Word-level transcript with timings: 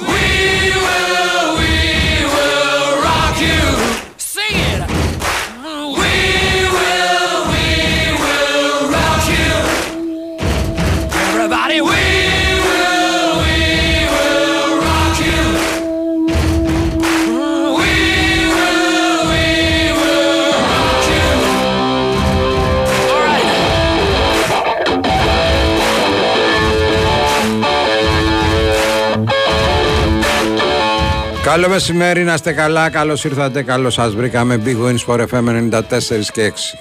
We 0.00 0.04
will, 0.06 1.56
we 1.58 2.24
will 2.34 3.02
rock 3.02 3.40
you. 3.40 4.07
Καλό 31.60 31.70
μεσημέρι, 31.70 32.24
να 32.24 32.34
είστε 32.34 32.52
καλά, 32.52 32.90
καλώς 32.90 33.24
ήρθατε, 33.24 33.62
καλώς 33.62 33.94
σας 33.94 34.14
βρήκαμε. 34.14 34.62
Big 34.64 34.76
Wins 34.86 35.04
for 35.06 35.20
FM 35.20 35.48
94 35.48 36.30
και 36.32 36.42
6. 36.42 36.76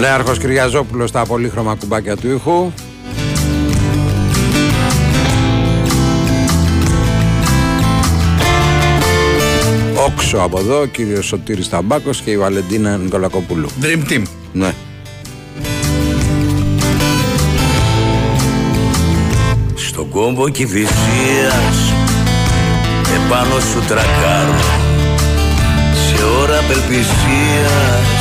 Νέαρχος 0.00 0.38
Κυριαζόπουλος 0.38 1.08
στα 1.08 1.26
πολύχρωμα 1.26 1.74
κουμπάκια 1.74 2.16
του 2.16 2.30
ήχου. 2.30 2.72
Όξο 10.06 10.38
από 10.38 10.58
εδώ, 10.58 10.80
ο 10.80 10.86
κύριος 10.86 11.26
Σωτήρης 11.26 11.68
Ταμπάκος 11.68 12.20
και 12.20 12.30
η 12.30 12.38
Βαλεντίνα 12.38 12.96
Νικολακοπούλου. 12.96 13.68
Dream 13.82 14.12
Team. 14.12 14.22
Ναι. 14.52 14.72
Στον 20.20 20.34
κόμπο 20.34 20.48
κυβυσίας 20.48 21.76
Επάνω 23.16 23.60
σου 23.60 23.84
τρακάρω 23.88 24.60
Σε 25.92 26.24
ώρα 26.40 26.58
απελπισίας. 26.58 28.18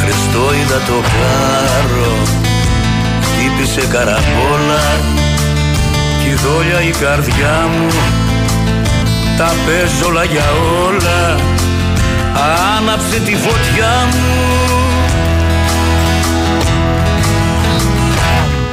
Χριστό 0.00 0.54
είδα 0.54 0.78
το 0.86 0.98
κάρο 1.12 2.12
Χτύπησε 3.22 3.86
καραπόλα 3.86 4.84
Κι 6.20 6.28
η 6.28 6.34
δόλια 6.34 6.80
η 6.82 6.90
καρδιά 6.90 7.68
μου. 7.72 7.88
Τα 9.36 9.50
παίζω 9.64 10.06
όλα 10.06 10.24
για 10.24 10.46
όλα 10.86 11.40
Άναψε 12.76 13.18
τη 13.24 13.34
φωτιά 13.36 13.92
μου 14.10 14.77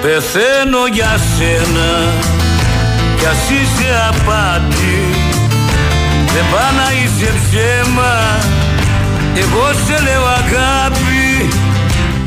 Πεθαίνω 0.06 0.88
για 0.94 1.18
σένα 1.38 1.90
κι 3.20 3.26
ας 3.26 3.50
είσαι 3.50 3.90
απάτη 4.10 4.98
Δεν 6.34 6.44
πά 6.52 6.72
να 6.72 6.88
είσαι 7.04 7.32
ψέμα 7.50 8.14
Εγώ 9.36 9.66
σε 9.86 10.02
λέω 10.04 10.26
αγάπη 10.26 11.50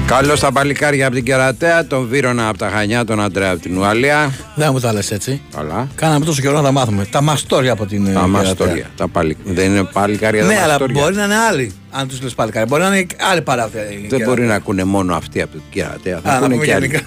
Καλό 0.07 0.37
στα 0.37 0.53
παλικάρια 0.53 1.07
από 1.07 1.15
την 1.15 1.25
Κερατέα, 1.25 1.87
τον 1.87 2.07
Βύρονα 2.09 2.49
από 2.49 2.59
τα 2.59 2.69
Χανιά, 2.75 3.05
τον 3.05 3.21
Αντρέα 3.21 3.51
από 3.51 3.61
την 3.61 3.79
Ουαλία. 3.79 4.33
Δεν 4.55 4.69
μου 4.73 4.81
τα 4.81 4.93
λες 4.93 5.11
έτσι. 5.11 5.41
Καλά. 5.57 5.89
Κάναμε 5.95 6.25
τόσο 6.25 6.41
καιρό 6.41 6.57
να 6.57 6.63
τα 6.63 6.73
μάθουμε. 6.73 7.05
Τα 7.11 7.21
μαστόρια 7.23 7.73
από 7.73 7.87
την. 7.87 8.07
ε, 8.07 8.13
Τα 8.13 8.13
Κερατέα. 8.13 8.27
μαστόρια. 8.29 8.87
Τα 8.97 9.09
παλι... 9.09 9.37
Δεν 9.45 9.65
είναι 9.71 9.85
παλικάρια 9.93 10.41
τα 10.43 10.47
Ναι, 10.47 10.55
αλλά 10.63 10.67
μαστόρια. 10.67 11.03
μπορεί 11.03 11.15
να 11.15 11.25
είναι 11.25 11.35
άλλοι. 11.51 11.73
Αν 11.91 12.09
τους 12.09 12.23
λες 12.23 12.35
παλικάρια. 12.35 12.67
Μπορεί 12.69 12.83
να 12.83 12.97
είναι 12.97 13.07
άλλοι 13.31 13.43
παράθυρα. 13.43 13.83
η 13.83 13.87
Δεν 13.87 14.01
Κερατέα. 14.09 14.27
μπορεί 14.29 14.43
να 14.43 14.55
ακούνε 14.55 14.85
μόνο 14.85 15.15
αυτοί 15.17 15.43
από 15.43 15.53
την 15.53 15.63
Κερατέα. 15.71 16.21
Θα 16.25 16.29
Α, 16.31 16.33
να 16.33 16.37
ακούνε 16.39 16.55
πούμε 16.55 16.67
και 16.67 16.75
άλλοι. 16.75 17.01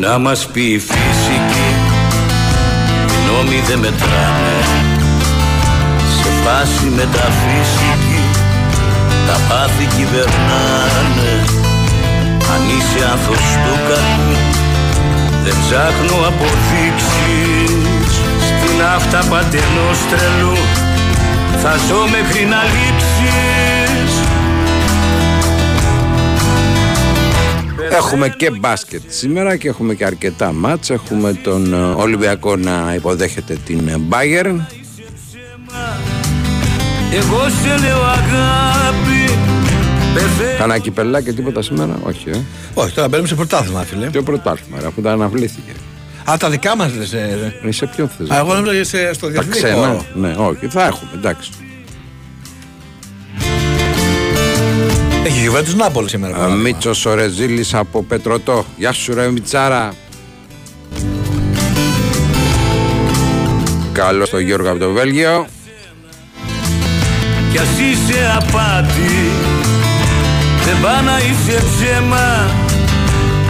Να 0.00 0.18
μας 0.18 0.46
πει 0.46 0.60
η 0.60 0.78
φυσική. 0.78 1.70
Οι 3.12 3.18
νόμοι 3.28 3.62
δεν 3.68 3.78
μετράνε 3.78 4.58
Σε 6.16 6.28
φάση 6.44 6.86
μεταφυσική 6.96 8.22
Τα 9.26 9.36
πάθη 9.48 9.86
κυβερνάνε. 9.96 11.32
Αν 12.52 12.60
είσαι 12.72 13.00
άνθος 13.12 13.44
του 13.64 13.74
κακού 13.88 14.36
Δεν 15.44 15.54
ψάχνω 15.62 16.16
αποδείξεις. 16.30 18.12
Στην 18.46 18.82
αυτά 18.96 19.20
πατενός 19.30 19.98
τρελού 20.10 20.56
Θα 21.62 21.74
ζω 21.86 22.00
μέχρι 22.14 22.44
να 22.44 22.60
λείψεις 22.72 23.67
Έχουμε 27.98 28.28
και 28.28 28.50
μπάσκετ 28.50 29.02
σήμερα 29.08 29.56
και 29.56 29.68
έχουμε 29.68 29.94
και 29.94 30.04
αρκετά 30.04 30.52
μάτς. 30.52 30.90
Έχουμε 30.90 31.32
τον 31.32 31.72
ε, 31.74 31.76
Ολυμπιακό 31.76 32.56
να 32.56 32.92
υποδέχεται 32.96 33.56
την 33.64 33.88
ε, 33.88 33.96
Bayern. 34.10 34.56
Εγώ 37.12 37.38
σε 37.62 37.86
λέω 37.86 38.02
αγάπη 38.02 39.32
Πεθαίνω 40.14 40.58
Κάνα 40.58 40.78
κυπελά 40.78 41.20
και 41.20 41.32
τίποτα 41.32 41.62
σήμερα; 41.62 41.98
Όχι, 42.02 42.30
ε. 42.30 42.40
Όχι, 42.74 42.94
τώρα 42.94 43.08
μπαίνουμε 43.08 43.28
σε 43.28 43.34
πρωτάθλημα, 43.34 43.82
φίλε. 43.82 44.06
Ποιο 44.10 44.22
πρωτάθλημα, 44.22 44.80
ρε, 44.80 44.86
αφού 44.86 45.00
τα 45.02 45.12
αναβλήθηκε. 45.12 45.72
Α, 46.30 46.36
τα 46.38 46.50
δικά 46.50 46.76
μας 46.76 46.94
λες. 46.96 47.12
Ε, 47.12 47.52
Σε 47.68 47.86
ποιον 47.86 48.08
θες. 48.18 48.28
Εγώ 48.38 48.54
νόμιζα 48.54 48.84
σε- 48.84 49.12
στο 49.14 49.26
Τα 49.26 49.32
διεθνή 49.32 49.50
ξένα. 49.52 49.74
χώρο. 49.74 50.04
Ναι, 50.14 50.34
όχι, 50.38 50.66
θα 50.68 50.86
έχουμε, 50.86 51.10
εντάξει. 51.14 51.50
Έχει 55.28 55.40
Γιουβέντους 55.40 55.74
Νάπολης 55.74 56.10
σήμερα. 56.10 56.44
Ε, 56.46 56.50
Μίτσος 56.50 57.06
ο 57.06 57.14
Ρεζίλης 57.14 57.74
από 57.74 58.02
Πετρωτό. 58.02 58.64
Γεια 58.76 58.92
σου 58.92 59.14
ρε 59.14 59.30
Μιτσάρα. 59.30 59.94
Καλό 63.92 64.26
στο 64.26 64.38
Γιώργο 64.38 64.70
από 64.70 64.78
το 64.78 64.90
Βέλγιο. 64.90 65.46
Κι 67.52 67.58
ας 67.58 67.68
είσαι 67.78 68.36
απάτη 68.36 69.30
Δεν 70.64 70.80
πά 70.82 71.02
να 71.02 71.18
είσαι 71.18 71.64
ψέμα 71.64 72.50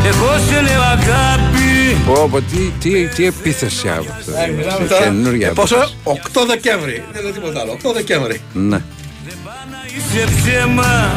Εγώ 0.06 0.38
σε 0.48 0.60
λέω 0.60 0.82
αγάπη 0.82 1.96
Πω, 2.06 2.28
πω, 2.30 2.40
τι, 2.40 2.72
τι, 2.80 3.06
τι 3.06 3.26
επίθεση 3.26 3.88
από 3.88 4.06
αυτό. 4.18 4.32
Ε, 4.32 4.50
μιλάμε 4.50 4.86
Σε 4.86 4.88
τώρα. 4.94 5.04
Καινούρια 5.04 5.48
Ε, 5.48 5.50
Πόσο, 5.50 5.76
επίθεση. 5.76 5.96
8 6.42 6.46
Δεκέμβρη. 6.46 7.02
Δεν 7.12 7.22
είναι 7.22 7.32
τίποτα 7.32 7.60
άλλο. 7.60 7.78
8 7.84 7.92
Δεκέμβρη. 7.94 8.40
Ναι. 8.52 8.76
Πά 9.44 9.66
να 9.70 9.78
είσαι 9.96 10.24
ψέμα 10.36 11.12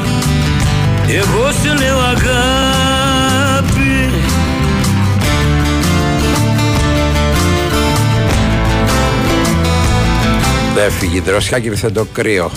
εγώ 1.14 1.52
σου 1.52 1.74
λέω 1.80 2.00
αγάπη 2.00 3.02
Δεν 10.76 10.92
φύγει 10.92 11.18
η 11.18 11.20
δροσιά 11.20 11.60
και 11.60 11.68
ήρθε 11.68 11.90
το 11.90 12.06
κρύο 12.14 12.52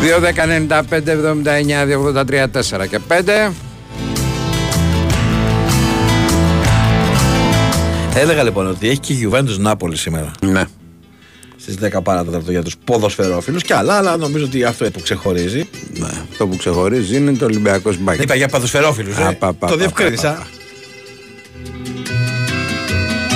Δύο, 0.00 0.18
10, 0.18 0.22
95, 0.70 1.02
79, 1.02 1.86
283, 2.14 2.82
4 2.82 2.88
και 2.88 2.98
πέντε. 2.98 3.50
Έλεγα 8.18 8.42
λοιπόν 8.42 8.66
ότι 8.66 8.88
έχει 8.88 8.98
και 8.98 9.12
η 9.12 9.28
Juventus 9.32 9.56
Νάπολη 9.58 9.96
σήμερα. 9.96 10.30
Ναι. 10.40 10.64
Στις 11.56 11.76
10 11.96 12.02
παρά 12.02 12.19
τέταρτο 12.19 12.50
για 12.50 12.62
τους 12.62 12.74
ποδοσφαιρόφιλους 12.84 13.62
και 13.62 13.74
άλλα, 13.74 13.96
αλλά 13.96 14.16
νομίζω 14.16 14.44
ότι 14.44 14.64
αυτό 14.64 14.90
που 14.90 15.00
ξεχωρίζει. 15.00 15.68
ναι. 15.98 16.08
Αυτό 16.30 16.46
που 16.46 16.56
ξεχωρίζει 16.56 17.16
είναι 17.16 17.32
το 17.32 17.44
Ολυμπιακός 17.44 17.98
Μπάγερ. 17.98 18.22
Είπα 18.24 18.34
για 18.34 18.48
ποδοσφαιρόφιλους. 18.48 19.16
Α, 19.16 19.34
πα, 19.34 19.52
πα, 19.52 19.66
Το 19.66 19.66
πα, 19.66 19.76
διευκρίνισα. 19.76 20.32
πα, 20.32 20.46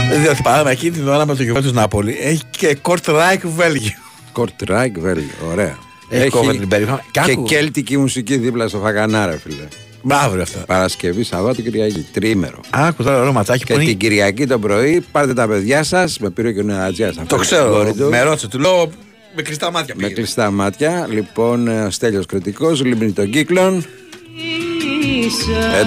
πα. 0.09 0.17
Διότι 0.23 0.43
πάμε 0.43 0.71
εκείνη 0.71 0.91
την 0.97 1.09
ώρα 1.09 1.27
με 1.27 1.35
το 1.37 1.45
Juventus 1.55 1.73
Νάπολη 1.73 2.19
έχει 2.23 2.43
και 2.51 2.75
Κορτράικ 2.75 3.47
Βέλγιο. 3.47 3.93
Κορτράικ 4.33 4.99
Βέλγιο, 5.01 5.33
ωραία. 5.51 5.79
Έχει 6.09 6.29
κόβει 6.29 6.59
την 6.59 6.69
περίφημα. 6.69 7.05
και 7.11 7.21
άκου. 7.21 7.43
κέλτικη 7.45 7.99
μουσική 7.99 8.37
δίπλα 8.37 8.69
στο 8.69 8.79
Φαγανάρα, 8.79 9.39
φίλε. 9.39 9.69
Μπράβο 10.03 10.35
ρε 10.35 10.43
αυτά. 10.43 10.59
Παρασκευή, 10.67 11.23
Σαββάτο, 11.23 11.63
Κυριακή. 11.63 12.07
Τριήμερο. 12.13 12.61
Άκου 12.71 13.03
τώρα 13.03 13.19
ωραίο 13.21 13.33
ματσάκι 13.33 13.61
που 13.61 13.67
Και 13.67 13.73
είναι. 13.73 13.85
την 13.85 13.97
Κυριακή 13.99 14.47
το 14.47 14.59
πρωί 14.59 15.05
πάρτε 15.13 15.35
τα 15.35 15.47
παιδιά 15.49 15.83
σας. 15.83 16.19
Με 16.19 16.31
πήρε 16.31 16.53
και 16.53 16.61
ο 16.61 16.63
Νεατζιά. 16.63 17.15
Το 17.27 17.37
ξέρω. 17.37 17.95
Με 18.11 18.23
ρώτησε, 18.23 18.49
του 18.49 18.59
λέω 18.59 18.91
με 19.37 19.43
κλειστά 19.43 19.71
μάτια 19.71 19.95
Με 19.97 20.01
πήγαινε. 20.03 20.15
κλειστά 20.21 20.51
μάτια. 20.51 21.07
Λοιπόν, 21.11 21.69
ε, 21.69 21.87
Στέλιος 21.91 22.27
Κρητικός, 22.27 22.85
Λίμπνη 22.85 23.13
των 23.13 23.31
Κύκλων. 23.31 23.85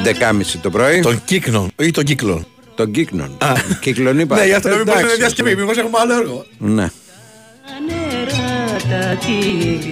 11.30 0.04 0.60
το 0.62 0.70
πρωί. 0.70 1.00
Των 1.02 1.22
κύκνων 1.26 1.72
ή 1.82 1.92
των 1.92 2.04
κύκλων. 2.04 2.46
Των 2.76 2.92
Κύκνων. 2.92 3.38
Κύκλων 3.80 4.20
είπα. 4.20 4.36
Ναι, 4.36 4.46
γι' 4.46 4.54
αυτό 4.54 4.70
μην 4.70 4.78
μπορεί 4.78 4.90
να 4.90 4.94
είναι 4.94 5.02
Εντάξει, 5.08 5.20
διασκευή. 5.20 5.56
Μήπως 5.56 5.78
έχουμε 5.78 5.98
άλλο 6.02 6.14
έργο. 6.14 6.46
Ναι. 6.58 6.90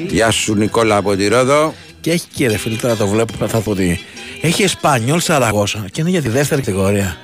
Γεια 0.08 0.32
σου 0.32 0.54
Νικόλα 0.56 0.96
από 0.96 1.16
τη 1.16 1.28
Ρόδο. 1.28 1.74
Και 2.04 2.12
έχει 2.12 2.26
και 2.34 2.48
ρε 2.48 2.58
φίλε, 2.58 2.76
τώρα 2.76 2.96
το 2.96 3.08
βλέπω, 3.08 3.48
θα 3.48 3.60
πω 3.60 3.72
ότι 3.72 4.00
έχει 4.42 4.64
Εσπανιόλ 4.64 5.20
Σαραγώσα 5.20 5.86
και 5.92 6.02
είναι 6.02 6.10
για 6.10 6.22
τη 6.22 6.30
δεύτερη 6.30 6.62
κατηγορία. 6.62 7.18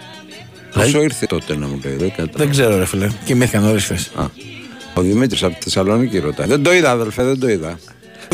Πόσο 0.73 1.01
ήρθε 1.01 1.25
τότε 1.25 1.55
να 1.55 1.67
μου 1.67 1.79
λέει, 1.83 1.93
δεν 1.95 2.09
κατάλαβα. 2.09 2.37
Δεν 2.37 2.49
ξέρω 2.49 2.77
ρε 2.77 2.85
φίλε, 2.85 3.07
κοιμήθηκα 3.25 3.59
νωρίς 3.59 3.83
χθες. 3.83 4.11
Α, 4.15 4.25
Ο 4.93 5.01
Δημήτρης 5.01 5.43
από 5.43 5.53
τη 5.53 5.59
Θεσσαλονίκη 5.63 6.19
ρωτάει. 6.19 6.47
Δεν 6.47 6.63
το 6.63 6.73
είδα, 6.73 6.91
αδελφέ, 6.91 7.23
δεν 7.23 7.39
το 7.39 7.49
είδα. 7.49 7.79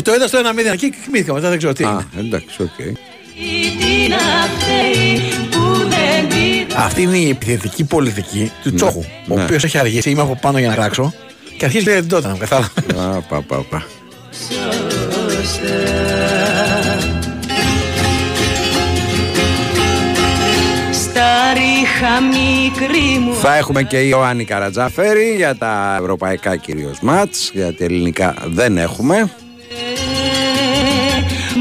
Το 0.02 0.14
είδα 0.14 0.26
στο 0.26 0.38
ένα 0.38 0.52
μηδέν 0.52 0.72
εκεί 0.72 0.90
και 0.90 0.96
κοιμήθηκα 1.04 1.32
μετά, 1.32 1.48
δεν 1.48 1.58
ξέρω 1.58 1.72
τι 1.72 1.84
Α, 1.84 2.06
έγινε. 2.14 2.26
εντάξει, 2.26 2.62
οκ. 2.62 2.96
Αυτή 6.76 7.02
είναι 7.02 7.16
η 7.16 7.28
επιθετική 7.28 7.84
πολιτική 7.84 8.50
του 8.62 8.74
Τσόχου, 8.74 9.04
ο 9.28 9.34
ναι. 9.34 9.42
οποίος 9.42 9.64
έχει 9.64 9.78
αργήσει, 9.78 10.10
είμαι 10.10 10.20
από 10.22 10.38
πάνω 10.40 10.58
για 10.58 10.68
να 10.68 10.74
κράξω 10.74 11.12
και 11.58 11.64
αρχίζει 11.64 11.84
λέει 11.84 12.00
την 12.00 12.08
τότε 12.08 12.26
να 12.26 12.32
μου 12.32 12.38
κατάλαβα. 12.38 12.70
Α, 13.16 13.20
πα, 13.20 13.42
πα, 13.42 13.56
πα. 13.70 13.86
Στα 20.92 21.52
ρίχα 21.54 22.20
μικρή 22.20 23.18
μου 23.18 23.34
Θα 23.34 23.56
έχουμε 23.56 23.82
και 23.82 24.00
η 24.00 24.06
Ιωάννη 24.10 24.44
Καρατζαφέρη 24.44 25.34
για 25.36 25.56
τα 25.56 25.98
ευρωπαϊκά 26.00 26.56
κυρίως 26.56 26.98
μάτς, 27.00 27.50
γιατί 27.54 27.84
ελληνικά 27.84 28.34
δεν 28.46 28.78
έχουμε. 28.78 29.30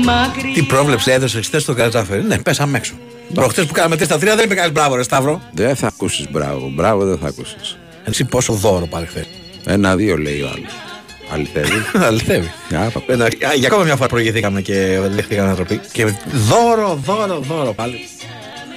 μακριά 0.05 0.53
Τι 0.53 0.63
πρόβλεψη 0.63 1.11
έδωσε 1.11 1.41
χθες 1.41 1.61
στον 1.61 1.75
Καρατζάφερη. 1.75 2.23
Ναι, 2.23 2.37
πέσαμε 2.37 2.77
έξω. 2.77 2.93
Προχτές 3.33 3.65
που 3.65 3.73
κάναμε 3.73 3.95
3 3.95 4.03
στα 4.03 4.15
3 4.15 4.19
δεν 4.19 4.39
είπε 4.43 4.55
κανείς 4.55 4.71
μπράβο, 4.71 4.95
ρε 4.95 5.03
Σταύρο. 5.03 5.41
Δεν 5.51 5.75
θα 5.75 5.87
ακούσεις 5.87 6.31
μπράβο, 6.31 6.71
μπράβο 6.75 7.05
δεν 7.05 7.17
θα 7.17 7.27
ακούσεις. 7.27 7.77
Εσύ 8.03 8.25
πόσο 8.25 8.53
δώρο 8.53 8.85
πάρει 8.85 9.05
χθες. 9.05 9.27
Ένα-δύο 9.65 10.17
λέει 10.17 10.41
ο 10.41 10.47
άλλος. 10.47 10.84
Αληθεύει. 11.29 11.85
Αληθεύει. 12.07 12.51
Α, 12.75 12.89
πα, 12.91 12.99
πα. 12.99 13.13
Ένα- 13.13 13.25
α, 13.25 13.53
Για 13.55 13.67
ακόμα 13.67 13.83
μια 13.83 13.95
φορά 13.95 14.07
προηγηθήκαμε 14.09 14.61
και 14.61 14.99
δέχτηκαν 15.01 15.45
ανατροπή. 15.45 15.81
Και 15.91 16.05
δώρο, 16.31 16.95
δώρο, 17.05 17.39
δώρο 17.39 17.73
πάλι. 17.73 17.99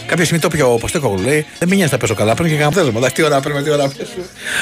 Κάποια 0.06 0.24
στιγμή 0.24 0.42
το 0.42 0.48
πιο 0.48 0.76
Ποστέκογλου 0.80 1.22
λέει: 1.22 1.46
Δεν 1.58 1.68
με 1.68 1.74
νοιάζει 1.74 1.92
να 1.92 1.98
πέσω 1.98 2.14
καλά. 2.14 2.34
Πρέπει 2.34 2.48
και 2.50 2.56
κανένα 2.56 2.68
αποτέλεσμα. 2.70 2.98
Εντάξει, 2.98 3.14
τι 3.22 3.22
ώρα 3.28 3.40
πρέπει, 3.40 3.62
τι 3.62 3.70
ώρα 3.70 3.88
πέσω. 3.88 4.12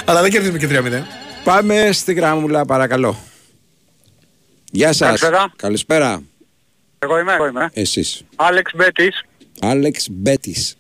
Αλλά 0.05 0.21
δεν 0.23 0.31
κερδίζουμε 0.31 0.59
και 0.59 0.69
3-0. 0.69 1.03
Πάμε 1.45 1.89
στη 1.93 2.13
γράμμουλα 2.13 2.65
παρακαλώ. 2.65 3.17
Γεια 4.71 4.93
σας. 4.93 5.07
Καλησπέρα. 5.21 5.53
Καλησπέρα. 5.57 6.23
Εγώ 6.99 7.19
είμαι, 7.19 7.33
εγώ 7.33 7.47
είμαι. 7.47 7.71
Εσείς. 7.73 8.23
Άλεξ 8.37 8.73
Μπέτης, 8.75 9.25
Άλεξ 9.61 10.07
Μπέτης. 10.11 10.77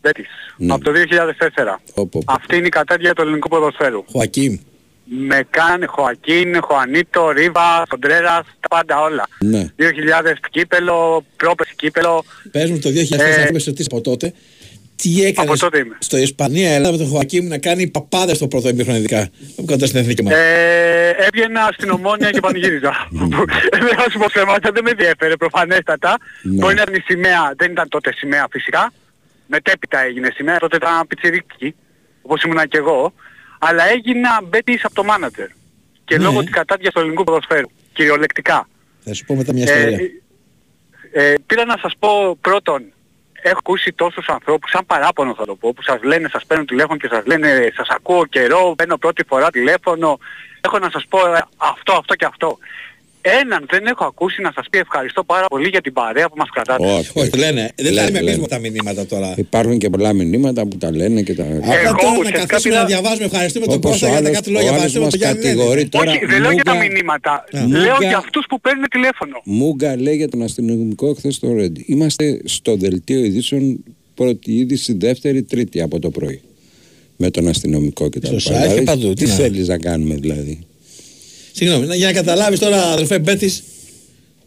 Μπέτης, 0.00 0.26
Ναι. 0.56 0.72
από 0.72 0.84
το 0.84 0.90
2004. 0.92 1.80
Πω, 1.94 2.06
πω, 2.06 2.22
πω. 2.24 2.32
Αυτή 2.32 2.56
είναι 2.56 2.66
η 2.66 2.70
κατάδια 2.70 3.14
του 3.14 3.22
ελληνικού 3.22 3.48
ποδοσφαίρου. 3.48 4.04
Χωακίμ. 4.12 4.58
Με 5.12 5.46
καν, 5.50 5.86
Χωακίν, 5.86 6.60
Χωανίτο, 6.60 7.30
Ρίβα, 7.30 7.84
Κοντρέρας, 7.88 8.46
τα 8.60 8.68
πάντα 8.68 9.00
όλα. 9.00 9.28
Ναι. 9.38 9.66
2000 9.76 10.48
κύπελο, 10.50 11.24
πρόπεση 11.36 11.74
κύπελο. 11.76 12.24
Πε 12.50 12.66
μου 12.66 12.78
το 12.78 12.88
2004 12.88 13.18
Ε, 13.18 13.42
ε, 13.42 13.70
ότι 13.70 13.84
από 13.84 14.00
τότε. 14.00 14.32
Τι 14.96 15.24
έκανες 15.24 15.50
από 15.50 15.58
τότε 15.60 15.78
είμαι. 15.78 15.96
στο 15.98 16.16
Ισπανία, 16.16 16.70
Ελλάδα 16.70 16.92
με 16.92 16.98
τον 16.98 17.06
Χωακίμ 17.06 17.46
να 17.46 17.58
κάνει 17.58 17.86
παπάδες 17.86 18.36
στο 18.36 18.48
πρώτο 18.48 18.68
ημίχρονο 18.68 18.98
ειδικά. 18.98 19.28
Κοντά 19.66 19.86
στην 19.86 19.98
εθνική 20.00 20.22
μα. 20.22 20.36
Ε, 20.36 21.10
έβγαινα 21.10 21.68
στην 21.72 21.90
Ομόνια 21.90 22.30
και 22.30 22.40
πανηγύριζα. 22.40 23.08
δεν 23.70 23.94
θα 23.96 24.10
σου 24.10 24.18
πω 24.18 24.26
ψέματα, 24.28 24.70
δεν 24.72 24.82
με 24.84 24.92
διέφερε 24.92 25.36
προφανέστατα. 25.36 26.18
Ναι. 26.42 26.54
Μπορεί 26.54 26.74
να 26.74 26.82
ήταν 26.82 26.94
η 26.94 27.00
σημαία, 27.00 27.54
δεν 27.56 27.70
ήταν 27.70 27.88
τότε 27.88 28.12
σημαία 28.12 28.46
φυσικά. 28.50 28.92
Μετέπειτα 29.46 30.04
έγινε 30.04 30.28
σημαία, 30.34 30.58
τότε 30.58 30.76
ήταν 30.76 31.06
πιτσιρίκι, 31.06 31.74
όπως 32.22 32.42
ήμουνα 32.42 32.66
και 32.66 32.78
εγώ. 32.78 33.12
Αλλά 33.62 33.88
έγινα 33.88 34.40
μπέτης 34.48 34.84
από 34.84 34.94
το 34.94 35.04
μάνατζερ. 35.04 35.46
Και 36.04 36.16
Ναι. 36.16 36.22
λόγω 36.24 36.40
της 36.40 36.50
κατάδειας 36.50 36.92
του 36.92 37.00
ελληνικού 37.00 37.24
ποδοσφαίρου. 37.24 37.68
Κυριολεκτικά. 37.92 38.68
Θα 39.04 39.14
σου 39.14 39.24
πω 39.24 39.34
μετά 39.34 39.52
μια 39.52 39.72
Ε, 39.72 39.78
ιστορία. 39.78 39.98
ε, 41.12 41.34
πήρα 41.46 41.64
να 41.64 41.76
σας 41.80 41.92
πω 41.98 42.36
πρώτον, 42.40 42.82
έχω 43.42 43.56
ακούσει 43.58 43.92
τόσους 43.92 44.26
ανθρώπους, 44.28 44.70
σαν 44.70 44.86
παράπονο 44.86 45.34
θα 45.34 45.44
το 45.46 45.54
πω, 45.56 45.72
που 45.72 45.82
σας 45.82 46.02
λένε, 46.02 46.28
σας 46.28 46.44
παίρνουν 46.46 46.66
τηλέφωνο 46.66 46.98
και 46.98 47.08
σας 47.10 47.24
λένε 47.26 47.72
σας 47.76 47.88
ακούω 47.88 48.26
καιρό, 48.26 48.74
παίρνω 48.76 48.96
πρώτη 48.96 49.22
φορά 49.28 49.50
τηλέφωνο, 49.50 50.18
έχω 50.60 50.78
να 50.78 50.90
σας 50.90 51.04
πω 51.08 51.18
ε, 51.34 51.40
αυτό, 51.56 51.92
αυτό 51.92 52.14
και 52.14 52.24
αυτό. 52.24 52.58
Έναν 53.22 53.66
δεν 53.70 53.86
έχω 53.86 54.04
ακούσει 54.04 54.42
να 54.42 54.52
σας 54.54 54.66
πει 54.70 54.78
ευχαριστώ 54.78 55.24
πάρα 55.24 55.46
πολύ 55.46 55.68
για 55.68 55.80
την 55.80 55.92
παρέα 55.92 56.28
που 56.28 56.34
μας 56.36 56.48
κρατάτε. 56.54 56.86
Όχι, 56.92 57.10
Όχι, 57.14 57.30
λένε. 57.36 57.70
Δεν 57.76 57.92
Λένε, 57.92 58.04
λέμε 58.06 58.18
εμείς 58.18 58.30
λένε. 58.30 58.40
με 58.40 58.46
τα 58.48 58.58
μηνύματα 58.58 59.06
τώρα. 59.06 59.34
Υπάρχουν 59.36 59.78
και 59.78 59.90
πολλά 59.90 60.12
μηνύματα 60.12 60.66
που 60.66 60.76
τα 60.78 60.90
λένε 60.96 61.22
και 61.22 61.34
τα... 61.34 61.44
Εγώ 61.44 61.56
Απλά 61.58 61.72
τώρα 61.72 62.12
να 62.12 62.18
ουσιαστικά 62.18 62.46
καθίσουμε 62.46 62.74
πήρα- 62.74 62.80
να 62.80 62.86
διαβάζουμε. 62.86 63.24
Ευχαριστούμε 63.24 63.66
τον 63.66 63.74
Όπως 63.74 63.90
Κώστα 63.90 64.06
ο 64.06 64.10
για 64.10 64.18
τα 64.20 64.24
άλλος- 64.26 64.36
κάτι 64.38 64.50
λόγια. 64.50 64.70
ο 64.70 64.74
άλλος 64.74 64.84
Ευχαριστούμε 64.84 65.04
μας 65.04 65.12
τον 65.14 65.20
Γιάννη. 65.22 65.42
κατηγορεί 65.42 65.88
τώρα. 65.88 66.10
Όχι, 66.10 66.24
δεν 66.26 66.40
λέω 66.40 66.50
για 66.52 66.62
τα 66.64 66.74
Μούγκα- 66.74 66.92
μηνύματα. 66.92 67.44
Μούγκα- 67.52 67.78
Λέω 67.78 67.96
για 68.08 68.16
αυτούς 68.16 68.44
που 68.48 68.60
παίρνουν 68.60 68.84
τηλέφωνο. 68.90 69.36
Μούγκα 69.44 69.96
λέει 70.00 70.16
για 70.16 70.28
τον 70.28 70.42
αστυνομικό 70.42 71.14
χθε 71.14 71.30
στο 71.30 71.52
Ρέντι. 71.54 71.84
Είμαστε 71.86 72.40
στο 72.44 72.76
δελτίο 72.76 73.20
ειδήσεων 73.24 73.84
πρώτη 74.14 74.52
είδηση, 74.58 74.92
δεύτερη, 74.92 75.42
τρίτη 75.42 75.80
από 75.82 75.98
το 75.98 76.10
πρωί. 76.10 76.40
Με 77.16 77.30
τον 77.30 77.48
αστυνομικό 77.48 78.08
και 78.08 78.20
τα 78.20 78.26
Στο 78.26 78.36
λοιπά. 78.36 78.50
site 78.50 78.60
και 78.62 78.68
Δηλαδή, 78.68 78.84
παντού, 78.84 79.08
Τι 79.12 79.24
τι 79.24 79.28
να- 79.30 79.34
θέλεις 79.34 79.68
να 79.68 79.78
κάνουμε 79.78 80.14
δηλαδή; 80.14 80.58
Συγγνώμη, 81.60 81.96
για 81.96 82.06
να 82.06 82.12
καταλάβεις 82.12 82.58
τώρα, 82.58 82.82
αδελφέ 82.82 83.18
Μπέτης, 83.18 83.62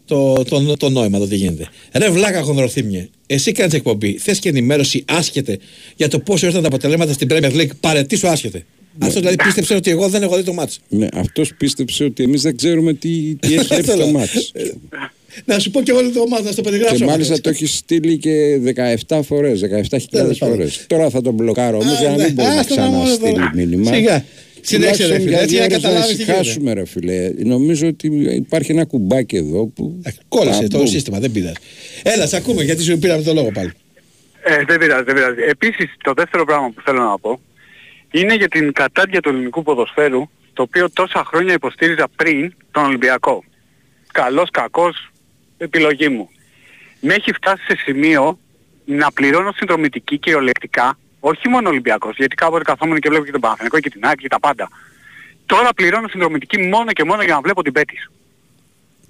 το, 0.04 0.32
το, 0.32 0.76
το 0.76 0.88
νόημα 0.88 1.18
το 1.18 1.26
τι 1.26 1.36
γίνεται. 1.36 1.68
Ρε 1.92 2.10
βλάκα 2.10 2.42
χονδροθύμιε, 2.42 3.08
εσύ 3.26 3.52
κάνεις 3.52 3.74
εκπομπή, 3.74 4.18
θες 4.18 4.38
και 4.38 4.48
ενημέρωση 4.48 5.04
άσχετε 5.06 5.58
για 5.96 6.08
το 6.08 6.18
πόσο 6.18 6.46
ήρθαν 6.46 6.62
τα 6.62 6.68
αποτελέσματα 6.68 7.12
στην 7.12 7.28
Premier 7.30 7.52
League. 7.52 7.70
Παρετήσου 7.80 8.28
άσχετε. 8.28 8.64
Αυτός 8.98 9.20
δηλαδή 9.20 9.36
πίστεψε 9.36 9.74
ότι 9.74 9.90
εγώ 9.90 10.08
δεν 10.08 10.22
έχω 10.22 10.36
δει 10.36 10.42
το 10.42 10.52
μάτς. 10.52 10.80
Ναι, 10.88 11.06
αυτός 11.14 11.54
πίστεψε 11.58 12.04
ότι 12.04 12.22
εμείς 12.22 12.42
δεν 12.42 12.56
ξέρουμε 12.56 12.92
τι, 12.94 13.34
τι 13.34 13.54
έχει 13.54 13.74
έρθει 13.74 13.96
το 13.98 14.06
μάτς. 14.06 14.52
Να 15.44 15.58
σου 15.58 15.70
πω 15.70 15.82
και 15.82 15.92
όλο 15.92 16.10
το 16.10 16.26
μάτς, 16.28 16.44
να 16.44 16.52
στο 16.52 16.62
περιγράψω. 16.62 16.96
Και 16.96 17.04
μάλιστα 17.04 17.40
το 17.40 17.48
έχεις 17.48 17.76
στείλει 17.76 18.18
και 18.18 18.60
17 19.08 19.20
φορές, 19.26 19.60
17.000 19.90 19.98
Τέλος 20.10 20.38
πάντων. 20.38 20.54
φορές. 20.56 20.84
Τώρα 20.86 21.10
θα 21.10 21.20
τον 21.22 21.34
μπλοκάρω 21.34 21.78
όμως 21.78 21.98
για 22.00 22.08
να 22.08 22.24
μην 22.24 22.32
μπορεί 22.32 22.48
να 22.48 22.54
Άστο 22.60 22.74
να 22.74 22.82
μόνο 22.82 23.02
ξαναστείλει 23.02 23.32
τώρα. 23.32 23.52
μήνυμα. 23.54 23.94
Σιγά. 23.94 24.24
Συνέχισε, 24.66 25.06
ρε 25.06 25.18
Τουλάχιστον 25.18 25.20
φίλε, 25.20 25.30
για 25.30 25.40
έτσι 25.40 25.54
για 25.54 25.60
να 25.62 25.66
δύο 25.68 25.76
ώρες 25.76 25.82
καταλάβεις 25.82 26.16
τι 26.16 26.22
γίνεται. 26.22 26.32
ησυχάσουμε, 26.40 26.72
ρε 26.72 26.84
φίλε. 26.84 27.30
Νομίζω 27.44 27.86
ότι 27.88 28.06
υπάρχει 28.34 28.72
ένα 28.72 28.84
κουμπάκι 28.84 29.36
εδώ 29.36 29.66
που. 29.66 30.00
Ε, 30.04 30.10
Κόλλησε 30.28 30.62
θα 30.62 30.68
το 30.68 30.78
μπουν. 30.78 30.86
σύστημα, 30.88 31.18
δεν 31.18 31.32
πειράζει. 31.32 31.54
Έλα, 32.02 32.26
σε 32.26 32.36
ακούμε 32.36 32.62
γιατί 32.62 32.82
σου 32.82 32.98
πήραμε 32.98 33.22
το 33.22 33.32
λόγο 33.32 33.50
πάλι. 33.52 33.72
Ε, 34.44 34.64
δεν 34.64 34.78
πειράζει, 34.78 35.02
δεν 35.04 35.14
πειράζει. 35.14 35.40
Επίσης, 35.48 35.94
το 36.02 36.12
δεύτερο 36.16 36.44
πράγμα 36.44 36.68
που 36.74 36.82
θέλω 36.84 37.02
να 37.02 37.18
πω 37.18 37.40
είναι 38.10 38.34
για 38.34 38.48
την 38.48 38.72
κατάδια 38.72 39.20
του 39.20 39.28
ελληνικού 39.28 39.62
ποδοσφαίρου, 39.62 40.28
το 40.52 40.62
οποίο 40.62 40.90
τόσα 40.90 41.24
χρόνια 41.24 41.52
υποστήριζα 41.54 42.08
πριν 42.16 42.54
τον 42.70 42.84
Ολυμπιακό. 42.84 43.44
Καλός, 44.12 44.50
κακός, 44.50 45.12
επιλογή 45.56 46.08
μου. 46.08 46.28
Με 47.00 47.14
έχει 47.14 47.32
φτάσει 47.32 47.62
σε 47.64 47.76
σημείο 47.84 48.38
να 48.84 49.12
πληρώνω 49.12 49.52
συνδρομητική 49.56 50.18
κυριολεκτικά, 50.18 50.98
όχι 51.30 51.48
μόνο 51.48 51.68
Ολυμπιακός, 51.68 52.16
γιατί 52.16 52.34
κάποτε 52.34 52.64
καθόμουν 52.64 52.98
και 52.98 53.08
βλέπω 53.08 53.24
και 53.24 53.30
τον 53.30 53.40
Παναθηναϊκό 53.40 53.80
και 53.80 53.90
την 53.90 54.00
ΑΕΚ 54.06 54.18
και 54.18 54.28
τα 54.28 54.40
πάντα. 54.40 54.68
Τώρα 55.46 55.68
πληρώνω 55.76 56.08
συνδρομητική 56.08 56.58
μόνο 56.58 56.92
και 56.92 57.04
μόνο 57.04 57.22
για 57.22 57.34
να 57.34 57.40
βλέπω 57.40 57.62
την 57.62 57.72
Πέτης. 57.72 58.10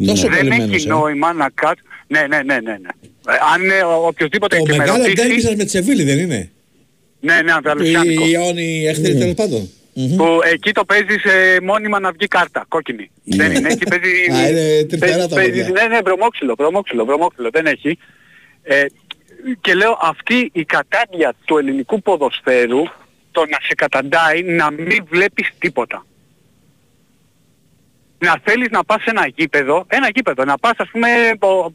Τόσο 0.07 0.29
Δεν 0.29 0.37
κολλημένος, 0.39 0.75
έχει 0.75 0.87
ε. 0.87 0.91
νόημα 0.91 1.33
να 1.33 1.49
κάτσει... 1.55 1.83
Ναι, 2.07 2.21
ναι, 2.21 2.37
ναι, 2.43 2.55
ναι. 2.55 2.61
ναι. 2.61 2.89
Ε, 3.29 3.37
αν 3.55 3.63
είναι 3.63 3.83
ο- 3.83 4.07
οποιοδήποτε 4.07 4.57
Το 4.57 4.63
και 4.63 4.71
με 4.71 4.77
μεγάλο 4.77 4.97
ρωτήσει... 4.99 5.15
ντέρμπι 5.27 5.41
σας 5.41 5.55
με 5.55 5.65
τη 5.65 5.71
Σεβίλη 5.71 6.03
δεν 6.03 6.19
είναι; 6.19 6.51
Ναι, 7.21 7.35
ναι, 7.35 7.51
Που 7.51 7.57
Ανταλουσιάνικο. 7.59 8.25
η 8.25 8.29
Ιόνι 8.33 8.87
έχθρη 8.87 9.17
τέλος 9.19 9.35
πάντων. 9.35 9.71
Που 10.17 10.39
εκεί 10.53 10.73
το 10.73 10.85
παίζεις 10.85 11.25
ε, 11.25 11.61
μόνιμα 11.63 12.01
να 12.01 12.13
βγει 12.13 12.27
κάρτα, 12.27 12.65
κόκκινη. 12.69 13.11
Δεν 13.25 13.53
είναι, 13.53 13.69
εκεί 13.73 13.85
παίζει... 13.85 14.31
Α, 14.45 14.49
είναι 14.49 14.85
τριφτερά 14.85 15.13
παίζει- 15.13 15.29
τα 15.29 15.35
παίζει- 15.35 15.65
παιδιά. 15.65 15.83
Ναι, 15.89 15.95
ναι, 15.95 15.99
βρωμόξυλο, 16.05 16.55
βρωμόξυλο, 16.59 17.05
βρωμόξυλο, 17.05 17.49
δεν 17.53 17.67
έχει. 17.67 17.99
Ε, 19.47 19.53
και 19.61 19.75
λέω 19.75 19.99
αυτή 20.03 20.51
η 20.53 20.65
κατάντια 20.65 21.35
του 21.45 21.59
ελληνικού 21.59 22.03
ποδοσφαίρου 22.03 22.83
το 23.31 23.41
να 23.41 23.59
σε 23.63 23.75
καταντάει 23.75 24.43
να 24.43 24.71
μην 24.71 25.05
βλέπεις 25.09 25.51
τίποτα. 25.59 26.07
Να 28.19 28.41
θέλεις 28.45 28.69
να 28.71 28.85
πας 28.85 29.03
σε 29.03 29.11
ένα 29.11 29.27
γήπεδο, 29.27 29.85
ένα 29.89 30.09
γήπεδο, 30.15 30.45
να 30.45 30.59
πας 30.59 30.73
ας 30.77 30.89
πούμε 30.91 31.09
ο, 31.41 31.47
ο- 31.47 31.73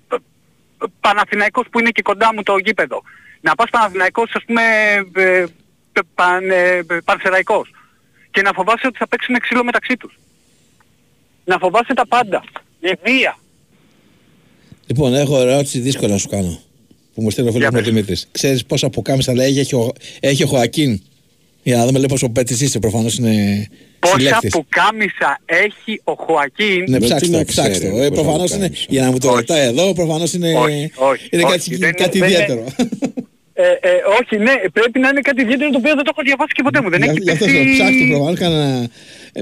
Παναθηναϊκός 1.00 1.66
που 1.72 1.80
είναι 1.80 1.90
και 1.90 2.02
κοντά 2.02 2.34
μου 2.34 2.44
το 2.44 2.58
γήπεδο. 2.58 3.02
Να 3.42 3.56
πας 3.56 3.70
Παναθηναϊκός 3.70 4.32
ας 4.34 4.44
πούμε 4.46 4.62
ε, 5.16 5.46
π- 5.92 6.06
παν, 6.16 6.50
ε, 6.52 6.86
Πανσεραϊκός. 7.06 7.72
Και 8.32 8.42
να 8.42 8.52
φοβάσαι 8.54 8.88
ότι 8.88 8.98
θα 8.98 9.08
παίξουν 9.08 9.40
ξύλο 9.40 9.64
μεταξύ 9.64 9.98
τους. 9.98 10.18
Να 11.46 11.58
φοβάσαι 11.58 11.94
τα 11.94 12.08
πάντα. 12.08 12.44
Η 12.80 12.92
βία. 13.04 13.38
Λοιπόν, 14.86 15.14
έχω 15.14 15.40
ερώτηση 15.40 15.80
δύσκολα 15.80 16.12
να 16.12 16.18
σου 16.18 16.28
κάνω. 16.30 16.60
Που 17.20 17.26
μου 17.26 17.32
στέλνει 17.32 17.50
ο 17.50 17.54
φίλος 17.54 17.70
Για 17.70 17.80
μου 17.80 17.84
ο 17.84 17.86
πες. 17.86 17.94
Δημήτρης. 17.94 18.28
Ξέρεις 18.32 18.66
πόσα 18.66 18.90
πουκάμισα 18.90 19.34
λέει 19.34 19.60
έχει 19.60 19.76
ο, 19.76 19.92
έχει 20.20 20.44
ο 20.44 20.48
Χωακίν. 20.48 21.02
Για 21.64 21.78
να 21.78 21.86
δούμε 21.86 21.98
λίγο 21.98 22.08
πόσο 22.08 22.30
πέτη 22.30 22.54
είσαι. 22.64 22.80
Προφανώς 22.80 23.18
είναι 23.18 23.68
Πόσα 24.00 24.14
συλλέκτης. 24.18 24.52
που 24.52 24.66
κάμισα 24.70 25.40
έχει 25.46 26.02
ο 26.04 26.14
Χωακίν. 26.14 26.80
Ναι, 26.88 26.98
Δεν 26.98 27.00
ψάξτε 27.02 27.26
τι 27.26 27.32
το, 27.32 27.38
να 27.38 27.46
ψάξτε 27.46 27.72
ξέρει, 27.74 27.92
το. 27.92 28.02
Ε, 28.02 28.10
πόσα 28.10 28.22
προφανώς 28.22 28.50
είναι. 28.52 28.58
πουκάμισα. 28.60 28.86
Για 28.90 29.02
να 29.04 29.12
μου 29.12 29.18
το 29.18 29.28
Όχι. 29.28 29.36
ρωτάει 29.38 29.66
εδώ, 29.68 29.94
προφανώς 29.94 30.34
είναι, 30.34 30.54
Όχι, 30.56 30.92
όχι, 30.96 31.28
είναι 31.32 31.44
όχι. 31.44 31.52
κάτι, 31.52 31.76
Δεν- 31.76 31.94
κάτι 31.96 32.20
δεν- 32.20 32.30
ιδιαίτερο. 32.30 32.64
Ε, 33.62 33.72
ε, 33.90 33.90
όχι, 34.22 34.38
ναι, 34.38 34.54
πρέπει 34.74 35.00
να 35.00 35.08
είναι 35.10 35.22
κάτι 35.22 35.42
ιδιαίτερο 35.42 35.70
το 35.70 35.78
οποίο 35.78 35.96
δεν 35.96 36.04
το 36.04 36.12
έχω 36.14 36.22
διαβάσει 36.26 36.52
και 36.54 36.64
ποτέ 36.64 36.82
μου. 36.82 36.90
Δεν 36.90 37.02
Γι' 37.04 37.10
έχει 37.10 37.20
γι' 37.22 37.32
αυτό 37.32 37.46
παιχτεί- 37.46 37.66
το 37.68 37.72
ψάξτε 37.74 38.06
προφανώ. 38.10 38.34
Κάνα 38.38 38.88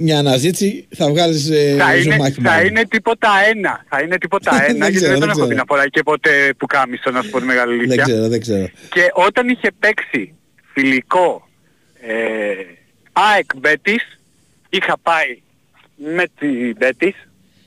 μια 0.01 0.17
αναζήτηση 0.19 0.87
θα 0.95 1.09
βγάλεις 1.09 1.43
Θα 1.77 1.95
είναι, 1.95 2.01
ζουμάκι 2.11 2.41
θα 2.41 2.49
μάλλον. 2.51 2.65
είναι 2.67 2.85
τίποτα 2.85 3.29
ένα. 3.53 3.85
Θα 3.89 4.01
είναι 4.01 4.17
τίποτα 4.17 4.51
Δεν 4.57 4.75
ένα, 4.75 4.77
γιατί 4.89 4.95
ξέρω, 4.95 5.11
δεν 5.11 5.19
δεν 5.19 5.19
τον 5.19 5.29
έχω 5.29 5.37
ξέρω. 5.37 5.47
δει 5.47 5.55
να 5.55 5.63
φοράει 5.67 5.89
και 5.89 6.03
ποτέ 6.03 6.53
που 6.57 6.65
κάμισο, 6.65 7.11
να 7.11 7.21
σου 7.21 7.29
πω 7.29 7.39
τη 7.39 7.45
μεγάλη 7.45 7.71
Δεν 7.77 7.79
αλήθεια. 7.85 8.03
ξέρω, 8.03 8.27
δεν 8.27 8.41
ξέρω. 8.41 8.67
Και 8.89 9.03
όταν 9.13 9.49
είχε 9.49 9.69
παίξει 9.79 10.33
φιλικό 10.73 11.47
ε, 12.07 12.13
ΑΕΚ 13.13 13.45
Μπέτης, 13.57 14.03
είχα 14.69 14.97
πάει 15.03 15.41
με 15.95 16.23
τη 16.39 16.47
Μπέτης. 16.77 17.15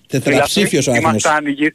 Τετραψήφιος 0.08 0.86
ο 0.86 0.90
αριθμό. 0.90 1.08
Ήμασταν 1.10 1.46
γύρω... 1.46 1.74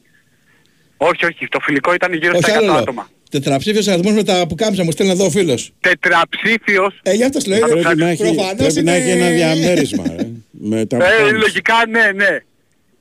Όχι, 0.96 1.24
όχι, 1.24 1.48
το 1.48 1.58
φιλικό 1.60 1.94
ήταν 1.94 2.12
γύρω 2.12 2.32
Όχι 2.34 2.42
στα 2.42 2.52
100 2.52 2.56
άλλο. 2.56 2.66
λέω. 2.66 2.74
άτομα. 2.76 3.08
Τετραψήφιος 3.30 3.88
αριθμός 3.88 4.12
με 4.14 4.22
τα 4.22 4.46
πουκάμισα 4.48 4.84
μου 4.84 4.90
στέλνει 4.90 5.12
εδώ 5.12 5.24
ο 5.24 5.30
φίλος. 5.30 5.72
Τετραψήφιος 5.80 6.94
Ε, 7.02 7.12
γι' 7.12 7.24
αυτός 7.24 7.42
σου 7.42 7.48
λέω. 7.48 7.58
Θα 7.58 7.66
είναι- 7.68 7.82
Πρέπει 7.82 7.98
να 7.98 8.08
έχει, 8.08 8.22
προφανώς 8.22 8.54
πρέπει 8.56 8.82
να 8.82 8.96
είναι- 8.96 9.10
έχει 9.10 9.10
ένα 9.20 9.28
διαμέρισμα. 9.30 10.04
ρε, 10.16 10.28
με 10.50 10.86
τα 10.86 10.96
Ε, 10.96 11.00
πουκάμισα. 11.00 11.36
λογικά 11.36 11.74
ναι, 11.90 12.12
ναι. 12.14 12.38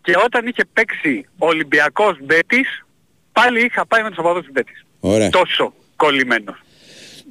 Και 0.01 0.13
όταν 0.25 0.47
είχε 0.47 0.63
παίξει 0.73 1.25
ο 1.37 1.47
Ολυμπιακός 1.47 2.17
Μπέτης, 2.23 2.85
πάλι 3.31 3.65
είχα 3.65 3.85
πάει 3.87 4.03
με 4.03 4.09
τους 4.09 4.17
οπαδούς 4.17 4.43
της 4.43 4.51
Μπέτης. 4.51 4.85
Ωραία. 4.99 5.29
Τόσο 5.29 5.73
κολλημένος. 5.95 6.55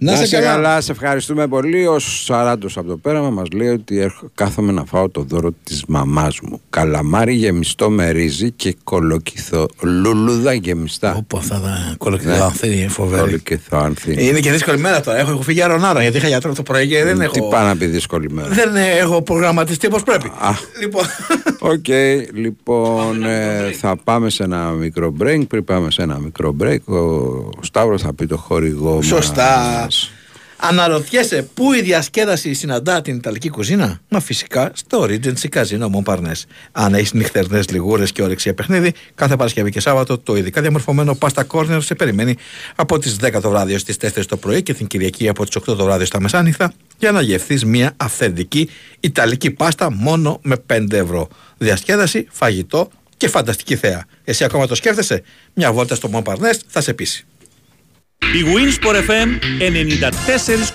Να 0.04 0.16
σε 0.24 0.40
καλά. 0.40 0.80
σε 0.80 0.92
ευχαριστούμε 0.92 1.46
πολύ. 1.46 1.86
Ο 1.86 1.98
Σαράντος 1.98 2.76
από 2.76 2.88
το 2.88 2.96
πέραμα 2.96 3.30
μας 3.30 3.48
λέει 3.54 3.68
ότι 3.68 3.98
έρχ- 3.98 4.22
κάθομαι 4.34 4.72
να 4.72 4.84
φάω 4.84 5.08
το 5.08 5.20
δώρο 5.22 5.50
της 5.64 5.84
μαμάς 5.88 6.40
μου. 6.40 6.60
Καλαμάρι 6.70 7.34
γεμιστό 7.34 7.90
με 7.90 8.10
ρύζι 8.10 8.50
και 8.50 8.76
κολοκυθό 8.84 9.66
λουλούδα 9.82 10.52
γεμιστά. 10.52 11.14
Όπω 11.16 11.36
αυτά 11.36 11.60
τα 11.60 11.68
Ναι. 11.68 11.94
κολοκυθοανθή 11.98 12.86
φοβερή. 12.88 13.22
Κολοκυθό 13.22 13.76
ανθή. 13.76 14.26
Είναι 14.28 14.40
και 14.40 14.50
δύσκολη 14.52 14.78
μέρα 14.78 15.00
τώρα. 15.00 15.18
Έχω, 15.18 15.30
έχω 15.30 15.42
φύγει 15.42 15.60
αερονάρα 15.62 16.02
γιατί 16.02 16.16
είχα 16.16 16.28
γιατρό 16.28 16.52
το 16.54 16.62
πρωί 16.62 16.86
και 16.88 17.04
δεν 17.04 17.18
Τι 17.18 17.24
έχω. 17.24 17.48
πάει 17.48 17.64
να 17.66 17.76
πει 17.76 17.86
δύσκολη 17.86 18.30
μέρα. 18.32 18.48
Δεν 18.48 18.76
έχω 18.76 19.22
προγραμματιστεί 19.22 19.86
όπως 19.86 20.02
πρέπει. 20.02 20.26
Α. 20.26 20.50
Λοιπόν. 20.80 21.04
Οκ, 21.72 21.88
λοιπόν 22.34 23.24
ε, 23.24 23.70
θα 23.80 23.96
πάμε 24.04 24.30
σε 24.30 24.42
ένα 24.42 24.70
μικρό 24.70 25.14
break. 25.20 25.42
Πριν 25.48 25.64
πάμε 25.64 25.90
σε 25.90 26.02
ένα 26.02 26.18
μικρό 26.18 26.56
break, 26.62 26.78
ο 26.84 27.62
Σταύρος 27.62 28.02
θα 28.02 28.14
πει 28.14 28.26
το 28.26 28.36
χορηγό 28.36 29.02
Σωστά. 29.02 29.86
Μας. 29.94 30.10
Αναρωτιέσαι 30.56 31.48
πού 31.54 31.72
η 31.72 31.80
διασκέδαση 31.80 32.54
συναντά 32.54 33.02
την 33.02 33.16
Ιταλική 33.16 33.48
κουζίνα; 33.48 34.00
Μα 34.08 34.20
φυσικά 34.20 34.70
στο 34.74 35.06
Regency 35.08 35.48
Casino 35.54 35.88
Mont 35.90 36.09
Parnes. 36.09 36.42
Αν 36.72 36.94
έχεις 36.94 37.12
νυχτερινές 37.12 37.70
λιγούρες 37.70 38.12
και 38.12 38.22
όρεξη 38.22 38.42
για 38.48 38.54
παιχνίδι, 38.54 38.92
κάθε 39.14 39.36
Παρασκευή 39.36 39.70
και 39.70 39.80
Σάββατο 39.80 40.18
το 40.18 40.36
ειδικά 40.36 40.60
διαμορφωμένο 40.60 41.18
Pasta 41.20 41.42
Corner 41.46 41.78
σε 41.80 41.94
περιμένει 41.94 42.36
από 42.76 42.98
τις 42.98 43.16
10 43.20 43.40
το 43.40 43.50
βράδυ 43.50 43.78
στι 43.78 44.10
4 44.14 44.24
το 44.28 44.36
πρωί 44.36 44.62
και 44.62 44.74
την 44.74 44.86
Κυριακή 44.86 45.28
από 45.28 45.46
τις 45.46 45.56
8 45.56 45.62
το 45.64 45.84
βράδυ 45.84 46.04
στα 46.04 46.20
μεσάνυχτα 46.20 46.72
για 46.98 47.12
να 47.12 47.20
γευθείς 47.20 47.64
μια 47.64 47.92
αυθεντική 47.96 48.70
Ιταλική 49.00 49.50
πάστα 49.50 49.90
μόνο 49.92 50.40
με 50.42 50.56
5 50.72 50.92
ευρώ. 50.92 51.28
Διασκέδαση, 51.58 52.26
φαγητό 52.30 52.90
και 53.16 53.28
φανταστική 53.28 53.76
θέα. 53.76 54.04
Εσύ 54.24 54.44
ακόμα 54.44 54.66
το 54.66 54.74
σκέφτεσαι; 54.74 55.22
Μια 55.54 55.72
βόλτα 55.72 55.94
στο 55.94 56.08
Montparnasse 56.12 56.60
θα 56.66 56.80
σε 56.80 56.94
πείσει. 56.94 57.26
Η 58.32 58.44
Winsport 58.54 58.94
FM 58.94 59.28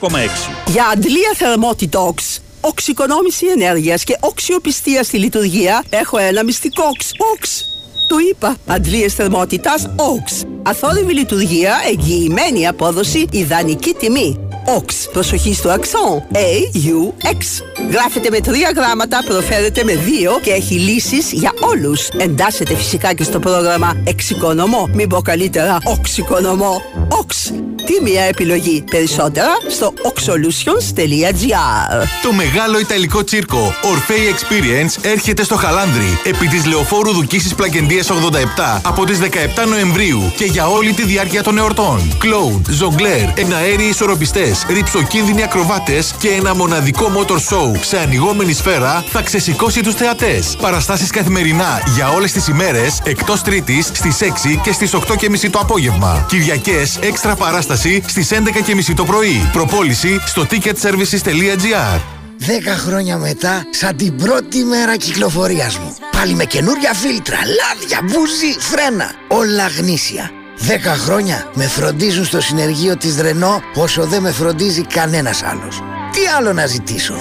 94,6. 0.08 0.20
Για 0.68 0.86
αντλία 0.94 1.34
θερμότητοξ, 1.36 2.42
οξυκονόμηση 2.62 3.46
ενέργειας 3.46 4.04
και 4.04 4.18
οξιοπιστία 4.20 5.04
στη 5.04 5.18
λειτουργία 5.18 5.84
έχω 5.90 6.18
ένα 6.18 6.44
μυστικό 6.44 6.84
οξ. 6.84 7.12
Οξ. 7.34 7.66
Το 8.10 8.16
είπα. 8.30 8.56
Αντλίες 8.68 9.14
θερμότητας 9.14 9.88
οξ. 9.96 10.44
Αθόρυβη 10.64 11.14
λειτουργία, 11.14 11.74
εγγυημένη 11.90 12.68
απόδοση, 12.68 13.26
ιδανική 13.32 13.94
τιμή. 14.00 14.40
Οξ. 14.76 15.10
Προσοχή 15.14 15.54
στο 15.54 15.70
αξόν. 15.70 16.24
A-U-X. 16.34 17.64
Γράφεται 17.92 18.30
με 18.30 18.40
τρία 18.40 18.72
γράμματα, 18.76 19.24
προφέρεται 19.26 19.84
με 19.84 19.96
δύο 19.96 20.40
και 20.42 20.52
έχει 20.52 20.74
λύσεις 20.74 21.32
για 21.32 21.54
όλους. 21.60 22.08
Εντάσσεται 22.08 22.76
φυσικά 22.76 23.14
και 23.14 23.24
στο 23.24 23.40
πρόγραμμα 23.40 23.94
Εξοικονομώ. 24.04 24.90
Μην 24.94 25.10
πω 25.10 25.22
καλύτερα 25.22 25.78
Οξοικονομώ. 25.84 26.82
Οξ. 27.08 27.52
Τι 27.86 28.02
μια 28.04 28.24
επιλογή. 28.24 28.84
Περισσότερα 28.92 29.50
στο 29.68 29.94
oxolutions.gr 30.04 32.04
Το 32.24 32.32
μεγάλο 32.32 32.80
Ιταλικό 32.80 33.24
τσίρκο 33.24 33.74
Orfei 33.84 34.34
Experience 34.34 34.98
έρχεται 35.02 35.44
στο 35.44 35.56
Χαλάνδρι 35.56 36.20
επί 36.24 36.48
της 36.48 36.66
Λεωφόρου 36.66 37.14
Δουκίσης 37.14 37.56
Πλακεντίας 37.56 37.99
87 38.08 38.80
από 38.84 39.06
τις 39.06 39.20
17 39.20 39.26
Νοεμβρίου 39.70 40.32
και 40.36 40.46
για 40.46 40.68
όλη 40.68 40.94
τη 40.94 41.06
διάρκεια 41.06 41.44
των 41.44 41.58
εορτών. 41.58 42.16
Κλόουν, 42.18 42.66
ζογκλέρ, 42.70 43.30
εναέριοι 43.36 43.86
ισορροπιστές, 43.86 44.66
ρυψοκίνδυνοι 44.70 45.44
ακροβάτες 45.44 46.16
και 46.20 46.30
ένα 46.30 46.56
μοναδικό 46.56 47.12
motor 47.18 47.36
show 47.36 47.80
σε 47.82 48.00
ανοιγόμενη 48.00 48.54
σφαίρα 48.54 49.04
θα 49.08 49.22
ξεσηκώσει 49.22 49.82
τους 49.82 49.94
θεατές. 49.94 50.56
Παραστάσεις 50.62 51.10
καθημερινά 51.10 51.82
για 51.96 52.10
όλες 52.10 52.32
τις 52.32 52.48
ημέρες 52.48 53.00
εκτός 53.04 53.42
Τρίτης 53.42 53.92
στις 53.94 54.18
6 54.22 54.60
και 54.64 54.72
στις 54.72 54.94
8.30 54.94 55.50
το 55.50 55.60
απόγευμα. 55.60 56.26
Κυριακές 56.28 56.98
έξτρα 57.02 57.36
παράσταση 57.36 58.04
στις 58.08 58.30
11.30 58.32 58.94
το 58.96 59.04
πρωί. 59.04 59.50
Προπόληση 59.52 60.20
στο 60.26 60.46
ticketservices.gr 60.50 62.19
Δέκα 62.42 62.78
χρόνια 62.78 63.18
μετά, 63.18 63.64
σαν 63.70 63.96
την 63.96 64.16
πρώτη 64.16 64.64
μέρα 64.64 64.96
κυκλοφορίας 64.96 65.78
μου. 65.78 65.96
Πάλι 66.12 66.34
με 66.34 66.44
καινούρια 66.46 66.94
φίλτρα, 66.94 67.38
λάδια, 67.38 68.00
μπούζι, 68.04 68.60
φρένα. 68.60 69.12
Όλα 69.28 69.68
γνήσια. 69.68 70.32
Δέκα 70.58 70.96
χρόνια 70.96 71.52
με 71.54 71.68
φροντίζουν 71.68 72.26
στο 72.26 72.42
συνεργείο 72.42 72.98
της 72.98 73.18
Ρενό 73.22 73.62
όσο 73.76 74.06
δεν 74.06 74.22
με 74.22 74.32
φροντίζει 74.32 74.86
κανένας 74.86 75.44
άλλος. 75.44 75.84
Τι 76.12 76.20
άλλο 76.38 76.54
να 76.54 76.66
ζητήσω; 76.66 77.14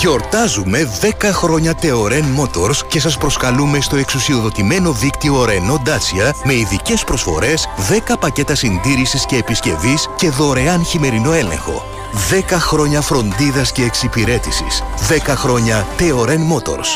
Γιορτάζουμε 0.00 0.90
10 1.00 1.32
χρόνια 1.32 1.74
Teoren 1.82 2.24
Motors 2.40 2.76
και 2.88 3.00
σας 3.00 3.18
προσκαλούμε 3.18 3.80
στο 3.80 3.96
εξουσιοδοτημένο 3.96 4.92
δίκτυο 4.92 5.44
Renault 5.44 5.88
Dacia 5.88 6.30
με 6.44 6.54
ειδικές 6.54 7.04
προσφορές 7.04 7.68
10 8.08 8.18
πακέτα 8.20 8.54
συντήρησης 8.54 9.26
και 9.26 9.36
επισκευής 9.36 10.08
και 10.16 10.30
δωρεάν 10.30 10.84
χειμερινό 10.84 11.32
έλεγχο. 11.32 11.97
10 12.12 12.58
χρόνια 12.58 13.00
φροντίδας 13.00 13.72
και 13.72 13.82
εξυπηρέτησης. 13.82 14.82
10 15.08 15.34
χρόνια 15.36 15.86
Teoren 15.98 16.38
Motors. 16.52 16.90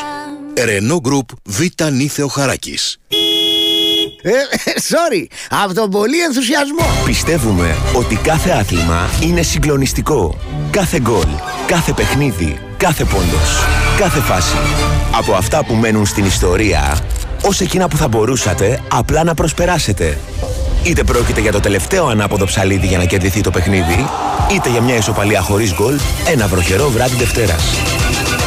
Renault 0.57 1.11
Group 1.11 1.27
Β. 1.45 1.61
Νίθεο 1.93 2.27
Χαράκης. 2.27 2.99
Ε, 4.23 4.31
sorry, 4.91 5.27
από 5.63 5.75
τον 5.75 5.91
πολύ 5.91 6.21
ενθουσιασμό. 6.21 6.87
Πιστεύουμε 7.05 7.77
ότι 7.95 8.15
κάθε 8.17 8.51
άθλημα 8.51 9.09
είναι 9.23 9.43
συγκλονιστικό. 9.43 10.39
Κάθε 10.71 11.01
γκολ, 11.01 11.27
κάθε 11.67 11.93
παιχνίδι, 11.93 12.59
κάθε 12.77 13.05
πόντος, 13.05 13.65
κάθε 13.99 14.21
φάση. 14.21 14.57
Από 15.17 15.33
αυτά 15.33 15.65
που 15.65 15.75
μένουν 15.75 16.07
στην 16.07 16.25
ιστορία, 16.25 16.99
ως 17.43 17.61
εκείνα 17.61 17.89
που 17.89 17.97
θα 17.97 18.09
μπορούσατε 18.09 18.81
απλά 18.89 19.25
να 19.25 19.35
προσπεράσετε. 19.35 20.19
Είτε 20.85 21.05
πρόκειται 21.05 21.41
για 21.41 21.53
το 21.53 21.61
τελευταίο 21.61 22.07
ανάποδο 22.07 22.45
ψαλίδι 22.45 22.87
για 22.87 22.99
να 22.99 23.05
κερδιθεί 23.05 23.41
το 23.41 23.51
παιχνίδι, 23.51 24.07
είτε 24.53 24.69
για 24.69 24.81
μια 24.81 24.97
ισοπαλία 24.97 25.41
χωρίς 25.41 25.75
γκολ, 25.75 25.99
ένα 26.33 26.47
βροχερό 26.47 26.89
βράδυ 26.89 27.17
Δευτέρας. 27.17 27.65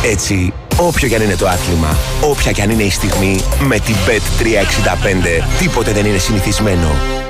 Έτσι, 0.04 0.54
όποιο 0.78 1.08
κι 1.08 1.16
αν 1.16 1.22
είναι 1.22 1.36
το 1.36 1.48
άθλημα, 1.48 1.98
όποια 2.22 2.52
κι 2.52 2.62
αν 2.62 2.70
είναι 2.70 2.84
η 2.84 2.90
στιγμή, 2.90 3.40
με 3.60 3.80
την 3.80 3.96
Bet365 4.08 5.44
τίποτε 5.60 5.92
δεν 5.92 6.06
είναι 6.06 6.18
συνηθισμένο. 6.18 7.25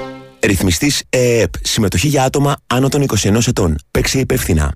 Ρυθμιστής 0.45 1.03
ΕΕΠ. 1.09 1.53
Συμμετοχή 1.61 2.07
για 2.07 2.23
άτομα 2.23 2.55
άνω 2.67 2.89
των 2.89 3.01
21 3.01 3.47
ετών. 3.47 3.75
Παίξε 3.91 4.19
υπεύθυνα. 4.19 4.73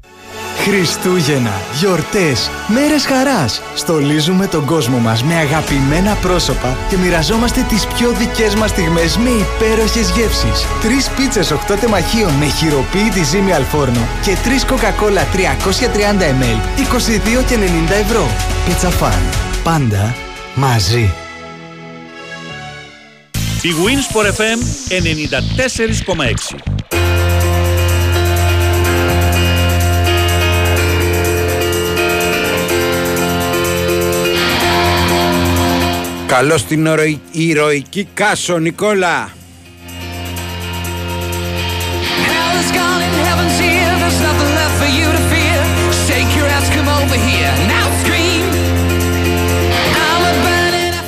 Χριστούγεννα, 0.63 1.61
γιορτές, 1.79 2.49
μέρες 2.67 3.05
χαράς. 3.05 3.61
Στολίζουμε 3.75 4.47
τον 4.47 4.65
κόσμο 4.65 4.97
μας 4.97 5.23
με 5.23 5.35
αγαπημένα 5.35 6.13
πρόσωπα 6.13 6.77
και 6.89 6.97
μοιραζόμαστε 6.97 7.65
τις 7.69 7.85
πιο 7.85 8.11
δικές 8.11 8.55
μας 8.55 8.69
στιγμές 8.69 9.17
με 9.17 9.29
υπέροχες 9.29 10.09
γεύσεις. 10.09 10.65
Τρεις 10.81 11.09
πίτσες 11.09 11.51
8 11.51 11.75
τεμαχίων 11.79 12.31
με 12.31 12.45
χειροποίητη 12.45 13.23
ζύμη 13.23 13.51
αλφόρνο 13.53 14.07
και 14.23 14.37
τρεις 14.43 14.65
κοκακόλα 14.65 15.23
330 15.23 16.29
ml, 16.29 16.59
22 16.77 17.43
και 17.47 17.55
90 17.55 17.93
ευρώ. 17.93 18.27
Πίτσα 18.65 18.89
φαν. 18.89 19.21
Πάντα 19.63 20.15
μαζί. 20.55 21.28
Big 23.61 23.75
Wins 23.75 24.07
por 24.07 24.25
FM 24.25 24.59
94.6. 24.89 26.55
Καλός 36.27 36.65
την 36.65 36.87
ώρα 36.87 37.03
η 37.31 37.53
ροή 37.53 37.81
κι 37.89 38.07
κάσο 38.13 38.57
Νικόλα. 38.57 39.29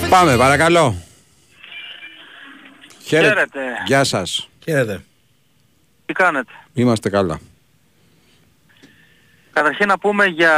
Πάμε, 0.10 0.38
παρακαλώ. 0.38 0.96
Χαίρετε. 3.18 3.60
Γεια 3.86 4.04
σας. 4.04 4.50
Χαίρετε. 4.64 5.04
Τι 6.06 6.14
κάνετε; 6.14 6.52
Είμαστε 6.74 7.10
καλά. 7.10 7.40
Καταρχήν 9.54 9.88
να 9.88 9.98
πούμε 9.98 10.26
για 10.26 10.54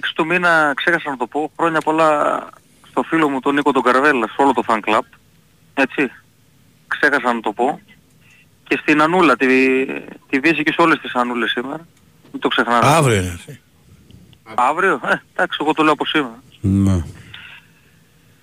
6 0.00 0.12
του 0.14 0.26
μήνα, 0.26 0.72
ξέχασα 0.76 1.10
να 1.10 1.16
το 1.16 1.26
πω, 1.26 1.52
χρόνια 1.58 1.80
πολλά 1.80 2.40
στο 2.88 3.02
φίλο 3.02 3.28
μου 3.28 3.40
τον 3.40 3.54
Νίκο 3.54 3.72
τον 3.72 3.82
Καρβέλα, 3.82 4.26
σε 4.28 4.34
όλο 4.36 4.52
το 4.52 4.62
fan 4.66 4.80
club. 4.84 5.00
Έτσι. 5.74 6.10
Ξέχασα 6.86 7.32
να 7.32 7.40
το 7.40 7.52
πω. 7.52 7.80
Και 8.68 8.78
στην 8.80 9.02
Ανούλα, 9.02 9.36
τη, 9.36 9.46
τη 10.28 10.38
βύση 10.38 10.62
και 10.62 10.72
σε 10.72 10.82
όλες 10.82 10.98
τις 10.98 11.14
Ανούλες 11.14 11.50
σήμερα. 11.50 11.86
Μην 12.32 12.40
το 12.40 12.48
ξεχνάτε. 12.48 12.86
Αύριο 12.86 13.16
είναι. 13.16 13.60
Αύριο, 14.54 15.00
ε, 15.04 15.22
εντάξει, 15.32 15.58
εγώ 15.60 15.72
το 15.72 15.82
λέω 15.82 15.92
από 15.92 16.06
σήμερα. 16.06 16.42
Ναι. 16.60 17.02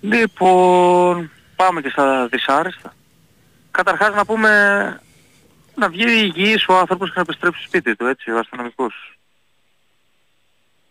Λοιπόν, 0.02 1.32
πάμε 1.56 1.82
και 1.82 1.90
στα 1.90 2.28
δυσάρεστα. 2.28 2.94
Καταρχάς 3.78 4.16
να 4.16 4.26
πούμε 4.26 4.52
να 5.76 5.90
βγει 5.90 6.04
υγιής 6.04 6.68
ο 6.68 6.78
άνθρωπος 6.78 7.08
και 7.08 7.14
να 7.16 7.22
επιστρέψει 7.22 7.60
στο 7.60 7.68
σπίτι 7.68 7.96
του, 7.96 8.06
έτσι, 8.06 8.32
ο 8.32 8.40
αστυνομικός. 8.40 9.18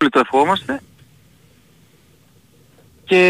Όλοι 0.00 0.10
το 0.10 0.18
ευχόμαστε. 0.18 0.80
Και 3.04 3.22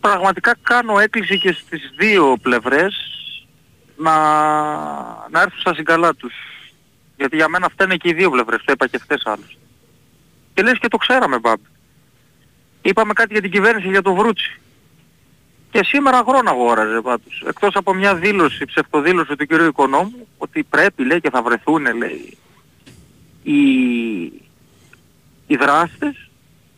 πραγματικά 0.00 0.56
κάνω 0.62 0.98
έκκληση 0.98 1.38
και 1.38 1.52
στις 1.52 1.92
δύο 1.96 2.36
πλευρές 2.42 2.94
να, 3.96 4.14
να 5.30 5.40
έρθουν 5.40 5.60
στα 5.60 5.74
συγκαλά 5.74 6.14
τους. 6.14 6.34
Γιατί 7.16 7.36
για 7.36 7.48
μένα 7.48 7.68
φταίνε 7.68 7.96
και 7.96 8.08
οι 8.08 8.12
δύο 8.12 8.30
πλευρές, 8.30 8.62
το 8.64 8.72
είπα 8.72 8.86
και 8.86 8.98
χθες 8.98 9.22
άλλως. 9.24 9.58
Και 10.54 10.62
λες 10.62 10.78
και 10.78 10.88
το 10.88 10.96
ξέραμε 10.96 11.38
μπάμπη. 11.38 11.68
Είπαμε 12.82 13.12
κάτι 13.12 13.32
για 13.32 13.42
την 13.42 13.50
κυβέρνηση 13.50 13.88
για 13.88 14.02
το 14.02 14.14
Βρούτσι. 14.14 14.60
Και 15.70 15.84
σήμερα 15.84 16.22
χρόνο 16.28 16.50
αγόραζε 16.50 17.00
πάντως. 17.00 17.44
Εκτός 17.46 17.74
από 17.74 17.94
μια 17.94 18.14
δήλωση, 18.14 18.64
ψευτοδήλωση 18.64 19.36
του 19.36 19.46
κυρίου 19.46 19.66
Οικονόμου, 19.66 20.28
ότι 20.38 20.62
πρέπει 20.62 21.04
λέει 21.04 21.20
και 21.20 21.30
θα 21.30 21.42
βρεθούν 21.42 21.96
λέει 21.96 22.38
οι, 23.42 23.62
οι 25.46 25.56
δράστες 25.56 26.30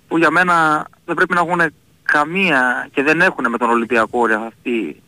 που 0.09 0.19
για 0.19 0.31
μένα 0.31 0.87
δεν 1.05 1.15
πρέπει 1.15 1.35
να 1.35 1.41
έχουν 1.41 1.73
καμία 2.03 2.89
και 2.93 3.03
δεν 3.03 3.21
έχουν 3.21 3.51
με 3.51 3.59
τον 3.59 3.71
Ολυμπιακό 3.71 4.19
όρια 4.19 4.39
αυτοί 4.39 5.03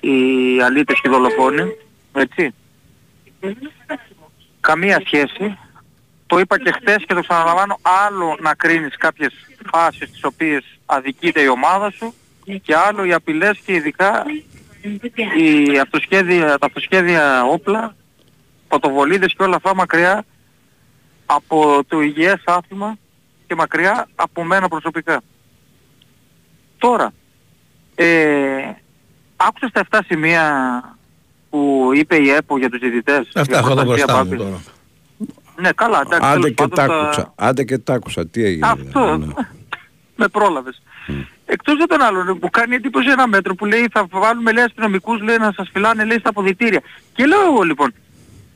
οι 0.00 0.60
αλήτες 0.62 1.00
και 1.00 1.08
οι 1.08 1.10
δολοφόνοι. 1.10 1.62
Έτσι. 2.12 2.54
Καμία 4.60 5.02
σχέση. 5.04 5.58
Το 6.26 6.38
είπα 6.38 6.58
και 6.58 6.72
χθες 6.72 7.04
και 7.06 7.14
το 7.14 7.20
ξαναλαμβάνω 7.20 7.78
άλλο 8.06 8.36
να 8.40 8.54
κρίνεις 8.54 8.96
κάποιες 8.96 9.32
φάσεις 9.72 10.10
τις 10.10 10.24
οποίες 10.24 10.64
αδικείται 10.86 11.40
η 11.40 11.46
ομάδα 11.46 11.90
σου 11.90 12.14
και 12.62 12.74
άλλο 12.88 13.04
οι 13.04 13.12
απειλές 13.12 13.58
και 13.64 13.72
ειδικά 13.72 14.24
οι 15.38 15.78
αυτοσχέδια, 15.78 16.58
τα 16.58 16.66
αυτοσχέδια 16.66 17.44
όπλα, 17.44 17.96
φωτοβολίδες 18.68 19.34
και 19.36 19.42
όλα 19.42 19.56
αυτά 19.56 19.74
μακριά 19.74 20.24
από 21.26 21.84
το 21.88 22.00
υγιές 22.00 22.42
άθλημα 22.44 22.96
και 23.46 23.54
μακριά 23.54 24.08
από 24.14 24.44
μένα 24.44 24.68
προσωπικά. 24.68 25.20
Τώρα, 26.78 27.12
ε, 27.94 28.62
άκουσες 29.36 29.70
τα 29.72 29.80
7 29.90 30.00
σημεία 30.06 30.82
που 31.50 31.90
είπε 31.94 32.16
η 32.16 32.28
ΕΠΟ 32.30 32.58
για 32.58 32.70
τους 32.70 32.78
διαιτητές. 32.80 33.18
Αυτά 33.34 33.42
για 33.42 33.58
έχω 33.58 33.70
εδώ 33.70 33.84
προστασία 33.84 34.04
μπροστά 34.06 34.24
μου 34.24 34.30
Πάπη. 34.30 34.42
τώρα. 34.42 34.62
Ναι, 35.56 35.72
καλά, 35.72 36.00
εντάξει. 36.00 36.28
Άντε 36.28 36.40
τέλος 36.40 36.48
και 36.48 36.54
πάντων 36.54 36.70
τ' 36.70 36.74
τα- 36.88 37.00
άκουσα. 37.04 37.32
Άντε 37.36 37.64
και 37.64 37.78
τ' 37.78 37.90
άκουσα. 37.90 38.26
Τι 38.26 38.44
έγινε. 38.44 38.66
Αυτό. 38.68 39.16
ναι. 39.16 39.26
Με 40.16 40.28
πρόλαβες. 40.28 40.82
Εκτός 41.52 41.76
για 41.76 41.86
τον 41.86 42.02
άλλον 42.02 42.38
που 42.38 42.50
κάνει 42.50 42.74
εντύπωση 42.74 43.10
ένα 43.10 43.26
μέτρο 43.26 43.54
που 43.54 43.64
λέει 43.64 43.88
θα 43.92 44.06
βάλουμε 44.10 44.52
λέει 44.52 44.64
αστυνομικούς 44.64 45.20
λέει 45.20 45.36
να 45.36 45.52
σας 45.56 45.68
φυλάνε 45.72 46.04
λέει 46.04 46.18
στα 46.18 46.28
αποδητήρια. 46.28 46.80
Και 47.14 47.26
λέω 47.26 47.44
εγώ 47.44 47.62
λοιπόν, 47.62 47.94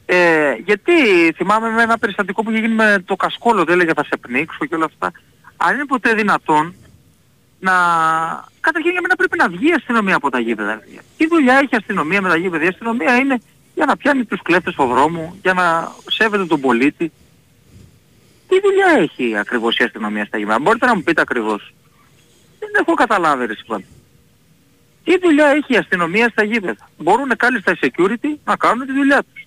ε, 0.06 0.52
γιατί 0.64 0.92
θυμάμαι 1.36 1.70
με 1.70 1.82
ένα 1.82 1.98
περιστατικό 1.98 2.42
που 2.42 2.50
είχε 2.50 2.60
γίνει 2.60 2.74
με 2.74 3.02
το 3.04 3.16
κασκόλο, 3.16 3.64
δεν 3.64 3.74
έλεγε 3.74 3.92
θα 3.96 4.04
σε 4.04 4.16
πνίξω 4.16 4.66
και 4.66 4.74
όλα 4.74 4.84
αυτά. 4.84 5.12
Αν 5.56 5.74
είναι 5.74 5.84
ποτέ 5.84 6.14
δυνατόν 6.14 6.74
να... 7.60 7.72
Καταρχήν 8.60 8.90
για 8.90 9.00
μένα 9.00 9.16
πρέπει 9.16 9.38
να 9.38 9.48
βγει 9.48 9.68
η 9.68 9.72
αστυνομία 9.76 10.16
από 10.16 10.30
τα 10.30 10.38
γήπεδα. 10.38 10.82
Τι 11.16 11.26
δουλειά 11.26 11.54
έχει 11.54 11.74
η 11.74 11.76
αστυνομία 11.76 12.20
με 12.20 12.28
τα 12.28 12.36
γήπεδα; 12.36 12.64
Η 12.64 12.68
αστυνομία 12.68 13.16
είναι 13.16 13.40
για 13.74 13.86
να 13.86 13.96
πιάνει 13.96 14.24
τους 14.24 14.42
κλέφτες 14.42 14.72
στο 14.72 14.86
δρόμο, 14.86 15.36
για 15.42 15.52
να 15.52 15.92
σέβεται 16.10 16.46
τον 16.46 16.60
πολίτη. 16.60 17.12
Τι 18.48 18.60
δουλειά 18.60 18.86
έχει 18.98 19.36
ακριβώς 19.36 19.78
η 19.78 19.84
αστυνομία 19.84 20.24
στα 20.24 20.38
γήπεδα; 20.38 20.60
Μπορείτε 20.60 20.86
να 20.86 20.94
μου 20.94 21.02
πείτε 21.02 21.20
ακριβώς. 21.20 21.72
Δεν 22.72 22.80
έχω 22.80 22.94
καταλάβει 22.94 23.46
ρε 23.46 23.54
συμπάν. 23.54 23.84
Τι 25.04 25.18
δουλειά 25.18 25.46
έχει 25.46 25.72
η 25.72 25.76
αστυνομία 25.76 26.28
στα 26.28 26.44
γήπεδα; 26.44 26.88
Μπορούν 26.98 27.36
κάλλιστα 27.36 27.72
οι 27.72 27.78
security 27.80 28.28
να 28.44 28.56
κάνουν 28.56 28.86
τη 28.86 28.92
δουλειά 28.92 29.22
τους. 29.22 29.46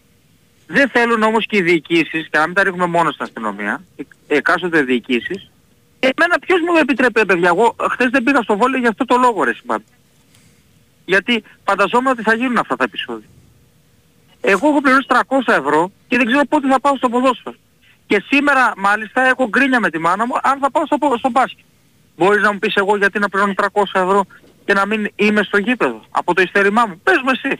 Δεν 0.67 0.89
θέλουν 0.89 1.21
όμως 1.23 1.45
και 1.45 1.58
οι 1.58 1.62
διοικήσεις, 1.62 2.27
και 2.29 2.38
να 2.38 2.45
μην 2.45 2.55
τα 2.55 2.63
ρίχνουμε 2.63 2.86
μόνο 2.86 3.12
στην 3.12 3.23
αστυνομία, 3.25 3.84
οι 3.95 4.05
εκάστοτε 4.27 4.82
διοικήσεις, 4.82 5.51
εμένα 5.99 6.39
ποιος 6.39 6.60
μου 6.62 6.75
επιτρέπει 6.82 7.25
παιδιά, 7.25 7.47
εγώ 7.47 7.75
χθες 7.91 8.10
δεν 8.10 8.23
πήγα 8.23 8.41
στο 8.41 8.58
βόλιο 8.58 8.79
για 8.79 8.89
αυτό 8.89 9.05
το 9.05 9.17
λόγο 9.17 9.43
ρε 9.43 9.53
συμπάν. 9.53 9.84
Γιατί 11.05 11.43
φανταζόμουν 11.65 12.08
ότι 12.12 12.23
θα 12.23 12.34
γίνουν 12.34 12.58
αυτά 12.58 12.75
τα 12.75 12.84
επεισόδια. 12.84 13.27
Εγώ 14.41 14.67
έχω 14.69 14.82
πληρώσει 14.82 15.08
300 15.08 15.19
ευρώ 15.45 15.91
και 16.08 16.17
δεν 16.17 16.25
ξέρω 16.25 16.45
πότε 16.45 16.67
θα 16.67 16.79
πάω 16.79 16.95
στο 16.95 17.10
ποδόσφαιρο. 17.10 17.55
Και 18.08 18.23
σήμερα 18.27 18.73
μάλιστα 18.77 19.21
έχω 19.21 19.47
γκρίνια 19.47 19.79
με 19.79 19.89
τη 19.89 19.97
μάνα 19.97 20.25
μου 20.25 20.34
αν 20.41 20.60
θα 20.60 20.71
πάω 20.71 20.86
στο, 20.86 20.97
πο- 20.97 21.17
στο 21.17 21.29
μπάσκετ. 21.29 21.65
Μπορείς 22.19 22.41
να 22.41 22.53
μου 22.53 22.60
πεις 22.60 22.75
εγώ 22.75 22.97
γιατί 22.97 23.19
να 23.19 23.29
πληρώνω 23.29 23.53
300 23.55 23.84
ευρώ 23.93 24.25
και 24.65 24.73
να 24.73 24.86
μην 24.86 25.12
είμαι 25.15 25.43
στο 25.43 25.58
γήπεδο 25.58 26.01
από 26.10 26.34
το 26.34 26.41
ειστερημά 26.41 26.86
μου. 26.86 26.99
Πες 27.03 27.15
μου 27.23 27.29
εσύ. 27.29 27.60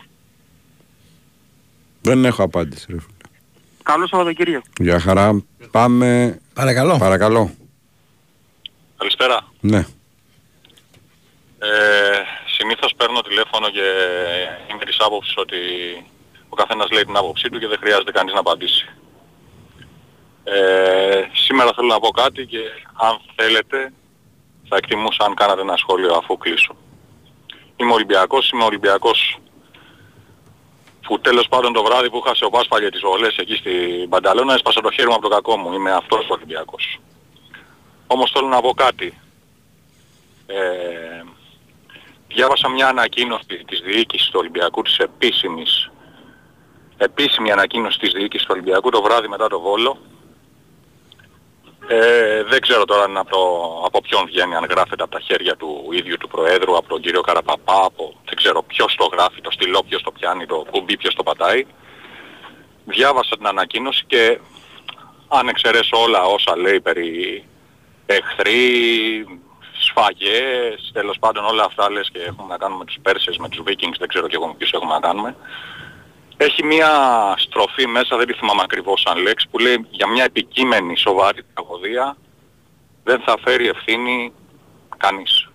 Δεν 2.02 2.26
έχω 2.26 2.44
απάντηση. 2.44 2.86
Ρε. 2.90 3.00
φίλε. 3.00 3.12
Καλό 3.84 4.08
Σαββατοκύριακο. 4.08 4.66
Για 4.80 5.00
χαρά. 5.00 5.44
Πάμε. 5.72 6.40
Παρακαλώ. 6.54 6.98
Παρακαλώ. 6.98 7.52
Καλησπέρα. 8.98 9.48
Ναι. 9.60 9.78
Ε, 11.60 11.68
συνήθως 12.58 12.94
παίρνω 12.98 13.22
τηλέφωνο 13.22 13.70
και 13.70 13.88
είμαι 14.72 14.86
της 14.86 14.98
άποψης 15.00 15.34
ότι 15.38 15.58
ο 16.50 16.56
καθένας 16.56 16.92
λέει 16.92 17.04
την 17.04 17.18
άποψή 17.18 17.50
του 17.50 17.60
και 17.60 17.68
δεν 17.68 17.78
χρειάζεται 17.80 18.12
κανείς 18.12 18.34
να 18.34 18.40
απαντήσει. 18.40 18.90
Ε, 20.44 21.22
σήμερα 21.34 21.72
θέλω 21.76 21.88
να 21.88 22.00
πω 22.00 22.10
κάτι 22.10 22.46
και 22.46 22.60
αν 22.94 23.20
θέλετε 23.36 23.92
θα 24.70 24.76
εκτιμούσα 24.76 25.24
αν 25.26 25.34
κάνατε 25.34 25.62
ένα 25.62 25.78
σχόλιο 25.78 26.14
αφού 26.14 26.38
κλείσω. 26.38 26.76
Είμαι 27.76 27.94
Ολυμπιακός, 27.94 28.50
είμαι 28.50 28.64
Ολυμπιακός 28.64 29.38
που 31.02 31.20
τέλος 31.20 31.48
πάντων 31.48 31.74
το 31.74 31.84
βράδυ 31.84 32.10
που 32.10 32.22
είχα 32.26 32.46
ο 32.46 32.50
Πάσπαλια 32.50 32.92
τις 32.92 33.02
βολές 33.02 33.38
εκεί 33.38 33.56
στην 33.56 34.10
Πανταλώνα 34.10 34.54
έσπασα 34.54 34.82
το 34.82 34.92
χέρι 34.92 35.08
μου 35.08 35.14
από 35.14 35.22
το 35.22 35.30
κακό 35.30 35.58
μου. 35.58 35.74
Είμαι 35.74 35.92
αυτός 35.92 36.30
ο 36.30 36.34
Ολυμπιακός. 36.34 37.00
Όμως 38.08 38.32
θέλω 38.32 38.48
να 38.48 38.62
πω 38.62 38.74
κάτι. 38.74 39.20
Ε, 40.48 41.24
διάβασα 42.28 42.70
μια 42.70 42.88
ανακοίνωση 42.88 43.64
της 43.68 43.80
διοίκησης 43.80 44.30
του 44.30 44.40
Ολυμπιακού, 44.40 44.82
της 44.82 44.98
επίσημης, 44.98 45.92
επίσημη 46.98 47.52
ανακοίνωση 47.52 48.00
της 48.00 48.12
διοίκησης 48.12 48.46
του 48.46 48.54
Ολυμπιακού 48.54 48.90
το 48.90 49.02
βράδυ 49.02 49.28
μετά 49.28 49.48
το 49.48 49.60
Βόλο 49.60 49.98
Ε, 51.92 52.44
δεν 52.44 52.62
ξέρω 52.62 52.86
τώρα 52.86 53.04
αν 53.04 53.18
από, 53.18 53.30
το- 53.30 53.84
από 53.86 54.02
ποιον 54.02 54.26
βγαίνει, 54.26 54.56
αν 54.56 54.66
γράφεται 54.70 55.04
από 55.04 55.12
τα 55.12 55.20
χέρια 55.20 55.56
του 55.56 55.90
ίδιου 55.92 56.18
του 56.18 56.28
Προέδρου, 56.28 56.78
από 56.78 56.88
τον 56.90 57.02
κύριο 57.02 57.22
Καραπαπά, 57.22 57.84
από 57.86 58.14
δεν 58.26 58.36
ξέρω 58.36 58.64
ποιος 58.64 58.96
το 58.96 59.10
γράφει, 59.12 59.42
το 59.42 59.52
στυλό, 59.52 59.84
ποιος 59.84 60.02
το 60.04 60.12
πιάνει, 60.12 60.46
το 60.46 60.66
κουμπί, 60.72 60.98
ποιος 60.98 61.16
το 61.16 61.24
πατάει. 61.24 61.66
Διάβασα 62.86 63.38
την 63.38 63.48
ανακοίνωση 63.48 64.04
και 64.08 64.40
αν 65.28 65.48
εξαιρέσω 65.48 65.98
όλα 66.02 66.24
όσα 66.24 66.58
λέει 66.58 66.82
περί 66.82 67.44
εχθροί, 68.06 68.60
σφαγές, 69.80 70.90
τέλος 70.94 71.18
πάντων 71.20 71.46
όλα 71.46 71.64
αυτά 71.64 71.92
λες 71.92 72.10
και 72.14 72.20
έχουμε 72.20 72.48
να 72.48 72.58
κάνουμε 72.58 72.80
με 72.80 72.86
τους 72.86 72.98
Πέρσες, 73.02 73.38
με 73.38 73.50
τους 73.50 73.60
Vikings, 73.68 73.98
δεν 74.00 74.08
ξέρω 74.08 74.28
και 74.28 74.36
εγώ 74.36 74.48
με 74.48 74.54
ποιους 74.58 74.72
έχουμε 74.72 74.94
να 74.94 75.00
κάνουμε. 75.00 75.36
Έχει 76.42 76.64
μία 76.66 76.90
στροφή 77.38 77.88
μέσα, 77.88 78.18
δεν 78.18 78.28
τη 78.28 78.34
θυμάμαι 78.34 78.62
ακριβώς 78.64 79.02
σαν 79.02 79.18
λέξη, 79.22 79.48
που 79.52 79.60
λέει 79.60 79.86
για 79.90 80.08
μια 80.08 80.24
επικείμενη 80.24 80.98
σοβαρή 80.98 81.44
τραγωδία 81.54 82.18
δεν 83.04 83.22
θα 83.26 83.38
φέρει 83.44 83.68
ευθύνη 83.68 84.34
κανείς. 84.98 85.50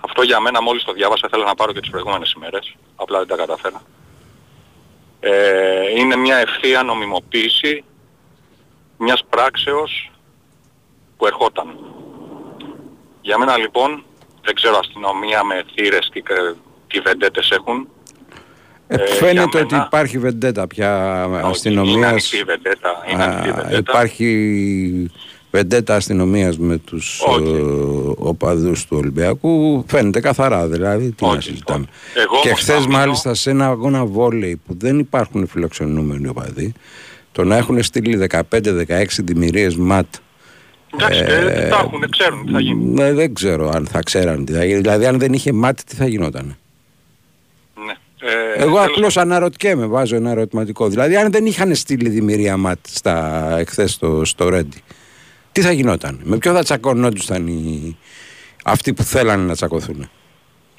Αυτό 0.00 0.22
για 0.22 0.40
μένα 0.40 0.62
μόλις 0.62 0.84
το 0.84 0.92
διάβασα, 0.92 1.28
θέλω 1.30 1.44
να 1.44 1.54
πάρω 1.54 1.72
και 1.72 1.80
τις 1.80 1.90
προηγούμενες 1.90 2.32
ημέρες, 2.32 2.74
απλά 2.96 3.18
δεν 3.18 3.26
τα 3.26 3.36
καταφέρα. 3.36 3.82
Ε, 5.20 5.90
είναι 5.98 6.16
μια 6.16 6.36
ευθεία 6.36 6.82
νομιμοποίηση 6.82 7.84
μιας 8.98 9.24
πράξεως 9.30 10.10
που 11.16 11.26
ερχόταν. 11.26 11.78
Για 13.20 13.38
μένα 13.38 13.56
λοιπόν, 13.56 14.04
δεν 14.42 14.54
ξέρω 14.54 14.78
αστυνομία 14.78 15.44
με 15.44 15.64
θύρες 15.74 16.10
τι, 16.12 16.20
κα- 16.20 16.56
τι 16.86 17.00
βεντέτες 17.00 17.50
έχουν. 17.50 17.88
Ε, 18.98 19.02
Ε, 19.02 19.06
φαίνεται 19.14 19.32
για 19.32 19.60
ότι 19.60 19.72
μένα- 19.74 19.84
υπάρχει 19.86 20.18
βεντέτα 20.18 20.66
πια 20.66 21.24
Είναι 21.28 21.40
αστυνομίας. 21.44 22.10
ανοιχτή 22.10 22.36
η 22.36 22.42
βεντέτα. 22.42 22.90
Είναι 23.12 23.22
ανοιχτή 23.22 23.48
η 23.48 23.50
Α, 23.50 23.54
βεντέτα. 23.54 23.78
υπάρχει 23.78 25.10
βεντέτα 25.50 25.94
αστυνομίας 25.94 26.58
με 26.58 26.76
τους 26.76 27.20
ε, 27.20 27.50
οπαδούς 28.16 28.86
του 28.86 28.96
Ολυμπιακού. 29.00 29.84
Φαίνεται 29.88 30.20
καθαρά 30.20 30.66
δηλαδή. 30.68 31.10
Τι 31.12 31.24
να 31.26 31.40
συζητάμε. 31.40 31.84
Εγώ 32.14 32.40
και 32.42 32.48
όμως 32.48 32.60
χθες 32.60 32.74
θα 32.74 32.80
μείνω- 32.80 32.92
μάλιστα 32.98 33.34
σε 33.34 33.50
ένα 33.50 33.66
αγώνα 33.66 34.04
βόλεϊ 34.04 34.60
που 34.66 34.76
δεν 34.78 34.98
υπάρχουν 34.98 35.46
φιλοξενούμενοι 35.46 36.28
οπαδοί, 36.28 36.72
το 37.32 37.44
να 37.44 37.56
έχουν 37.56 37.82
στείλει 37.82 38.16
15-16 38.16 39.22
δημιουργίες 39.22 39.76
ματ. 39.76 40.06
Εντάξει, 40.94 41.20
ε, 41.20 41.24
και 41.24 41.68
τα 41.68 41.78
έχουν, 41.84 42.04
ξέρουν 42.10 42.46
τι 42.46 42.52
θα 42.52 42.60
γίνει. 42.60 42.84
Ναι, 42.84 43.12
δεν 43.12 43.34
ξέρω 43.34 43.68
αν 43.74 43.86
θα 43.86 44.00
ξέραν 44.02 44.44
τι 44.44 44.52
θα 44.52 44.64
γίνει. 44.64 44.80
Δηλαδή, 44.80 45.06
αν 45.06 45.18
δεν 45.18 45.32
είχε 45.32 45.52
ματ, 45.52 45.78
τι 45.86 45.96
θα 45.96 46.06
γινόταν. 46.06 46.56
Ναι. 48.22 48.30
Ε, 48.30 48.62
Εγώ 48.62 48.74
τέλος 48.74 48.86
απλώς 48.86 49.16
αναρωτιέμαι, 49.16 49.86
βάζω 49.86 50.16
ένα 50.16 50.30
ερωτηματικό. 50.30 50.88
Δηλαδή, 50.88 51.16
αν 51.16 51.30
δεν 51.30 51.46
είχαν 51.46 51.74
στείλει 51.74 52.08
δημιουργία 52.08 52.56
ματ 52.56 52.78
στα 52.88 53.46
εχθές 53.58 53.92
στο, 53.92 54.24
στο 54.24 54.48
Ρέντι, 54.48 54.82
τι 55.52 55.60
θα 55.60 55.72
γινόταν, 55.72 56.20
με 56.22 56.36
ποιο 56.36 56.52
θα 56.52 56.62
τσακωνόντουσαν 56.62 57.46
οι, 57.46 57.96
αυτοί 58.64 58.92
που 58.92 59.02
θέλανε 59.02 59.44
να 59.44 59.54
τσακωθούν. 59.54 60.10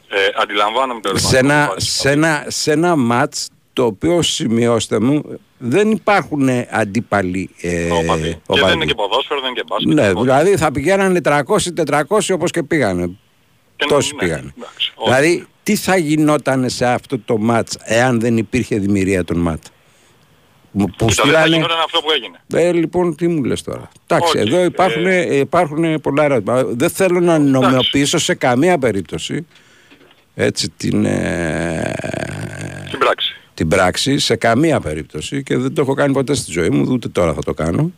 Ε, 0.09 0.41
αντιλαμβάνομαι 0.41 0.99
το 0.99 1.17
Σε 1.17 1.37
ένα, 1.37 1.73
σε, 1.75 2.09
ένα, 2.09 2.45
σε 2.47 2.71
ένα 2.71 2.95
μάτς 2.95 3.49
το 3.73 3.85
οποίο 3.85 4.21
σημειώστε 4.21 4.99
μου 4.99 5.39
δεν 5.57 5.91
υπάρχουν 5.91 6.49
αντίπαλοι 6.69 7.49
ε, 7.61 7.91
οπαδοί. 7.91 8.29
Και 8.29 8.37
οπαδοί. 8.47 8.65
δεν 8.65 8.75
είναι 8.75 8.85
και 8.85 8.93
ποδόσφαιρο, 8.93 9.39
δεν 9.39 9.49
είναι 9.49 9.59
και 9.59 9.65
μπάσκετ. 9.67 9.93
Ναι, 9.93 10.21
δηλαδή 10.21 10.57
θα 10.57 10.71
πηγαίνανε 10.71 11.21
300-400 11.23 12.33
όπως 12.33 12.51
και 12.51 12.63
πήγανε. 12.63 13.17
Τόσοι 13.75 14.13
ναι, 14.13 14.19
πήγανε. 14.19 14.53
Δηλαδή, 15.03 15.47
τι 15.63 15.75
θα 15.75 15.97
γινόταν 15.97 16.69
σε 16.69 16.85
αυτό 16.85 17.19
το 17.19 17.37
μάτς 17.37 17.77
εάν 17.83 18.19
δεν 18.19 18.37
υπήρχε 18.37 18.77
δημιουργία 18.79 19.23
των 19.23 19.37
μάτ. 19.37 19.61
Μου- 20.71 20.93
Που 20.97 21.05
Κοίτα, 21.05 21.23
δεν 21.23 21.33
θα 21.33 21.39
στείλανε... 21.39 21.55
γινόταν 21.55 21.79
αυτό 21.85 21.99
που 22.01 22.11
έγινε. 22.11 22.67
Ε, 22.67 22.71
λοιπόν, 22.71 23.15
τι 23.15 23.27
μου 23.27 23.43
λες 23.43 23.61
τώρα; 23.61 23.89
Εντάξει, 24.07 24.37
Όχι, 24.37 24.47
εδώ 24.47 24.63
υπάρχουν, 24.63 25.05
ε, 25.05 25.35
υπάρχουν 25.35 26.01
πολλά 26.01 26.23
ερώτημα. 26.23 26.63
Δεν 26.63 26.89
θέλω 26.89 27.19
να 27.19 27.39
νομιμοποιήσω 27.39 28.17
σε 28.17 28.33
καμία 28.35 28.77
περίπτωση 28.77 29.45
έτσι 30.35 30.69
την, 30.77 31.05
ε, 31.05 31.93
Στην 32.87 32.99
πράξη. 32.99 33.35
την 33.53 33.67
πράξη, 33.67 34.17
σε 34.19 34.35
καμία 34.35 34.79
περίπτωση 34.79 35.43
και 35.43 35.57
δεν 35.57 35.73
το 35.73 35.81
έχω 35.81 35.93
κάνει 35.93 36.13
ποτέ 36.13 36.33
στη 36.35 36.51
ζωή 36.51 36.69
μου, 36.69 36.85
ούτε 36.89 37.07
τώρα 37.07 37.33
θα 37.33 37.41
το 37.43 37.53
κάνω. 37.53 37.91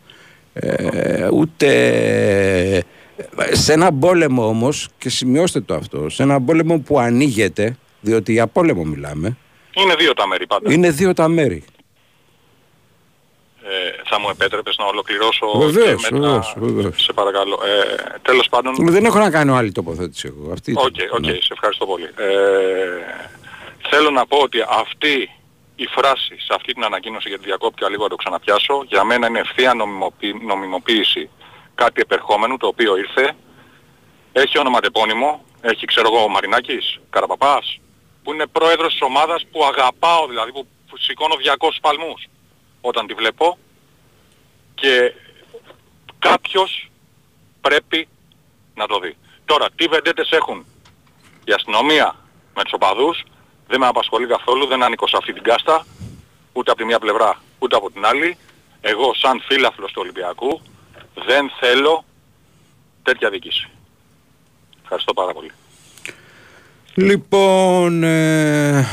Ε, 0.54 1.28
ούτε 1.34 2.84
σε 3.52 3.74
ένα 3.74 3.94
πόλεμο 3.94 4.48
όμως, 4.48 4.88
και 4.98 5.10
σημειώστε 5.10 5.62
το 5.62 5.74
αυτό, 5.76 6.10
σε 6.10 6.24
ένα 6.24 6.42
πόλεμο 6.42 6.80
που 6.80 7.00
ανοίγεται, 7.00 7.78
διότι 8.02 8.32
για 8.32 8.48
πόλεμο 8.48 8.84
μιλάμε, 8.84 9.38
Είναι 9.74 9.96
δύο 9.96 10.14
τα 10.14 10.28
μέρη 10.28 10.48
πάντα. 10.48 10.74
είναι 10.74 10.90
δύο 10.92 11.14
τα 11.14 11.28
μέρη. 11.28 11.64
Ε, 13.68 14.02
θα 14.10 14.20
μου 14.20 14.30
επέτρεπες 14.30 14.76
να 14.78 14.86
ολοκληρώσω 14.86 15.46
Βεβαίως, 15.58 16.08
και 16.08 16.14
μετά, 16.14 16.26
βεβαίως, 16.28 16.54
βεβαίως. 16.58 17.04
σε 17.04 17.14
παρακαλώ. 17.14 17.60
Ε, 17.66 17.96
τέλος 18.22 18.48
πάντων, 18.50 18.74
Δεν 18.92 19.06
έχω 19.06 19.20
να 19.20 19.30
κάνω 19.30 19.56
άλλη 19.56 19.72
τοποθέτηση 19.72 20.28
εγώ. 20.38 20.52
Αυτή 20.52 20.72
ήταν. 20.72 20.86
OK, 20.86 20.96
OK, 21.14 21.20
Ναι. 21.26 21.32
σε 21.32 21.50
ευχαριστώ 21.52 21.86
πολύ. 21.86 22.04
Ε, 22.04 22.30
θέλω 23.90 24.10
να 24.10 24.26
πω 24.28 24.38
ότι 24.38 24.58
αυτή 24.70 25.30
η 25.76 25.86
φράση 25.88 26.36
σε 26.40 26.54
αυτή 26.56 26.74
την 26.74 26.84
ανακοίνωση 26.84 27.30
για 27.30 27.38
τη 27.40 27.46
διακόπτια 27.46 27.90
λίγο 27.90 28.04
να 28.04 28.10
το 28.10 28.16
ξαναπιάσω, 28.16 28.84
για 28.88 29.04
μένα 29.04 29.28
είναι 29.28 29.40
ευθεία 29.40 29.74
νομιμοποίη- 29.74 30.42
νομιμοποίηση 30.48 31.30
κάτι 31.76 32.02
επερχόμενου 32.02 32.58
το 32.58 32.68
οποίο 32.68 32.98
ήρθε, 32.98 33.36
έχει 34.32 34.60
ονοματεπώνυμο, 34.60 35.46
έχει 35.62 35.86
ξέρω 35.86 36.08
εγώ 36.14 36.24
ο 36.24 36.28
Μαρινάκης, 36.28 37.00
Καραπαπάς, 37.10 37.80
που 38.24 38.34
είναι 38.34 38.48
πρόεδρος 38.48 38.92
της 38.92 39.02
ομάδας 39.02 39.46
που 39.52 39.66
αγαπάω 39.66 40.28
δηλαδή, 40.28 40.52
που 40.52 40.68
που 40.96 40.98
σηκώνω 40.98 41.36
200 41.60 41.70
παλμούς 41.82 42.28
όταν 42.82 43.08
τη 43.08 43.14
βλέπω 43.14 43.58
και 44.76 45.14
κάποιος 46.20 46.90
πρέπει 47.62 48.08
να 48.76 48.88
το 48.88 49.00
δει. 49.00 49.18
Τώρα, 49.46 49.68
τι 49.76 49.88
βεντέτες 49.88 50.30
έχουν; 50.30 50.66
Η 51.44 51.52
αστυνομία 51.52 52.16
με 52.56 52.64
τους 52.64 52.74
οπαδούς 52.74 53.24
δεν 53.68 53.80
με 53.80 53.88
απασχολεί 53.88 54.28
καθόλου, 54.28 54.66
δεν 54.66 54.84
ανήκω 54.84 55.08
σε 55.08 55.18
αυτή 55.18 55.34
την 55.34 55.44
κάστα, 55.44 55.86
ούτε 56.54 56.72
από 56.72 56.80
τη 56.80 56.86
μία 56.86 57.00
πλευρά, 57.00 57.42
ούτε 57.60 57.76
από 57.76 57.92
την 57.92 58.06
άλλη. 58.06 58.38
Εγώ 58.82 59.14
σαν 59.14 59.42
φίλαθλος 59.48 59.92
του 59.92 60.02
Ολυμπιακού 60.02 60.62
δεν 61.28 61.52
θέλω 61.60 62.04
τέτοια 63.04 63.30
δίκηση. 63.30 63.70
Ευχαριστώ 64.82 65.14
πάρα 65.14 65.34
πολύ. 65.34 65.52
Λοιπόν, 66.96 68.04
ε, 68.04 68.86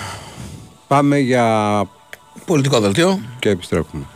πάμε 0.89 1.19
για 1.19 1.87
πολιτικό 2.47 2.81
δελτίο 2.81 3.21
και 3.39 3.49
επιστρέφουμε. 3.49 4.07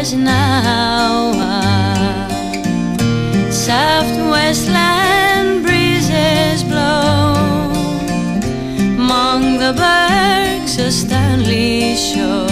Winters 0.00 0.14
now 0.14 1.32
ah. 1.34 2.28
are. 2.28 3.52
Soft 3.52 4.16
westland 4.30 5.62
breezes 5.62 6.64
blow 6.64 7.34
among 8.96 9.58
the 9.58 9.72
bergs 9.76 10.78
of 10.78 10.92
Stanley 10.92 11.96
show. 11.96 12.46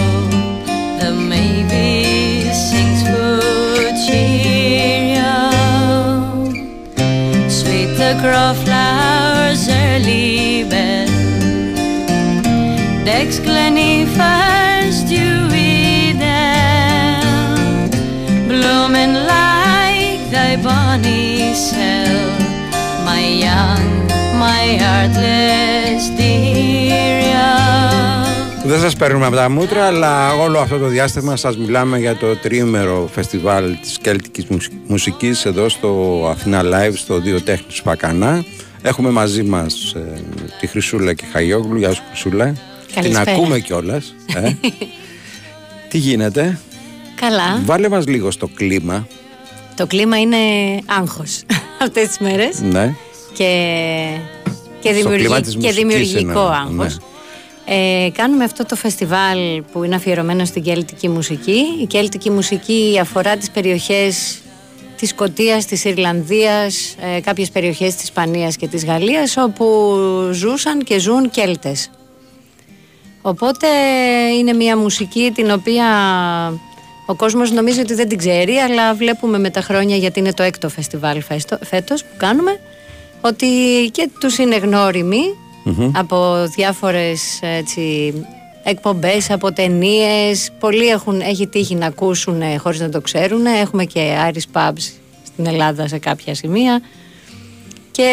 The 0.99 1.11
mavis 1.11 2.69
sings 2.69 3.01
for 3.07 3.41
cheerio. 4.05 5.33
Sweet 7.49 7.91
the 7.97 8.13
crowflower's 8.21 9.67
early 9.69 10.65
bell 10.69 11.07
decks 13.05 13.39
Glennefer's 13.39 14.19
dewy 14.37 14.58
like 20.63 20.63
thy 20.63 20.69
bonny 20.69 21.53
cell, 21.53 22.29
my 23.05 23.23
young, 23.45 24.07
my 24.39 24.65
heartless 24.83 26.03
dear. 26.17 26.67
Δεν 28.65 28.79
σας 28.79 28.95
παίρνουμε 28.95 29.25
από 29.25 29.35
τα 29.35 29.49
μούτρα, 29.49 29.85
αλλά 29.85 30.33
όλο 30.33 30.59
αυτό 30.59 30.77
το 30.77 30.87
διάστημα 30.87 31.35
σας 31.35 31.57
μιλάμε 31.57 31.99
για 31.99 32.15
το 32.15 32.35
τριήμερο 32.35 33.09
φεστιβάλ 33.13 33.77
της 33.81 33.97
κέλτικης 34.01 34.45
μουσ- 34.49 34.71
μουσικής 34.87 35.45
εδώ 35.45 35.69
στο 35.69 36.25
Αθηνά 36.31 36.61
Live, 36.63 36.93
στο 36.95 37.19
Δύο 37.19 37.41
Τέχνης 37.41 37.81
Πακανά. 37.81 38.43
Έχουμε 38.81 39.09
μαζί 39.09 39.43
μας 39.43 39.93
ε, 39.95 40.21
τη 40.59 40.67
Χρυσούλα 40.67 41.13
και 41.13 41.23
Χαϊόγλου. 41.31 41.77
Γεια 41.77 41.93
σου 41.93 42.01
Χρυσούλα. 42.09 42.45
Την 42.45 42.95
Καλησπέρα. 42.95 43.31
ακούμε 43.31 43.59
κιόλας. 43.59 44.15
Ε. 44.35 44.51
Τι 45.89 45.97
γίνεται; 45.97 46.59
Καλά. 47.15 47.61
Βάλε 47.65 47.89
μας 47.89 48.07
λίγο 48.07 48.31
στο 48.31 48.47
κλίμα. 48.53 49.07
Το 49.79 49.87
κλίμα 49.87 50.19
είναι 50.19 50.37
άγχος 50.85 51.41
αυτές 51.83 52.07
τις 52.07 52.17
μέρες 52.19 52.61
Ναι. 52.61 52.93
και, 53.33 53.45
και, 54.79 54.87
Στο 54.89 54.93
δημιουργη- 54.97 55.19
κλίμα 55.25 55.41
της 55.41 55.51
και 55.51 55.57
μουσικής 55.57 55.75
δημιουργικό 55.75 56.17
εννοώ, 56.29 56.47
άγχος. 56.47 56.97
ναι. 56.97 57.03
Ε, 58.05 58.09
κάνουμε 58.09 58.43
αυτό 58.43 58.65
το 58.65 58.75
φεστιβάλ 58.75 59.61
που 59.71 59.83
είναι 59.83 59.95
αφιερωμένο 59.95 60.45
στην 60.45 60.63
κέλτικη 60.63 61.09
μουσική. 61.09 61.63
Η 61.81 61.85
κέλτικη 61.85 62.29
μουσική 62.29 62.97
αφορά 63.01 63.37
τις 63.37 63.51
περιοχές 63.51 64.39
της 64.97 65.09
Σκοτίας, 65.09 65.65
της 65.65 65.83
Ιρλανδίας, 65.83 66.95
ε, 67.15 67.19
κάποιες 67.19 67.49
περιοχές 67.49 67.93
της 67.95 68.03
Ισπανίας 68.03 68.55
και 68.55 68.67
της 68.67 68.85
Γαλλίας 68.85 69.37
όπου 69.37 69.65
ζούσαν 70.31 70.83
και 70.83 70.99
ζουν 70.99 71.29
Κέλτες. 71.29 71.89
Οπότε 73.21 73.67
είναι 74.39 74.53
μια 74.53 74.77
μουσική 74.77 75.31
την 75.35 75.51
οποία 75.51 75.85
ο 77.09 77.15
κόσμος 77.15 77.51
νομίζει 77.51 77.79
ότι 77.79 77.93
δεν 77.93 78.07
την 78.07 78.17
ξέρει 78.17 78.55
αλλά 78.55 78.93
βλέπουμε 78.93 79.39
με 79.39 79.49
τα 79.49 79.61
χρόνια 79.61 79.95
γιατί 79.95 80.19
είναι 80.19 80.33
το 80.33 80.43
έκτο 80.43 80.69
φεστιβάλ 80.69 81.21
φέστο- 81.21 81.57
φέτος 81.63 82.01
που 82.03 82.13
κάνουμε 82.17 82.59
ότι 83.21 83.45
και 83.91 84.09
τους 84.19 84.37
είναι 84.37 84.55
γνώριμοι 84.57 85.21
από 85.95 86.45
διάφορες 86.55 87.39
έτσι, 87.41 88.13
εκπομπές, 88.63 89.29
από 89.31 89.51
ταινίες. 89.53 90.49
Πολλοί 90.59 90.87
έχουν, 90.87 91.21
έχει 91.21 91.47
τύχει 91.47 91.75
να 91.75 91.85
ακούσουν 91.85 92.41
ε, 92.41 92.57
χωρίς 92.57 92.79
να 92.79 92.89
το 92.89 93.01
ξέρουν. 93.01 93.45
Έχουμε 93.45 93.85
και 93.85 94.15
Irish 94.31 94.57
Pubs 94.59 94.91
στην 95.25 95.45
Ελλάδα 95.45 95.87
σε 95.87 95.97
κάποια 95.97 96.35
σημεία. 96.35 96.81
Και 97.91 98.09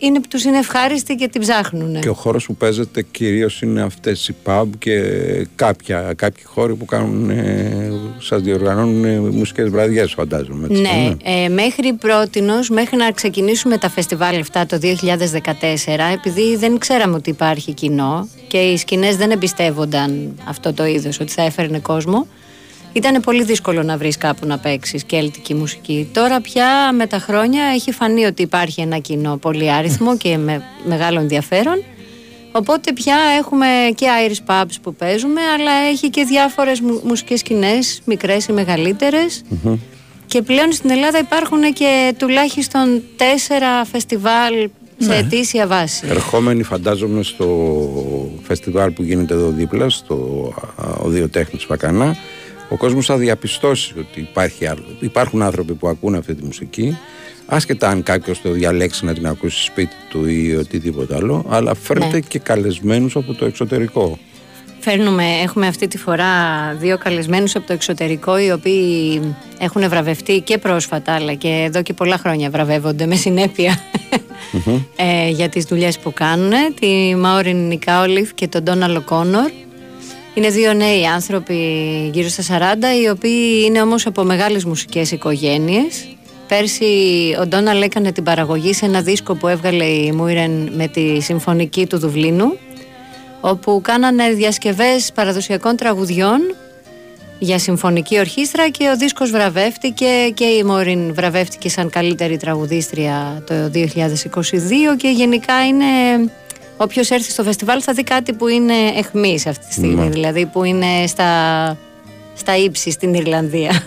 είναι, 0.00 0.20
τους 0.28 0.44
είναι 0.44 0.58
ευχάριστοι 0.58 1.14
και 1.14 1.28
την 1.28 1.40
ψάχνουν. 1.40 2.00
Και 2.00 2.08
ο 2.08 2.14
χώρος 2.14 2.46
που 2.46 2.56
παίζεται 2.56 3.02
κυρίως 3.02 3.62
είναι 3.62 3.82
αυτές 3.82 4.28
οι 4.28 4.34
pub 4.44 4.64
και 4.78 5.00
κάποια, 5.54 6.12
κάποιοι 6.16 6.42
χώροι 6.46 6.74
που 6.74 6.84
κάνουν, 6.84 7.30
ε, 7.30 7.92
σας 8.18 8.42
διοργανώνουν 8.42 9.04
ε, 9.04 9.18
μουσικές 9.18 9.68
βραδιές 9.68 10.12
φαντάζομαι. 10.12 10.66
έτσι 10.70 10.82
δεν 10.82 10.92
Ναι, 10.92 11.02
είναι; 11.02 11.44
ε, 11.44 11.48
μέχρι 11.48 11.92
πρότινος, 11.92 12.68
μέχρι 12.70 12.96
να 12.96 13.10
ξεκινήσουμε 13.12 13.78
τα 13.78 13.90
φεστιβάλ 13.90 14.40
αυτά 14.40 14.66
το 14.66 14.78
2014, 14.78 16.12
επειδή 16.14 16.56
δεν 16.56 16.78
ξέραμε 16.78 17.16
ότι 17.16 17.30
υπάρχει 17.30 17.72
κοινό 17.72 18.28
και 18.48 18.58
οι 18.58 18.76
σκηνές 18.76 19.16
δεν 19.16 19.30
εμπιστεύονταν 19.30 20.38
αυτό 20.48 20.72
το 20.72 20.86
είδος, 20.86 21.20
ότι 21.20 21.32
θα 21.32 21.42
έφερνε 21.42 21.78
κόσμο, 21.78 22.26
ήταν 22.92 23.20
πολύ 23.20 23.42
δύσκολο 23.44 23.82
να 23.82 23.96
βρεις 23.96 24.16
κάπου 24.16 24.46
να 24.46 24.58
παίξεις 24.58 25.04
κέλτικη 25.04 25.54
μουσική. 25.54 26.08
Τώρα 26.12 26.40
πια 26.40 26.92
με 26.92 27.06
τα 27.06 27.18
χρόνια 27.18 27.62
έχει 27.74 27.92
φανεί 27.92 28.24
ότι 28.24 28.42
υπάρχει 28.42 28.80
ένα 28.80 28.98
κοινό 28.98 29.36
πολύ 29.36 29.70
άριθμο 29.72 30.16
και 30.16 30.36
με 30.36 30.62
μεγάλο 30.84 31.20
ενδιαφέρον. 31.20 31.82
Οπότε 32.52 32.92
πια 32.92 33.16
έχουμε 33.38 33.66
και 33.94 34.06
Irish 34.28 34.50
Pubs 34.50 34.74
που 34.82 34.94
παίζουμε, 34.94 35.40
αλλά 35.58 35.70
έχει 35.90 36.10
και 36.10 36.24
διάφορες 36.24 36.80
μου- 36.80 37.00
μουσικές 37.04 37.38
σκηνές, 37.38 38.00
μικρές 38.04 38.46
ή 38.46 38.52
μεγαλύτερες. 38.52 39.42
Και 40.26 40.42
πλέον 40.42 40.72
στην 40.72 40.90
Ελλάδα 40.90 41.18
υπάρχουν 41.18 41.72
και 41.72 42.14
τουλάχιστον 42.18 43.02
τέσσερα 43.16 43.84
φεστιβάλ 43.84 44.54
σε 44.98 45.08
Ναι. 45.08 45.16
ετήσια 45.16 45.66
βάση. 45.66 46.06
Ερχόμενοι 46.08 46.62
φαντάζομαι 46.62 47.22
στο 47.22 47.46
φεστιβάλ 48.42 48.90
που 48.90 49.02
γίνεται 49.02 49.34
εδώ 49.34 49.48
δίπλα, 49.48 49.88
στο 49.88 50.14
α, 50.76 50.84
Οδειοτέχνης 51.02 51.66
Πακανά, 51.66 52.16
ο 52.72 52.76
κόσμος 52.76 53.06
θα 53.06 53.16
διαπιστώσει 53.16 53.94
ότι 53.98 54.20
υπάρχει, 54.20 54.66
άλλο- 54.66 54.84
υπάρχουν 55.00 55.42
άνθρωποι 55.42 55.72
που 55.74 55.88
ακούν 55.88 56.14
αυτή 56.14 56.34
τη 56.34 56.44
μουσική, 56.44 56.96
άσχετα 57.46 57.88
αν 57.88 58.02
κάποιος 58.02 58.40
το 58.42 58.50
διαλέξει 58.50 59.04
να 59.04 59.12
την 59.14 59.26
ακούσει 59.26 59.64
σπίτι 59.64 59.94
του 60.08 60.26
ή 60.28 60.56
οτιδήποτε 60.56 61.14
άλλο, 61.14 61.44
αλλά 61.48 61.74
φέρνετε 61.74 62.12
Ναι. 62.14 62.20
και 62.20 62.38
καλεσμένους 62.38 63.16
από 63.16 63.34
το 63.34 63.44
εξωτερικό. 63.44 64.18
Φέρνουμε, 64.82 65.24
έχουμε 65.42 65.66
αυτή 65.66 65.88
τη 65.88 65.98
φορά 65.98 66.26
δύο 66.78 66.98
καλεσμένους 66.98 67.56
από 67.56 67.66
το 67.66 67.72
εξωτερικό 67.72 68.38
οι 68.38 68.50
οποίοι 68.50 69.20
έχουν 69.58 69.88
βραβευτεί 69.88 70.40
και 70.40 70.58
πρόσφατα 70.58 71.12
αλλά 71.12 71.34
και 71.34 71.48
εδώ 71.66 71.82
και 71.82 71.92
πολλά 71.92 72.18
χρόνια 72.18 72.50
βραβεύονται 72.50 73.06
με 73.06 73.14
συνέπεια 73.14 73.78
ε, 74.96 75.28
για 75.28 75.48
τις 75.48 75.64
δουλειές 75.64 75.98
που 75.98 76.12
κάνουν 76.12 76.52
τη 76.80 77.14
Μάουριν 77.16 77.66
Νικάολιφ 77.66 78.34
και 78.34 78.48
τον 78.48 78.62
Ντόναλο 78.62 79.00
Κόνορ 79.00 79.50
είναι 80.40 80.50
δύο 80.50 80.72
νέοι 80.72 81.06
άνθρωποι 81.06 81.54
γύρω 82.12 82.28
στα 82.28 82.74
40 82.74 83.02
οι 83.02 83.08
οποίοι 83.08 83.62
είναι 83.64 83.82
όμως 83.82 84.06
από 84.06 84.22
μεγάλες 84.22 84.64
μουσικές 84.64 85.10
οικογένειες. 85.10 86.08
Πέρσι 86.48 86.84
ο 87.40 87.46
Ντόναλ 87.46 87.82
έκανε 87.82 88.12
την 88.12 88.24
παραγωγή 88.24 88.72
σε 88.72 88.84
ένα 88.84 89.00
δίσκο 89.00 89.34
που 89.34 89.48
έβγαλε 89.48 89.84
η 89.84 90.12
Μούιρεν 90.12 90.70
με 90.76 90.88
τη 90.88 91.20
συμφωνική 91.20 91.86
του 91.86 91.98
Δουβλίνου 91.98 92.58
όπου 93.40 93.80
κάνανε 93.82 94.30
διασκευές 94.30 95.12
παραδοσιακών 95.14 95.76
τραγουδιών 95.76 96.40
για 97.38 97.58
συμφωνική 97.58 98.18
ορχήστρα 98.18 98.68
και 98.68 98.88
ο 98.88 98.96
δίσκος 98.96 99.30
βραβεύτηκε 99.30 100.30
και 100.34 100.44
η 100.44 100.62
Μόριν 100.62 101.14
βραβεύτηκε 101.14 101.68
σαν 101.68 101.90
καλύτερη 101.90 102.36
τραγουδίστρια 102.36 103.42
το 103.46 103.54
2022 103.74 103.78
και 104.96 105.08
γενικά 105.08 105.66
είναι 105.66 105.86
όποιος 106.82 107.10
έρθει 107.10 107.30
στο 107.30 107.42
φεστιβάλ 107.42 107.80
θα 107.84 107.92
δει 107.92 108.02
κάτι 108.02 108.32
που 108.32 108.48
είναι 108.48 108.74
εχμής 108.96 109.46
αυτή 109.46 109.66
τη 109.66 109.72
στιγμή 109.72 110.02
Ναι. 110.02 110.08
δηλαδή 110.08 110.46
που 110.46 110.64
είναι 110.64 111.06
στα, 111.06 111.76
στα 112.34 112.56
ύψη 112.56 112.90
στην 112.90 113.14
Ιρλανδία 113.14 113.82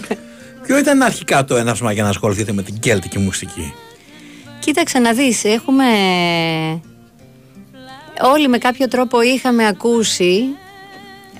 Ποιο 0.66 0.78
ήταν 0.78 1.02
αρχικά 1.02 1.44
το 1.44 1.56
έναυσμα 1.56 1.92
για 1.92 2.02
να 2.02 2.08
ασχοληθείτε 2.08 2.52
με 2.52 2.62
την 2.62 2.78
κέλτικη 2.78 3.18
μουσική; 3.18 3.74
Κοίταξε 4.58 4.98
να 4.98 5.12
δεις, 5.12 5.44
έχουμε... 5.44 5.84
Όλοι 8.34 8.48
με 8.48 8.58
κάποιο 8.58 8.88
τρόπο 8.88 9.22
είχαμε 9.22 9.66
ακούσει 9.66 10.42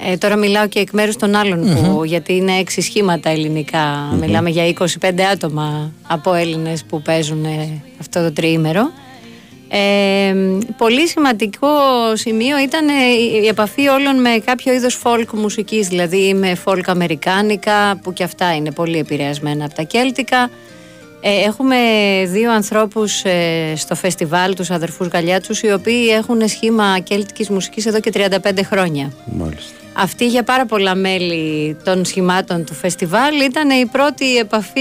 ε, 0.00 0.16
τώρα 0.16 0.36
μιλάω 0.36 0.68
και 0.68 0.78
εκ 0.78 0.90
μέρους 0.92 1.16
των 1.16 1.34
άλλων 1.34 1.74
που, 1.74 2.04
γιατί 2.04 2.36
είναι 2.36 2.52
έξι 2.52 2.80
σχήματα 2.80 3.30
ελληνικά. 3.30 4.14
Μιλάμε 4.20 4.50
για 4.50 4.74
25 4.78 5.20
άτομα 5.32 5.92
από 6.06 6.34
Έλληνες 6.34 6.84
που 6.84 7.02
παίζουν 7.02 7.44
ε, 7.44 7.82
αυτό 8.00 8.22
το 8.22 8.32
τριήμερο. 8.32 8.90
Ε, 9.70 10.34
πολύ 10.76 11.08
σημαντικό 11.08 11.68
σημείο 12.12 12.58
ήταν 12.58 12.88
ε, 12.88 12.92
η 13.42 13.46
επαφή 13.46 13.88
όλων 13.88 14.20
με 14.20 14.42
κάποιο 14.44 14.72
είδος 14.72 15.00
folk 15.02 15.26
μουσικής, 15.32 15.88
δηλαδή 15.88 16.34
με 16.34 16.56
folk 16.64 16.82
αμερικάνικα 16.86 17.98
που 18.02 18.12
και 18.12 18.24
αυτά 18.24 18.54
είναι 18.54 18.70
πολύ 18.72 18.98
επηρεασμένα 18.98 19.64
από 19.64 19.74
τα 19.74 19.82
κέλτικα. 19.82 20.50
Ε, 21.20 21.44
έχουμε 21.44 21.76
δύο 22.26 22.52
ανθρώπους 22.52 23.24
ε, 23.24 23.72
στο 23.76 23.94
φεστιβάλ, 23.94 24.54
τους 24.54 24.70
αδερφούς 24.70 25.06
Γαλιάτσους, 25.06 25.62
οι 25.62 25.72
οποίοι 25.72 26.06
έχουν 26.10 26.48
σχήμα 26.48 26.98
κέλτικης 26.98 27.48
μουσικής 27.48 27.86
εδώ 27.86 28.00
και 28.00 28.10
35 28.14 28.60
χρόνια. 28.64 29.12
Μάλιστα. 29.24 29.72
Αυτή 29.92 30.26
για 30.26 30.42
πάρα 30.42 30.66
πολλά 30.66 30.94
μέλη 30.94 31.76
των 31.84 32.04
σχημάτων 32.04 32.64
του 32.64 32.74
φεστιβάλ 32.74 33.40
ήταν 33.40 33.70
η 33.70 33.86
πρώτη 33.86 34.36
επαφή 34.36 34.80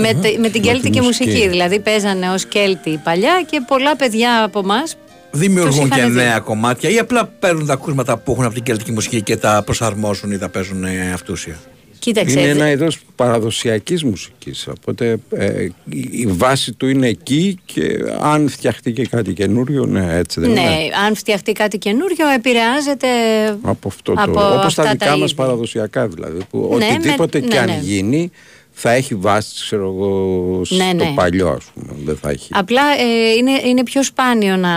με, 0.00 0.14
τε- 0.22 0.38
με 0.38 0.48
την 0.48 0.62
τη 0.62 0.68
κέλτικη 0.68 1.00
μουσική. 1.00 1.28
μουσική. 1.30 1.48
Δηλαδή 1.48 1.80
παίζανε 1.80 2.30
ως 2.30 2.44
κέλτη 2.46 3.00
παλιά 3.04 3.42
και 3.50 3.60
πολλά 3.66 3.96
παιδιά 3.96 4.42
από 4.44 4.58
εμάς. 4.58 4.96
Δημιουργούν 5.30 5.80
Τους 5.80 5.88
και 5.88 5.98
είχαν 5.98 6.10
δει. 6.12 6.16
νέα 6.16 6.38
κομμάτια 6.38 6.90
ή 6.90 6.98
απλά 6.98 7.26
παίρνουν 7.38 7.66
τα 7.66 7.72
ακούσματα 7.72 8.16
που 8.18 8.32
έχουν 8.32 8.44
από 8.44 8.54
την 8.54 8.62
κελτική 8.62 8.92
μουσική 8.92 9.22
και 9.22 9.36
τα 9.36 9.62
προσαρμόσουν 9.64 10.30
ή 10.32 10.38
τα 10.38 10.48
παίζουν 10.48 10.84
ε, 10.84 11.10
αυτούσια. 11.14 11.56
Κοίταξε. 11.98 12.40
Είναι 12.40 12.52
δε- 12.52 12.58
ένα 12.60 12.70
είδος 12.70 12.98
παραδοσιακής 13.16 14.04
μουσικής, 14.04 14.68
οπότε 14.78 15.16
ε, 15.30 15.62
η- 15.64 16.08
η 16.10 16.26
βάση 16.26 16.72
του 16.72 16.88
είναι 16.88 17.06
εκεί 17.08 17.58
και 17.64 17.98
αν 18.20 18.48
φτιαχτεί 18.48 18.92
και 18.92 19.06
κάτι 19.06 19.32
καινούριο, 19.32 19.86
ναι 19.86 20.14
έτσι 20.16 20.40
δεν 20.40 20.50
ναι, 20.50 20.60
είναι. 20.60 20.70
αν 21.06 21.14
φτιαχτεί 21.16 21.52
κάτι 21.52 21.78
καινούριο, 21.78 22.28
επηρεάζεται 22.34 23.06
Από 23.62 23.88
αυτό 23.88 24.12
το, 24.14 24.20
από 24.22 24.40
όπως 24.54 24.64
αυτά 24.66 24.82
τα 24.82 24.88
τα 24.88 24.92
δικά 24.92 25.10
μας 25.16 25.30
είδη. 25.30 25.34
παραδοσιακά 25.34 26.08
δηλαδή, 26.08 26.38
που 26.50 26.74
Ναι, 26.78 26.86
οτιδήποτε 26.86 27.40
με- 27.40 27.46
και 27.46 27.54
ναι, 27.54 27.60
αν 27.60 27.66
ναι. 27.66 27.78
γίνει 27.82 28.30
θα 28.80 28.90
έχει 28.90 29.14
βάση, 29.14 29.54
ξέρω 29.64 29.82
εγώ, 29.84 30.60
στο 30.64 30.74
Ναι, 30.76 30.92
ναι. 30.92 31.12
παλιό 31.14 31.48
ας 31.48 31.64
πούμε, 31.74 31.92
δεν 32.04 32.16
θα 32.16 32.30
έχει. 32.30 32.48
Απλά 32.52 32.82
ε, 32.98 33.32
είναι, 33.38 33.50
είναι 33.64 33.82
πιο 33.82 34.02
σπάνιο 34.02 34.56
να, 34.56 34.74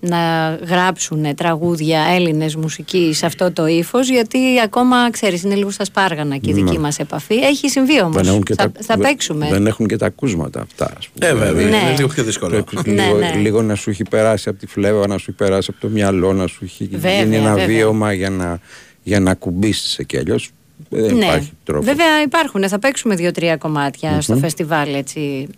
να 0.00 0.54
γράψουν 0.68 1.34
τραγούδια 1.34 2.00
Έλληνες 2.14 2.56
μουσικής 2.56 3.18
σε 3.18 3.26
αυτό 3.26 3.52
το 3.52 3.66
ύφος, 3.66 4.08
γιατί 4.08 4.38
ακόμα 4.64 5.10
ξέρεις 5.10 5.42
είναι 5.42 5.54
λίγο 5.54 5.70
στα 5.70 5.84
σπάργανα 5.84 6.36
και 6.36 6.50
η 6.50 6.52
δική 6.52 6.72
Ναι. 6.72 6.78
μας 6.78 6.98
επαφή. 6.98 7.34
Έχει 7.34 7.68
συμβεί 7.68 8.02
όμως. 8.02 8.16
Δεν 8.16 8.26
έχουν 8.26 8.42
και 8.42 8.54
θα, 8.54 8.70
τα, 8.70 8.80
θα 8.82 8.94
δεν- 8.96 9.06
παίξουμε. 9.06 9.48
Δεν 9.50 9.66
έχουν 9.66 9.86
και 9.86 9.96
τα 9.96 10.06
ακούσματα 10.06 10.60
αυτά. 10.60 10.92
Ας 10.98 11.08
πούμε. 11.08 11.26
Ε, 11.26 11.34
βέβαια, 11.34 11.68
Ναι. 11.68 11.76
είναι 11.76 11.94
λίγο 11.96 12.08
πιο 12.08 12.22
δύσκολο. 12.24 12.62
Πρέπει 12.62 12.90
Ναι, 12.90 13.04
λίγο, 13.04 13.16
ναι. 13.18 13.32
λίγο 13.34 13.62
να 13.62 13.74
σου 13.74 13.90
έχει 13.90 14.02
περάσει 14.10 14.48
από 14.48 14.58
τη 14.58 14.66
φλέβα, 14.66 15.06
να 15.06 15.18
σου 15.18 15.24
έχει 15.28 15.38
περάσει 15.38 15.68
από 15.72 15.80
το 15.80 15.88
μυαλό, 15.88 16.32
να 16.32 16.46
σου 16.46 16.58
έχει 16.64 16.88
Βέβαια, 16.92 17.22
γίνει 17.22 17.36
ένα 17.36 17.48
βέβαια. 17.54 17.66
βίωμα 17.66 18.12
για 18.12 18.30
να, 18.30 18.60
για 19.02 19.20
να 19.20 19.34
κουμπίσεις 19.34 20.00
και 20.06 20.18
αλλιώς 20.18 20.50
δεν 20.88 21.16
ναι. 21.16 21.24
υπάρχει 21.24 21.52
τρόπος. 21.64 21.84
Βέβαια 21.84 22.22
υπάρχουν. 22.22 22.68
Θα 22.68 22.78
παίξουμε 22.78 23.14
δύο-τρία 23.14 23.56
κομμάτια 23.56 24.20
στο 24.20 24.36
φεστιβάλ 24.36 24.94
έτσι, 24.94 25.48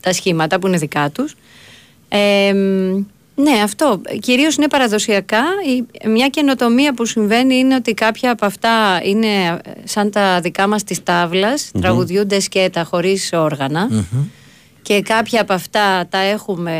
τα 0.00 0.12
σχήματα 0.12 0.58
που 0.58 0.66
είναι 0.66 0.76
δικά 0.76 1.10
τους. 1.10 1.34
Ε, 2.08 2.52
μ, 2.52 3.04
ναι, 3.42 3.50
αυτό. 3.62 4.00
Κυρίως 4.20 4.56
είναι 4.56 4.68
παραδοσιακά. 4.68 5.42
Η- 6.02 6.08
Μια 6.08 6.28
καινοτομία 6.28 6.94
που 6.94 7.04
συμβαίνει 7.04 7.54
είναι 7.56 7.74
ότι 7.74 7.94
κάποια 7.94 8.30
από 8.30 8.46
αυτά 8.46 9.00
είναι 9.04 9.26
ε, 9.26 9.58
σαν 9.84 10.10
τα 10.10 10.40
δικά 10.40 10.66
μας 10.66 10.84
της 10.84 11.02
ταβλας 11.02 11.70
τραγουδιούνται 11.80 12.40
σκέτα 12.40 12.84
χωρίς 12.84 13.30
όργανα. 13.32 13.88
Και 14.82 15.00
κάποια 15.02 15.40
από 15.40 15.52
αυτά 15.52 16.06
τα 16.08 16.18
έχουμε 16.18 16.74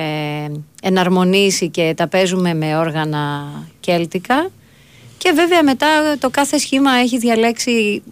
εναρμονίσει 0.82 1.68
και 1.68 1.92
τα 1.96 2.06
παίζουμε 2.08 2.54
με 2.54 2.76
όργανα 2.76 3.44
κέλτικα. 3.80 4.50
Και 5.18 5.32
βέβαια 5.34 5.62
μετά 5.62 5.86
το 6.18 6.30
κάθε 6.30 6.58
σχήμα 6.58 6.90
έχει 6.92 7.18
διαλέξει 7.18 8.02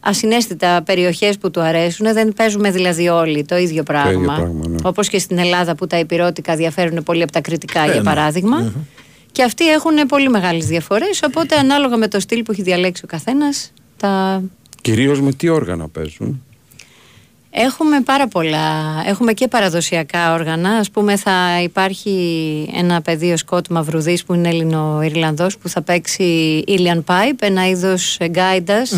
ασυναίσθητα 0.00 0.82
περιοχές 0.82 1.38
που 1.38 1.50
του 1.50 1.60
αρέσουν. 1.60 2.12
Δεν 2.12 2.32
παίζουμε 2.32 2.70
δηλαδή 2.70 3.08
όλοι 3.08 3.44
το 3.44 3.56
ίδιο 3.56 3.82
πράγμα. 3.82 4.34
πράγμα, 4.34 4.68
ναι. 4.68 4.76
Όπως 4.82 5.08
και 5.08 5.18
στην 5.18 5.38
Ελλάδα 5.38 5.74
που 5.74 5.86
τα 5.86 5.98
υπηρώτικα 5.98 6.56
διαφέρουν 6.56 7.02
πολύ 7.02 7.22
από 7.22 7.32
τα 7.32 7.40
κριτικά, 7.40 7.80
Ε, 7.80 7.84
για 7.84 7.94
ναι. 7.94 8.02
παράδειγμα. 8.02 8.72
Και 9.32 9.42
αυτοί 9.42 9.68
έχουν 9.68 9.94
πολύ 10.08 10.28
μεγάλες 10.28 10.66
διαφορές, 10.66 11.22
οπότε 11.26 11.56
ανάλογα 11.56 11.96
με 11.96 12.08
το 12.08 12.20
στυλ 12.20 12.42
που 12.42 12.52
έχει 12.52 12.62
διαλέξει 12.62 13.02
ο 13.04 13.08
καθένας, 13.08 13.72
τα 13.96 14.42
Κυρίως 14.80 15.20
με 15.20 15.32
τι 15.32 15.48
όργανα 15.48 15.88
παίζουν; 15.88 16.44
Έχουμε 17.54 18.00
πάρα 18.00 18.28
πολλά. 18.28 19.02
Έχουμε 19.06 19.32
και 19.32 19.48
παραδοσιακά 19.48 20.32
όργανα. 20.32 20.70
Ας 20.70 20.90
πούμε 20.90 21.16
θα 21.16 21.62
υπάρχει 21.62 22.68
ένα 22.74 23.00
παιδί 23.00 23.32
ο 23.32 23.36
Σκότ 23.36 23.66
Μαυρουδής 23.68 24.24
που 24.24 24.34
είναι 24.34 24.48
Έλληνο-Ιρλανδός 24.48 25.58
που 25.58 25.68
θα 25.68 25.82
παίξει 25.82 26.64
Ilian 26.68 27.02
Pipe, 27.06 27.36
ένα 27.40 27.68
είδος 27.68 28.18
γκάιντας. 28.24 28.92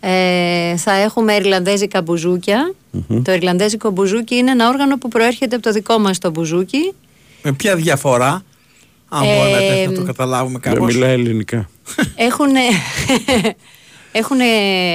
Ε, 0.00 0.76
θα 0.76 0.92
έχουμε 0.92 1.34
Ιρλανδέζικα 1.34 2.02
μπουζούκια. 2.02 2.74
Το 3.22 3.32
Ιρλανδέζικο 3.32 3.90
μπουζούκι 3.90 4.34
είναι 4.34 4.50
ένα 4.50 4.68
όργανο 4.68 4.98
που 4.98 5.08
προέρχεται 5.08 5.54
από 5.54 5.64
το 5.64 5.72
δικό 5.72 5.98
μας 5.98 6.18
το 6.18 6.30
μπουζούκι. 6.30 6.92
Με 7.42 7.52
ποια 7.52 7.76
διαφορά, 7.76 8.42
αν 9.08 9.22
Ε, 9.22 9.36
μπορούμε 9.36 9.84
να 9.86 9.92
το 9.92 10.02
καταλάβουμε 10.02 10.58
Δεν 10.62 10.72
κάπως; 10.72 10.94
μιλάει 10.94 11.12
ελληνικά. 11.12 11.68
Έχουν, 12.14 12.46
έχουν, 14.16 14.38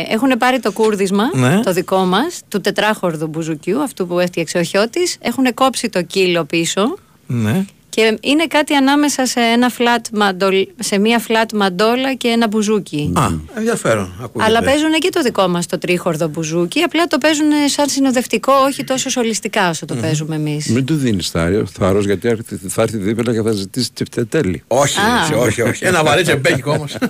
έχουν 0.09 0.37
πάρει 0.37 0.59
το 0.59 0.71
κούρδισμα, 0.71 1.29
Ναι. 1.33 1.59
το 1.63 1.71
δικό 1.73 1.97
μας, 2.05 2.41
του 2.47 2.61
τετράχορδου 2.61 3.27
μπουζουκιού, 3.27 3.81
αυτού 3.81 4.07
που 4.07 4.19
έφτιαξε 4.19 4.57
ο 4.57 4.63
Χιώτης. 4.63 5.17
Έχουν 5.21 5.53
κόψει 5.53 5.89
το 5.89 6.01
κύλο 6.01 6.45
πίσω 6.45 6.97
Ναι. 7.27 7.65
Και 7.89 8.17
είναι 8.21 8.45
κάτι 8.47 8.73
ανάμεσα 8.73 9.25
σε, 9.25 9.39
ένα 9.39 9.71
flat 9.77 10.01
μαντολ, 10.13 10.67
σε 10.79 10.99
μία 10.99 11.21
flat 11.27 11.45
μαντόλα 11.53 12.13
και 12.13 12.27
ένα 12.27 12.47
μπουζούκι. 12.47 13.11
Α, 13.15 13.27
ενδιαφέρον. 13.55 14.13
ακούγεται. 14.23 14.49
Αλλά 14.49 14.63
παίζουν 14.63 14.91
και 14.91 15.09
το 15.09 15.21
δικό 15.21 15.47
μας 15.47 15.65
το 15.65 15.77
τρίχορδο 15.77 16.27
μπουζούκι, 16.27 16.81
απλά 16.81 17.05
το 17.07 17.17
παίζουν 17.17 17.47
σαν 17.65 17.89
συνοδευτικό, 17.89 18.53
όχι 18.67 18.83
τόσο 18.83 19.09
σολιστικά 19.09 19.69
όσο 19.69 19.85
το 19.85 19.95
παίζουμε 19.95 20.35
εμείς. 20.35 20.67
Μην 20.67 20.85
του 20.85 20.95
δίνεις 20.95 21.29
θάρρο 21.29 21.99
γιατί 21.99 22.27
θα 22.27 22.33
έρθει- 22.33 22.67
θα 22.69 22.81
έρθει 22.81 22.97
δίπλα 22.97 23.33
και 23.33 23.41
θα 23.41 23.51
ζητήσει 23.51 23.91
τσιφτετέλη. 23.93 24.63
Όχι, 24.67 24.99
Α. 24.99 25.03
έτσι, 25.21 25.33
όχι, 25.33 25.61
όχι. 25.61 25.85
Ένα 25.85 26.03
βαρύ 26.03 26.23
τσεμπέκικο 26.23 26.71
όμως. 26.71 26.95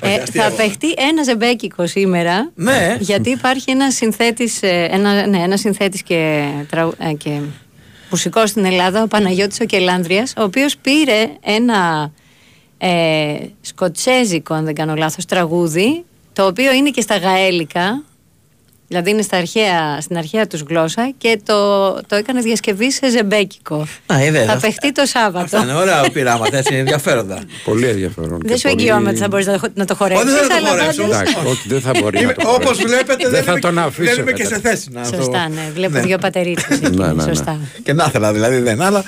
Ε, 0.00 0.18
θα 0.40 0.50
παιχτεί 0.56 0.86
ένα 1.10 1.22
ζεμπέκικο 1.22 1.86
σήμερα. 1.86 2.50
Ναι. 2.54 2.96
Γιατί 3.00 3.30
υπάρχει 3.30 3.70
ένα 3.70 3.90
συνθέτης, 3.90 4.62
ε, 4.62 4.88
ένα, 4.90 5.26
ναι, 5.26 5.38
ένα 5.38 5.56
συνθέτης 5.56 6.02
και, 6.02 6.44
τραου- 6.70 6.94
ε, 6.98 7.12
και 7.12 7.38
μουσικός 8.12 8.50
στην 8.50 8.64
Ελλάδα, 8.64 9.02
ο 9.02 9.06
Παναγιώτης 9.06 9.60
ο 9.60 9.64
Κελάνδριας, 9.64 10.32
ο 10.36 10.42
οποίος 10.42 10.76
πήρε 10.76 11.30
ένα 11.40 12.12
ε, 12.78 13.36
σκοτσέζικο, 13.60 14.54
αν 14.54 14.64
δεν 14.64 14.74
κάνω 14.74 14.94
λάθος, 14.94 15.24
τραγούδι, 15.24 16.04
το 16.32 16.46
οποίο 16.46 16.72
είναι 16.72 16.90
και 16.90 17.00
στα 17.00 17.16
γαέλικα, 17.16 18.02
δηλαδή 18.92 19.10
είναι 19.10 19.22
στα 19.22 19.36
αρχαία, 19.36 20.00
στην 20.00 20.16
αρχαία 20.16 20.46
τους 20.46 20.60
γλώσσα 20.60 21.12
και 21.18 21.40
το, 21.44 21.92
το 22.06 22.16
έκανες 22.16 22.44
διασκευή 22.44 22.92
σε 22.92 23.10
ζεμπέκικο. 23.10 23.86
Α, 24.12 24.24
είδες, 24.24 24.46
θα 24.46 24.52
αυτά- 24.52 24.66
παιχτεί 24.66 24.92
το 24.92 25.04
Σάββατο. 25.06 25.44
Αυτά 25.44 25.62
είναι 25.62 25.74
ωραία 25.74 26.10
πειράματα, 26.12 26.56
έτσι, 26.56 26.74
ενδιαφέροντα. 26.74 27.42
Πολύ 27.64 27.86
ενδιαφέρον. 27.88 28.38
Δεν 28.42 28.50
και 28.50 28.56
σου 28.56 28.62
πολύ- 28.68 28.74
εγγυώμαι 28.80 29.08
ότι 29.08 29.18
θα 29.18 29.28
μπορείς 29.28 29.46
να, 29.46 29.58
το- 29.58 29.68
να 29.74 29.84
το 29.84 29.94
χορέψεις. 29.94 30.26
Όχι, 30.26 30.34
δεν 30.38 30.48
θα 30.50 30.60
το 30.60 30.66
χορέψω. 30.66 31.02
Εντάξει, 31.02 31.34
όχι, 31.46 31.68
δεν 31.68 31.80
θα 31.80 31.90
μπορεί 32.00 32.20
να 32.26 32.32
το 32.32 32.42
Όπως 32.48 32.54
χορέψεις. 32.54 32.84
βλέπετε, 32.84 33.22
Δεν 33.22 33.30
δεν, 33.30 33.42
θα 33.42 33.50
είμαι, 33.50 33.60
τον 33.60 33.78
αφήσω, 33.78 34.10
δεν 34.14 34.20
είμαι 34.22 34.32
και 34.32 34.44
σε 34.44 34.50
κατά. 34.54 34.68
θέση 34.68 34.88
να 34.92 35.10
το. 35.10 35.16
Σωστά, 35.16 35.48
ναι. 35.48 35.70
Βλέπω 35.74 35.92
Ναι. 35.92 36.00
δύο 36.00 36.18
πατερίτσες 36.18 36.80
εκεί. 36.80 36.96
Ναι, 36.96 37.06
ναι, 37.06 37.12
ναι. 37.12 37.22
Σωστά. 37.22 37.58
Και 37.82 37.92
να 37.92 38.04
ήθελα 38.08 38.32
δηλαδή 38.32 38.58
δεν, 38.58 38.82
αλλά. 38.82 39.04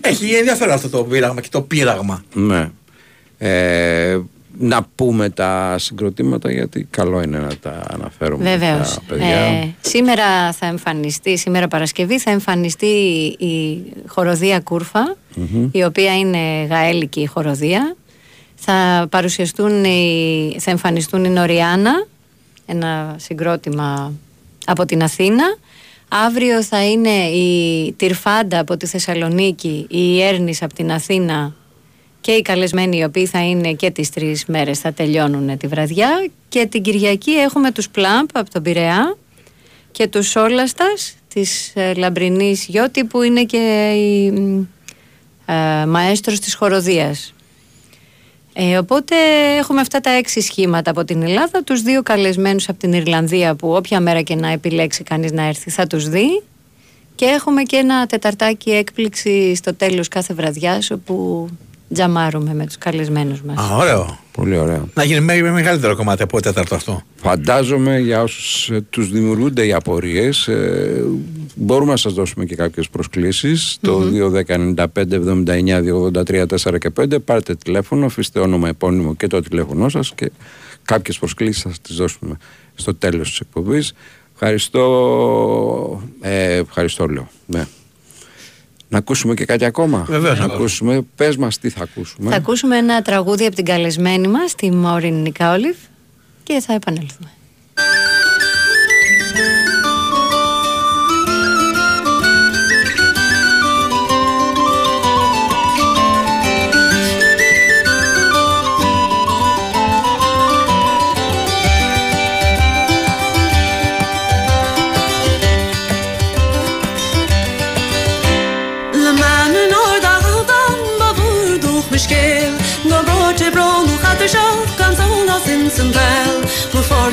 Έχει 0.00 0.34
ενδιαφέρον 0.34 0.74
αυτό 0.74 0.88
το 0.88 1.04
πείραγμα 1.04 1.40
και 1.40 1.48
το 1.50 1.60
πείραγμα. 1.62 2.24
Ναι. 2.34 2.70
Ε, 3.38 4.18
να 4.58 4.86
πούμε 4.94 5.30
τα 5.30 5.74
συγκροτήματα 5.78 6.52
γιατί 6.52 6.86
καλό 6.90 7.22
είναι 7.22 7.38
να 7.38 7.56
τα 7.56 7.82
αναφέρουμε 7.90 8.44
Βεβαίως. 8.56 8.94
τα 8.94 9.00
παιδιά. 9.06 9.26
Ε, 9.26 9.74
σήμερα 9.80 10.52
θα 10.52 10.66
εμφανιστεί, 10.66 11.38
σήμερα 11.38 11.68
Παρασκευή, 11.68 12.18
θα 12.18 12.30
εμφανιστεί 12.30 12.86
η 13.38 13.82
χοροδία 14.06 14.60
Κούρφα, 14.60 15.16
Μμμ. 15.34 15.68
η 15.72 15.84
οποία 15.84 16.18
είναι 16.18 16.66
γαέλικη 16.70 17.26
χοροδία. 17.26 17.96
Θα 18.54 19.06
παρουσιαστούν, 19.10 19.84
οι, 19.84 20.56
θα 20.58 20.70
εμφανιστούν 20.70 21.24
η 21.24 21.28
Νοριάνα, 21.28 22.06
ένα 22.66 23.14
συγκρότημα 23.18 24.12
από 24.66 24.84
την 24.84 25.02
Αθήνα. 25.02 25.44
Αύριο 26.08 26.62
θα 26.62 26.84
είναι 26.84 27.24
η 27.28 27.92
Τυρφάντα 27.92 28.58
από 28.58 28.76
τη 28.76 28.86
Θεσσαλονίκη, 28.86 29.86
η 29.88 30.22
Έρνης 30.22 30.62
από 30.62 30.74
την 30.74 30.92
Αθήνα 30.92 31.54
και 32.24 32.32
οι 32.32 32.42
καλεσμένοι 32.42 32.96
οι 32.96 33.04
οποίοι 33.04 33.26
θα 33.26 33.46
είναι 33.46 33.72
και 33.72 33.90
τις 33.90 34.10
τρεις 34.10 34.44
μέρες 34.46 34.78
θα 34.78 34.92
τελειώνουν 34.92 35.56
τη 35.58 35.66
βραδιά. 35.66 36.28
Και 36.48 36.66
την 36.66 36.82
Κυριακή 36.82 37.30
έχουμε 37.30 37.70
τους 37.70 37.88
Πλάμπ 37.88 38.28
από 38.34 38.50
τον 38.50 38.62
Πειραιά 38.62 39.16
και 39.90 40.06
τους 40.06 40.28
Σόλαστας 40.28 41.14
της 41.28 41.72
ε, 41.74 41.94
Λαμπρινής 41.94 42.64
Γιώτη 42.64 43.04
που 43.04 43.22
είναι 43.22 43.44
και 43.44 43.92
η 43.96 44.30
μ, 44.30 44.66
ε, 45.46 45.86
μαέστρος 45.86 46.40
της 46.40 46.54
χοροδίας. 46.54 47.34
Ε, 48.52 48.78
οπότε 48.78 49.14
έχουμε 49.58 49.80
αυτά 49.80 50.00
τα 50.00 50.10
έξι 50.10 50.40
σχήματα 50.40 50.90
από 50.90 51.04
την 51.04 51.22
Ελλάδα, 51.22 51.64
τους 51.64 51.82
δύο 51.82 52.02
καλεσμένους 52.02 52.68
από 52.68 52.78
την 52.78 52.92
Ιρλανδία 52.92 53.54
που 53.54 53.74
όποια 53.74 54.00
μέρα 54.00 54.20
και 54.22 54.34
να 54.34 54.48
επιλέξει 54.48 55.02
κανείς 55.02 55.32
να 55.32 55.42
έρθει 55.42 55.70
θα 55.70 55.86
τους 55.86 56.08
δει. 56.08 56.42
Και 57.14 57.24
έχουμε 57.24 57.62
και 57.62 57.76
ένα 57.76 58.06
τεταρτάκι 58.06 58.70
έκπληξη 58.70 59.54
στο 59.54 59.74
τέλος 59.74 60.08
κάθε 60.08 60.34
βραδιάς 60.34 60.90
όπου 60.90 61.48
τζαμάρουμε 61.92 62.54
με 62.54 62.66
τους 62.66 62.78
καλεσμένους 62.78 63.42
μας. 63.42 63.58
Α, 63.58 63.76
ωραίο. 63.76 64.18
Πολύ 64.32 64.56
ωραία. 64.56 64.84
Να 64.94 65.04
γίνει 65.04 65.20
με, 65.20 65.40
με 65.40 65.50
μεγαλύτερο 65.50 65.96
κομμάτι 65.96 66.22
από 66.22 66.32
το 66.32 66.40
τέταρτο 66.40 66.74
αυτό. 66.74 67.02
Φαντάζομαι 67.16 67.98
για 67.98 68.22
όσους 68.22 68.70
ε, 68.70 68.80
τους 68.90 69.10
δημιουργούνται 69.10 69.66
οι 69.66 69.72
απορίες 69.72 70.48
ε, 70.48 71.04
μπορούμε 71.54 71.90
να 71.90 71.96
σας 71.96 72.12
δώσουμε 72.12 72.44
και 72.44 72.56
κάποιες 72.56 72.88
προσκλήσεις 72.88 73.78
το 73.80 74.02
2-10-95-79-283-4 74.46 76.78
και 76.78 76.90
5 77.00 77.24
πάρτε 77.24 77.54
τηλέφωνο, 77.54 78.06
αφήστε 78.06 78.40
όνομα, 78.40 78.68
επώνυμο 78.68 79.14
και 79.14 79.26
το 79.26 79.40
τηλέφωνό 79.40 79.88
σας 79.88 80.12
και 80.14 80.30
κάποιες 80.84 81.18
προσκλήσεις 81.18 81.62
θα 81.62 81.68
σας 81.68 81.80
τις 81.80 81.96
δώσουμε 81.96 82.36
στο 82.74 82.94
τέλος 82.94 83.28
της 83.28 83.40
εκπομπής 83.40 83.92
ευχαριστώ 84.34 86.02
ε, 86.20 86.56
ευχαριστώ 86.56 87.06
λέω 87.06 87.28
ναι. 87.46 87.66
Να 88.88 88.98
ακούσουμε 88.98 89.34
και 89.34 89.44
κάτι 89.44 89.64
ακόμα. 89.64 90.04
Βεβαίως, 90.08 90.38
να 90.38 90.46
να 90.46 90.54
ακούσουμε. 90.54 91.04
Πες 91.16 91.36
μας 91.36 91.58
τι 91.58 91.68
θα 91.68 91.82
ακούσουμε. 91.82 92.30
Θα 92.30 92.36
ακούσουμε 92.36 92.76
ένα 92.76 93.02
τραγούδι 93.02 93.46
από 93.46 93.54
την 93.54 93.64
καλεσμένη 93.64 94.28
μας, 94.28 94.54
τη 94.54 94.70
Μόριν 94.70 95.22
Νικάολιβ 95.22 95.76
και 96.42 96.60
θα 96.60 96.72
επανέλθουμε. 96.72 97.30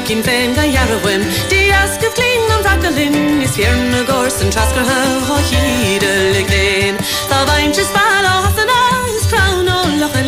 Joakim 0.01 0.23
Fein 0.23 0.53
ga 0.55 0.63
jarrowem 0.63 1.21
Diaske 1.49 2.09
flin 2.15 2.51
an 2.53 2.63
rakelin 2.65 3.41
Is 3.43 3.55
firne 3.55 4.03
gors 4.07 4.41
an 4.41 4.49
trasker 4.49 4.85
ha 4.89 4.99
ho 5.27 5.35
hidelig 5.49 6.47
den 6.49 6.97
Tha 7.29 7.39
weint 7.49 7.77
is 7.77 7.91
bal 7.97 8.25
a 8.29 8.33
hasan 8.45 8.71
a 8.77 8.79
is 9.17 9.25
crown 9.31 9.69
o 9.69 9.77
loch 10.01 10.17
a 10.21 10.23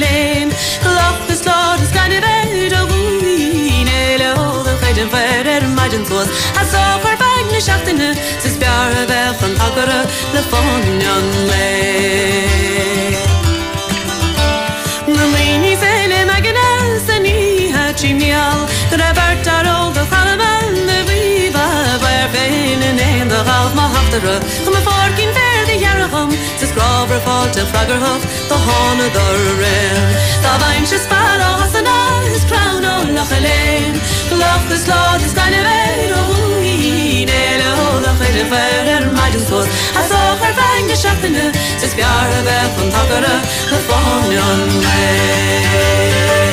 Loch 0.98 1.30
is 1.36 1.42
lor 1.48 1.78
is 1.86 1.92
gan 1.96 2.12
i 2.18 2.20
veid 2.26 2.74
o 2.80 2.84
wuin 2.92 3.90
Ele 3.96 4.30
o 4.44 4.46
dhe 4.68 4.78
chayden 4.84 5.10
fer 5.16 5.50
er 5.56 5.66
maiden 5.80 6.06
tuas 6.12 6.30
Ha 6.60 6.64
so 6.76 6.84
far 7.08 7.18
fag 7.24 7.46
ne 7.56 7.60
shachtene 7.70 8.10
Sis 8.46 8.56
a 8.76 8.78
vel 9.10 9.34
van 9.42 9.54
hakere 9.64 10.00
Le 10.36 10.42
fon 10.54 10.86
jan 11.08 11.28
len 11.50 13.14
Mamini 15.18 15.76
sele 15.82 16.20
maganas 16.32 17.10
ani 17.18 17.38
ha 17.76 17.92
chimial 18.04 18.60
Grava 18.94 19.23
nach 23.34 23.66
auf 23.66 23.74
ma 23.74 23.86
haftere 23.96 24.36
Kom 24.66 24.76
vor 24.88 25.10
kin 25.18 25.32
verde 25.40 25.76
jarre 25.84 26.08
hom 26.14 26.30
Ze 26.60 26.66
skraver 26.72 27.22
fort 27.26 27.56
en 27.62 27.68
fragger 27.72 28.00
hof 28.06 28.22
Tá 28.50 28.58
hána 28.68 29.08
doré 29.18 29.80
Tá 30.44 30.52
baim 30.62 30.86
se 30.86 30.98
spa 31.06 31.24
has 31.62 31.76
an 31.80 31.88
is 32.36 32.46
crown 32.50 32.86
on 32.94 33.14
nach 33.18 33.34
alleen. 33.38 33.94
Gelach 34.30 34.66
de 34.70 34.78
sla 34.84 35.02
is 35.26 35.34
deine 35.40 35.62
we 36.62 36.76
Ele 37.26 37.70
nach 38.06 38.22
de 38.36 38.44
ver 38.52 38.86
er 38.96 39.04
meidensfos 39.18 39.68
Has 39.96 40.12
och 40.22 40.42
er 40.48 40.56
wein 40.60 40.86
geschaffene 40.92 41.46
Ze 41.80 41.88
spjarre 41.94 42.40
we 42.48 42.58
van 42.76 42.90
takkere 42.96 43.36
Gefangen 43.72 44.62
me. 44.84 46.53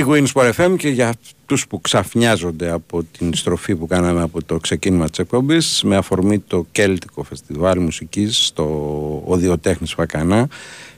Big 0.00 0.06
Wins 0.06 0.32
for 0.32 0.50
FM 0.52 0.76
και 0.76 0.88
για 0.88 1.08
αυτούς 1.08 1.66
που 1.66 1.80
ξαφνιάζονται 1.80 2.70
από 2.70 3.02
την 3.18 3.34
στροφή 3.34 3.74
που 3.76 3.86
κάναμε 3.86 4.22
από 4.22 4.44
το 4.44 4.56
ξεκίνημα 4.56 5.08
της 5.08 5.18
εκπομπής 5.18 5.82
με 5.84 5.96
αφορμή 5.96 6.38
το 6.38 6.66
Κέλτικο 6.72 7.22
Φεστιβάλ 7.22 7.80
Μουσικής 7.80 8.44
στο 8.46 9.22
Οδιοτέχνης 9.26 9.92
Φακανά 9.92 10.48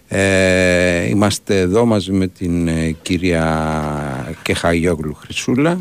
ε, 0.08 1.08
είμαστε 1.08 1.58
εδώ 1.58 1.84
μαζί 1.84 2.12
με 2.12 2.26
την 2.26 2.68
ε, 2.68 2.96
κυρία 3.02 4.36
Κεχαγιόγλου 4.42 5.14
Χρυσούλα 5.14 5.80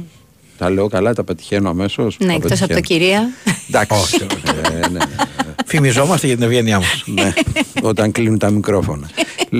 τα 0.57 0.69
λέω 0.69 0.88
καλά, 0.88 1.13
τα 1.13 1.24
πετυχαίνω 1.24 1.69
αμέσως; 1.69 2.17
Ναι, 2.19 2.28
Τα 2.28 2.34
εκτός 2.34 2.61
από 2.61 2.74
το 2.74 2.76
πετυχαίνω. 2.76 2.99
κυρία. 2.99 3.30
Εντάξει. 3.69 4.26
ε, 4.45 4.72
ναι, 4.72 4.80
ναι, 4.80 4.88
ναι. 4.88 4.99
Φημιζόμαστε 5.65 6.28
για 6.28 6.36
την 6.36 6.45
ευγένειά 6.45 6.78
μας. 6.80 7.03
ναι, 7.05 7.34
όταν 7.82 8.11
κλείνουν 8.11 8.38
τα 8.38 8.49
μικρόφωνα. 8.49 9.09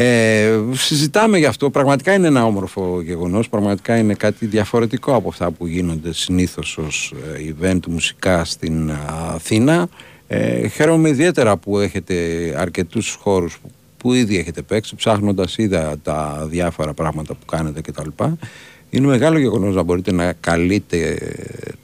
ε, 0.00 0.60
συζητάμε 0.72 1.38
γι' 1.38 1.46
αυτό. 1.46 1.70
Πραγματικά 1.70 2.14
είναι 2.14 2.26
ένα 2.26 2.44
όμορφο 2.44 3.00
γεγονός. 3.02 3.48
Πραγματικά 3.48 3.96
είναι 3.96 4.14
κάτι 4.14 4.46
διαφορετικό 4.46 5.14
από 5.14 5.28
αυτά 5.28 5.50
που 5.50 5.66
γίνονται 5.66 6.12
συνήθως 6.12 6.78
ως 6.78 7.14
ε, 7.36 7.54
event 7.60 7.86
μουσικά 7.88 8.44
στην 8.44 8.90
α, 8.90 8.96
Αθήνα. 9.34 9.88
Ε, 10.28 10.68
χαίρομαι 10.68 11.08
ιδιαίτερα 11.08 11.56
που 11.56 11.78
έχετε 11.78 12.14
αρκετούς 12.56 13.18
χώρους 13.20 13.58
που, 13.58 13.70
που 13.96 14.12
ήδη 14.12 14.38
έχετε 14.38 14.62
παίξει. 14.62 14.96
Ψάχνοντας 14.96 15.58
είδα 15.58 15.96
τα 16.02 16.46
διάφορα 16.50 16.92
πράγματα 16.92 17.34
που 17.34 17.44
κάνετε 17.46 17.80
κτλ. 17.80 18.08
Είναι 18.90 19.06
μεγάλο 19.06 19.38
γεγονός 19.38 19.74
να 19.74 19.82
μπορείτε 19.82 20.12
να 20.12 20.32
καλείτε 20.32 21.18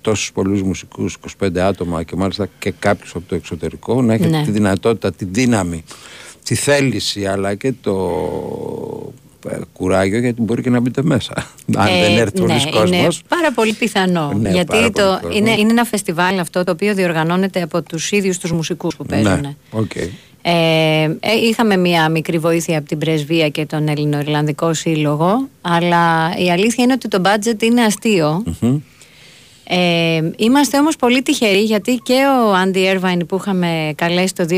τόσους 0.00 0.32
πολλούς 0.32 0.62
μουσικούς, 0.62 1.16
25 1.40 1.58
άτομα 1.58 2.02
και 2.02 2.16
μάλιστα 2.16 2.48
και 2.58 2.72
κάποιους 2.78 3.14
από 3.14 3.24
το 3.28 3.34
εξωτερικό, 3.34 4.02
να 4.02 4.14
έχετε 4.14 4.28
Ναι. 4.28 4.42
τη 4.44 4.50
δυνατότητα, 4.50 5.12
τη 5.12 5.24
δύναμη, 5.24 5.84
τη 6.44 6.54
θέληση 6.54 7.26
αλλά 7.26 7.54
και 7.54 7.72
το 7.82 7.94
ε, 9.48 9.56
κουράγιο 9.72 10.18
γιατί 10.18 10.42
μπορεί 10.42 10.62
και 10.62 10.70
να 10.70 10.80
μπείτε 10.80 11.02
μέσα. 11.02 11.32
Αν 11.76 11.86
Ε, 11.86 12.00
δεν 12.00 12.18
έρθει 12.18 12.40
ναι, 12.40 12.46
πολλής 12.46 12.62
είναι 12.64 12.72
κόσμος. 12.72 13.22
πάρα 13.28 13.52
πολύ 13.52 13.72
πιθανό. 13.72 14.32
Ναι, 14.32 14.42
πάρα 14.42 14.54
γιατί 14.54 14.76
πολύ 14.76 14.90
το, 14.90 15.18
κόσμο. 15.22 15.36
είναι, 15.36 15.50
είναι 15.50 15.70
ένα 15.70 15.84
φεστιβάλ 15.84 16.38
αυτό 16.38 16.64
το 16.64 16.70
οποίο 16.72 16.94
διοργανώνεται 16.94 17.62
από 17.62 17.82
τους 17.82 18.10
ίδιους 18.10 18.38
τους 18.38 18.52
μουσικούς 18.52 18.96
που 18.96 19.04
παίζουν. 19.06 19.40
Ναι, 19.40 19.54
οκ. 19.70 19.90
Ε, 20.46 21.02
ε, 21.20 21.32
είχαμε 21.48 21.76
μία 21.76 22.08
μικρή 22.08 22.38
βοήθεια 22.38 22.78
από 22.78 22.88
την 22.88 22.98
Πρεσβεία 22.98 23.48
και 23.48 23.66
τον 23.66 23.88
Ελληνοϊρλανδικό 23.88 24.74
Σύλλογο, 24.74 25.48
αλλά 25.60 26.34
η 26.38 26.50
αλήθεια 26.50 26.84
είναι 26.84 26.92
ότι 26.92 27.08
το 27.08 27.22
budget 27.24 27.62
είναι 27.62 27.82
αστείο. 27.82 28.42
Μμμ. 28.60 28.78
Ε, 29.68 30.20
είμαστε 30.36 30.78
όμως 30.78 30.96
πολύ 30.96 31.22
τυχεροί 31.22 31.60
γιατί 31.62 32.00
και 32.02 32.14
ο 32.46 32.54
Άντι 32.54 32.86
Έρβαϊν 32.86 33.26
που 33.26 33.36
είχαμε 33.36 33.92
καλέσει 33.96 34.34
το 34.34 34.46
2019 34.48 34.56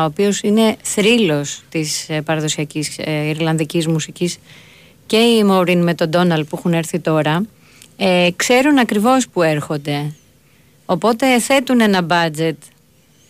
ο 0.00 0.04
οποίος 0.04 0.40
είναι 0.40 0.76
θρύλος 0.82 1.62
της 1.68 2.08
ε, 2.08 2.20
παραδοσιακής 2.20 2.98
ε, 2.98 3.28
Ιρλανδικής 3.28 3.86
μουσικής 3.86 4.38
και 5.06 5.16
η 5.16 5.44
Μόριν 5.44 5.82
με 5.82 5.94
τον 5.94 6.08
Ντόναλ 6.08 6.44
που 6.44 6.56
έχουν 6.58 6.72
έρθει 6.72 6.98
τώρα 6.98 7.46
ε, 7.96 8.28
ξέρουν 8.36 8.78
ακριβώς 8.78 9.28
που 9.28 9.42
έρχονται 9.42 10.12
οπότε 10.86 11.38
θέτουν 11.40 11.80
ένα 11.80 12.06
budget 12.10 12.56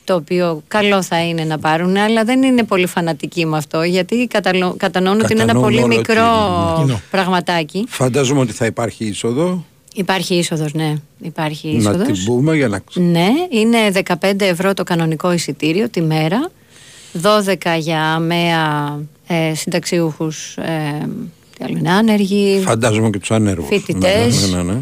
το 0.05 0.15
οποίο 0.15 0.63
καλό 0.69 1.03
θα 1.03 1.23
είναι 1.25 1.45
να 1.45 1.59
πάρουν 1.59 1.97
αλλά 1.97 2.25
δεν 2.25 2.43
είναι 2.43 2.65
πολύ 2.65 2.87
φανατικοί 2.87 3.47
με 3.47 3.57
αυτό 3.57 3.83
γιατί 3.83 4.27
καταλο- 4.27 4.75
κατανοούν 4.77 5.21
ότι 5.21 5.33
είναι 5.33 5.43
ένα 5.43 5.53
Κατανοούν 5.53 5.75
πολύ 5.75 5.85
όλο 5.85 5.97
μικρό 5.97 6.73
ότι 6.73 6.83
είναι. 6.83 7.03
πραγματάκι 7.11 7.85
Φαντάζομαι 7.89 8.41
ότι 8.41 8.53
θα 8.53 8.67
υπάρχει 8.67 9.05
είσοδο. 9.05 9.65
Υπάρχει 9.95 10.35
είσοδος, 10.35 10.73
ναι. 10.75 10.95
Υπάρχει 11.23 11.69
Να 11.69 11.79
είσοδος. 11.91 12.07
την 12.07 12.25
πούμε 12.25 12.57
για 12.57 12.69
να 12.69 12.79
ξέρουμε. 12.79 13.13
Ναι, 13.13 13.29
είναι 13.51 13.79
15 14.21 14.41
ευρώ 14.41 14.75
το 14.75 14.83
κανονικό 14.85 15.33
εισιτήριο 15.33 15.89
τη 15.89 16.01
μέρα, 16.03 16.51
12 17.23 17.55
για 17.79 18.03
αμαία 18.03 18.99
ε, 19.27 19.55
συνταξιούχους, 19.55 20.57
ε, 20.57 21.09
τι 21.59 21.65
άλλο 21.65 21.77
είναι, 21.79 21.91
άνεργοι, 21.91 22.61
Φαντάζομαι 22.65 23.11
και 23.11 23.19
τους 23.19 23.31
ανέργους. 23.31 23.67
Φοιτητές. 23.69 24.49
Ναι, 24.51 24.57
ναι, 24.57 24.63
ναι, 24.63 24.73
ναι. 24.73 24.81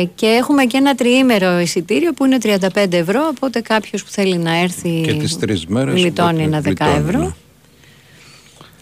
ε, 0.00 0.04
και 0.14 0.26
έχουμε 0.26 0.64
και 0.64 0.76
ένα 0.76 0.94
τριήμερο 0.94 1.58
εισιτήριο 1.60 2.12
που 2.12 2.24
είναι 2.24 2.38
35 2.42 2.92
ευρώ, 2.92 3.20
οπότε 3.36 3.60
κάποιος 3.60 4.04
που 4.04 4.10
θέλει 4.10 4.36
να 4.38 4.56
έρθει 4.60 5.00
Και 5.04 5.12
τις 5.14 5.38
τρεις 5.38 5.66
μέρες. 5.66 6.00
γλιτώνει 6.00 6.30
οπότε 6.30 6.44
ένα 6.44 6.58
10 6.60 6.64
γλιτώνει, 6.64 6.90
ευρώ. 7.08 7.34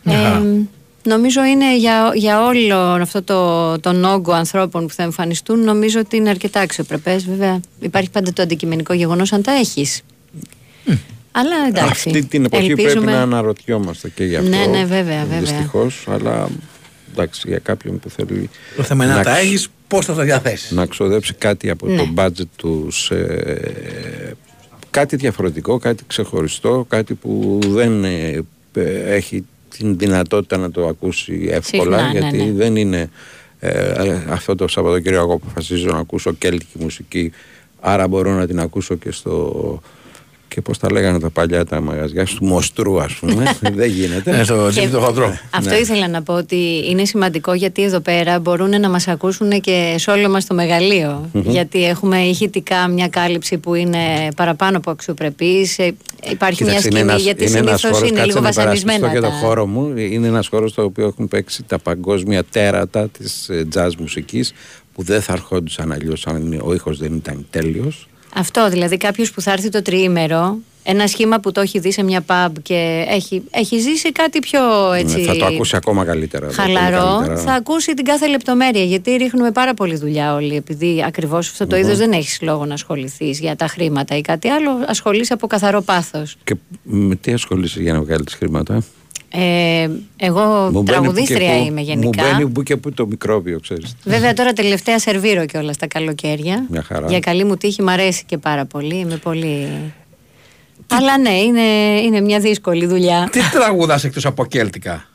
ναι. 0.03 0.15
Ε, 0.15 0.67
νομίζω 1.07 1.45
είναι 1.45 1.77
για, 1.77 2.11
για 2.15 2.45
όλο 2.45 2.77
αυτό 2.77 3.23
το, 3.23 3.79
τον 3.81 4.05
όγκο 4.05 4.33
ανθρώπων 4.33 4.87
που 4.87 4.93
θα 4.93 5.03
εμφανιστούν 5.03 5.65
νομίζω 5.65 6.01
ότι 6.01 6.17
είναι 6.17 6.29
αρκετά 6.29 6.61
αξιοπρεπές 6.61 7.25
βέβαια 7.27 7.61
υπάρχει 7.81 8.11
πάντα 8.11 8.33
το 8.33 8.43
αντικειμενικό 8.43 8.93
γεγονός 8.93 9.33
αν 9.33 9.43
τα 9.43 9.53
έχεις 9.53 10.03
αλλά 11.33 11.55
εντάξει 11.69 12.09
Αυτή 12.09 12.25
την 12.25 12.45
εποχή 12.45 12.67
ελπίζουμε- 12.71 12.93
πρέπει 12.95 13.11
να 13.11 13.21
αναρωτιόμαστε 13.23 14.09
και 14.15 14.25
γι' 14.25 14.37
αυτό. 14.37 14.49
Ναι, 14.49 14.67
ναι, 14.67 14.85
βέβαια, 14.85 15.21
βέβαια. 15.25 15.41
Δυστυχώς, 15.41 16.07
αλλά 16.11 16.49
εντάξει, 17.13 17.43
για 17.49 17.59
κάποιον 17.59 17.99
που 17.99 18.11
θέλει 18.11 18.51
Το 18.77 18.83
θέμα 18.83 19.05
είναι 19.05 19.15
να 19.15 19.23
τα 19.23 19.31
ξ- 19.33 19.45
έχεις, 19.45 19.69
πώς 19.89 20.05
θα 20.05 20.15
τα 20.15 20.23
διαθέσεις. 20.23 20.71
να 20.71 20.87
ξοδέψει 20.87 21.35
κάτι 21.35 21.71
από 21.71 21.87
Ναι. 21.87 21.97
το 21.97 22.09
budget 22.17 22.47
τους 22.57 23.05
σε 23.05 23.17
κάτι 24.91 25.17
διαφορετικό, 25.17 25.79
κάτι 25.79 26.05
ξεχωριστό, 26.07 26.87
κάτι 26.89 27.15
που 27.15 27.59
δεν 27.65 28.05
ε, 28.05 28.43
ε, 28.75 29.15
έχει 29.15 29.45
την 29.77 29.99
δυνατότητα 29.99 30.57
να 30.57 30.71
το 30.71 30.87
ακούσει 30.87 31.49
εύκολα, 31.51 31.99
Συχνά, 31.99 32.13
ναι, 32.13 32.19
γιατί 32.19 32.45
ναι. 32.45 32.53
δεν 32.53 32.77
είναι 32.77 33.11
ε, 33.61 33.69
ε, 33.69 34.25
αυτό 34.29 34.55
το 34.55 34.69
Σαββατοκύριακο 34.69 35.25
εγώ 35.25 35.35
αποφασίζω 35.35 35.87
να 35.87 35.99
ακούσω 35.99 36.33
κέλτικη 36.33 36.79
μουσική, 36.79 37.33
άρα 37.81 38.09
μπορώ 38.09 38.33
να 38.33 38.47
την 38.47 38.61
ακούσω 38.61 38.95
και 38.95 39.11
στο 39.11 39.83
και 40.49 40.61
πώς 40.61 40.79
τα 40.79 40.93
λέγανε 40.93 41.19
τα 41.21 41.31
παλιά 41.31 41.65
τα 41.65 41.81
μαγαζιά, 41.81 42.25
του 42.25 42.45
Μοστρού 42.47 43.01
ας 43.01 43.15
πούμε, 43.15 43.45
δεν 43.81 43.91
γίνεται. 43.91 44.39
Ε, 44.39 44.45
στο 44.45 44.69
Και- 44.75 44.89
το 44.89 45.01
χοντρό. 45.01 45.39
Αυτό 45.51 45.71
Ναι. 45.71 45.77
ήθελα 45.77 46.09
να 46.09 46.23
πω 46.23 46.33
ότι 46.35 46.85
είναι 46.91 47.05
σημαντικό 47.05 47.55
γιατί 47.55 47.83
εδώ 47.83 48.01
πέρα 48.01 48.39
μπορούν 48.41 48.81
να 48.81 48.89
μας 48.89 49.09
ακούσουν 49.09 49.51
και 49.61 49.95
σε 49.99 50.11
όλο 50.11 50.29
μας 50.29 50.47
το 50.47 50.55
μεγαλείο. 50.55 51.29
Μμμ. 51.33 51.43
Γιατί 51.51 51.85
έχουμε 51.85 52.19
ηχητικά 52.23 52.89
μια 52.89 53.09
κάλυψη 53.09 53.59
που 53.59 53.75
είναι 53.75 53.99
παραπάνω 54.37 54.77
από 54.77 54.91
αξιοπρεπής. 54.91 55.79
Ε, 55.79 55.95
Υπάρχει 56.31 56.65
μια 56.65 56.75
Κοίταξε, 56.75 56.99
σκηνή 56.99 57.21
γιατί 57.23 57.45
ένας 57.45 57.51
συνήθως 57.57 57.81
χώρος, 57.83 57.99
είναι 58.01 58.09
κάτσε 58.09 58.25
λίγο 58.27 58.41
να 58.41 58.49
υπερασπιστώ 58.49 58.87
βασανισμένα. 58.89 59.13
για 59.13 59.21
το 59.21 59.29
τα- 59.29 59.47
χώρο 59.47 59.67
μου. 59.67 59.93
Είναι 59.97 60.27
ένας 60.27 60.49
χώρος 60.49 60.71
στο 60.71 60.85
οποίο 60.85 61.07
έχουν 61.07 61.29
παίξει 61.29 61.63
τα 61.63 61.79
παγκόσμια 61.79 62.45
τέρατα 62.45 63.09
της 63.09 63.49
ε, 63.49 63.67
jazz 63.75 63.91
μουσικής 63.99 64.53
που 64.95 65.03
δεν 65.03 65.21
θα 65.23 65.33
ερχόντουσαν 65.33 65.93
αλλιώς 65.93 66.27
αν 66.27 66.61
ο 66.65 66.75
ήχος 66.75 66.99
δεν 66.99 67.15
ήταν 67.15 67.47
τέλειος. 67.51 68.09
Αυτό 68.35 68.69
δηλαδή 68.71 68.97
κάποιος 68.97 69.31
που 69.33 69.41
θα 69.41 69.53
έρθει 69.53 69.69
το 69.69 69.83
τριήμερο, 69.83 70.59
ένα 70.83 71.07
σχήμα 71.07 71.41
που 71.41 71.53
το 71.53 71.61
έχει 71.61 71.79
δει 71.79 71.93
σε 71.93 72.03
μια 72.03 72.25
pub 72.27 72.53
και 72.63 73.05
έχει, 73.09 73.43
έχει 73.51 73.79
ζήσει 73.79 74.13
κάτι 74.13 74.39
πιο 74.39 74.93
έτσι. 74.93 75.17
Ναι, 75.17 75.23
θα 75.23 75.37
το 75.37 75.47
ακούσει 75.47 75.77
ακόμα 75.77 76.05
καλύτερα. 76.05 76.47
πολύ 76.47 76.59
Χαλαρό, 76.59 77.17
καλύτερα. 77.17 77.41
θα 77.41 77.53
ακούσει 77.53 77.95
την 77.95 78.05
κάθε 78.05 78.27
λεπτομέρεια 78.27 78.85
γιατί 78.85 79.17
ρίχνουμε 79.17 79.51
πάρα 79.51 79.75
πολύ 79.75 79.97
δουλειά 79.97 80.35
όλοι. 80.35 80.57
Επειδή 80.57 81.05
ακριβώς 81.07 81.49
αυτό 81.49 81.67
το 81.67 81.77
Μμμ. 81.77 81.85
είδος 81.85 81.99
δεν 81.99 82.13
έχεις 82.13 82.39
λόγο 82.41 82.65
να 82.65 82.75
ασχοληθείς 82.75 83.41
για 83.41 83.57
τα 83.57 83.67
χρήματα 83.67 84.17
ή 84.17 84.21
κάτι 84.21 84.49
άλλο, 84.49 84.71
ασχολείσαι 84.87 85.33
από 85.33 85.47
καθαρό 85.47 85.83
πάθος. 85.83 86.37
Και 86.45 86.57
με 86.83 87.15
τι 87.15 87.33
ασχολείσαι 87.33 87.81
για 87.81 87.93
να 87.93 88.01
βγάλεις 88.01 88.35
χρήματα; 88.35 88.83
Ε, 89.31 89.89
εγώ 90.17 90.41
Μου 90.45 90.71
μπαίνει 90.71 90.73
που 90.73 90.83
και 90.85 90.91
τραγουδίστρια 90.93 91.57
που- 91.59 91.65
είμαι 91.67 91.81
Μου 91.81 91.87
γενικά. 91.87 92.23
μπαίνει 92.23 92.49
που 92.51 92.63
και 92.63 92.77
που 92.77 92.93
το 92.93 93.07
μικρόβιο, 93.07 93.61
ξέρεις. 93.61 93.97
Βέβαια 94.05 94.33
τώρα 94.35 94.53
τελευταία 94.53 94.99
σερβίρω 94.99 95.47
και 95.47 95.59
όλα 95.59 95.73
στα 95.73 95.87
καλοκαίρια. 95.87 96.67
Μια 96.71 96.83
χαρά. 96.83 97.07
Για 97.09 97.21
καλή 97.21 97.45
μου 97.45 97.57
τύχη 97.57 97.83
μ' 97.83 97.89
αρέσει 97.89 98.25
και 98.25 98.39
πάρα 98.39 98.65
πολύ. 98.65 98.95
Είμαι 98.99 99.17
πολύ. 99.17 99.69
Αλλά 100.91 101.19
ναι, 101.19 101.31
είναι, 101.39 101.61
είναι 102.01 102.21
μια 102.21 102.41
δύσκολη 102.41 102.87
δουλειά. 102.87 103.29
Τι 103.33 103.41
τραγουδάς 103.53 104.05
εκτός 104.05 104.27
από 104.27 104.45
κέλτικα; 104.47 105.09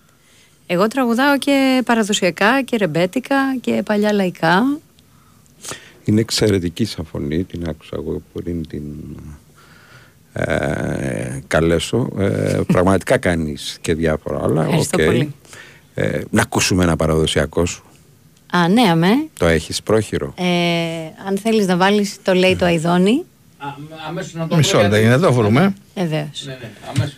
Εγώ 0.68 0.88
τραγουδάω 0.88 1.38
και 1.38 1.82
παραδοσιακά 1.86 2.62
και 2.62 2.78
ρεμπέτικα 2.78 3.36
και 3.62 3.82
παλιά 3.86 4.14
λαϊκά. 4.14 4.78
Είναι 6.03 6.20
εξαιρετική 6.22 6.86
σαν 6.86 7.05
φωνή, 7.05 7.43
την 7.43 7.68
άκουσα 7.70 7.95
εγώ 7.95 8.22
πριν 8.34 8.68
την 8.68 8.84
ε, 10.34 11.39
καλέσω. 11.47 12.09
Ε, 12.17 12.59
πραγματικά 12.67 13.17
κάνεις 13.17 13.77
και 13.82 13.93
διάφορα 13.93 14.39
άλλα. 14.43 14.61
Ευχαριστώ 14.63 14.97
οκ. 15.01 15.05
πολύ. 15.05 15.34
Ε, 15.93 16.21
να 16.29 16.41
ακούσουμε 16.41 16.84
ένα 16.84 16.95
παραδοσιακό 16.95 17.65
σου. 17.65 17.84
Α, 18.51 18.67
ναι, 18.67 18.82
αμέ. 18.82 19.09
Το 19.38 19.45
έχεις 19.45 19.84
πρόχειρο. 19.84 20.34
Ε, 20.38 20.45
αν 21.27 21.38
θέλεις 21.38 21.67
να 21.67 21.77
βάλεις 21.77 22.17
το 22.23 22.34
λέει 22.34 22.55
το 22.55 22.65
Αϊδόνι. 22.65 23.23
Αμέσως 24.07 24.34
να 24.34 24.47
το 24.47 24.55
Μισό 24.55 24.69
βρω, 24.71 24.82
λεπτό, 24.82 24.95
γιατί- 24.97 25.15
είναι 25.15 25.25
εδώ, 25.27 25.34
βρούμε. 25.34 25.73
Βεβαίως. 25.95 26.43
Ναι, 26.45 26.51
ναι, 26.61 26.69
αμέσως. 26.95 27.15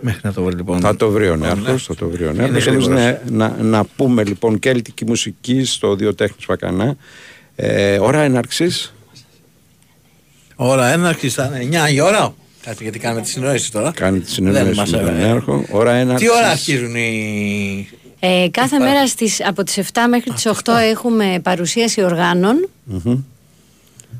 Μέχρι 0.00 0.20
να 0.22 0.32
το 0.32 0.42
βρει 0.42 0.54
λοιπόν. 0.54 0.80
Θα 0.80 0.96
το 0.96 1.10
βρει 1.10 1.28
ο 1.28 1.36
Νέαρχος, 1.36 1.84
θα 1.84 1.94
το 1.94 2.08
βρει 2.08 2.24
ο 2.24 2.30
Είναι 2.30 2.36
Νέαρχος. 2.36 2.66
Εμείς 2.66 2.86
γρήγορος. 2.86 3.20
να, 3.30 3.48
να, 3.48 3.62
να 3.62 3.84
πούμε 3.84 4.24
λοιπόν 4.24 4.58
κέλτικη 4.58 5.04
μουσική 5.06 5.64
στο 5.64 5.94
δύο 5.94 6.14
τέχνης 6.14 6.44
Βακανά. 6.46 6.96
Ε, 7.62 7.98
ώρα 7.98 8.20
έναρξης. 8.20 8.94
Ώρα 10.56 10.86
έναρξης 10.92 11.34
θα 11.34 11.44
είναι 11.62 11.82
9 11.88 11.92
η 11.92 12.00
ώρα. 12.00 12.34
Κάτι 12.64 12.82
γιατί 12.82 12.98
κάνουμε 12.98 13.22
τη 13.22 13.28
συνεννόηση 13.28 13.72
τώρα. 13.72 13.92
Κάνει 13.94 14.18
τη 14.18 14.24
Δεν 14.24 14.32
συνεννόηση 14.32 14.78
μας 14.78 14.90
με 14.90 14.96
τον 14.96 15.06
έβαλε. 15.08 15.26
Νέαρχο. 15.26 15.64
Ώρα 15.70 15.92
έναρξης. 15.92 16.28
Τι 16.28 16.34
ώρα 16.36 16.48
αρχίζουν 16.48 16.94
οι. 16.94 17.88
Ε, 18.20 18.48
κάθε 18.50 18.78
μέρα 18.78 19.06
στις, 19.06 19.46
από 19.46 19.62
τις 19.64 19.78
7 19.78 20.00
μέχρι 20.08 20.30
τις 20.32 20.46
8 20.46 20.72
έχουμε 20.90 21.40
παρουσίαση 21.42 22.02
οργάνων 22.02 22.68
Μμμ. 22.84 23.18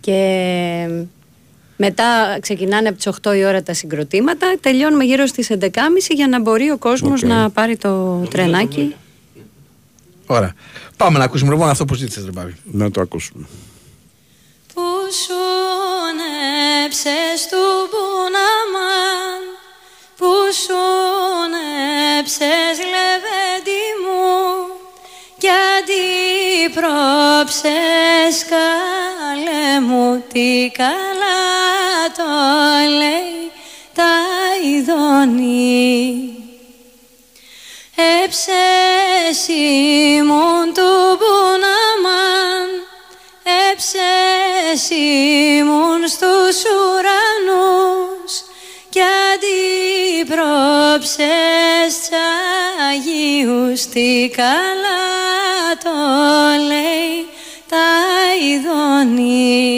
και 0.00 0.88
μετά 1.76 2.38
ξεκινάνε 2.40 2.88
από 2.88 2.96
τις 2.96 3.06
8 3.22 3.36
η 3.36 3.44
ώρα 3.44 3.62
τα 3.62 3.74
συγκροτήματα. 3.74 4.54
Τελειώνουμε 4.60 5.04
γύρω 5.04 5.26
στις 5.26 5.50
11.30 5.60 5.66
για 6.14 6.28
να 6.28 6.40
μπορεί 6.40 6.70
ο 6.70 6.78
κόσμος 6.78 7.22
Οκ. 7.22 7.28
να 7.28 7.50
πάρει 7.50 7.76
το 7.76 8.16
τρενάκι. 8.30 8.94
Ωραία. 10.32 10.52
Πάμε 10.96 11.18
να 11.18 11.24
ακούσουμε 11.24 11.50
λοιπόν 11.50 11.68
αυτό 11.68 11.84
που 11.84 11.94
ζήτησες, 11.94 12.24
ρε 12.24 12.30
Πάβη. 12.30 12.56
Να 12.64 12.90
το 12.90 13.00
ακούσουμε. 13.00 13.46
Που 14.74 14.82
σούνεψες 15.22 16.26
του 17.50 17.64
μπουναμάν 17.90 19.42
Που 20.16 20.32
σούνεψες 20.64 22.08
λεβέντι 22.94 23.84
μου 24.02 24.30
Κι 25.38 25.48
αντίπροψες 25.78 26.74
καλέ 28.50 29.80
μου 29.86 30.24
Τι 30.32 30.70
καλά 30.70 31.42
το 32.16 32.30
λέει 32.98 33.50
τα 33.94 34.12
ειδονή 34.64 36.29
Έψες 38.24 39.48
ήμουν 39.48 40.72
του 40.74 41.18
μπουναμάν. 41.18 42.68
Έψες 43.70 44.90
ήμουν 44.90 46.08
στους 46.08 46.62
ουρανούς. 46.64 48.32
Κι 48.90 49.00
αντίπροψες 49.32 50.40
τσαγίους 52.00 53.80
Τι 53.86 54.30
καλά 54.36 55.76
το 55.84 55.90
λέει 56.66 57.26
τα 57.68 57.88
ειδονή 58.42 59.70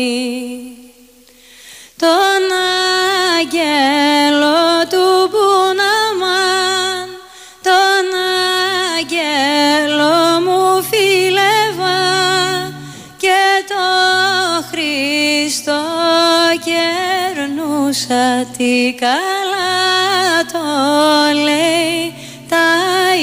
τι 18.57 18.95
καλά 19.01 20.45
το 20.53 20.59
λέει 21.45 22.15
τα 22.49 22.69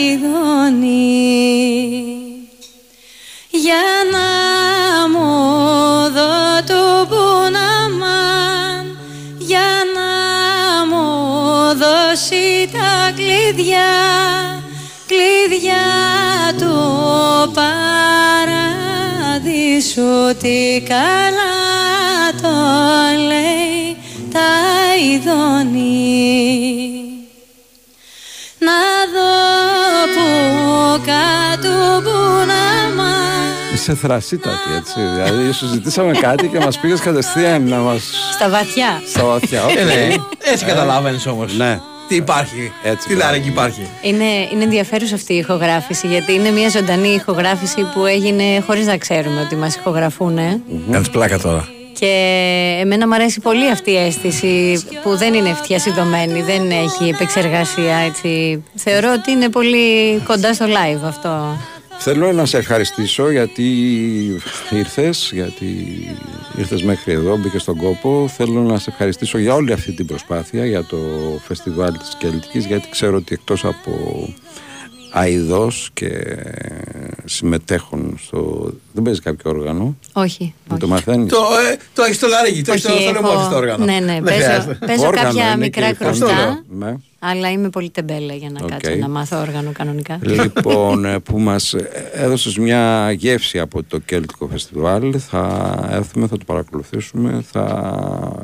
ειδονή 0.05 1.09
για 3.49 3.85
να 4.11 4.29
μου 5.09 5.29
δω 6.09 6.63
του 6.67 6.83
μπουναμάν 7.09 8.83
για 9.37 9.69
να 9.95 10.11
μου 10.89 11.07
δώσει 11.73 12.69
τα 12.71 12.91
κλειδιά 13.15 13.93
κλειδιά 15.07 15.89
του 16.59 16.77
παραδείσου. 17.53 18.77
Τι 20.41 20.81
καλά 20.81 21.59
το 22.41 22.55
λέει 23.27 23.98
τα 24.39 24.51
ειδονή 25.13 25.99
να 28.59 28.79
δω 29.13 29.33
που 30.15 30.25
κάτω 31.05 32.01
μπουναμάν 32.01 33.73
Είσαι 33.73 33.95
θρασίτατη, 33.95 34.69
έτσι. 34.77 34.99
Δηλαδή, 35.15 35.51
σου 35.51 35.67
ζητήσαμε 35.67 36.11
κάτι 36.13 36.47
και 36.47 36.59
μας 36.59 36.79
πήγες 36.79 36.99
κατευθείαν 36.99 37.67
να 37.67 37.77
μα. 37.77 37.97
Στα 38.33 38.49
βαθιά. 38.49 39.01
στα 39.07 39.23
βαθιά. 39.23 39.63
Οκ. 39.63 39.75
Ε, 39.75 39.83
ναι. 39.83 40.15
Έτσι 40.51 40.65
καταλάβαινες 40.65 41.25
όμως. 41.25 41.57
Ναι. 41.57 41.79
Τι 42.07 42.15
υπάρχει. 42.15 42.71
Έτσι, 42.83 43.07
Τι 43.07 43.15
μπράβο. 43.15 43.29
λάρικη 43.31 43.47
υπάρχει. 43.49 43.87
Είναι, 44.01 44.23
είναι 44.53 44.63
ενδιαφέρουσα 44.63 45.15
αυτή 45.15 45.33
η 45.33 45.37
ηχογράφηση 45.37 46.07
γιατί 46.07 46.33
είναι 46.33 46.49
μια 46.51 46.69
ζωντανή 46.69 47.07
ηχογράφηση 47.09 47.85
που 47.93 48.05
έγινε 48.05 48.63
χωρίς 48.65 48.85
να 48.85 48.97
ξέρουμε 48.97 49.41
ότι 49.41 49.55
μας 49.55 49.75
ηχογραφούν. 49.75 50.37
Κάνεις 50.91 51.09
πλάκα 51.09 51.39
τώρα. 51.39 51.67
Και 51.99 52.77
εμένα 52.81 53.07
μου 53.07 53.13
αρέσει 53.13 53.39
πολύ 53.39 53.69
αυτή 53.71 53.91
η 53.91 53.97
αίσθηση 53.97 54.83
που 55.03 55.15
δεν 55.15 55.33
είναι 55.33 55.53
φτιασιδωμένη, 55.53 56.41
δεν 56.41 56.71
έχει 56.71 57.09
επεξεργασία 57.09 57.95
έτσι. 57.95 58.63
Θεωρώ 58.75 59.13
ότι 59.13 59.31
είναι 59.31 59.49
πολύ 59.49 60.19
κοντά 60.27 60.53
στο 60.53 60.65
live 60.65 61.03
αυτό. 61.03 61.57
Θέλω 61.97 62.31
να 62.31 62.45
σε 62.45 62.57
ευχαριστήσω 62.57 63.31
γιατί 63.31 63.63
ήρθες, 64.69 65.31
γιατί 65.33 65.65
ήρθες 66.57 66.83
μέχρι 66.83 67.13
εδώ, 67.13 67.37
μπήκες 67.37 67.61
στον 67.61 67.77
κόπο. 67.77 68.27
Θέλω 68.35 68.61
να 68.61 68.77
σε 68.79 68.89
ευχαριστήσω 68.89 69.37
για 69.37 69.53
όλη 69.53 69.73
αυτή 69.73 69.91
την 69.91 70.05
προσπάθεια, 70.05 70.65
για 70.65 70.83
το 70.83 70.97
φεστιβάλ 71.47 71.97
της 71.97 72.15
Κελτικής, 72.17 72.65
γιατί 72.65 72.89
ξέρω 72.89 73.15
ότι 73.15 73.33
εκτός 73.33 73.65
από 73.65 73.93
αειδός 75.11 75.89
και 75.93 76.09
συμμετέχουν 77.25 78.17
στο... 78.21 78.71
Δεν 78.93 79.03
παίζει 79.03 79.19
κάποιο 79.21 79.51
όργανο. 79.51 79.95
Όχι. 80.13 80.53
Δεν 80.67 80.77
το 80.79 80.87
μαθαίνεις; 80.87 81.31
Το, 81.31 81.37
ε, 81.71 81.77
το 81.93 82.03
έχεις 82.03 82.15
στο 82.15 82.27
λαρύγγι, 82.27 82.61
το 82.63 82.71
έχεις 82.71 82.83
στο 82.83 82.93
Όχι, 82.93 83.01
στο 83.03 83.11
λαιμό 83.11 83.27
έχω- 83.31 83.39
της 83.39 83.47
το 83.49 83.55
όργανο. 83.55 83.85
Ναι, 83.85 83.99
ναι, 83.99 84.13
Δεν 84.13 84.23
παίζω, 84.23 84.37
χρειάζεται. 84.43 84.77
παίζω 84.85 85.07
Όργανο 85.07 85.27
κάποια 85.27 85.47
είναι 85.47 85.57
μικρά 85.57 85.85
και 85.85 85.91
η 85.91 85.95
φωνή. 85.95 86.17
κρουστά, 86.17 86.63
Ναι. 86.69 86.95
αλλά 87.19 87.51
είμαι 87.51 87.69
πολύ 87.69 87.89
τεμπέλα 87.89 88.33
για 88.33 88.49
να 88.49 88.59
Οκ. 88.63 88.69
κάτσω 88.69 88.95
να 88.95 89.09
μάθω 89.09 89.39
όργανο 89.39 89.71
κανονικά. 89.71 90.19
λοιπόν, 90.21 91.05
ε, 91.05 91.19
που 91.19 91.39
μας 91.39 91.73
ε, 91.73 91.89
έδωσες 92.13 92.57
μια 92.57 93.11
γεύση 93.11 93.59
από 93.59 93.83
το 93.83 93.97
Κέλτικο 93.99 94.47
Φεστιβάλ. 94.47 95.13
Θα 95.29 95.73
έρθουμε, 95.91 96.27
θα 96.27 96.37
το 96.37 96.43
παρακολουθήσουμε 96.45 97.43
θα... 97.51 98.38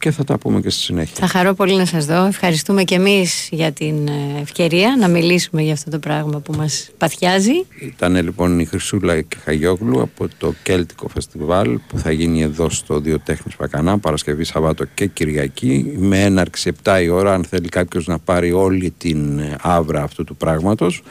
και 0.00 0.10
θα 0.10 0.24
τα 0.24 0.38
πούμε 0.38 0.60
και 0.60 0.70
στη 0.70 0.80
συνέχεια. 0.80 1.14
Θα 1.18 1.26
χαρώ 1.26 1.54
πολύ 1.54 1.76
να 1.76 1.84
σας 1.84 2.06
δω. 2.06 2.24
Ευχαριστούμε 2.24 2.84
και 2.84 2.94
εμείς 2.94 3.48
για 3.50 3.72
την 3.72 4.08
ε, 4.08 4.40
ευκαιρία 4.40 4.96
να 4.98 5.08
μιλήσουμε 5.08 5.62
για 5.62 5.72
αυτό 5.72 5.90
το 5.90 5.98
πράγμα 5.98 6.40
που 6.40 6.52
μας 6.52 6.90
παθιάζει. 6.98 7.66
Ήταν 7.80 8.14
λοιπόν 8.14 8.58
η 8.58 8.64
Χρυσούλα 8.64 9.20
και 9.20 9.36
Χαγιόγλου 9.44 10.00
από 10.00 10.28
το 10.38 10.54
Κέλτικο 10.62 11.08
Φεστιβάλ 11.08 11.78
που 11.88 11.98
θα 11.98 12.12
γίνει 12.12 12.42
εδώ 12.42 12.70
στο 12.70 13.00
Δύο 13.00 13.18
Τέχνης 13.18 13.56
Πακανά 13.56 13.98
Παρασκευή, 13.98 14.44
Σαββάτο 14.44 14.84
και 14.94 15.06
Κυριακή 15.06 15.94
με 15.96 16.22
έναρξη 16.22 16.72
7 16.82 17.00
η 17.02 17.08
ώρα 17.08 17.34
αν 17.34 17.44
θέλει 17.44 17.68
κάποιος 17.68 18.06
να 18.06 18.18
πάρει 18.18 18.52
όλη 18.52 18.94
την 18.98 19.38
ε, 19.38 19.56
άβρα 19.60 20.02
αυτού 20.02 20.24
του 20.24 20.36
πράγματος 20.36 21.02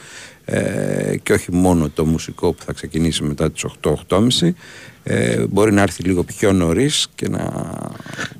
ε, 0.44 1.16
και 1.22 1.32
όχι 1.32 1.52
μόνο 1.52 1.88
το 1.88 2.04
μουσικό 2.04 2.52
που 2.52 2.62
θα 2.64 2.72
ξεκινήσει 2.72 3.22
μετά 3.22 3.50
τις 3.50 3.64
8-8.30 4.08 4.50
ε, 5.02 5.44
μπορεί 5.46 5.72
να 5.72 5.82
έρθει 5.82 6.02
λίγο 6.02 6.22
πιο 6.22 6.52
νωρίς 6.52 7.08
και 7.14 7.28
να 7.28 7.38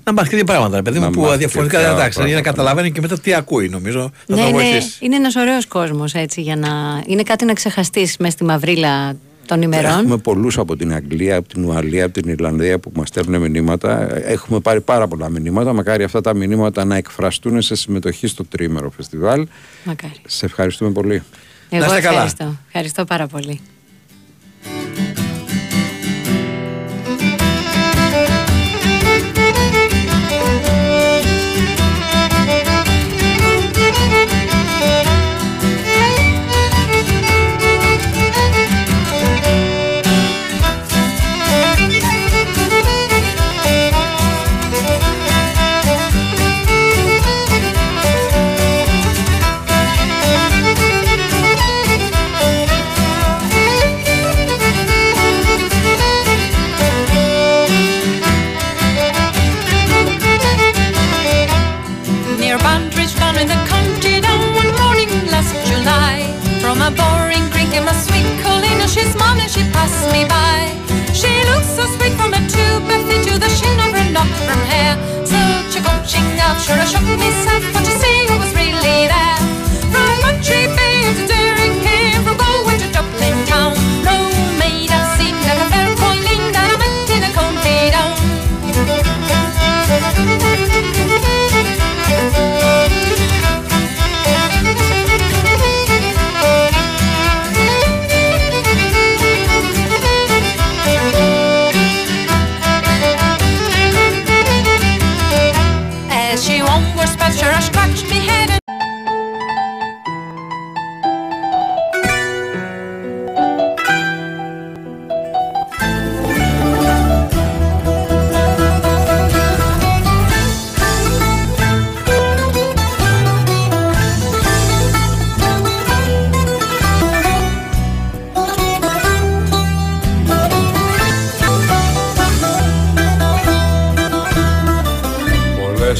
Να 0.04 0.12
μάθει 0.12 0.28
και 0.28 0.36
δύο 0.36 0.44
πράγματα, 0.44 0.76
ρε 0.76 0.82
παιδί 0.82 0.98
Να 0.98 1.06
μου, 1.06 1.12
που 1.12 1.20
μάθει 1.20 1.36
διαφορετικά 1.38 1.78
και 1.78 1.84
δεν 1.84 1.94
τα 1.94 2.00
τα 2.00 2.08
ξέρει, 2.08 2.26
για 2.26 2.36
να 2.36 2.42
πράγματα. 2.42 2.62
καταλαβαίνει 2.62 2.94
και 2.94 3.00
μετά 3.00 3.18
τι 3.18 3.34
ακούει, 3.34 3.68
νομίζω. 3.68 4.00
Θα 4.26 4.34
Ναι, 4.34 4.40
τον 4.40 4.48
είναι, 4.48 4.62
βοηθήσει. 4.62 4.98
είναι 5.04 5.16
ένας 5.16 5.36
ωραίος 5.36 5.66
κόσμος 5.66 6.14
έτσι 6.14 6.40
για 6.40 6.56
να... 6.56 6.68
Είναι 7.06 7.22
κάτι 7.22 7.44
να 7.44 7.52
ξεχαστείς 7.52 8.16
μέσα 8.18 8.32
στη 8.32 8.44
μαυρίλα 8.44 9.16
των 9.46 9.62
ημερών. 9.62 9.90
Έχουμε 9.90 10.16
πολλούς 10.16 10.58
από 10.58 10.76
την 10.76 10.94
Αγγλία, 10.94 11.36
από 11.36 11.48
την 11.48 11.64
Ουαλία, 11.64 12.04
από 12.04 12.20
την 12.20 12.30
Ιρλανδία 12.30 12.78
που 12.78 12.92
μας 12.94 13.08
στέλνουν 13.08 13.40
μηνύματα. 13.50 14.08
Έχουμε 14.26 14.61
πάρει 14.61 14.80
πάρα 14.80 15.08
πολλά 15.08 15.28
μηνύματα. 15.28 15.72
Μακάρι 15.72 16.02
αυτά 16.02 16.20
τα 16.20 16.34
μηνύματα 16.34 16.84
να 16.84 16.96
εκφραστούν 16.96 17.62
σε 17.62 17.74
συμμετοχή 17.74 18.26
στο 18.26 18.44
τρίμερο 18.44 18.90
φεστιβάλ. 18.90 19.46
Μακάρι. 19.84 20.12
Σε 20.26 20.46
ευχαριστούμε 20.46 20.90
πολύ. 20.90 21.22
Εγώ 21.70 21.84
είστε 21.84 22.00
καλά. 22.00 22.08
ευχαριστώ. 22.12 22.56
Ευχαριστώ 22.66 23.04
πάρα 23.04 23.26
πολύ. 23.26 23.61
Up, 76.12 76.58
sure 76.58 76.74
I 76.74 76.84
shook 76.86 77.02
myself, 77.02 77.62
but 77.72 77.86
you 77.86 77.94
see 78.00 78.09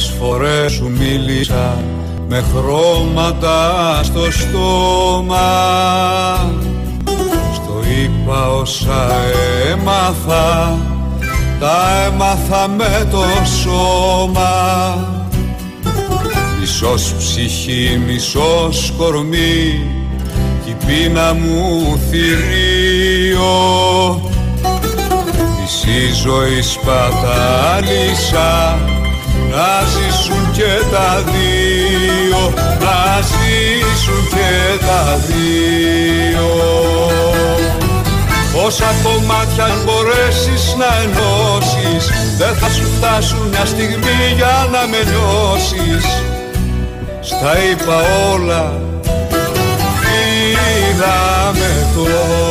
Πολλές 0.01 0.19
φορές 0.19 0.71
σου 0.71 0.91
μίλησα 0.97 1.83
με 2.27 2.43
χρώματα 2.53 3.99
στο 4.03 4.31
στόμα. 4.31 5.39
Στο 7.53 7.73
είπα 8.01 8.49
όσα 8.49 9.07
έμαθα 9.71 10.77
Τα 11.59 12.05
έμαθα 12.05 12.67
με 12.67 13.07
το 13.11 13.23
σώμα. 13.61 14.95
Μισός 16.59 17.13
ψυχή, 17.17 18.01
μισός 18.07 18.93
κορμί 18.97 19.85
Κι 20.63 20.69
η 20.69 20.75
πείνα 20.85 21.33
μου 21.33 21.99
θηρίο. 22.09 23.51
Μισή 25.61 26.13
ζωή 26.23 26.61
σπατάλησα 26.61 28.49
να 29.51 29.71
ζήσουν 29.93 30.51
και 30.51 30.73
τα 30.91 31.23
δύο 31.31 32.53
Να 32.79 33.21
ζήσουν 33.31 34.27
και 34.29 34.85
τα 34.85 35.19
δύο. 35.27 36.49
Όσα 38.65 38.93
κομμάτια 39.03 39.63
αν 39.63 39.81
μπορέσεις 39.85 40.75
να 40.77 40.89
ενώσεις 41.03 42.09
Δεν 42.37 42.55
θα 42.55 42.69
σου 42.69 42.87
φτάσουν 42.97 43.47
μια 43.47 43.65
στιγμή 43.65 44.33
για 44.35 44.67
να 44.71 44.87
με 44.87 44.97
νιώσεις. 44.97 46.05
Στα 47.21 47.57
είπα 47.57 48.01
όλα 48.33 48.73
Είδαμε 50.91 51.87
τώρα 51.95 52.50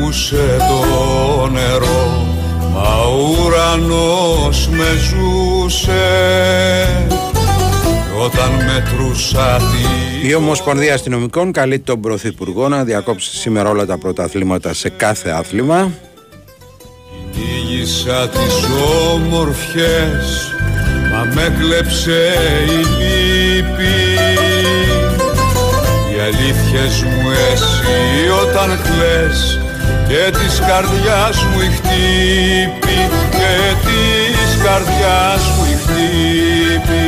αγαπούσε 0.00 0.56
το 0.58 1.46
νερό 1.46 2.26
Μα 2.72 2.96
ο 2.96 3.44
ουρανός 3.44 4.68
με 4.68 4.86
ζούσε 4.98 5.98
Κι 7.08 8.22
Όταν 8.24 8.50
μετρούσα 8.52 9.56
τη 9.56 10.28
Η 10.28 10.34
Ομοσπονδία 10.34 10.94
Αστυνομικών 10.94 11.52
καλεί 11.52 11.78
τον 11.78 12.00
Πρωθυπουργό 12.00 12.68
να 12.68 12.84
διακόψει 12.84 13.36
σήμερα 13.36 13.68
όλα 13.68 13.86
τα 13.86 13.98
πρωταθλήματα 13.98 14.74
σε 14.74 14.88
κάθε 14.88 15.30
άθλημα. 15.30 15.92
Κυνήγησα 17.30 18.28
τις 18.28 18.68
όμορφιες 19.12 20.54
Μα 21.12 21.24
με 21.34 21.56
κλέψε 21.58 22.32
η 22.66 22.76
λύπη 22.76 23.94
Οι 26.14 26.20
αλήθειες 26.20 27.02
μου 27.02 27.30
εσύ 27.30 28.28
όταν 28.42 28.78
κλαις 28.82 29.59
Και 30.10 30.30
της 30.30 30.58
καρδιάς 30.58 31.44
μου 31.44 31.60
η 31.60 31.70
χτύπη 31.76 32.96
Και 33.30 33.54
της 33.86 34.62
καρδιάς 34.64 35.42
μου 35.56 35.64
η 35.72 35.76
χτύπη. 35.82 37.04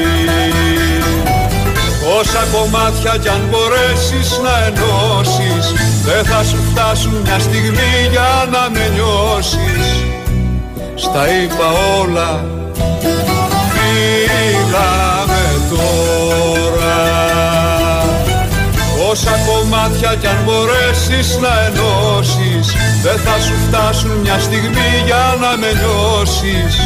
Όσα 2.21 2.47
κομμάτια 2.53 3.17
κι 3.23 3.29
αν 3.29 3.43
μπορέσεις 3.51 4.39
να 4.43 4.55
ενώσεις 4.67 5.73
Δεν 6.05 6.25
θα 6.25 6.45
σου 6.45 6.57
φτάσουν 6.71 7.15
μια 7.25 7.39
στιγμή 7.39 8.09
για 8.11 8.49
να 8.53 8.71
με 8.71 8.89
νιώσεις. 8.95 9.87
Στα 10.95 11.29
είπα 11.29 11.69
όλα 12.01 12.45
Φύγαμε 13.73 15.45
τώρα 15.71 17.22
Όσα 19.13 19.39
κομμάτια 19.47 20.15
κι 20.21 20.27
αν 20.27 20.45
μπορέσεις 20.45 21.39
να 21.39 21.65
ενώσεις 21.67 22.75
Δεν 23.03 23.19
θα 23.19 23.41
σου 23.41 23.55
φτάσουν 23.67 24.11
μια 24.11 24.39
στιγμή 24.39 24.91
για 25.05 25.37
να 25.41 25.57
με 25.57 25.67
νιώσεις 25.73 26.77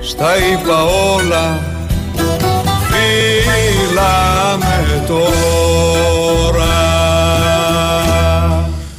Στα 0.00 0.36
είπα 0.36 0.84
όλα 0.84 1.60
Φύλαμε 2.88 4.24
τώρα 5.06 5.36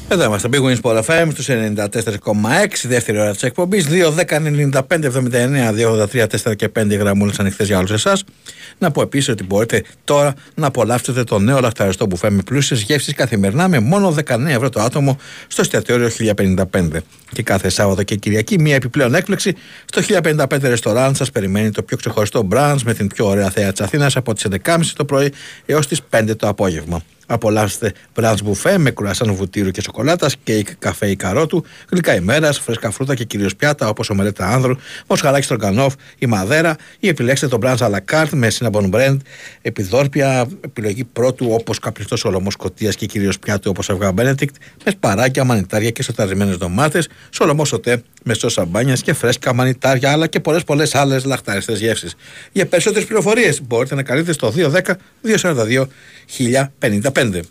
Εδώ 0.10 0.24
είμαστε, 0.24 0.50
Big 0.52 0.62
Wings 0.62 0.80
Sport 0.82 1.04
FM 1.04 1.28
στους 1.32 1.48
94,6, 1.50 1.56
δεύτερη 2.84 3.20
ώρα 3.20 3.32
της 3.32 3.44
εκπομπής, 3.44 3.88
2, 3.88 4.12
10, 4.12 4.40
95, 4.40 5.06
79, 5.06 5.72
283, 5.72 6.28
4 6.28 6.56
και 6.56 6.70
5 6.80 6.98
γραμμούλες 6.98 7.40
ανοιχτές 7.40 7.68
για 7.68 7.78
όλους 7.78 7.92
εσάς. 7.92 8.24
Να 8.78 8.92
πω 8.92 9.02
επίσης 9.02 9.30
ότι 9.30 9.44
μπορείτε 9.44 9.84
τώρα 10.04 10.34
να 10.56 10.68
απολαύσετε 10.68 11.24
το 11.24 11.40
νέο 11.40 11.60
λαχταριστό 11.60 12.06
μπουφέ 12.06 12.30
με 12.30 12.42
πλούσιες 12.42 12.82
γεύσεις 12.82 13.14
καθημερινά 13.14 13.68
με 13.68 13.80
μόνο 13.80 14.16
19 14.28 14.46
ευρώ 14.46 14.70
το 14.70 14.82
άτομο 14.82 15.18
στο 15.48 15.62
εστιατόριο 15.62 16.10
1055. 16.10 16.88
Και 17.32 17.44
κάθε 17.44 17.70
Σάββατο 17.70 18.04
και 18.04 18.16
Κυριακή 18.16 18.60
μία 18.60 18.76
επιπλέον 18.76 19.16
έκπληξη 19.16 19.56
στο 19.86 20.02
1055 20.24 20.46
ρεστοράν 20.62 21.16
σας 21.16 21.32
περιμένει 21.32 21.72
το 21.72 21.84
πιο 21.84 21.98
ξεχωριστό 21.98 22.48
brunch 22.52 22.80
με 22.86 22.94
την 22.94 23.08
πιο 23.08 23.28
ωραία 23.28 23.50
θέα 23.50 23.72
της 23.72 23.82
Αθήνας 23.82 24.16
από 24.16 24.34
τις 24.34 24.46
11.30 24.66 24.80
το 24.96 25.06
πρωί 25.06 25.34
έως 25.66 25.88
τις 25.88 26.02
5 26.10 26.36
το 26.38 26.48
απόγευμα. 26.48 27.02
Απολαύστε 27.30 27.94
brunch 28.16 28.36
buffet 28.36 28.76
με 28.78 28.92
κουρασάν 28.92 29.34
βουτύρου 29.34 29.72
και 29.72 29.82
σοκολάτας, 29.82 30.36
κέικ, 30.44 30.76
καφέ 30.76 31.10
ή 31.10 31.16
καρότου, 31.16 31.64
γλυκά 31.92 32.16
ημέρας, 32.16 32.60
φρέσκα 32.60 32.92
φρούτα 32.92 33.16
και 33.16 33.24
κυρίως 33.24 33.56
πιάτα 33.56 33.90
όπως 33.90 34.10
ομελέτα 34.10 34.48
άνδρου, 34.48 34.76
μοσχαράκι 35.08 35.44
στρογγανόφ 35.44 35.94
ή 36.18 36.26
μαδέρα 36.26 36.76
ή 37.00 37.08
επιλέξτε 37.08 37.48
το 37.48 37.60
brunch 37.62 37.78
à 37.78 37.92
la 37.92 38.00
carte 38.12 38.30
με 38.32 38.50
cinnamon 38.60 38.90
blend, 38.92 39.18
επιδόρπια, 39.62 40.48
επιλογή 40.62 41.04
πρώτου 41.04 41.48
όπως 41.52 41.80
καπνιστός 41.80 42.26
ολομό 42.26 42.52
σκοτία 42.52 42.92
και 42.92 43.06
κυρίως 43.06 43.40
πιάτου 43.40 43.70
όπως 43.70 43.90
αυγά 43.90 44.14
Benedict, 44.18 44.56
με 44.86 44.92
σπαράκια, 44.92 45.44
μανιτάρια 45.44 45.90
και 45.90 46.04
σοταρισμένες 46.04 46.58
ντομάτες, 46.58 47.10
σολομός 47.30 47.68
σωτέ 47.68 48.04
με 48.24 48.34
σώσα 48.34 48.66
μπάνιας 48.66 49.02
και 49.02 49.14
φρέσκα 49.14 49.54
μανιτάρια 49.54 50.12
αλλά 50.12 50.28
και 50.28 50.40
πολλές 50.40 50.64
πολλές 50.64 50.96
άλλες 50.96 51.26
λαχτάριστε 51.26 51.74
γεύσεις. 51.74 52.16
Για 52.52 52.66
περισσότερες 52.66 53.06
πληροφορίες 53.06 53.62
μπορείτε 53.62 53.96
να 53.96 54.04
καλείτε 54.04 54.32
στο 54.32 54.54
210 54.56 54.98
242 55.22 55.88
1055. 56.26 57.42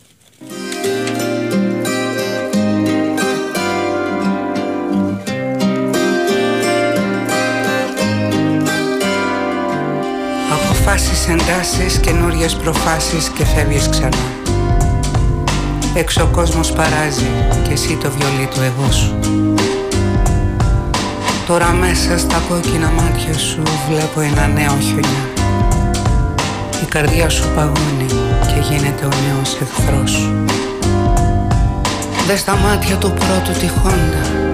Αποφάσεις, 10.97 11.29
εντάσεις, 11.29 11.99
καινούριες 11.99 12.55
προφάσεις 12.55 13.29
και 13.29 13.45
φεύγεις 13.45 13.89
ξανά. 13.89 14.27
Έξω 15.95 16.23
ο 16.23 16.27
κόσμος 16.27 16.73
παράζει 16.73 17.31
και 17.63 17.73
εσύ 17.73 17.97
το 17.97 18.11
βιολί 18.11 18.49
του 18.55 18.61
εγώ 18.61 18.91
σου. 18.93 19.19
Τώρα 21.47 21.73
μέσα 21.73 22.19
στα 22.19 22.43
κόκκινα 22.49 22.91
μάτια 22.91 23.39
σου 23.39 23.63
βλέπω 23.89 24.21
ένα 24.21 24.47
νέο 24.47 24.77
χιονιά. 24.81 25.25
Η 26.83 26.87
καρδιά 26.89 27.29
σου 27.29 27.45
παγώνει 27.55 28.07
και 28.47 28.53
και 28.53 28.75
γίνεται 28.75 29.05
ο 29.05 29.09
νέος 29.27 29.57
εχθρός 29.61 30.11
σου. 30.11 30.45
Δες 32.27 32.41
στα 32.41 32.57
μάτια 32.57 32.97
του 32.97 33.15
πρώτου 33.15 33.59
τη 33.61 33.69
χόντα 33.69 34.53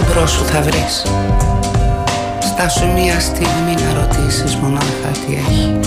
Εμπρός 0.00 0.30
σου 0.30 0.44
θα 0.44 0.60
βρεις 0.62 1.02
Στάσου 2.56 2.86
μία 2.92 3.20
στιγμή 3.20 3.74
να 3.74 4.00
ρωτήσεις 4.00 4.56
μονάχα 4.56 5.10
τι 5.12 5.34
έχει. 5.34 5.78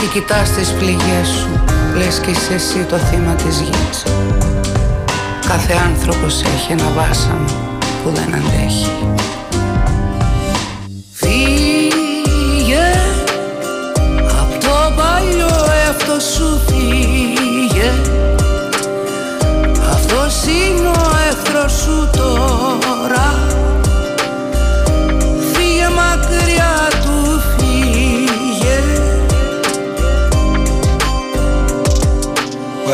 Και 0.00 0.06
κοιτάς 0.12 0.50
τις 0.50 0.72
πληγές 0.72 1.28
σου 1.28 1.48
Λες 1.96 2.18
κι 2.18 2.30
είσαι 2.30 2.54
εσύ 2.54 2.84
το 2.88 2.96
θύμα 2.96 3.32
της 3.34 3.60
γης. 3.60 4.02
Κάθε 5.48 5.74
άνθρωπος 5.86 6.42
έχει 6.42 6.72
ένα 6.72 6.90
βάσανο 6.96 7.44
που 8.02 8.10
δεν 8.10 8.34
αντέχει. 8.34 8.90
Φύγε 11.12 12.92
Απ' 14.40 14.60
το 14.60 14.92
παλιό 14.96 15.72
εαυτό 15.84 16.20
σου 16.20 16.60
φύγε. 16.66 17.92
Αυτός 19.92 20.44
είναι 20.46 20.88
ο 20.88 21.10
εχθρός 21.30 21.72
σου 21.72 22.08
τώρα 22.12 23.53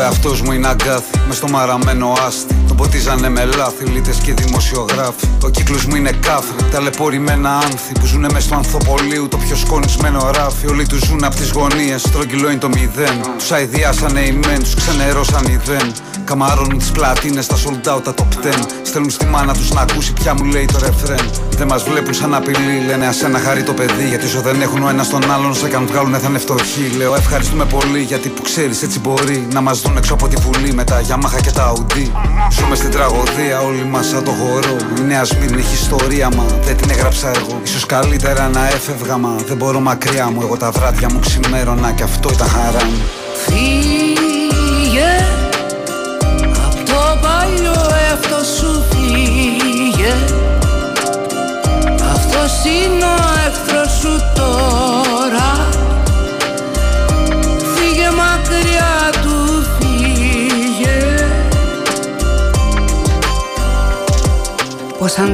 εαυτός 0.01 0.41
μου 0.41 0.51
είναι 0.51 0.67
αγκάθι 0.67 1.19
μες 1.27 1.37
στο 1.37 1.47
μαραμένο 1.49 2.13
άστι. 2.27 2.55
Τον 2.67 2.77
ποτίζανε 2.77 3.29
με 3.29 3.45
λάθη, 3.45 3.83
λίτες 3.85 4.17
και 4.17 4.33
δημοσιογράφοι. 4.33 5.27
Ο 5.43 5.49
κύκλος 5.49 5.85
μου 5.85 5.95
είναι 5.95 6.11
κάφρι, 6.11 6.69
ταλαιπωρημένα 6.71 7.55
άνθη 7.55 7.91
Που 7.99 8.05
ζουνε 8.05 8.27
μες 8.31 8.43
στο 8.43 8.55
ανθοπολίου, 8.55 9.27
το 9.27 9.37
πιο 9.37 9.55
σκονισμένο 9.55 10.31
ράφι. 10.31 10.67
Όλοι 10.67 10.87
τους 10.87 10.99
ζουν 10.99 11.23
απ' 11.23 11.35
τις 11.35 11.51
γωνίες, 11.51 12.01
στρογγυλό 12.01 12.49
είναι 12.49 12.59
το 12.59 12.69
μηδέν. 12.69 13.19
Τους 13.37 13.51
αηδιάσανε 13.51 14.19
οι 14.19 14.31
μεν, 14.31 14.59
τους 14.59 14.75
ξενερώσαν 14.75 15.45
οι 15.45 15.59
δεν 15.65 15.91
Καμαρώνουν 16.23 16.77
τις 16.77 16.91
πλατίνες, 16.91 17.47
τα 17.47 17.55
sold 17.55 17.95
out, 17.95 18.03
τα 18.03 18.13
top 18.17 18.45
10 18.45 18.49
Στέλνουν 18.83 19.09
στη 19.09 19.25
μάνα 19.25 19.53
τους 19.53 19.71
να 19.71 19.81
ακούσει 19.81 20.13
πια 20.13 20.33
μου 20.33 20.43
λέει 20.43 20.65
το 20.65 20.79
ρεφρέν. 20.79 21.29
Δεν 21.57 21.67
μας 21.67 21.83
βλέπουν 21.83 22.13
σαν 22.13 22.33
απειλή, 22.33 22.83
λένε 22.87 23.07
ας 23.07 23.23
ένα 23.23 23.39
χαρεί 23.39 23.63
το 23.63 23.73
παιδί 23.73 24.07
Γιατί 24.07 24.25
όσο 24.25 24.41
δεν 24.41 24.61
έχουν 24.61 24.83
ο 24.83 24.89
ένας 24.89 25.09
τον 25.09 25.31
άλλον, 25.31 25.55
σε 25.55 25.67
κάνουν 25.67 25.87
βγάλουν 25.87 26.13
θα 26.13 26.27
είναι 26.29 26.37
φτωχοί 26.37 26.91
Λέω 26.97 27.15
ευχαριστούμε 27.15 27.65
πολύ 27.65 28.01
γιατί 28.01 28.29
που 28.29 28.41
ξέρεις 28.41 28.83
έτσι 28.83 28.99
μπορεί 28.99 29.47
Να 29.53 29.61
μας 29.61 29.81
δουν 29.81 29.90
έξω 29.97 30.13
από 30.13 30.27
τη 30.27 30.35
βουλή 30.35 30.73
με 30.73 30.83
τα 30.83 31.01
Yamaha 31.01 31.41
και 31.41 31.51
τα 31.51 31.73
Audi. 31.73 32.09
Ζούμε 32.51 32.75
στην 32.75 32.91
τραγωδία 32.91 33.59
όλοι 33.59 33.85
μας 33.85 34.07
σαν 34.07 34.23
το 34.23 34.31
χορό. 34.31 34.75
Η 34.97 35.01
Νέα 35.01 35.23
Σμύρνη 35.23 35.59
έχει 35.61 35.73
ιστορία 35.73 36.29
μα 36.35 36.45
δεν 36.61 36.77
την 36.77 36.89
έγραψα 36.89 37.29
εγώ. 37.29 37.61
Ίσως 37.63 37.85
καλύτερα 37.85 38.49
να 38.49 38.67
έφευγα 38.67 39.17
μα 39.17 39.35
δεν 39.47 39.57
μπορώ 39.57 39.79
μακριά 39.79 40.29
μου. 40.29 40.41
Εγώ 40.41 40.57
τα 40.57 40.71
βράδια 40.71 41.09
μου 41.11 41.19
ξημέρωνα 41.19 41.91
και 41.91 42.03
αυτό 42.03 42.29
ήταν 42.33 42.47
χαρά 42.47 42.85
μου 42.85 43.01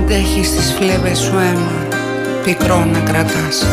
αντέχεις 0.08 0.51
τις 0.55 0.74
φλέβες 0.74 1.20
σου 1.20 1.34
αίμα 1.38 1.88
Πικρό 2.43 2.86
να 2.86 2.99
κρατάς. 2.99 3.66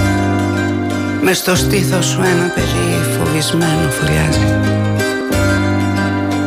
Μες 1.23 1.39
στο 1.39 1.57
στήθος 1.57 2.07
σου 2.07 2.21
ένα 2.23 2.53
παιδί 2.55 3.19
φοβισμένο 3.19 3.91
φωλιάζει. 3.91 4.59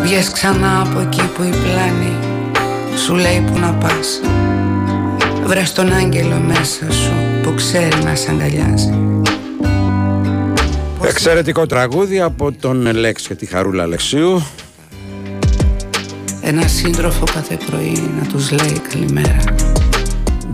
Βγες 0.01 0.29
ξανά 0.29 0.81
από 0.81 0.99
εκεί 0.99 1.21
που 1.35 1.43
η 1.43 1.49
πλάνη 1.49 2.15
Σου 2.97 3.13
λέει 3.13 3.43
που 3.47 3.59
να 3.59 3.73
πας. 3.73 4.21
Βρες 5.45 5.73
τον 5.73 5.93
άγγελο 5.93 6.41
μέσα 6.47 6.91
σου 6.91 7.13
Που 7.43 7.53
ξέρει 7.55 8.03
να 8.03 8.15
σ' 8.15 8.27
αγκαλιάζει. 8.29 8.93
Εξαιρετικό 11.03 11.65
τραγούδι 11.65 12.19
από 12.19 12.51
τον 12.51 12.95
Λέξη 12.95 13.27
και 13.27 13.35
τη 13.35 13.45
Χαρούλα 13.45 13.83
Αλεξίου. 13.83 14.43
Ένα 16.41 16.67
σύντροφο 16.67 17.23
κάθε 17.33 17.57
πρωί 17.65 18.11
να 18.21 18.27
τους 18.27 18.51
λέει 18.51 18.81
καλημέρα 18.91 19.56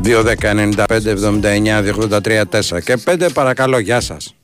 2-10-95-79-283-4 0.05 2.83
και 2.83 2.97
5 3.05 3.29
παρακαλώ, 3.33 3.79
γεια 3.79 3.99
σας. 4.01 4.35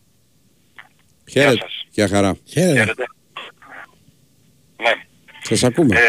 Χαίρετε. 1.32 1.66
Γεια 1.90 2.08
χαρά. 2.08 2.36
Χαίρετε. 2.46 3.04
Ναι. 4.84 4.92
Σας 5.42 5.64
ακούμε. 5.64 5.96
Ε, 5.96 6.00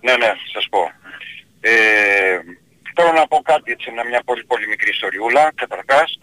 ναι, 0.00 0.16
ναι, 0.16 0.32
σας 0.52 0.66
πω. 0.70 0.90
Ε, 1.60 1.70
θέλω 2.94 3.12
να 3.12 3.26
πω 3.26 3.40
κάτι 3.44 3.72
έτσι, 3.72 3.86
ένα- 3.90 4.04
μια 4.04 4.22
πολύ 4.24 4.44
πολύ 4.44 4.68
μικρή 4.68 4.90
ιστοριούλα, 4.90 5.52
καταρχάς. 5.54 6.18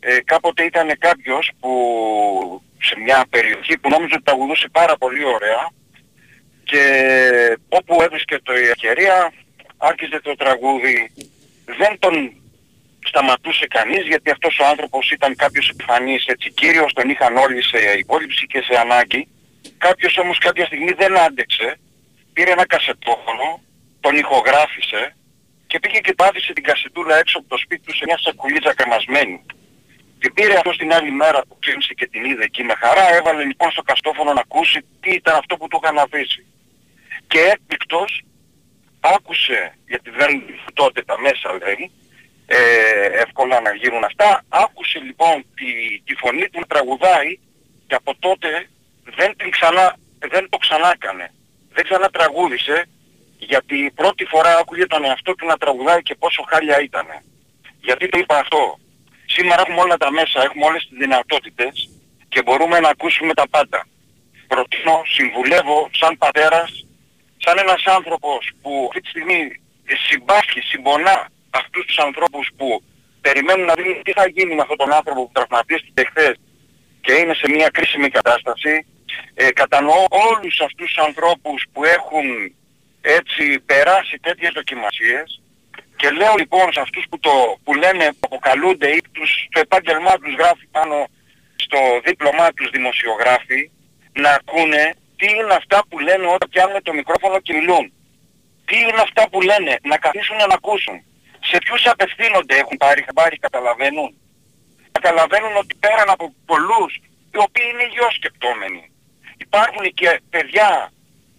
Ε, 0.00 0.18
κάποτε 0.24 0.64
ήταν 0.64 0.88
κάποιος 0.98 1.50
που 1.60 1.70
σε 2.82 2.94
μια 3.04 3.24
περιοχή 3.30 3.78
που 3.78 3.88
νόμιζε 3.88 4.14
ότι 4.14 4.22
τραγουδούσε 4.22 4.68
πάρα 4.72 4.96
πολύ 4.96 5.24
ωραία 5.24 5.70
και 6.64 6.82
όπου 7.68 8.02
έβρισκε 8.02 8.38
το 8.42 8.52
η 8.58 8.62
ευκαιρία 8.66 9.32
άρχιζε 9.76 10.20
το 10.22 10.34
τραγούδι. 10.36 11.10
Δεν 11.78 11.98
τον 11.98 12.32
σταματούσε 13.04 13.66
κανείς 13.66 14.06
γιατί 14.06 14.30
αυτός 14.30 14.58
ο 14.58 14.64
άνθρωπος 14.66 15.10
ήταν 15.10 15.36
κάποιος 15.36 15.68
επιφανής 15.68 16.26
έτσι 16.26 16.50
κύριος, 16.50 16.92
τον 16.92 17.08
είχαν 17.08 17.36
όλοι 17.36 17.62
σε 17.62 17.78
υπόλοιψη 17.98 18.46
και 18.46 18.60
σε 18.60 18.80
ανάγκη. 18.80 19.28
Κάποιος 19.78 20.16
όμως 20.18 20.38
κάποια 20.38 20.66
στιγμή 20.66 20.92
δεν 20.92 21.18
άντεξε, 21.18 21.78
πήρε 22.32 22.50
ένα 22.50 22.66
κασετόφωνο, 22.66 23.60
τον 24.00 24.16
ηχογράφησε 24.16 25.16
και 25.66 25.78
πήγε 25.78 25.98
και 25.98 26.14
πάτησε 26.14 26.52
την 26.52 26.62
κασετούλα 26.62 27.18
έξω 27.18 27.38
από 27.38 27.48
το 27.48 27.56
σπίτι 27.56 27.82
του 27.86 27.96
σε 27.96 28.04
μια 28.04 28.18
σακουλίτσα 28.18 28.74
κρεμασμένη. 28.74 29.42
Την 30.18 30.32
πήρε 30.32 30.54
αυτό 30.56 30.70
την 30.70 30.92
άλλη 30.92 31.10
μέρα 31.10 31.40
που 31.48 31.58
ξύπνησε 31.58 31.94
και 31.94 32.06
την 32.06 32.24
είδε 32.24 32.44
εκεί 32.44 32.62
με 32.64 32.74
χαρά, 32.74 33.14
έβαλε 33.14 33.44
λοιπόν 33.44 33.70
στο 33.70 33.82
καστόφωνο 33.82 34.32
να 34.32 34.40
ακούσει 34.40 34.80
τι 35.00 35.10
ήταν 35.10 35.34
αυτό 35.36 35.56
που 35.56 35.68
του 35.68 35.80
είχαν 35.82 35.98
αφήσει. 35.98 36.46
Και 37.26 37.40
έκπληκτος 37.40 38.22
άκουσε, 39.00 39.74
γιατί 39.86 40.10
δεν 40.10 40.42
τότε 40.74 41.02
τα 41.02 41.20
μέσα 41.20 41.52
λέει, 41.52 41.90
ε, 42.46 43.04
εύκολα 43.04 43.60
να 43.60 43.74
γίνουν 43.74 44.04
αυτά, 44.04 44.44
άκουσε 44.48 44.98
λοιπόν 44.98 45.44
τη, 45.54 46.00
τη 46.04 46.14
φωνή 46.14 46.48
του 46.48 46.58
να 46.60 46.66
τραγουδάει 46.66 47.38
και 47.86 47.94
από 47.94 48.16
τότε 48.18 48.68
δεν, 49.16 49.36
την 49.36 49.50
ξανά, 49.50 49.96
δεν 50.18 50.48
το 50.48 50.58
ξανά 50.58 50.90
έκανε. 50.94 51.32
Δεν 51.72 51.84
ξανά 51.84 52.08
τραγούδισε 52.10 52.88
γιατί 53.38 53.90
πρώτη 53.94 54.24
φορά 54.24 54.56
άκουγε 54.56 54.86
τον 54.86 55.04
εαυτό 55.04 55.34
του 55.34 55.46
να 55.46 55.56
τραγουδάει 55.56 56.02
και 56.02 56.14
πόσο 56.14 56.42
χάλια 56.48 56.80
ήταν. 56.82 57.06
Γιατί 57.80 58.08
το 58.08 58.18
είπα 58.18 58.38
αυτό. 58.38 58.78
Σήμερα 59.26 59.60
έχουμε 59.60 59.80
όλα 59.80 59.96
τα 59.96 60.10
μέσα, 60.10 60.42
έχουμε 60.42 60.64
όλες 60.64 60.86
τις 60.88 60.98
δυνατότητες 60.98 61.90
και 62.28 62.42
μπορούμε 62.42 62.80
να 62.80 62.88
ακούσουμε 62.88 63.34
τα 63.34 63.48
πάντα. 63.48 63.86
Προτείνω, 64.46 65.02
συμβουλεύω 65.04 65.90
σαν 65.92 66.18
πατέρας, 66.18 66.86
σαν 67.44 67.58
ένας 67.58 67.82
άνθρωπος 67.84 68.50
που 68.62 68.88
αυτή 68.88 69.00
τη 69.00 69.08
στιγμή 69.08 69.40
συμπάσχει, 70.08 70.60
συμπονά 70.60 71.28
αυτούς 71.50 71.84
τους 71.86 71.98
ανθρώπους 71.98 72.50
που 72.56 72.82
περιμένουν 73.20 73.66
να 73.66 73.74
δουν 73.74 74.02
τι 74.02 74.12
θα 74.12 74.28
γίνει 74.28 74.54
με 74.54 74.62
αυτόν 74.62 74.76
τον 74.76 74.92
άνθρωπο 74.92 75.20
που 75.24 75.32
τραυματίστηκε 75.32 76.02
χθες 76.10 76.34
και 77.00 77.12
είναι 77.12 77.34
σε 77.34 77.48
μια 77.48 77.68
κρίσιμη 77.68 78.08
κατάσταση. 78.08 78.86
Ε, 79.34 79.50
κατανοώ 79.50 80.04
όλους 80.08 80.60
αυτούς 80.60 80.86
τους 80.86 81.04
ανθρώπους 81.04 81.64
που 81.72 81.84
έχουν 81.84 82.26
έτσι 83.00 83.60
περάσει 83.60 84.18
τέτοιες 84.18 84.52
δοκιμασίες 84.54 85.40
και 85.96 86.10
λέω 86.10 86.34
λοιπόν 86.38 86.72
σε 86.72 86.80
αυτούς 86.80 87.04
που, 87.10 87.18
το, 87.18 87.58
που 87.64 87.74
λένε, 87.74 88.06
που 88.12 88.26
αποκαλούνται 88.30 88.88
ή 88.88 89.02
τους, 89.12 89.48
το 89.50 89.60
επάγγελμά 89.60 90.14
τους 90.18 90.34
γράφει 90.34 90.66
πάνω 90.70 91.06
στο 91.56 91.78
δίπλωμά 92.04 92.52
τους 92.52 92.70
δημοσιογράφοι 92.70 93.70
να 94.12 94.30
ακούνε 94.30 94.94
τι 95.20 95.28
είναι 95.38 95.54
αυτά 95.60 95.78
που 95.88 95.98
λένε 95.98 96.26
όταν 96.36 96.48
πιάνουν 96.52 96.82
το 96.82 96.92
μικρόφωνο 97.00 97.36
και 97.40 97.52
μιλούν; 97.58 97.84
Τι 98.68 98.76
είναι 98.78 99.02
αυτά 99.08 99.22
που 99.30 99.40
λένε, 99.50 99.72
να 99.90 99.96
καθίσουν 100.04 100.36
να 100.36 100.54
ακούσουν. 100.60 100.96
Σε 101.50 101.56
ποιους 101.64 101.86
απευθύνονται 101.86 102.54
έχουν 102.62 102.76
πάρει 102.84 103.00
χαμπάρι, 103.06 103.36
καταλαβαίνουν; 103.46 104.10
Καταλαβαίνουν 104.96 105.54
ότι 105.62 105.74
πέραν 105.82 106.10
από 106.16 106.24
πολλούς, 106.50 106.92
οι 107.32 107.38
οποίοι 107.46 107.66
είναι 107.70 107.84
υγιοσκεπτόμενοι, 107.88 108.82
υπάρχουν 109.44 109.84
και 109.98 110.20
παιδιά 110.30 110.92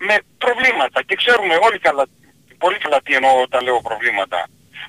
με 0.08 0.16
προβλήματα 0.44 1.00
και 1.08 1.16
ξέρουμε 1.22 1.56
όλοι 1.66 1.80
καλά, 1.80 2.04
πολύ 2.58 2.78
καλά 2.84 3.02
τι 3.02 3.12
εννοώ 3.14 3.42
όταν 3.42 3.64
λέω 3.64 3.82
προβλήματα. 3.90 4.40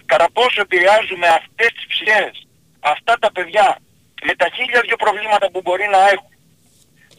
Κατά 0.07 0.27
πόσο 0.37 0.61
επηρεάζουμε 0.61 1.27
αυτές 1.41 1.71
τις 1.77 1.87
ψυχές, 1.87 2.33
αυτά 2.81 3.13
τα 3.23 3.33
παιδιά 3.33 3.69
με 4.27 4.35
τα 4.35 4.49
χίλια 4.55 4.81
δυο 4.81 4.97
προβλήματα 4.97 5.51
που 5.51 5.61
μπορεί 5.65 5.87
να 5.97 6.01
έχουν. 6.15 6.32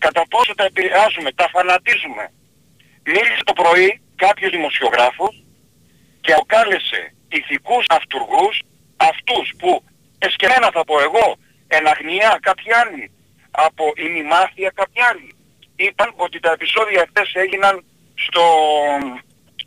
Κατά 0.05 0.23
πόσο 0.27 0.53
τα 0.55 0.63
επηρεάζουμε, 0.63 1.31
τα 1.31 1.47
φανατίζουμε. 1.53 2.25
Μίλησε 3.03 3.43
το 3.43 3.53
πρωί 3.53 4.01
κάποιος 4.15 4.51
δημοσιογράφος 4.51 5.43
και 6.21 6.31
αποκάλεσε 6.33 7.01
ηθικούς 7.37 7.85
αυτούργους 7.89 8.55
αυτούς 8.97 9.45
που 9.59 9.83
εσκεμένα 10.25 10.69
θα 10.75 10.83
πω 10.83 10.95
εγώ, 11.07 11.27
εν 11.67 11.87
αγνία 11.87 12.37
κάποιοι 12.41 12.71
άλλοι 12.81 13.11
από 13.51 13.83
ημιμάθεια 13.95 14.69
κάποιοι 14.79 15.01
άλλοι. 15.09 15.29
Είπαν 15.75 16.13
ότι 16.15 16.39
τα 16.39 16.51
επεισόδια 16.51 17.01
αυτές 17.01 17.27
έγιναν 17.33 17.85
στο, 18.25 18.45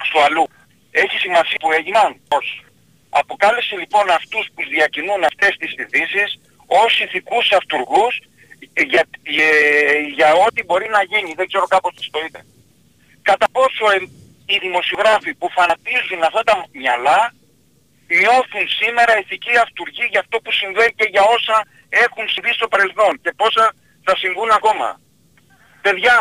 στο 0.06 0.18
αλλού. 0.26 0.46
Έχει 0.90 1.16
σημασία 1.18 1.58
που 1.60 1.72
έγιναν. 1.72 2.20
Όχι. 2.38 2.58
Αποκάλεσε 3.08 3.76
λοιπόν 3.76 4.10
αυτούς 4.10 4.46
που 4.54 4.62
διακινούν 4.74 5.24
αυτές 5.24 5.56
τις 5.60 5.72
ειδήσεις 5.80 6.40
ως 6.66 7.00
ηθικούς 7.00 7.52
αυτούργους 7.52 8.14
για, 8.74 9.02
για, 9.22 9.50
για 10.16 10.34
ό,τι 10.46 10.64
μπορεί 10.64 10.88
να 10.88 11.02
γίνει. 11.02 11.34
Δεν 11.36 11.46
ξέρω 11.46 11.66
κάπως 11.66 11.94
τι 11.94 12.10
το 12.10 12.20
είπε. 12.26 12.40
Κατά 13.22 13.46
πόσο 13.56 13.84
ε, 13.94 13.98
οι 14.46 14.58
δημοσιογράφοι 14.58 15.34
που 15.34 15.48
φανατίζουν 15.56 16.22
αυτά 16.22 16.42
τα 16.42 16.66
μυαλά 16.72 17.20
νιώθουν 18.20 18.64
σήμερα 18.80 19.12
ηθική 19.18 19.54
αυτούργη 19.64 20.04
για 20.12 20.20
αυτό 20.20 20.36
που 20.42 20.52
συμβαίνει 20.52 20.94
και 20.98 21.08
για 21.14 21.24
όσα 21.36 21.56
έχουν 21.88 22.24
συμβεί 22.28 22.52
στο 22.58 22.68
παρελθόν 22.68 23.12
και 23.22 23.32
πόσα 23.40 23.74
θα 24.06 24.16
συμβούν 24.16 24.50
ακόμα. 24.50 24.88
Παιδιά, 25.84 26.16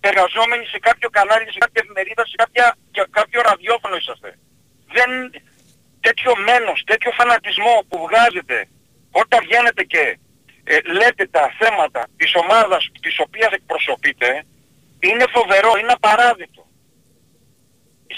εργαζόμενοι 0.00 0.64
σε 0.72 0.78
κάποιο 0.78 1.08
κανάλι, 1.16 1.46
σε 1.54 1.60
κάποια 1.64 1.80
εφημερίδα, 1.84 2.22
σε 2.26 2.36
κάποια, 2.42 2.76
και 2.90 3.02
κάποιο 3.10 3.40
ραδιόφωνο 3.48 3.96
είσαστε. 3.96 4.30
Δεν, 4.96 5.10
τέτοιο 6.00 6.32
μένος, 6.46 6.78
τέτοιο 6.90 7.10
φανατισμό 7.18 7.74
που 7.88 7.96
βγάζετε 8.06 8.68
όταν 9.22 9.40
βγαίνετε 9.46 9.82
και 9.92 10.18
ε, 10.68 10.80
λέτε 10.96 11.26
τα 11.26 11.44
θέματα 11.58 12.02
της 12.16 12.34
ομάδας 12.42 12.90
της 13.00 13.18
οποίας 13.18 13.52
εκπροσωπείτε 13.52 14.28
είναι 14.98 15.24
φοβερό, 15.36 15.70
είναι 15.80 15.92
απαράδεκτο. 15.98 16.62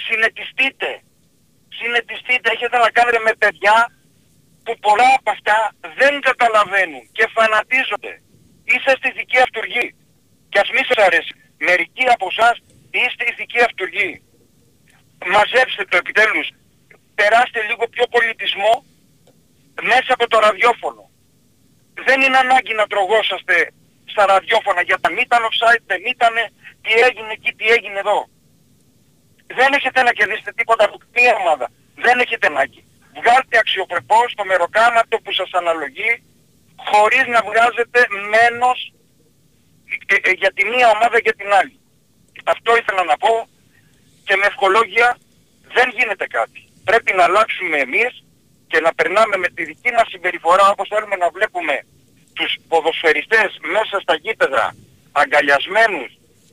Συνετιστείτε. 0.05 0.91
Συνετιστείτε. 1.79 2.51
Έχετε 2.55 2.77
να 2.79 2.91
κάνετε 2.91 3.19
με 3.19 3.33
παιδιά 3.43 3.77
που 4.65 4.73
πολλά 4.87 5.11
από 5.19 5.31
αυτά 5.37 5.59
δεν 5.99 6.21
καταλαβαίνουν 6.21 7.05
και 7.17 7.25
φανατίζονται. 7.35 8.13
Είσαστε 8.65 9.09
ηθική 9.09 9.39
αυτούργοι. 9.47 9.87
Και 10.49 10.59
ας 10.59 10.71
μη 10.75 10.83
σας 10.89 11.05
αρέσει. 11.07 11.33
Μερικοί 11.69 12.05
από 12.15 12.27
εσάς 12.33 12.57
είστε 12.91 13.25
ηθική 13.33 13.61
αυτούργοι. 13.69 14.23
Μαζέψτε 15.35 15.85
το 15.91 15.97
επιτέλους. 15.97 16.49
Περάστε 17.15 17.61
λίγο 17.69 17.85
πιο 17.95 18.05
πολιτισμό 18.15 18.85
μέσα 19.83 20.11
από 20.17 20.29
το 20.29 20.39
ραδιόφωνο. 20.39 21.08
Δεν 22.07 22.21
είναι 22.21 22.39
ανάγκη 22.45 22.75
να 22.75 22.87
τρογόσαστε 22.87 23.57
στα 24.13 24.27
ραδιόφωνα 24.27 24.83
για 24.83 24.99
τα 25.01 25.11
μη 25.11 25.21
ήταν 25.29 25.43
offside, 25.49 25.83
δεν 25.87 26.03
ήταν, 26.15 26.35
τι 26.85 26.93
έγινε 27.09 27.33
εκεί, 27.39 27.51
τι 27.59 27.67
έγινε 27.77 27.99
εδώ. 27.99 28.29
Δεν 29.59 29.73
έχετε 29.73 30.03
να 30.03 30.13
κερδίσετε 30.13 30.53
τίποτα 30.53 30.85
από 30.85 30.97
μία 31.17 31.35
ομάδα. 31.43 31.67
Δεν 31.95 32.19
έχετε 32.19 32.47
ανάγκη. 32.47 32.83
Βγάλτε 33.19 33.59
αξιοπρεπώς 33.59 34.35
το 34.35 34.45
μεροκάματο 34.45 35.17
που 35.23 35.33
σας 35.33 35.51
αναλογεί 35.53 36.13
χωρίς 36.89 37.25
να 37.35 37.41
βγάζετε 37.49 38.01
μένος 38.33 38.93
ε, 40.07 40.15
ε, 40.29 40.31
για 40.31 40.53
τη 40.53 40.65
μία 40.65 40.89
ομάδα 40.97 41.21
και 41.21 41.33
την 41.33 41.53
άλλη. 41.53 41.81
Αυτό 42.45 42.77
ήθελα 42.77 43.05
να 43.05 43.17
πω 43.17 43.49
και 44.25 44.37
με 44.37 44.47
ευχολόγια 44.47 45.19
δεν 45.77 45.89
γίνεται 45.97 46.27
κάτι. 46.27 46.61
Πρέπει 46.85 47.13
να 47.13 47.25
αλλάξουμε 47.25 47.77
εμείς 47.79 48.25
και 48.71 48.79
να 48.87 48.91
περνάμε 48.99 49.37
με 49.45 49.49
τη 49.55 49.63
δική 49.71 49.91
μας 49.97 50.07
συμπεριφορά 50.13 50.65
όπως 50.75 50.87
θέλουμε 50.93 51.17
να 51.25 51.29
βλέπουμε 51.37 51.75
τους 52.37 52.51
ποδοσφαιριστές 52.71 53.49
μέσα 53.77 53.97
στα 54.05 54.15
γήπεδα 54.25 54.65
αγκαλιασμένους 55.21 56.11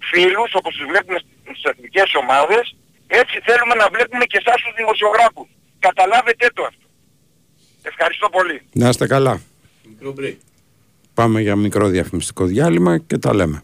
φίλους 0.09 0.49
όπως 0.59 0.72
τους 0.76 0.86
βλέπουμε 0.91 1.20
στις 1.43 1.63
εθνικές 1.72 2.09
ομάδες 2.22 2.66
έτσι 3.07 3.39
θέλουμε 3.43 3.76
να 3.76 3.88
βλέπουμε 3.89 4.26
και 4.26 4.41
εσάς 4.45 4.61
τους 4.61 4.74
δημοσιογράφους. 4.76 5.47
Καταλάβετε 5.80 6.49
το 6.53 6.63
αυτό. 6.63 6.86
Ευχαριστώ 7.82 8.30
πολύ. 8.30 8.61
Να 8.72 8.89
είστε 8.89 9.07
καλά. 9.07 9.41
Πάμε 11.13 11.41
για 11.41 11.55
μικρό 11.55 11.88
διαφημιστικό 11.88 12.45
διάλειμμα 12.45 12.97
και 12.97 13.18
τα 13.18 13.34
λέμε. 13.34 13.63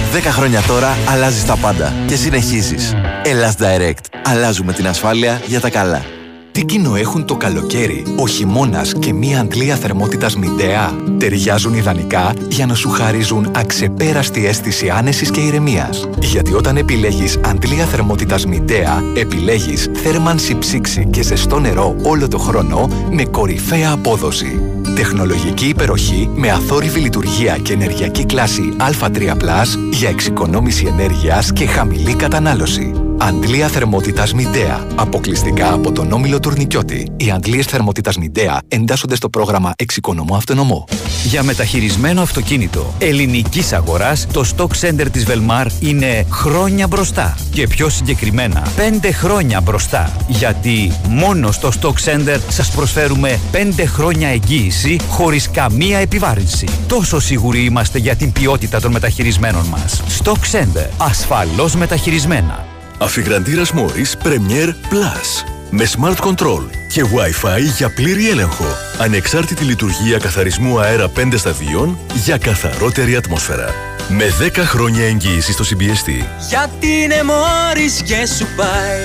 10 0.13 0.19
χρόνια 0.21 0.61
τώρα 0.61 0.97
αλλάζεις 1.07 1.45
τα 1.45 1.55
πάντα 1.55 1.93
και 2.07 2.15
συνεχίζεις. 2.15 2.93
Ελλάς 3.23 3.55
Direct. 3.59 4.19
Αλλάζουμε 4.23 4.73
την 4.73 4.87
ασφάλεια 4.87 5.41
για 5.47 5.59
τα 5.59 5.69
καλά. 5.69 6.05
Τι 6.51 6.65
κοινό 6.65 6.95
έχουν 6.95 7.25
το 7.25 7.35
καλοκαίρι, 7.35 8.03
ο 8.15 8.27
χειμώνας 8.27 8.93
και 8.99 9.13
μία 9.13 9.39
αντλία 9.39 9.75
θερμότητας 9.75 10.35
Μιντέα. 10.35 10.91
Ταιριάζουν 11.17 11.73
ιδανικά 11.73 12.33
για 12.49 12.65
να 12.65 12.73
σου 12.73 12.89
χαρίζουν 12.89 13.51
αξεπέραστη 13.55 14.45
αίσθηση 14.45 14.89
άνεσης 14.89 15.31
και 15.31 15.39
ηρεμίας. 15.39 16.07
Γιατί 16.19 16.53
όταν 16.53 16.77
επιλέγεις 16.77 17.39
αντλία 17.45 17.85
θερμότητας 17.85 18.45
Μιντέα, 18.45 19.03
επιλέγεις 19.15 19.89
θέρμανση 19.93 20.57
ψήξη 20.57 21.07
και 21.11 21.21
ζεστό 21.21 21.59
νερό 21.59 21.95
όλο 22.03 22.27
το 22.27 22.37
χρόνο 22.37 22.89
με 23.11 23.25
κορυφαία 23.25 23.91
απόδοση. 23.91 24.61
Τεχνολογική 25.01 25.65
υπεροχή 25.65 26.29
με 26.35 26.51
αθόρυβη 26.51 26.99
λειτουργία 26.99 27.57
και 27.57 27.73
ενεργειακή 27.73 28.25
κλάση 28.25 28.75
Α3+, 28.79 29.65
για 29.91 30.09
εξοικονόμηση 30.09 30.85
ενέργειας 30.85 31.53
και 31.53 31.65
χαμηλή 31.65 32.15
κατανάλωση. 32.15 33.00
Αντλία 33.27 33.67
θερμότητας 33.67 34.33
Μιντέα. 34.33 34.87
Αποκλειστικά 34.95 35.73
από 35.73 35.91
τον 35.91 36.11
όμιλο 36.11 36.39
Τουρνικιώτη. 36.39 37.11
Οι 37.17 37.31
αντλίες 37.31 37.65
θερμότητας 37.65 38.17
Μιντέα 38.17 38.61
εντάσσονται 38.67 39.15
στο 39.15 39.29
πρόγραμμα 39.29 39.73
Εξοικονομώ 39.75 40.35
Αυτονομό. 40.35 40.87
Για 41.23 41.43
μεταχειρισμένο 41.43 42.21
αυτοκίνητο 42.21 42.93
ελληνικής 42.97 43.73
αγοράς, 43.73 44.27
το 44.33 44.45
Stock 44.55 44.67
Center 44.81 45.05
της 45.11 45.25
Velmar 45.27 45.65
είναι 45.79 46.25
χρόνια 46.31 46.87
μπροστά. 46.87 47.37
Και 47.51 47.67
πιο 47.67 47.89
συγκεκριμένα, 47.89 48.67
5 48.75 49.11
χρόνια 49.11 49.61
μπροστά. 49.61 50.11
Γιατί 50.27 50.91
μόνο 51.09 51.51
στο 51.51 51.71
Stock 51.81 52.05
Center 52.05 52.37
σας 52.47 52.71
προσφέρουμε 52.71 53.39
5 53.51 53.85
χρόνια 53.85 54.27
εγγύηση 54.27 54.99
χωρίς 55.09 55.49
καμία 55.49 55.97
επιβάρυνση. 55.97 56.67
Τόσο 56.87 57.19
σίγουροι 57.19 57.63
είμαστε 57.63 57.97
για 57.97 58.15
την 58.15 58.31
ποιότητα 58.31 58.81
των 58.81 58.91
μεταχειρισμένων 58.91 59.65
μας. 59.65 60.01
Stock 60.23 60.59
Center. 60.59 60.89
Ασφαλώς 60.97 61.75
μεταχειρισμένα. 61.75 62.70
Αφιγραντήρας 63.01 63.71
Morris 63.73 64.27
Premier 64.27 64.67
Plus. 64.67 65.45
Με 65.69 65.87
Smart 65.97 66.15
Control 66.15 66.63
και 66.87 67.03
Wi-Fi 67.03 67.59
για 67.77 67.89
πλήρη 67.89 68.29
έλεγχο. 68.29 68.65
Ανεξάρτητη 68.97 69.63
λειτουργία 69.63 70.17
καθαρισμού 70.17 70.79
αέρα 70.79 71.09
5 71.15 71.33
σταδίων 71.37 71.97
για 72.13 72.37
καθαρότερη 72.37 73.15
ατμόσφαιρα. 73.15 73.73
Με 74.09 74.25
10 74.55 74.57
χρόνια 74.57 75.05
εγγύηση 75.05 75.51
στο 75.51 75.63
CBST. 75.63 76.25
Γιατί 76.49 76.87
είναι 76.87 77.23
μόρις 77.23 78.01
και 78.01 78.25
σου 78.37 78.47
πάει 78.55 79.03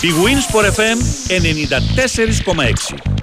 Η 0.00 0.08
Winsport 0.24 0.66
FM 0.66 0.98
94,6 1.28 3.19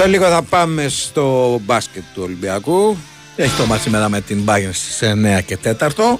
Σε 0.00 0.06
λίγο 0.06 0.28
θα 0.28 0.42
πάμε 0.42 0.88
στο 0.88 1.58
μπάσκετ 1.64 2.02
του 2.14 2.22
Ολυμπιακού. 2.24 2.96
Έχει 3.36 3.56
το 3.56 3.66
μάτι 3.66 3.82
σήμερα 3.82 4.08
με 4.08 4.20
την 4.20 4.44
Bayern 4.46 4.70
στις 4.72 5.00
9 5.38 5.40
και 5.46 5.58
4. 5.64 6.18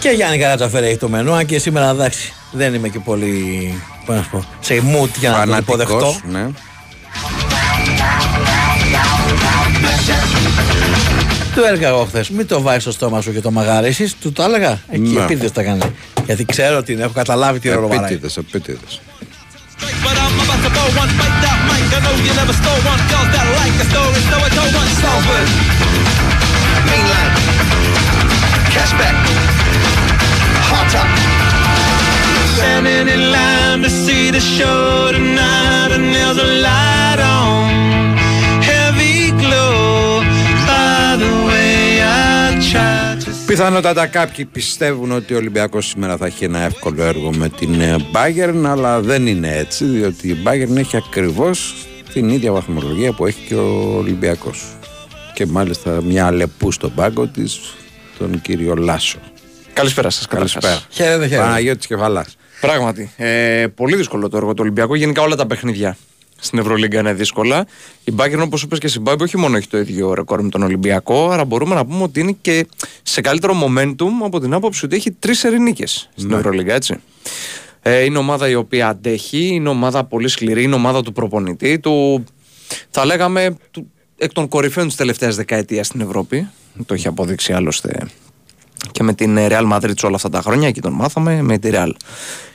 Και 0.00 0.08
Γιάννη 0.08 0.38
Καρατσαφέρη 0.38 0.86
έχει 0.86 0.96
το 0.96 1.08
μενού, 1.08 1.32
αν 1.32 1.46
και 1.46 1.58
σήμερα 1.58 1.90
εντάξει 1.90 2.32
δεν 2.50 2.74
είμαι 2.74 2.88
και 2.88 2.98
πολύ 2.98 3.74
πώς 4.06 4.16
να 4.16 4.22
σου 4.22 4.30
πω, 4.30 4.44
σε 4.60 4.74
mood 4.74 5.18
για 5.18 5.30
να 5.30 5.36
το 5.36 5.40
Φανατικός, 5.40 5.82
υποδεχτώ. 5.82 6.20
ναι 6.28 6.50
του 11.54 11.62
έλεγα 11.64 11.88
εγώ 11.88 12.04
χθες. 12.04 12.30
Μην 12.30 12.46
το 12.46 12.60
βάλει 12.60 12.80
στο 12.80 12.92
στόμα 12.92 13.20
σου 13.20 13.32
και 13.32 13.40
το 13.40 13.50
μαγαρίσει. 13.50 14.12
Του 14.20 14.32
το 14.32 14.42
έλεγα. 14.42 14.80
Εκεί 14.88 15.34
ναι. 15.34 15.50
τα 15.50 15.62
κάνει. 15.62 15.82
Γιατί 16.26 16.44
ξέρω 16.44 16.76
ότι 16.76 16.96
έχω 17.00 17.12
καταλάβει 17.12 17.58
τι 17.58 17.68
ρόλο 17.68 17.88
βάζει. 17.88 18.00
Επίτηδες, 18.00 18.36
Πιθανότατα 43.52 44.06
κάποιοι 44.06 44.44
πιστεύουν 44.44 45.12
ότι 45.12 45.34
ο 45.34 45.36
Ολυμπιακός 45.36 45.86
σήμερα 45.86 46.16
θα 46.16 46.26
έχει 46.26 46.44
ένα 46.44 46.60
εύκολο 46.60 47.02
έργο 47.02 47.32
με 47.32 47.48
την 47.48 47.80
ε, 47.80 47.96
Bayern 48.12 48.62
αλλά 48.66 49.00
δεν 49.00 49.26
είναι 49.26 49.56
έτσι 49.56 49.84
διότι 49.84 50.28
η 50.28 50.42
Bayern 50.46 50.76
έχει 50.76 50.96
ακριβώς 50.96 51.86
την 52.12 52.28
ίδια 52.28 52.52
βαθμολογία 52.52 53.12
που 53.12 53.26
έχει 53.26 53.46
και 53.46 53.54
ο 53.54 53.96
Ολυμπιακός 53.96 54.76
και 55.34 55.46
μάλιστα 55.46 56.02
μια 56.02 56.30
λεπού 56.30 56.72
στον 56.72 56.94
πάγκο 56.94 57.26
της 57.26 57.60
τον 58.18 58.40
κύριο 58.40 58.74
Λάσο. 58.74 59.18
Καλησπέρα 59.72 60.10
σας. 60.10 60.26
Καλησπέρα. 60.26 60.82
Χαίρετε, 60.90 61.26
χαίρετε. 61.26 61.36
Παναγιώτης 61.36 61.86
Κεφαλάς. 61.86 62.36
Πράγματι. 62.60 63.10
Ε, 63.16 63.66
πολύ 63.74 63.96
δύσκολο 63.96 64.28
το 64.28 64.36
έργο 64.36 64.50
του 64.50 64.60
Ολυμπιακού. 64.60 64.94
Γενικά 64.94 65.22
όλα 65.22 65.36
τα 65.36 65.46
παιχνίδια 65.46 65.96
στην 66.42 66.58
Ευρωλίγκα 66.58 66.98
είναι 66.98 67.12
δύσκολα. 67.12 67.66
Η 68.04 68.12
Bayern, 68.16 68.40
όπως 68.42 68.62
είπες 68.62 68.78
και 68.78 68.88
στην 68.88 69.02
Μπάμπη, 69.02 69.22
όχι 69.22 69.36
μόνο 69.36 69.56
έχει 69.56 69.68
το 69.68 69.78
ίδιο 69.78 70.14
ρεκόρ 70.14 70.42
με 70.42 70.48
τον 70.48 70.62
Ολυμπιακό, 70.62 71.30
αλλά 71.30 71.44
μπορούμε 71.44 71.74
να 71.74 71.84
πούμε 71.86 72.02
ότι 72.02 72.20
είναι 72.20 72.36
και 72.40 72.66
σε 73.02 73.20
καλύτερο 73.20 73.54
momentum 73.66 74.24
από 74.24 74.40
την 74.40 74.54
άποψη 74.54 74.84
ότι 74.84 74.96
έχει 74.96 75.10
τρεις 75.10 75.44
ερηνίκες 75.44 76.10
στην 76.14 76.30
Ναι. 76.30 76.36
Ευρωλίγκα, 76.36 76.74
έτσι. 76.74 76.96
Ε, 77.82 78.04
είναι 78.04 78.18
ομάδα 78.18 78.48
η 78.48 78.54
οποία 78.54 78.88
αντέχει, 78.88 79.46
είναι 79.46 79.68
ομάδα 79.68 80.04
πολύ 80.04 80.28
σκληρή, 80.28 80.62
είναι 80.62 80.74
ομάδα 80.74 81.02
του 81.02 81.12
προπονητή, 81.12 81.78
του, 81.78 82.24
θα 82.90 83.04
λέγαμε, 83.04 83.56
του, 83.70 83.90
εκ 84.16 84.32
των 84.32 84.48
κορυφαίων 84.48 84.86
της 84.86 84.96
τελευταίας 84.96 85.36
δεκαετίας 85.36 85.86
στην 85.86 86.00
Ευρώπη. 86.00 86.48
Το 86.86 86.94
έχει 86.94 87.06
αποδείξει 87.06 87.52
άλλωστε 87.52 88.06
και 88.92 89.02
με 89.02 89.14
την 89.14 89.36
Real 89.38 89.72
Madrid 89.72 89.94
όλα 90.02 90.16
αυτά 90.16 90.28
τα 90.28 90.40
χρόνια, 90.40 90.68
εκεί 90.68 90.80
τον 90.80 90.92
μάθαμε, 90.92 91.42
με 91.42 91.58
τη 91.58 91.70
Real. 91.72 91.90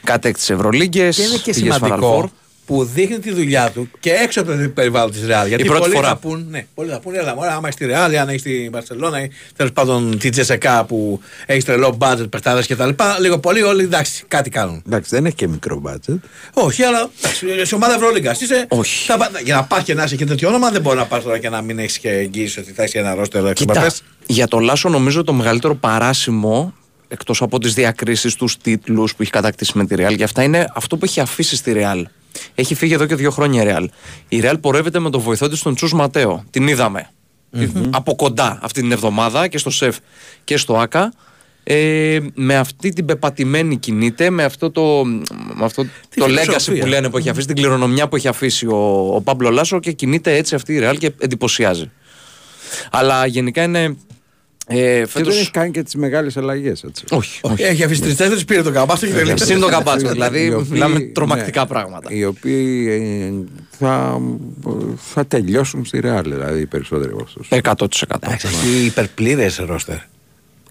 Κατέκτησε 0.04 0.54
Ευρωλίγκες. 0.54 1.16
Και 1.16 1.22
είναι 1.22 1.38
και 1.38 1.54
σημαντικό 1.54 2.32
που 2.68 2.84
δείχνει 2.84 3.20
τη 3.20 3.32
δουλειά 3.32 3.72
του 3.72 3.90
και 4.00 4.12
έξω 4.12 4.42
από 4.42 4.52
το 4.52 4.70
περιβάλλον 4.70 5.12
της 5.12 5.26
Ρεάλ. 5.26 5.48
Γιατί 5.48 5.64
πρώτη 5.64 5.80
πολλοί 5.82 5.94
φορά. 5.96 6.08
θα 6.08 6.16
πούν, 6.16 6.46
ναι, 6.50 6.66
πολλοί 6.76 6.90
θα 6.90 7.00
πούνε, 7.00 7.18
έλα, 7.18 7.36
μωρέ, 7.36 7.52
άμα 7.52 7.68
έχει 7.68 7.78
τη 7.78 7.86
Ρεάλ, 7.86 8.16
αν 8.18 8.30
έχει 8.30 8.42
τη 8.42 8.70
Μπαρσελόνα 8.70 9.24
ή 9.24 9.30
τέλος 9.56 9.72
πάντων 9.72 10.18
τη 10.20 10.30
Τζεσεκά 10.30 10.84
που 10.86 11.20
έχει 11.46 11.64
τρελό 11.64 11.98
budget, 12.00 12.30
παιχτάδε 12.30 12.62
κτλ. 12.68 12.90
Λίγο 13.22 13.40
πολύ 13.40 13.62
όλοι 13.64 13.84
εντάξει, 13.84 14.24
κάτι 14.28 14.50
κάνουν. 14.50 14.84
Εντάξει 14.88 15.16
δεν 15.16 15.26
έχει 15.26 15.36
και 15.36 15.48
μικρό 15.48 15.80
μπάτζετ. 15.80 16.24
Όχι, 16.54 16.84
αλλά 16.84 17.10
εντάξει, 17.20 17.66
σε 17.66 17.76
ομάδα 17.76 17.94
Ευρωλίγκα. 17.94 18.36
Είσαι. 18.40 18.66
Όχι. 18.70 19.06
Θα, 19.06 19.18
πα- 19.18 19.32
για 19.44 19.56
να 19.56 19.64
πας 19.64 19.84
και 19.84 19.94
να 19.94 20.04
είσαι 20.04 20.16
και 20.16 20.26
τέτοιο 20.26 20.48
όνομα, 20.48 20.70
δεν 20.72 20.82
μπορεί 20.82 20.98
να 20.98 21.06
πας 21.06 21.24
τώρα 21.24 21.38
και 21.38 21.50
να 21.50 21.62
μην 21.62 21.80
έχεις 21.80 21.98
και 22.00 22.10
εγγύηση 22.10 22.60
ότι 22.60 22.72
θα 22.72 22.84
έχει 22.84 22.98
ένα 22.98 23.16
ρόστερ 23.16 23.40
Κοίτα, 23.42 23.50
εξωπαθέ. 23.50 23.92
για 24.26 24.48
το 24.48 24.60
Λάσο 24.60 24.90
νομίζω 24.90 25.24
το 25.24 25.34
μεγαλύτερο 25.34 25.76
παράσημο 25.76 26.74
εκτός 27.08 27.42
από 27.42 27.60
τις 27.60 27.74
διακρίσεις, 27.74 28.36
τους 28.36 28.58
τίτλους 28.58 29.16
που 29.16 29.22
έχει 29.22 29.32
κατακτήσει 29.32 29.72
με 29.76 29.86
τη 29.86 29.96
Real, 29.98 30.16
για 30.16 30.26
αυτά 30.26 30.44
είναι 30.44 30.68
αυτό 30.76 30.98
που 30.98 31.06
έχει 31.06 31.20
αφήσει 31.20 31.56
στη 31.56 31.74
Real. 31.76 32.02
Έχει 32.56 32.76
φύγει 32.76 32.94
εδώ 32.94 33.06
και 33.06 33.16
δύο 33.16 33.32
χρόνια 33.32 33.64
η 33.64 33.66
Real. 33.70 33.86
Η 34.28 34.42
Real 34.44 34.56
πορεύεται 34.62 35.00
με 35.00 35.10
τον 35.10 35.22
βοηθό 35.22 35.50
της 35.50 35.62
τον 35.62 35.76
Τσου 35.76 35.96
Ματέο. 35.96 36.44
Την 36.50 36.68
είδαμε 36.68 37.10
από 37.90 38.16
κοντά 38.16 38.60
αυτή 38.62 38.82
την 38.82 38.92
εβδομάδα 38.92 39.48
και 39.48 39.58
στο 39.58 39.70
ΣΕΦ 39.70 39.98
και 40.44 40.58
στο 40.58 40.78
ΑΚΑ. 40.78 41.14
Ε, 41.70 42.20
με 42.34 42.56
αυτή 42.56 42.94
την 42.94 43.06
πεπατημένη 43.06 43.78
κινείται, 43.78 44.30
με 44.30 44.44
αυτό 44.44 44.72
το, 44.72 45.04
με 45.56 45.66
αυτό 45.66 45.84
το 46.16 46.26
legacy 46.26 46.40
φιλοσοφία. 46.40 46.82
που 46.82 46.88
λένε 46.88 47.10
που 47.10 47.18
έχει 47.18 47.30
αφήσει, 47.30 47.48
την 47.48 47.56
κληρονομιά 47.56 48.08
που 48.08 48.16
έχει 48.16 48.28
αφήσει 48.28 48.68
ο, 48.68 49.12
ο 49.16 49.22
Πάμπλο 49.22 49.50
Λάσο 49.50 49.80
και 49.80 49.92
κινείται 49.92 50.36
έτσι 50.36 50.56
αυτή 50.56 50.74
η 50.74 50.80
Real 50.84 50.96
και 50.98 51.12
εντυπωσιάζει. 51.20 51.92
Αλλά 52.92 53.26
γενικά 53.26 53.64
είναι. 53.64 53.96
Ε, 54.70 54.76
Και 54.76 55.06
φέτος... 55.10 55.34
δεν 55.34 55.42
έχει 55.42 55.52
κάνει 55.52 55.72
και 55.72 55.84
τις 55.84 55.96
μεγάλες 55.96 56.38
αλλαγές 56.38 56.84
έτσι. 56.84 57.04
Όχι. 57.12 57.40
Όχι, 57.42 57.64
έχει 57.64 57.84
αφήσει 57.84 58.02
τρει-τέσσερι, 58.02 58.46
πήρε 58.46 58.62
το 58.62 58.72
καμπάστο 58.72 59.06
και 59.06 59.14
τελείωσε. 59.14 59.46
Συν 59.46 59.60
το 59.60 59.68
καμπάτσο, 59.68 60.10
δηλαδή 60.10 60.46
Οι 60.46 60.54
οποίοι- 60.54 60.72
μιλάμε 60.72 61.00
τρομακτικά 61.00 61.62
ναι, 61.62 61.68
πράγματα. 61.68 62.12
Οι 62.14 62.26
οποίοι 62.26 62.88
ε, 62.90 63.32
θα, 63.80 64.22
θα 64.96 65.26
τελειώσουν 65.26 65.86
στη 65.86 66.00
Real 66.04 66.22
δηλαδή 66.24 66.60
οι 66.62 66.66
περισσότεροι 66.66 67.12
από 67.14 67.24
αυτούς. 67.24 67.48
100%. 67.50 68.16
Εντάξει, 68.22 68.48
έχει 68.48 68.86
υπερπλήρες 68.86 69.58
ρόστερ. 69.68 69.96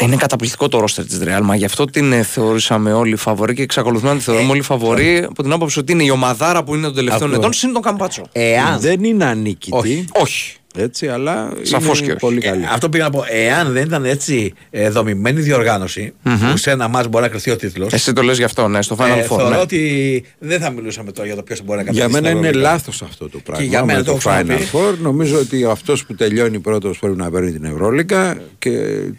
Είναι 0.01 0.17
καταπληκτικό 0.17 0.69
το 0.69 0.81
ρόστερ 0.81 1.05
της 1.05 1.19
Real, 1.25 1.41
μα 1.43 1.57
γι' 1.57 1.65
αυτό 1.65 1.85
την 1.85 2.13
ε, 2.13 2.23
θεωρήσαμε 2.23 2.93
όλοι 2.93 3.17
φαβορή 3.17 3.55
και 3.55 3.63
εξακολουθούμε 3.63 4.11
να 4.13 4.17
τη 4.19 4.23
θεωρούμε 4.25 4.51
όλοι 4.51 4.63
φαβορή 4.63 5.25
από 5.29 5.43
την 5.43 5.53
άποψη 5.53 5.79
ότι 5.79 5.93
είναι 5.93 6.05
η 6.05 6.11
ομαδάρα 6.11 6.65
που 6.65 6.75
είναι 6.75 6.85
των 6.87 6.95
τελευταίων 6.95 7.25
Αυτό. 7.31 7.37
ετών 7.41 7.53
συν 7.53 7.73
τον 7.73 7.83
Καμπάτσο. 7.83 8.23
Εάν. 8.33 8.81
Δεν 8.81 9.05
είναι 9.05 9.25
ανίκητη. 9.25 9.77
Όχι. 9.77 10.05
Όχι. 10.13 10.57
Έτσι, 10.77 11.09
αλλά 11.09 11.53
Σαφώς 11.63 11.99
είναι 11.99 12.07
και 12.07 12.13
όχι. 12.13 12.21
πολύ 12.21 12.41
καλή. 12.41 12.63
Ε, 12.63 12.69
αυτό 12.73 12.89
πήγα 12.89 13.05
να 13.05 13.11
πω. 13.11 13.25
Εάν 13.47 13.73
δεν 13.73 13.83
ήταν 13.85 14.05
έτσι 14.05 14.53
ε, 14.71 14.89
δομημένη 14.91 15.41
διοργάνωση, 15.41 16.13
που 16.23 16.57
σε 16.57 16.71
ένα 16.71 16.89
μάτς 16.89 17.09
μπορεί 17.09 17.25
να 17.25 17.31
κρυθεί 17.31 17.51
ο 17.51 17.57
τίτλος. 17.57 17.93
Εσύ 17.93 18.13
το 18.13 18.23
λες 18.23 18.37
γι' 18.37 18.45
αυτό, 18.45 18.69
ναι, 18.69 18.83
στο 18.83 18.97
Final 19.01 19.17
Ε, 19.19 19.23
Four. 19.23 19.37
θεωρώ 19.37 19.49
ναι. 19.49 19.57
ότι 19.57 20.25
δεν 20.39 20.61
θα 20.61 20.71
μιλούσαμε 20.71 21.13
τώρα 21.13 21.27
για 21.27 21.37
το 21.37 21.43
ποιος 21.43 21.63
μπορεί 21.65 21.85
να 21.85 21.91
Για 21.91 21.93
κατακτήσει 21.93 22.23
μένα 22.23 22.33
τα 22.35 22.39
είναι 22.39 22.47
Ευρωλίγκα. 22.49 22.71
λάθος 22.73 23.03
αυτό 23.03 23.29
το 23.29 23.39
πράγμα. 23.39 23.65
για 23.65 23.85
μένα 23.85 23.99
με 23.99 24.05
το 24.05 24.11
το 24.13 24.19
έχω 24.31 24.31
Final 24.41 24.45
ξαναπεί. 24.45 24.69
Four. 24.73 24.99
Νομίζω 25.03 25.39
ότι 25.39 25.65
αυτός 25.65 26.07
που 26.07 26.15
τελειώνει 26.15 26.59
πρώτος 26.59 26.99
πρέπει 26.99 27.17
να 27.17 27.31
παίρνει 27.31 27.53
την 27.53 27.65
Ευρωλίγκα 27.65 28.37
και 28.59 28.71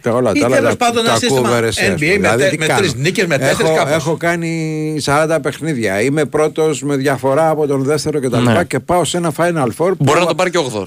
τα 0.02 0.12
όλα 0.12 0.32
Ή 0.34 0.38
τα 0.40 0.46
άλλα 0.46 0.56
τέλος 0.56 0.70
τα, 0.70 0.76
πάντων 0.76 1.04
τα 1.04 1.10
ένα 1.10 1.18
σύστημα 1.18 1.58
cover 1.58 1.62
εσές. 1.62 1.88
NBA 1.88 1.98
με 2.00 2.06
Δηλαδή, 2.16 2.42
τε- 2.42 2.50
τι 2.50 2.58
με 2.58 2.66
κάνω; 2.66 2.78
τρεις 2.80 2.94
νίκες, 2.94 3.26
με 3.26 3.38
τέσσερις 3.38 3.60
έχω, 3.60 3.74
κάπως. 3.74 3.92
έχω 3.94 4.16
κάνει 4.16 4.96
40 5.04 5.38
παιχνίδια. 5.42 6.00
Είμαι 6.02 6.24
πρώτος 6.24 6.82
με 6.82 6.96
διαφορά 6.96 7.48
από 7.50 7.66
τον 7.66 7.82
δεύτερο 7.82 8.20
κτλ. 8.20 8.42
Ναι. 8.42 8.64
Και 8.64 8.78
πάω 8.80 9.04
σε 9.04 9.16
ένα 9.16 9.32
Final 9.36 9.66
Four. 9.66 9.70
που- 9.76 9.96
Μπορεί 9.98 10.20
να 10.20 10.26
το 10.26 10.34
πάρει 10.34 10.50
και 10.50 10.58
ο 10.58 10.62
8. 10.62 10.82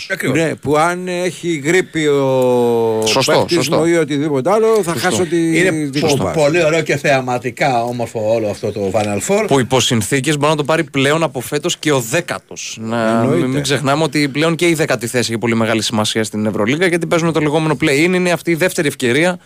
Ακριβώς. 0.64 0.74
Ναι, 0.74 0.74
που 0.74 0.78
αν 0.78 1.08
έχει 1.08 1.62
γρήπη 1.66 2.08
ο 2.08 3.04
Σωστό, 3.06 3.32
παίκτης 3.32 3.56
σωστό. 3.56 3.78
μου 3.78 3.86
ή 3.86 3.96
οτιδήποτε 3.98 4.52
άλλο 4.52 4.68
θα 4.84 4.94
χάσω 4.96 5.26
τη, 5.26 5.60
Είναι 5.60 5.90
τη 5.90 6.00
πο- 6.00 6.08
κούπα. 6.08 6.32
πολύ 6.32 6.64
ωραίο 6.66 6.82
και 6.82 6.98
θεαματικά 6.98 7.84
όμορφο 7.84 8.34
όλο 8.34 8.50
αυτό 8.50 8.72
το 8.72 8.92
Final 8.94 9.20
Four. 9.28 9.46
Που 9.48 9.60
υπό 9.60 9.80
συνθήκε 9.80 10.32
μπορεί 10.32 10.52
να 10.52 10.56
το 10.56 10.64
πάρει 10.64 10.84
πλέον 10.84 11.24
από 11.24 11.42
φέτος 11.42 11.78
και 11.78 11.92
ο 11.92 12.00
δέκατος. 12.00 12.78
Να 12.82 13.10
Εννοείται. 13.10 13.42
μην, 13.42 13.50
μην 13.52 13.62
ξεχνάμε 13.62 14.04
ότι 14.04 14.28
πλέον 14.30 14.56
και 14.56 14.68
η 14.68 14.74
δέκατη 14.74 15.08
θέση 15.08 15.30
έχει 15.32 15.40
πολύ 15.40 15.56
μεγάλη 15.56 15.82
σημασία 15.84 16.24
στην 16.24 16.46
Ευρωλίγα 16.46 16.88
γιατί 16.88 17.06
παίζουν 17.08 17.32
το 17.34 17.40
λεγόμενο 17.40 17.78
play-in. 17.82 18.14
Είναι 18.14 18.32
αυτή 18.32 18.52
η 18.52 18.56
δεύτερη 18.56 18.88
ευκαιρία 18.88 19.40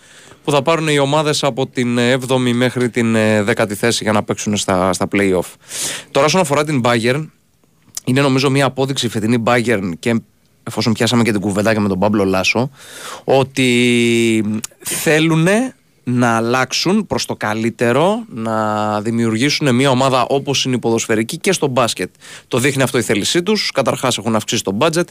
που 0.44 0.50
θα 0.50 0.62
πάρουν 0.62 0.88
οι 0.88 0.98
ομάδες 0.98 1.44
από 1.44 1.66
την 1.66 1.98
7η 1.98 2.52
μέχρι 2.54 2.88
την 2.90 3.14
ε, 3.14 3.42
δέκατη 3.42 3.74
θέση 3.74 4.02
για 4.02 4.12
να 4.12 4.22
παίξουν 4.22 4.56
στα, 4.56 4.92
στα 4.92 5.08
play-off. 5.12 5.52
Τώρα, 6.10 6.26
όσον 6.26 6.40
αφορά 6.40 6.64
την 6.64 6.80
Bayern, 6.84 7.26
είναι 8.04 8.20
νομίζω 8.20 8.50
μια 8.50 8.64
απόδειξη 8.66 9.06
η 9.06 9.08
φετινή 9.08 9.42
Bayern 9.46 9.90
και 9.98 10.20
εφόσον 10.66 10.92
πιάσαμε 10.92 11.22
και 11.22 11.32
την 11.32 11.40
κουβεντάκια 11.40 11.80
με 11.80 11.88
τον 11.88 11.98
Πάμπλο 11.98 12.24
Λάσο, 12.24 12.70
ότι 13.24 14.60
θέλουν 14.78 15.48
να 16.08 16.36
αλλάξουν 16.36 17.06
προς 17.06 17.26
το 17.26 17.36
καλύτερο, 17.36 18.24
να 18.28 19.00
δημιουργήσουν 19.00 19.74
μια 19.74 19.90
ομάδα 19.90 20.26
όπως 20.28 20.64
είναι 20.64 20.74
η 20.74 20.78
ποδοσφαιρική 20.78 21.38
και 21.38 21.52
στο 21.52 21.66
μπάσκετ. 21.66 22.10
Το 22.48 22.58
δείχνει 22.58 22.82
αυτό 22.82 22.98
η 22.98 23.02
θέλησή 23.02 23.42
τους. 23.42 23.70
Καταρχάς 23.74 24.18
έχουν 24.18 24.36
αυξήσει 24.36 24.62
το 24.62 24.76
budget, 24.80 25.04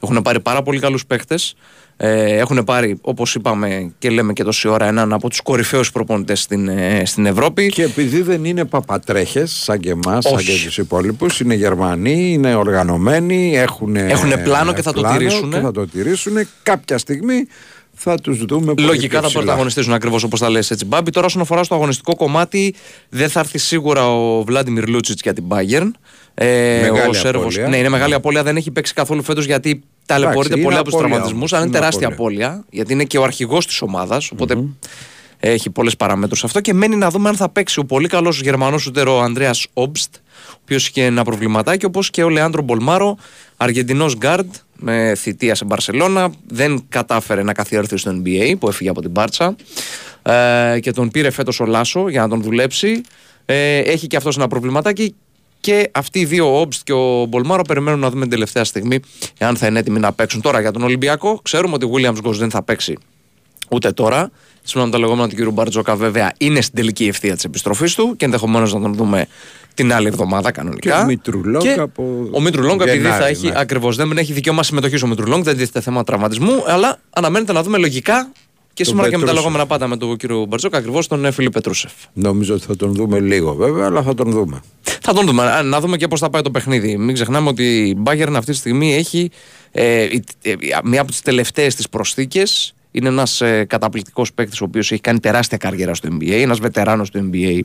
έχουν 0.00 0.22
πάρει 0.22 0.40
πάρα 0.40 0.62
πολύ 0.62 0.80
καλούς 0.80 1.06
παίχτες, 1.06 1.54
ε, 1.96 2.36
έχουν 2.36 2.64
πάρει, 2.64 2.98
όπως 3.00 3.34
είπαμε 3.34 3.92
και 3.98 4.10
λέμε 4.10 4.32
και 4.32 4.44
τόση 4.44 4.68
ώρα, 4.68 4.86
έναν 4.86 5.12
από 5.12 5.28
τους 5.28 5.40
κορυφαίους 5.40 5.92
προπονητές 5.92 6.40
στην, 6.40 6.68
ε, 6.68 7.02
στην 7.04 7.26
Ευρώπη. 7.26 7.68
Και 7.68 7.82
επειδή 7.82 8.22
δεν 8.22 8.44
είναι 8.44 8.64
παπατρέχες 8.64 9.52
σαν 9.52 9.78
και 9.78 9.90
εμάς, 9.90 10.24
σαν 10.24 10.34
Όχι. 10.34 10.58
και 10.58 10.64
τους 10.64 10.78
υπόλοιπους, 10.78 11.40
είναι 11.40 11.54
Γερμανοί, 11.54 12.32
είναι 12.32 12.54
οργανωμένοι, 12.54 13.56
έχουν, 13.56 13.96
Έχουνε 13.96 14.36
πλάνο 14.36 14.72
και 14.72 14.82
θα 14.82 14.92
το 14.92 15.02
τηρήσουνε. 15.02 15.56
Και 15.56 15.62
θα 15.62 15.70
το 15.70 15.86
τηρήσουν. 15.86 16.34
Κάποια 16.62 16.98
στιγμή 16.98 17.46
θα 18.00 18.14
τους 18.14 18.44
δούμε 18.44 18.74
πολύ 18.74 18.86
Λογικά 18.86 19.08
πιο 19.08 19.20
θα 19.20 19.26
ψηλά. 19.26 19.42
πρωταγωνιστήσουν 19.42 19.92
ακριβώς 19.92 20.22
όπως 20.22 20.40
τα 20.40 20.50
λες 20.50 20.70
έτσι, 20.70 20.84
Μπάμπη. 20.84 21.10
Τώρα, 21.10 21.26
όσον 21.26 21.40
αφορά 21.42 21.62
στο 21.64 21.74
αγωνιστικό 21.74 22.16
κομμάτι, 22.16 22.74
δεν 23.08 23.28
θα 23.28 23.40
έρθει 23.40 23.58
σίγουρα 23.58 24.08
ο 24.14 24.42
Βλάντιμιρ 24.44 24.88
Λούτσιτς 24.88 25.20
για 25.22 25.32
την 25.32 25.44
Bayern. 25.48 25.90
Ε, 26.34 26.80
Μεγάλη 26.90 27.08
ο 27.08 27.12
Σέρβος, 27.12 27.44
απώλεια. 27.54 27.68
ναι, 27.68 27.76
είναι 27.76 27.88
μεγάλη 27.88 28.14
απώλεια. 28.14 28.42
Δεν 28.42 28.56
έχει 28.56 28.70
παίξει 28.70 28.94
καθόλου 28.94 29.22
φέτος 29.22 29.44
γιατί 29.44 29.82
ταλαιπωρείται 30.06 30.54
είναι 30.54 30.64
πολύ 30.64 30.76
από 30.76 30.84
τους 30.84 30.94
απώλεια 30.94 31.08
τραυματισμούς. 31.08 31.38
όμως, 31.38 31.52
Αλλά 31.52 31.60
είναι 31.64 31.70
είναι 31.70 31.78
τεράστια 31.78 32.08
απώλεια. 32.08 32.46
απώλεια 32.46 32.64
γιατί 32.70 32.92
είναι 32.92 33.04
και 33.04 33.18
ο 33.18 33.22
αρχηγός 33.22 33.66
της 33.66 33.82
ομάδας. 33.82 34.30
Οπότε 34.30 34.64
Έχει 35.40 35.70
πολλές 35.70 35.96
παραμέτρους 35.96 36.44
αυτό 36.44 36.60
και 36.60 36.74
μένει 36.74 36.96
να 36.96 37.10
δούμε 37.10 37.28
αν 37.28 37.36
θα 37.36 37.48
παίξει 37.48 37.78
ο 37.80 37.84
πολύ 37.84 38.08
καλός 38.08 38.40
Γερμανός 38.40 38.82
σούτερ 38.82 39.11
ο 39.11 39.16
ο 39.16 39.20
Ανδρέας 39.20 39.66
Όμπστ, 39.72 40.14
ο 40.16 40.58
οποίος 40.62 40.88
είχε 40.88 41.04
ένα 41.04 41.24
προβληματάκι, 41.24 41.84
όπως 41.84 42.10
και 42.10 42.22
ο 42.22 42.28
Λεάντρο 42.28 42.62
Μπολμάρο, 42.62 43.16
Αργεντινός 43.56 44.16
γκάρντ 44.16 44.54
με 44.78 45.14
θητεία 45.16 45.54
σε 45.54 45.64
Μπαρσελώνα. 45.64 46.32
Δεν 46.46 46.84
κατάφερε 46.88 47.42
να 47.42 47.52
καθιερωθεί 47.52 47.96
στο 47.96 48.22
NBA 48.22 48.54
που 48.58 48.68
έφυγε 48.68 48.90
από 48.90 49.00
την 49.00 49.10
Μπάρτσα. 49.10 49.56
Ε, 50.22 50.78
και 50.80 50.90
τον 50.90 51.10
πήρε 51.10 51.30
φέτος 51.30 51.60
ο 51.60 51.64
Λάσο 51.64 52.08
για 52.08 52.20
να 52.20 52.28
τον 52.28 52.42
δουλέψει. 52.42 53.00
Ε, 53.44 53.78
έχει 53.78 54.06
και 54.06 54.16
αυτός 54.16 54.36
ένα 54.36 54.48
προβληματάκι. 54.48 55.14
Και 55.60 55.90
αυτοί 55.92 56.18
οι 56.18 56.24
δύο, 56.24 56.54
ο 56.54 56.60
Όμπστ 56.60 56.80
και 56.84 56.92
ο 56.92 57.24
Μπολμάρο, 57.24 57.62
περιμένουν 57.62 58.00
να 58.00 58.10
δούμε 58.10 58.20
την 58.20 58.30
τελευταία 58.30 58.64
στιγμή 58.64 59.00
εάν 59.38 59.56
θα 59.56 59.66
είναι 59.66 59.78
έτοιμοι 59.78 59.98
να 59.98 60.12
παίξουν. 60.12 60.40
Τώρα 60.40 60.60
για 60.60 60.70
τον 60.70 60.82
Ολυμπιακό, 60.82 61.40
ξέρουμε 61.42 61.74
ότι 61.74 61.84
ο 61.84 61.90
Williams-Goss 61.94 62.38
δεν 62.38 62.50
θα 62.50 62.62
παίξει 62.62 62.98
ούτε 63.68 63.92
τώρα. 63.92 64.30
Σύμφωνα 64.62 64.84
με 64.84 64.90
τα 64.90 64.98
λεγόμενα 64.98 65.28
του 65.28 65.36
κ. 65.36 65.52
Μπαρτζόκα, 65.52 65.96
βέβαια 65.96 66.32
είναι 66.38 66.60
στην 66.60 66.74
τελική 66.74 67.06
ευθεία 67.06 67.34
της 67.34 67.44
επιστροφής 67.44 67.94
του 67.94 68.14
και 68.16 68.24
ενδεχομένως 68.24 68.74
να 68.74 68.80
τον 68.80 68.94
δούμε 68.94 69.26
την 69.82 69.92
άλλη 69.92 70.06
εβδομάδα 70.06 70.50
κανονικά. 70.52 70.96
Και 70.96 71.02
ο 71.02 71.04
Μήτρου-Λονγκ 71.04 71.62
Και 71.62 71.72
από 71.72 72.28
Ο 72.32 72.40
Μήτρου-Λονγκ, 72.40 72.80
επειδή 72.80 72.96
Γενάρη, 72.96 73.22
θα 73.22 73.28
έχει 73.28 73.46
ναι. 73.46 73.52
ακριβώς 73.56 73.96
δεν 73.96 74.18
έχει 74.18 74.32
δικαίωμα 74.32 74.62
συμμετοχής 74.62 75.02
ο 75.02 75.06
Μήτρου-Λονγκ, 75.06 75.42
δεν 75.42 75.56
τίθεται 75.56 75.80
θέμα 75.80 76.04
τραυματισμού, 76.04 76.62
αλλά 76.66 76.98
αναμένεται 77.10 77.52
να 77.52 77.62
δούμε 77.62 77.78
λογικά 77.78 78.32
και 78.74 78.84
Τον 78.84 78.92
σήμερα 78.92 79.08
και 79.10 79.16
με 79.16 79.24
τα 79.24 79.26
Πετρούσεφ. 79.30 79.34
λεγόμενα 79.34 79.66
πάντα 79.66 79.86
με 79.86 79.96
τον 79.96 80.16
κύριο 80.16 80.44
Μπαρτζόκα, 80.48 80.78
ακριβώς 80.78 81.06
τον 81.06 81.24
ε, 81.24 81.30
Φίλιπ 81.30 81.52
Πετρούσεφ. 81.52 81.92
Νομίζω 82.12 82.54
ότι 82.54 82.64
θα 82.64 82.76
τον 82.76 82.94
δούμε 82.94 83.20
λίγο 83.20 83.54
βέβαια, 83.54 83.86
αλλά 83.86 84.02
θα 84.02 84.14
τον 84.14 84.30
δούμε. 84.30 84.60
Θα 85.02 85.12
τον 85.12 85.26
δούμε. 85.26 85.42
Α, 85.42 85.62
Να 85.62 85.80
δούμε 85.80 85.96
και 85.96 86.08
πώς 86.08 86.20
θα 86.20 86.30
πάει 86.30 86.42
το 86.42 86.50
παιχνίδι. 86.50 86.96
Μην 86.96 87.14
ξεχνάμε 87.14 87.48
ότι 87.48 87.64
η 87.88 88.02
Bayern 88.06 88.32
αυτή 88.36 88.50
τη 88.50 88.56
στιγμή 88.56 88.94
έχει 88.94 89.30
ε, 89.70 90.02
η- 90.02 90.24
ε, 90.42 90.54
μία 90.84 91.00
από 91.00 91.10
τις 91.10 91.20
τελευταίες 91.22 91.74
της 91.74 91.88
προσθήκες. 91.88 92.72
Είναι 92.90 93.08
ένας 93.08 93.40
ε, 93.40 93.64
καταπληκτικός 93.64 94.32
παίκτης 94.32 94.60
ο 94.60 94.64
οποίος 94.64 94.92
έχει 94.92 95.00
κάνει 95.00 95.20
τεράστια 95.20 95.56
καριέρα 95.56 95.94
στο 95.94 96.08
NBA. 96.12 96.30
Ένας 96.30 96.58
βετεράνος 96.58 97.10
του 97.10 97.30
NBA, 97.32 97.60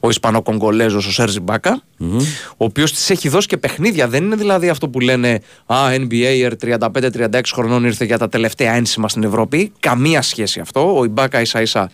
ο 0.00 0.08
Ισπανοκογκολέζος, 0.08 1.06
ο 1.06 1.10
Σέρζι 1.10 1.40
Μπάκα, 1.40 1.82
ο 2.50 2.64
οποίος 2.64 2.92
της 2.92 3.10
έχει 3.10 3.28
δώσει 3.28 3.46
και 3.46 3.56
παιχνίδια. 3.56 4.08
Δεν 4.08 4.24
είναι 4.24 4.36
δηλαδή 4.36 4.68
αυτό 4.68 4.88
που 4.88 5.00
λένε 5.00 5.40
Α, 5.66 5.76
NBA 5.90 6.50
35-36 6.60 7.40
χρονών 7.52 7.84
ήρθε 7.84 8.04
για 8.04 8.18
τα 8.18 8.28
τελευταία 8.28 8.74
ένσημα 8.74 9.08
στην 9.08 9.22
Ευρώπη. 9.22 9.72
Καμία 9.80 10.22
σχέση 10.22 10.60
αυτό. 10.60 10.98
Ο 10.98 11.04
Ιμπάκα 11.04 11.40
ίσα 11.40 11.60
ίσα 11.60 11.90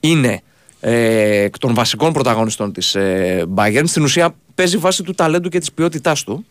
είναι 0.00 0.42
ε, 0.80 1.42
εκ 1.42 1.58
των 1.58 1.74
βασικών 1.74 2.12
πρωταγωνιστών 2.12 2.72
της 2.72 2.94
ε, 2.94 3.44
Bayern. 3.54 3.82
Στην 3.84 4.02
ουσία 4.02 4.34
παίζει 4.54 4.76
βάση 4.76 5.02
του 5.02 5.14
ταλέντου 5.14 5.48
και 5.48 5.58
της 5.58 5.72
ποιότητάς 5.72 6.24
του. 6.24 6.46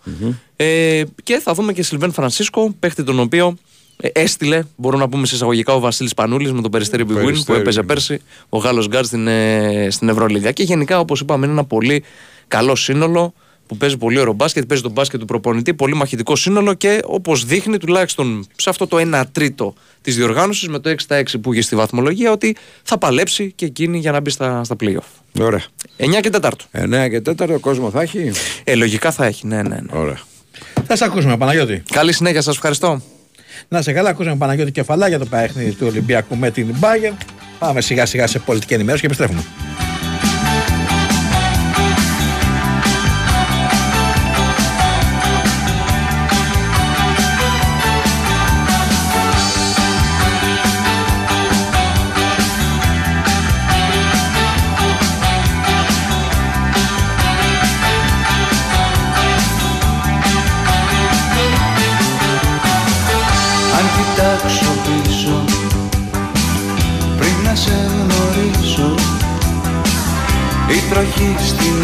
Ε, 0.55 1.03
και 1.23 1.39
θα 1.39 1.53
δούμε 1.53 1.73
και 1.73 1.83
Σιλβέν 1.83 2.11
Φρανσίσκο, 2.11 2.75
παίχτη 2.79 3.03
τον 3.03 3.19
οποίο 3.19 3.47
ε, 3.47 3.53
έστειλε, 4.01 4.63
μπορούμε 4.75 5.03
να 5.03 5.09
πούμε 5.09 5.25
σε 5.25 5.35
εισαγωγικά, 5.35 5.73
ο 5.73 5.79
Βασίλης 5.79 6.13
Πανούλης 6.13 6.51
με 6.51 6.61
τον 6.61 6.71
Περιστέρη 6.71 7.03
Big 7.07 7.11
Win 7.11 7.15
που 7.15 7.25
Περιστέρη, 7.25 7.59
έπαιζε 7.59 7.79
ναι. 7.79 7.85
πέρσι 7.85 8.19
ο 8.49 8.57
Γάλλος 8.57 8.87
Γκάρ 8.87 9.05
στην, 9.05 9.27
ε, 9.27 9.87
στην 9.89 10.09
Ευρωλίγα. 10.09 10.51
Και 10.51 10.63
γενικά, 10.63 10.99
όπως 10.99 11.19
είπαμε, 11.19 11.45
είναι 11.45 11.53
ένα 11.53 11.65
πολύ 11.65 12.03
καλό 12.47 12.75
σύνολο 12.75 13.33
που 13.71 13.77
παίζει 13.77 13.97
πολύ 13.97 14.19
ωραίο 14.19 14.33
μπάσκετ, 14.33 14.65
παίζει 14.65 14.83
τον 14.83 14.91
μπάσκετ 14.91 15.19
του 15.19 15.25
προπονητή, 15.25 15.73
πολύ 15.73 15.93
μαχητικό 15.93 16.35
σύνολο 16.35 16.73
και 16.73 16.99
όπως 17.05 17.45
δείχνει 17.45 17.77
τουλάχιστον 17.77 18.47
σε 18.55 18.69
αυτό 18.69 18.87
το 18.87 18.97
1 19.13 19.23
τρίτο 19.31 19.73
της 20.01 20.15
διοργάνωσης 20.15 20.67
με 20.67 20.79
το 20.79 20.89
6 20.89 20.93
στα 20.97 21.19
6 21.19 21.41
που 21.41 21.53
είχε 21.53 21.61
στη 21.61 21.75
βαθμολογία 21.75 22.31
ότι 22.31 22.55
θα 22.83 22.97
παλέψει 22.97 23.51
και 23.55 23.65
εκείνη 23.65 23.97
για 23.97 24.11
να 24.11 24.19
μπει 24.19 24.29
στα, 24.29 24.63
στα 24.63 24.75
playoff. 24.79 25.41
Ωραία. 25.41 25.61
9 25.97 26.19
και 26.21 26.29
4. 26.41 26.49
9 26.71 27.09
και 27.09 27.21
4 27.37 27.59
κόσμο 27.59 27.89
θα 27.89 28.01
έχει; 28.01 28.31
Ε, 28.63 28.75
λογικά 28.75 29.11
θα 29.11 29.25
έχει, 29.25 29.47
ναι, 29.47 29.61
ναι. 29.61 29.69
ναι. 29.69 29.99
Ωραία. 29.99 30.19
Θα 30.87 30.95
σε 30.95 31.05
ακούσουμε, 31.05 31.37
Παναγιώτη. 31.37 31.83
Καλή 31.91 32.13
συνέχεια, 32.13 32.41
σας 32.41 32.55
ευχαριστώ. 32.55 33.01
Να 33.67 33.81
σε 33.81 33.91
καλά, 33.93 34.09
ακούσαμε 34.09 34.35
Παναγιώτη 34.35 34.71
κεφαλά 34.71 35.07
για 35.07 35.19
το 35.19 35.25
παιχνίδι 35.25 35.71
του 35.71 35.87
Ολυμπιακού 35.87 36.35
με 36.35 36.51
την 36.51 36.75
Bayern. 36.79 37.15
Πάμε 37.59 37.81
σιγά 37.81 38.05
σιγά 38.05 38.27
σε 38.27 38.39
πολιτική 38.39 38.73
ενημέρωση 38.73 39.01
και 39.01 39.07
επιστρέφουμε. 39.07 39.70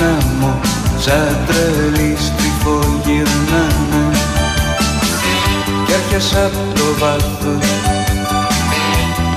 Στην 0.08 0.20
άμμο 0.20 0.60
σαν 1.00 1.38
τρελής 1.48 2.20
στριφογυρνάνε 2.20 4.06
κι 5.86 5.92
έρχεσαι 5.92 6.40
απ' 6.46 6.78
το 6.78 6.86
βάθος 7.00 7.68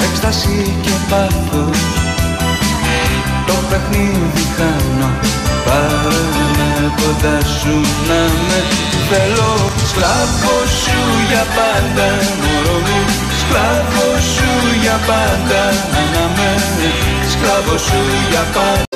έκσταση 0.02 0.74
και 0.82 0.90
πάθος. 1.10 1.78
Το 3.46 3.54
παιχνίδι 3.70 4.44
χάνω 4.56 5.10
Πάρε 5.64 6.22
με 6.56 6.92
κοντά 6.96 7.38
σου 7.40 7.74
να 8.08 8.22
με 8.48 8.60
θέλω. 9.10 9.52
Σκλάβο 9.90 10.54
σου 10.82 10.98
για 11.28 11.44
πάντα 11.56 12.08
μωρό 12.42 12.78
μου 12.86 13.00
Σκλάβο 13.40 14.06
σου 14.34 14.50
για 14.80 14.98
πάντα 15.06 15.62
να 16.12 16.24
με. 16.36 16.50
Σκλάβο 17.32 17.78
σου 17.78 18.00
για 18.30 18.44
πάντα 18.54 18.89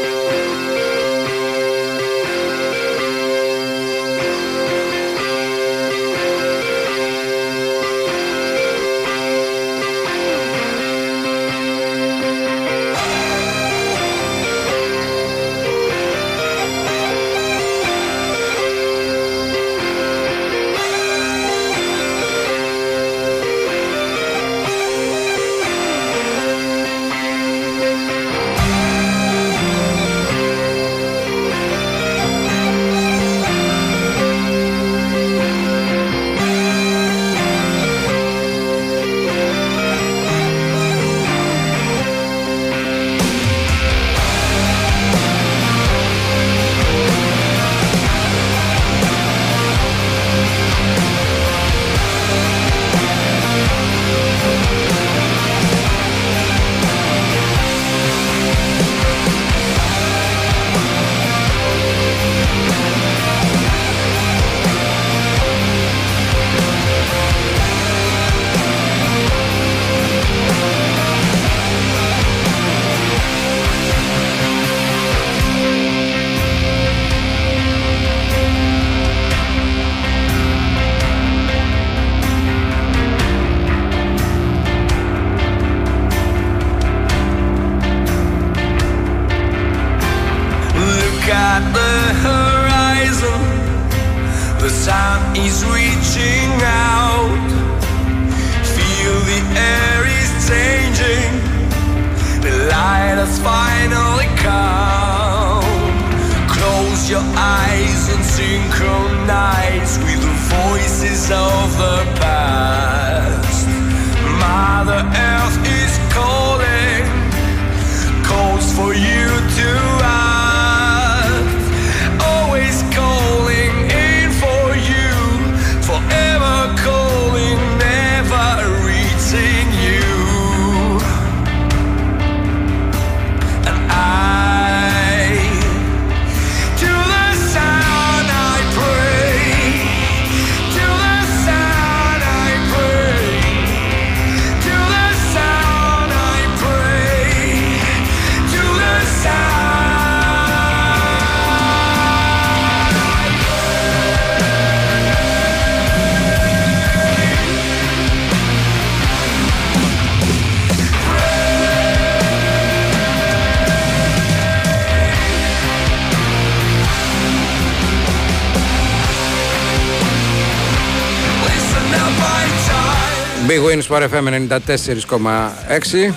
Big 173.84 173.90
Win 173.90 174.00
Sport 174.00 174.02
FM 174.10 174.26
94,6. 174.48 176.14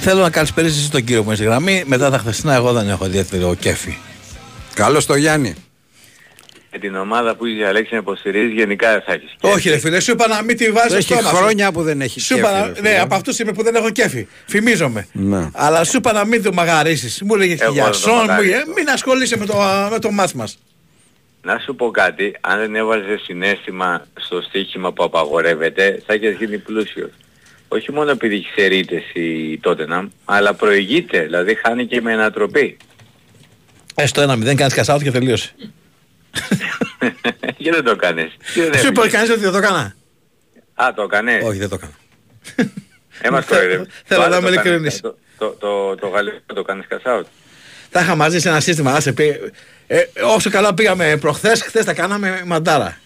Θέλω 0.00 0.22
να 0.22 0.30
καλησπέρισω 0.30 0.80
στον 0.80 1.04
κύριο 1.04 1.22
που 1.22 1.26
είναι 1.26 1.36
στη 1.36 1.44
γραμμή. 1.44 1.82
Μετά 1.86 2.10
τα 2.10 2.18
χθεσινά, 2.18 2.54
εγώ 2.54 2.72
δεν 2.72 2.88
έχω 2.88 3.06
ιδιαίτερο 3.06 3.54
κέφι. 3.54 3.96
Καλώς 4.74 5.06
το 5.06 5.14
Γιάννη. 5.14 5.54
Με 6.80 6.86
την 6.86 6.96
ομάδα 6.96 7.34
που 7.36 7.46
η 7.46 7.64
Αλέξη 7.64 7.92
να 7.92 7.98
υποστηρίζει 7.98 8.52
γενικά 8.52 8.90
δεν 8.92 9.02
θα 9.06 9.12
έχεις 9.12 9.34
κέφι. 9.40 9.54
Όχι, 9.54 9.68
ρε 9.70 9.78
φίλε, 9.78 10.00
σου 10.00 10.10
είπα 10.10 10.28
να 10.28 10.42
μην 10.42 10.56
τη 10.56 10.70
βάζεις 10.70 10.88
στο 10.90 10.96
Έχει 10.96 11.22
στόμα. 11.22 11.28
σου. 11.28 11.36
χρόνια 11.36 11.72
που 11.72 11.82
δεν 11.82 12.00
έχει 12.00 12.20
Σου 12.20 12.36
είπα 12.36 12.48
κέφι, 12.50 12.60
να- 12.60 12.66
ρε 12.66 12.74
φίλε. 12.74 12.90
Ναι, 12.90 12.98
από 13.00 13.14
αυτούς 13.14 13.38
είμαι 13.38 13.52
που 13.52 13.62
δεν 13.62 13.74
έχω 13.74 13.90
κέφι. 13.90 14.26
Φημίζομαι. 14.46 15.06
Ναι. 15.12 15.50
Αλλά 15.52 15.84
σου 15.84 15.96
είπα 15.96 16.12
να 16.12 16.24
μην 16.24 16.42
το 16.42 16.52
μαγαρίσεις. 16.52 17.22
Μου 17.22 17.34
έλεγε 17.34 17.56
Εγώ 17.60 17.72
για 17.72 17.82
δεν 17.82 17.92
το 17.92 17.98
σόν, 17.98 18.12
μου 18.12 18.18
μαγαρίζω. 18.18 18.52
έλεγε, 18.54 18.72
μην 18.76 18.88
ασχολείσαι 18.88 19.36
με 19.36 19.46
το, 19.46 19.54
με 19.90 19.98
το 19.98 20.10
μάθ 20.10 20.32
μας. 20.32 20.58
Να 21.42 21.58
σου 21.64 21.74
πω 21.74 21.90
κάτι, 21.90 22.36
αν 22.40 22.58
δεν 22.58 22.74
έβαζες 22.76 23.20
συνέστημα 23.20 24.06
στο 24.20 24.40
στοίχημα 24.42 24.92
που 24.92 25.02
απαγορεύεται, 25.04 26.02
θα 26.06 26.12
έχεις 26.12 26.36
γίνει 26.38 26.58
πλούσιος. 26.58 27.10
Όχι 27.68 27.92
μόνο 27.92 28.10
επειδή 28.10 28.34
έχει 28.34 28.48
σερίτες 28.56 29.02
η 29.14 29.58
Τότεναμ, 29.58 30.08
αλλά 30.24 30.54
προηγείται, 30.54 31.20
δηλαδή 31.22 31.54
χάνει 31.54 31.86
και 31.86 32.00
με 32.00 32.12
ανατροπή. 32.12 32.76
Έστω 33.94 34.20
ένα 34.20 34.36
μηδέν, 34.36 34.56
κάνεις 34.56 34.74
κασάουτ 34.74 35.02
και 35.02 35.10
τελείωσε. 35.10 35.54
Γιατί 37.58 37.76
δεν 37.76 37.84
το 37.84 37.96
κάνεις. 37.96 38.36
Τι 38.54 38.60
δεν 38.60 38.74
Σου 38.78 38.86
είπε 38.86 39.00
έφυγες. 39.00 39.12
κανείς 39.12 39.30
ότι 39.30 39.40
δεν 39.40 39.52
το 39.52 39.58
έκανα. 39.58 39.94
Α, 40.74 40.92
το 40.94 41.02
έκανε; 41.02 41.40
Όχι, 41.44 41.58
δεν 41.58 41.68
το 41.68 41.74
έκανα. 41.74 41.92
Ε, 43.20 43.30
μας 43.30 43.44
κοροϊδεύει. 43.44 43.86
θέλω 44.04 44.22
Το 44.22 44.28
να 44.28 44.36
άλλο 44.36 44.46
είμαι 44.48 44.56
το 44.56 44.62
κάνεις- 44.62 44.70
ειλικρινής. 44.70 45.00
Το, 45.00 45.16
το, 45.38 45.46
το, 45.58 45.94
το 45.94 46.08
γαλλικό 46.08 46.38
το 46.54 46.62
κάνεις 46.62 46.86
κασάουτ. 46.88 47.26
Τα 47.90 48.00
είχα 48.00 48.14
μαζί 48.14 48.40
σε 48.40 48.48
ένα 48.48 48.60
σύστημα. 48.60 48.92
Άσε, 48.92 49.12
πει, 49.12 49.40
ε, 49.86 50.02
όσο 50.36 50.50
καλά 50.50 50.74
πήγαμε 50.74 51.16
προχθές, 51.20 51.62
χθες 51.62 51.84
τα 51.84 51.94
κάναμε 51.94 52.42
μαντάρα. 52.46 52.98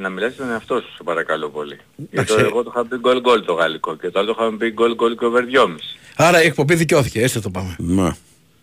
Να 0.00 0.08
μιλάς 0.08 0.32
στον 0.32 0.50
εαυτό 0.50 0.80
σου, 0.80 0.92
σε 0.96 1.02
παρακαλώ 1.04 1.48
πολύ. 1.48 1.78
Γιατί 1.96 2.08
Εντάξει. 2.12 2.34
το- 2.34 2.40
εγώ 2.40 2.62
το 2.62 2.72
είχα 2.74 2.86
πει 2.86 2.96
γκολ 2.96 3.20
γκολ 3.20 3.44
το 3.44 3.52
γαλλικό 3.52 3.96
και 3.96 4.10
το 4.10 4.18
άλλο 4.18 4.34
το 4.34 4.36
είχαμε 4.40 4.56
πει 4.56 4.70
γκολ 4.72 4.94
γκολ 4.94 5.16
και 5.16 5.24
over 5.24 5.44
2,5. 5.44 5.74
Άρα 6.16 6.42
η 6.42 6.46
εκπομπή 6.46 6.74
δικαιώθηκε, 6.74 7.22
έτσι 7.22 7.40
το 7.40 7.50
πάμε. 7.50 7.74
Ναι. 7.78 8.10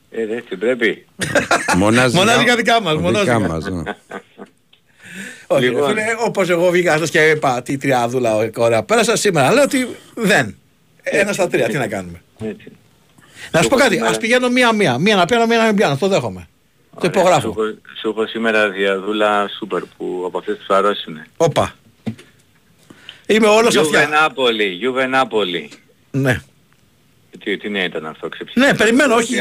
Ε, 0.10 0.26
δεν 0.26 0.38
έτσι 0.38 0.56
πρέπει. 0.58 1.06
Μονάζικα, 1.78 2.18
Μονάζικα 2.20 2.56
δικά 2.56 2.82
μας, 2.82 2.92
δικά 2.94 3.04
μονάζικα. 3.04 3.40
μας, 3.40 3.66
ναι. 3.70 3.82
Όχι, 5.48 5.64
Λοιπόν. 5.64 5.82
ρε 5.82 5.88
φίλε, 6.02 6.16
όπως 6.26 6.50
εγώ 6.50 6.70
βγήκα 6.70 6.96
χθες 6.96 7.10
και 7.10 7.30
είπα 7.30 7.62
τι 7.62 7.78
τριάδουλα 7.78 8.36
ωραία 8.56 8.84
πέρασα 8.84 9.16
σήμερα, 9.16 9.54
λέω 9.54 9.64
ότι 9.64 9.88
δεν. 10.16 10.58
Ένα 11.04 11.34
στα 11.34 11.48
τρία, 11.48 11.68
τι 11.68 11.78
να 11.78 11.88
κάνουμε. 11.88 12.22
Έτσι. 12.44 12.72
Να 13.52 13.62
σου 13.62 13.68
πω 13.68 13.74
έχω 13.76 13.84
κάτι, 13.84 13.94
σήμερα- 13.94 14.12
ας 14.12 14.18
πηγαίνω 14.18 14.50
μία-μία. 14.50 14.98
Μία 14.98 15.16
να 15.16 15.26
πιάνω, 15.26 15.46
μία 15.46 15.58
να 15.58 15.66
μην 15.66 15.76
πιάνω, 15.76 15.98
το 15.98 16.08
δέχομαι. 16.08 16.48
Το 16.94 17.00
Σου 17.02 17.08
υπογράφω. 17.08 17.48
έχω, 17.48 17.62
σου 18.02 18.10
έχω 18.10 18.28
σήμερα 18.28 18.70
διαδούλα 18.70 19.50
σούπερ 19.58 19.82
που 19.98 20.24
από 20.26 20.38
αυτές 20.38 20.58
τους 20.58 20.68
αρρώσουνε. 20.70 21.28
Όπα. 21.38 21.76
Είμαι 23.28 23.48
όλος 23.48 23.74
Γιούβε 23.74 23.98
αυτιά. 23.98 24.20
Νάπολη, 24.20 24.64
Γιούβε 24.64 25.06
Νάπολη. 25.08 25.70
Ναι. 26.12 26.42
Τι, 27.44 27.58
τι 27.58 27.70
νέα 27.70 27.84
ήταν 27.84 28.06
αυτό, 28.06 28.30
ξεψυχισμένο; 28.30 28.72
Ναι, 28.72 28.78
περιμένω, 28.78 29.16
όχι. 29.16 29.36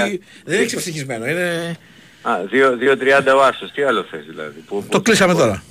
Δεν 0.45 0.57
είναι 0.57 0.65
ξεψυχισμένο. 0.65 1.27
Είναι... 1.27 1.77
Α, 2.23 2.31
2.30 3.27 3.35
ο 3.37 3.43
Άσος, 3.43 3.71
τι 3.73 3.83
άλλο 3.83 4.03
θες 4.11 4.25
δηλαδή. 4.29 4.61
Που, 4.67 4.85
Το 4.91 4.97
που- 4.97 5.03
κλείσαμε 5.03 5.35
τώρα. 5.35 5.63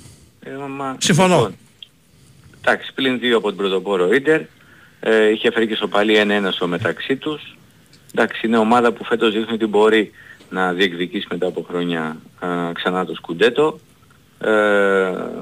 Ε, 0.44 0.50
μα- 0.68 0.96
Συμφωνώ. 1.00 1.34
Λοιπόν, 1.36 1.56
εντάξει, 2.64 2.92
πλην 2.94 3.18
δύο 3.18 3.36
από 3.36 3.48
την 3.48 3.56
πρωτοπόρο 3.56 4.12
Ίντερ. 4.14 4.40
Ε, 5.00 5.30
είχε 5.30 5.50
φέρει 5.50 5.66
και 5.66 5.74
σοπαλή 5.76 6.16
1-1 6.18 6.48
στο 6.52 6.66
μεταξύ 6.66 7.16
τους. 7.16 7.56
Εντάξει, 8.14 8.46
είναι 8.46 8.58
ομάδα 8.58 8.92
που 8.92 9.04
φέτος 9.04 9.32
δείχνει 9.34 9.54
ότι 9.54 9.66
μπορεί 9.66 10.10
να 10.50 10.72
διεκδικήσει 10.72 11.26
μετά 11.30 11.46
από 11.46 11.66
χρόνια 11.68 12.16
α, 12.38 12.48
ξανά 12.72 13.04
το 13.04 13.14
σκουντέτο. 13.14 13.78
Ε, 14.40 14.48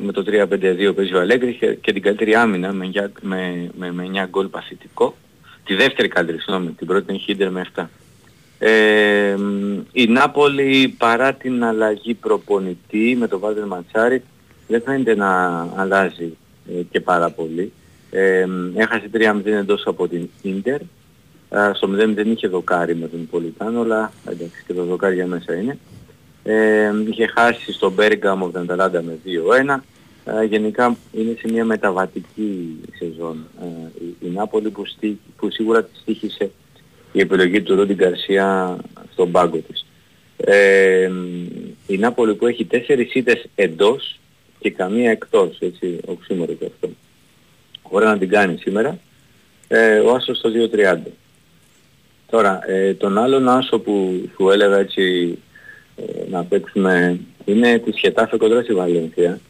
με 0.01 0.13
το 0.13 0.25
3-5-2 0.27 0.93
παίζει 0.97 1.15
ο 1.15 1.21
Αλέγκρι 1.21 1.55
και, 1.55 1.67
και 1.75 1.93
την 1.93 2.03
καλύτερη 2.03 2.35
άμυνα 2.35 2.73
με, 2.73 2.87
νιά- 2.87 3.13
με, 3.21 3.71
με, 3.79 3.93
με 3.93 4.11
9 4.25 4.27
γκολ 4.29 4.47
παθητικό. 4.47 5.17
Τη 5.65 5.75
δεύτερη 5.75 6.09
καλύτερη, 6.09 6.39
συγγνώμη, 6.39 6.71
την 6.71 6.87
πρώτη 6.87 7.05
είναι 7.09 7.19
η 7.19 7.21
Χίντερ 7.21 7.51
με 7.51 7.67
7. 7.77 7.85
Ε, 8.59 9.35
μ, 9.39 9.81
η 9.93 10.07
Νάπολη 10.07 10.95
παρά 10.99 11.33
την 11.33 11.65
αλλαγή 11.65 12.15
προπονητή 12.15 13.17
με 13.19 13.29
τον 13.29 13.41
Βάλτερ 13.41 13.67
Ματσάρη 13.67 14.23
δεν 14.69 14.83
φαίνεται 14.83 15.15
να 15.15 15.61
αλλάζει 15.77 16.37
ε, 16.69 16.83
και 16.91 17.01
πάρα 17.01 17.31
πολύ. 17.31 17.73
Ε, 18.11 18.47
μ, 18.47 18.79
έχασε 18.79 19.11
3-0 19.15 19.41
εντός 19.45 19.83
από 19.87 20.09
την 20.09 20.29
Ίντερ. 20.43 20.81
Α, 21.49 21.75
στο 21.75 21.89
0-0 22.17 22.27
είχε 22.27 22.49
δοκάρι 22.49 22.97
με 22.97 23.09
τον 23.09 23.29
Πολιτάνο, 23.31 23.81
αλλά 23.81 24.13
εντάξει 24.31 24.65
και 24.67 24.73
το 24.73 24.85
δοκάρι 24.85 25.15
για 25.15 25.27
μέσα 25.27 25.55
είναι. 25.55 25.79
Ε, 26.45 26.93
είχε 27.11 27.27
χάσει 27.27 27.73
στον 27.73 27.93
Μπέργκαμ 27.93 28.43
από 28.43 28.53
την 28.53 28.61
Αταλάντα 28.61 29.03
με 29.03 29.19
2-1. 29.77 29.81
Ε, 30.25 30.45
γενικά 30.45 30.97
είναι 31.13 31.37
σε 31.39 31.53
μια 31.53 31.65
μεταβατική 31.65 32.81
σεζόν 32.99 33.47
ε, 33.63 33.67
η, 34.05 34.27
η 34.27 34.29
Νάπολη 34.29 34.71
που, 34.71 34.87
στή- 34.87 35.21
που 35.37 35.51
σίγουρα 35.51 35.85
της 35.85 36.03
τύχησε 36.05 36.51
η 37.13 37.21
επιλογή 37.21 37.63
του 37.63 37.75
Ρόντι 37.75 37.95
Γκαρσία 37.95 38.77
στον 39.13 39.31
πάγκο 39.31 39.57
της. 39.57 39.87
Ε, 40.37 41.11
η 41.87 41.97
Νάπολη 41.97 42.35
που 42.35 42.47
έχει 42.47 42.65
τέσσερις 42.65 43.15
ήττες 43.15 43.45
εντός 43.55 44.19
και 44.59 44.71
καμία 44.71 45.11
εκτός, 45.11 45.57
έτσι, 45.61 45.99
οξύμορο 46.07 46.53
και 46.53 46.65
αυτό. 46.75 46.91
Ωραία 47.83 48.09
να 48.11 48.19
την 48.19 48.29
κάνει 48.29 48.57
σήμερα. 48.57 48.99
Ε, 49.69 49.99
ο 49.99 50.15
Άσος 50.15 50.39
στο 50.39 50.51
2.30. 50.73 50.99
Τώρα, 52.31 52.71
ε, 52.71 52.95
τον 52.95 53.19
άλλον 53.19 53.49
Άσο 53.49 53.79
που 53.79 54.23
σου 54.35 54.51
έλεγα 54.51 54.79
έτσι 54.79 55.39
ε, 55.97 56.29
να 56.31 56.45
παίξουμε 56.45 57.21
είναι 57.45 57.79
τη 57.79 57.93
Σχετάφε 57.93 58.37
κοντρά 58.37 58.63
στη 58.63 58.75
Βαλένθια. 58.75 59.41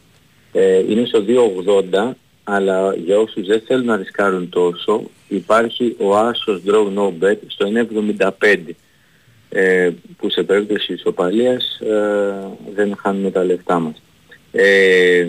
Ε, 0.57 0.77
είναι 0.77 1.05
στο 1.05 1.23
2.80 1.27 2.11
αλλά 2.43 2.95
για 2.95 3.17
όσους 3.19 3.47
δεν 3.47 3.61
θέλουν 3.67 3.85
να 3.85 3.95
ρισκάρουν 3.95 4.49
τόσο 4.49 5.03
υπάρχει 5.27 5.95
ο 5.99 6.17
Άσος 6.17 6.61
Draw 6.67 6.97
No 6.97 7.23
Bet 7.23 7.37
στο 7.47 7.67
1.75 8.39 8.57
ε, 9.49 9.89
που 10.17 10.29
σε 10.29 10.43
περίπτωση 10.43 10.93
ισοπαλίας 10.93 11.79
ε, 11.79 12.33
δεν 12.75 12.95
χάνουμε 13.01 13.31
τα 13.31 13.43
λεφτά 13.43 13.79
μας. 13.79 14.01
Ε, 14.51 15.27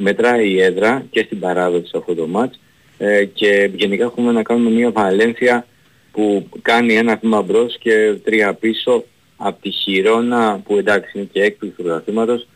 μετράει 0.00 0.50
η 0.50 0.62
έδρα 0.62 1.06
και 1.10 1.22
στην 1.22 1.38
παράδοση 1.38 1.90
αυτό 1.94 2.14
το 2.14 2.26
μάτς. 2.26 2.60
Ε, 2.98 3.24
και 3.24 3.70
γενικά 3.74 4.04
έχουμε 4.04 4.32
να 4.32 4.42
κάνουμε 4.42 4.70
μια 4.70 4.90
Βαλένθια 4.90 5.66
που 6.12 6.48
κάνει 6.62 6.94
ένα 6.94 7.18
βήμα 7.22 7.42
μπρος 7.42 7.78
και 7.78 8.14
τρία 8.24 8.54
πίσω 8.54 9.04
από 9.36 9.62
τη 9.62 9.70
Χιρόνα 9.70 10.60
που 10.64 10.76
εντάξει 10.76 11.10
είναι 11.14 11.28
και 11.32 11.42
έκπληξη 11.42 11.76
του 11.76 11.82
πρωταθλήματος 11.82 12.46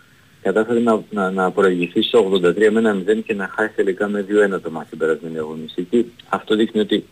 κατάφερε 0.43 0.81
να, 0.81 1.03
να, 1.11 1.31
να 1.31 1.51
προηγηθεί 1.51 2.03
στο 2.03 2.31
83 2.35 2.69
με 2.71 2.79
ένα 2.79 2.97
0 3.09 3.23
και 3.27 3.35
να 3.35 3.51
χάσει 3.57 3.73
τελικά 3.75 4.09
με 4.09 4.27
2-1 4.55 4.61
το 4.63 4.71
μάτι 4.71 4.89
την 4.89 4.99
περασμένη 4.99 5.39
αγωνιστική. 5.39 6.13
Αυτό 6.29 6.57
δείχνει 6.57 6.81
ότι 6.81 7.05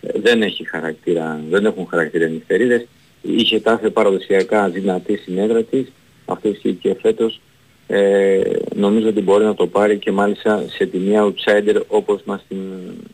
ε, 0.00 0.18
δεν, 0.20 0.42
έχει 0.42 0.68
χαρακτήρα, 0.68 1.40
δεν 1.50 1.64
έχουν 1.64 1.86
χαρακτήρα 1.90 2.26
οι 2.26 2.30
νυχτερίδες. 2.30 2.86
Είχε 3.22 3.60
τάφε 3.60 3.90
παραδοσιακά 3.90 4.68
δυνατή 4.68 5.16
στην 5.16 5.38
έδρα 5.38 5.62
της. 5.62 5.92
Αυτός 6.24 6.52
ισχύει 6.52 6.72
και 6.72 6.96
φέτος. 7.00 7.40
Ε, 7.86 8.40
νομίζω 8.74 9.08
ότι 9.08 9.20
μπορεί 9.20 9.44
να 9.44 9.54
το 9.54 9.66
πάρει 9.66 9.98
και 9.98 10.12
μάλιστα 10.12 10.64
σε 10.68 10.86
τιμή 10.86 11.14
outsider 11.16 11.82
όπως 11.86 12.22
μας 12.24 12.44
την 12.48 12.58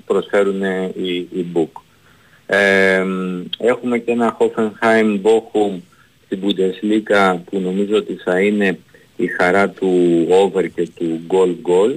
προσφέρουν 0.06 0.62
ε, 0.62 0.92
οι, 0.96 1.14
οι 1.14 1.46
Book. 1.54 1.80
Ε, 2.46 3.04
έχουμε 3.58 3.98
και 3.98 4.10
ένα 4.10 4.36
Hoffenheim 4.38 5.20
Bochum 5.22 5.80
στην 6.24 6.40
Bundesliga 6.42 7.36
που 7.44 7.60
νομίζω 7.60 7.96
ότι 7.96 8.14
θα 8.14 8.40
είναι 8.40 8.78
η 9.16 9.26
χαρά 9.26 9.68
του 9.68 10.26
over 10.30 10.66
και 10.74 10.88
του 10.94 11.20
goal 11.28 11.54
goal. 11.68 11.94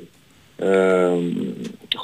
Ε, 0.57 1.09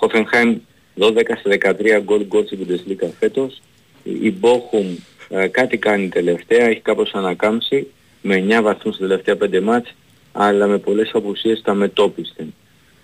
Hoffenheim 0.02 0.56
12 0.98 1.22
σε 1.42 1.58
13 1.62 2.04
goal 2.06 2.28
goal 2.30 2.46
στην 2.46 2.60
Bundesliga 2.60 3.08
φέτος. 3.20 3.62
Η 4.04 4.34
Bochum 4.42 4.98
ε, 5.30 5.48
κάτι 5.48 5.78
κάνει 5.78 6.10
τελευταία, 6.10 6.66
έχει 6.66 6.80
κάπως 6.80 7.12
ανακάμψει 7.14 7.88
με 8.22 8.46
9 8.50 8.62
βαθμούς 8.62 8.96
στα 8.96 9.08
τελευταία 9.08 9.38
5 9.60 9.62
μάτς 9.62 9.94
αλλά 10.32 10.68
με 10.68 10.78
πολλές 10.78 11.12
απουσίες 11.14 11.62
τα 11.62 11.74
μετόπιστε. 11.74 12.48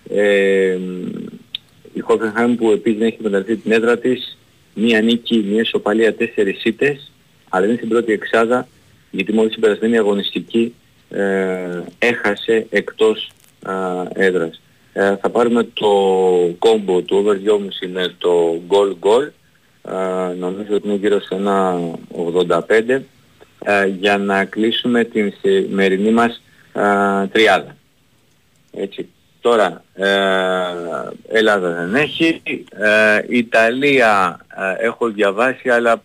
Ε, 0.09 0.77
η 1.93 2.03
Hoffenheim 2.07 2.55
που 2.57 2.71
επίσης 2.71 3.01
έχει 3.01 3.17
μεταρρυθεί 3.21 3.55
την 3.55 3.71
έδρα 3.71 3.97
της 3.97 4.37
μία 4.73 5.01
νίκη, 5.01 5.45
μία 5.49 5.61
ισοπαλία, 5.61 6.15
τέσσερις 6.15 6.63
ήττες, 6.63 7.11
αλλά 7.49 7.65
είναι 7.65 7.75
στην 7.75 7.89
πρώτη 7.89 8.11
εξάδα, 8.11 8.67
γιατί 9.11 9.33
μόλις 9.33 9.55
η 9.55 9.59
περασμένη 9.59 9.97
αγωνιστική 9.97 10.73
ε, 11.09 11.83
έχασε 11.99 12.67
εκτός 12.69 13.31
α, 13.63 13.73
έδρας. 14.13 14.61
Ε, 14.93 15.15
θα 15.15 15.29
πάρουμε 15.29 15.63
το 15.73 15.89
κόμπο 16.59 17.01
του 17.01 17.23
over 17.25 17.35
2,5 17.49 17.89
με 17.91 18.15
το 18.17 18.61
goal 18.67 18.95
goal, 19.07 19.29
ε, 19.83 20.33
νομίζω 20.33 20.75
ότι 20.75 20.87
είναι 20.87 20.97
γύρω 20.97 21.21
σε 21.21 21.35
ένα 21.35 21.79
85, 22.11 23.01
ε, 23.63 23.85
για 23.85 24.17
να 24.17 24.45
κλείσουμε 24.45 25.03
την 25.03 25.33
σημερινή 25.41 26.11
μας 26.11 26.41
ε, 26.73 27.27
τριάδα. 27.27 27.75
Έτσι. 28.71 29.09
Τώρα, 29.41 29.83
ε, 29.93 30.07
Ελλάδα 31.27 31.69
δεν 31.69 31.95
έχει. 31.95 32.41
Ε, 32.69 33.19
Ιταλία 33.27 34.39
ε, 34.79 34.85
έχω 34.85 35.07
διαβάσει, 35.07 35.69
αλλά 35.69 36.03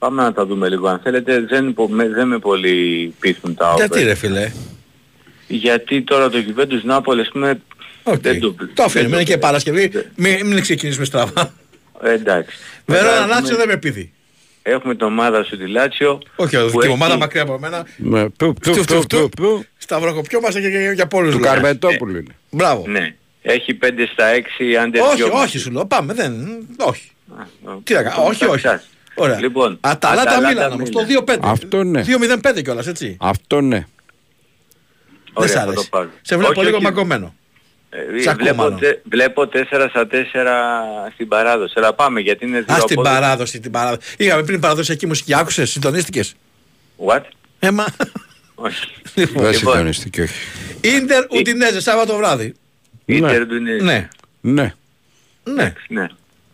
Πάμε 0.00 0.22
να 0.22 0.32
τα 0.32 0.46
δούμε 0.46 0.68
λίγο 0.68 0.88
αν 0.88 1.00
θέλετε. 1.02 1.40
Δεν, 1.40 1.68
υπο- 1.68 1.88
με- 1.88 2.08
δεν 2.08 2.26
με 2.28 2.38
πολύ 2.38 3.14
πείθουν 3.20 3.54
τα 3.54 3.68
over. 3.72 3.76
Γιατί 3.86 4.02
ρε 4.02 4.14
φίλε; 4.14 4.52
Γιατί 5.48 6.02
τώρα 6.02 6.28
το 6.30 6.38
Juventus 6.48 6.82
Νάπολη, 6.82 7.20
ας 7.20 7.28
πούμε, 7.28 7.60
δεν 8.20 8.40
το, 8.40 8.54
Το 8.74 8.82
αφήνουμε, 8.82 9.14
είναι 9.16 9.24
και 9.24 9.38
Παρασκευή. 9.38 9.90
Μην, 10.16 10.46
μην 10.46 10.60
ξεκινήσουμε 10.60 11.04
στραβά. 11.04 11.52
Ε, 12.02 12.12
εντάξει. 12.12 12.56
Βερόνα 12.86 13.10
Μετά 13.12 13.26
Λάτσιο 13.26 13.38
έχουμε- 13.46 13.56
δεν 13.56 13.68
με 13.68 13.76
πείθει. 13.76 14.12
Έχουμε 14.62 14.94
την 14.94 15.06
ομάδα 15.06 15.44
σου 15.44 15.56
τη 15.58 15.66
Λάτσιο. 15.68 16.18
Όχι, 16.36 16.56
που 16.56 16.70
την 16.70 16.80
έχει- 16.80 16.88
ομάδα 16.92 17.16
μακριά 17.16 17.42
από 17.42 17.58
μένα. 17.58 17.86
Με 17.96 18.28
πού, 18.28 18.52
πού, 18.52 18.72
Φτου, 18.72 18.82
φτου, 18.82 18.94
πού, 18.94 19.02
φτου. 19.02 19.28
πού. 19.28 19.64
Σταυροκοπιόμαστε 19.78 20.60
και 20.60 20.68
για, 20.68 20.92
για 20.92 21.06
πολλούς 21.06 21.32
Του 21.34 21.38
λόγους. 21.40 21.54
Καρμετόπουλου 21.54 22.16
είναι. 22.16 22.34
Μπράβο. 22.50 22.84
Ναι. 22.88 23.14
Έχει 23.42 23.74
5 23.74 24.06
στα 24.12 24.24
6 24.26 24.76
άντερ 24.76 25.02
Όχι, 25.02 25.22
όχι 25.22 25.58
σου 25.58 25.70
λέω. 25.70 25.86
Πάμε, 25.86 26.12
δεν. 26.14 26.32
Όχι. 26.78 27.10
Τι 27.84 27.94
να 27.94 28.02
κάνω. 28.02 28.24
Όχι, 28.24 28.44
όχι. 28.44 28.66
Ωραία. 29.14 29.38
Λοιπόν, 29.40 29.78
Αταλάτα 29.80 30.22
Αταλάντα 30.30 30.48
Μίλαν 30.48 30.72
όμως, 30.72 30.90
το 30.90 31.00
2-5. 31.26 31.36
Αυτό 31.40 31.82
ναι. 31.84 32.04
2-0-5 32.06 32.62
κιόλας, 32.62 32.86
έτσι. 32.86 33.16
Αυτό 33.20 33.60
ναι. 33.60 33.76
Δεν 33.76 33.86
Ωραία, 35.32 35.48
σ' 35.50 35.52
θα 35.54 35.64
το 35.64 35.70
αρέσει. 35.70 35.88
πάρω. 35.88 36.10
Σε 36.22 36.36
βλέπω 36.36 36.52
Όχι, 36.52 36.64
λίγο 36.64 36.76
όχι. 36.76 36.84
μαγκωμένο. 36.84 37.34
Ε, 37.90 38.20
Σ' 38.22 38.26
ακούω 38.26 38.42
βλέπω, 38.44 38.62
μάλλον. 38.62 38.78
τε- 38.78 39.00
βλέπω 39.10 39.46
4 39.48 39.86
στα 39.88 40.06
4 40.06 41.10
στην 41.12 41.28
παράδοση. 41.28 41.74
Αλλά 41.76 41.94
πάμε 41.94 42.20
γιατί 42.20 42.46
είναι 42.46 42.60
δύο 42.60 42.74
Α 42.74 42.78
την 42.84 42.98
απόδοση. 42.98 43.14
παράδοση, 43.14 43.60
την 43.60 43.70
παράδοση. 43.70 44.14
Είχαμε 44.18 44.42
πριν 44.42 44.60
παραδοσιακή 44.60 45.06
μουσική, 45.06 45.34
άκουσες, 45.34 45.70
συντονίστηκες; 45.70 46.34
What? 47.06 47.20
Έμα. 47.58 47.84
Όχι. 48.54 48.86
Λοιπόν, 49.14 49.42
Δεν 49.42 49.52
Λοιπόν. 49.52 49.72
συντονιστήκε, 49.72 50.22
όχι. 50.22 50.34
Ίντερ 50.80 51.24
Ουντινέζε, 51.30 51.80
Σάββατο 51.80 52.16
βράδυ. 52.16 52.54
Ίντερ 53.04 53.46
του 53.46 53.56
είναι... 53.56 53.72
Ναι. 53.72 54.08
Ναι. 54.40 54.74
Ναι. 55.44 55.72
Ναι. 55.88 56.06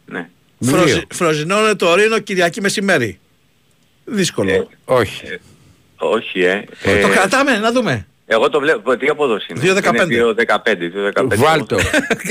ναι. 0.06 0.28
Φροζι, 0.60 1.02
Φροζινώνε 1.14 1.74
το 1.74 1.94
Ρήνο 1.94 2.18
Κυριακή 2.18 2.60
μεσημέρι. 2.60 3.18
Δύσκολο. 4.04 4.68
Όχι. 4.84 5.38
Όχι, 5.96 6.40
ε. 6.44 6.64
Ε, 6.82 7.00
το 7.00 7.06
Ε, 7.08 7.10
κρατάμε, 7.10 7.58
να 7.58 7.72
δούμε. 7.72 8.06
Εγώ 8.26 8.48
το 8.50 8.60
βλέπω. 8.60 8.96
Τι 8.96 9.06
απόδοση 9.06 9.46
είναι. 9.50 9.80
2-15. 9.80 10.10
Είναι 10.10 10.34
2-15. 10.36 11.22
2-15. 11.22 11.36
Βάλτο. 11.36 11.78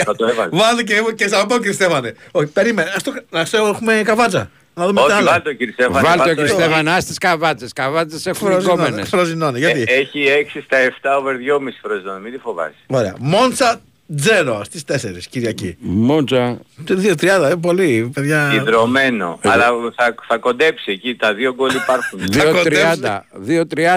Θα 0.06 0.16
το 0.16 0.26
έβαζα. 0.26 0.50
Βάλτε 0.52 0.84
και, 0.84 1.02
και 1.16 1.28
σαν 1.28 1.48
πω 1.48 1.56
κύριε 1.58 1.72
Στέφανε. 1.72 2.16
Όχι, 2.32 2.48
περίμενε. 2.48 2.92
Ας 2.96 3.04
το, 3.04 3.14
ας 3.32 3.50
το 3.50 3.58
έχουμε 3.58 4.02
καβάτσα. 4.06 4.52
Να 4.74 4.86
δούμε 4.88 5.00
τα 5.00 5.06
Όχι, 5.06 5.14
άλλα. 5.16 5.32
βάλτε 5.32 5.54
κύριε 5.54 5.74
Στέφανε. 5.74 6.02
Βάλτε 6.02 6.22
ο 6.22 6.26
βάλτε. 6.26 6.34
Κριστέφανα 6.34 7.00
στις 7.00 7.18
καβάτσες. 7.18 7.74
Καβάτσες 7.74 8.26
έχουν 8.26 8.48
Φροζινώνε, 8.50 8.84
γκόμενες. 8.84 9.10
Φροζινώνε. 9.10 9.58
Γιατί; 9.58 9.84
Ε, 9.88 9.94
Έχει 9.94 10.26
6 10.56 10.62
στα 10.66 10.78
7 10.78 11.18
over 11.20 11.34
2,5 11.36 11.78
φροζόν. 11.82 12.22
Μην 12.22 12.32
τη 12.32 12.38
φοβάσαι. 12.38 12.76
Ωραία. 12.88 13.16
Μόντσα 13.20 13.82
Τζέρο 14.18 14.62
στις 14.64 14.84
4 14.88 14.96
Κυριακή. 15.30 15.76
Μόντζα. 15.80 16.58
2-30, 16.88 17.50
ε, 17.52 17.56
πολύ, 17.62 18.12
παιδιά. 18.14 18.54
Ιδρωμένο. 18.54 19.40
Ε, 19.42 19.50
Αλλά 19.50 19.66
θα, 19.96 20.16
θα 20.28 20.38
κοντέψει 20.38 20.92
εκεί. 20.92 21.16
Τα 21.16 21.34
δύο 21.34 21.54
γκολ 21.54 21.70
υπάρχουν. 21.76 22.20
2.30. 22.66 23.20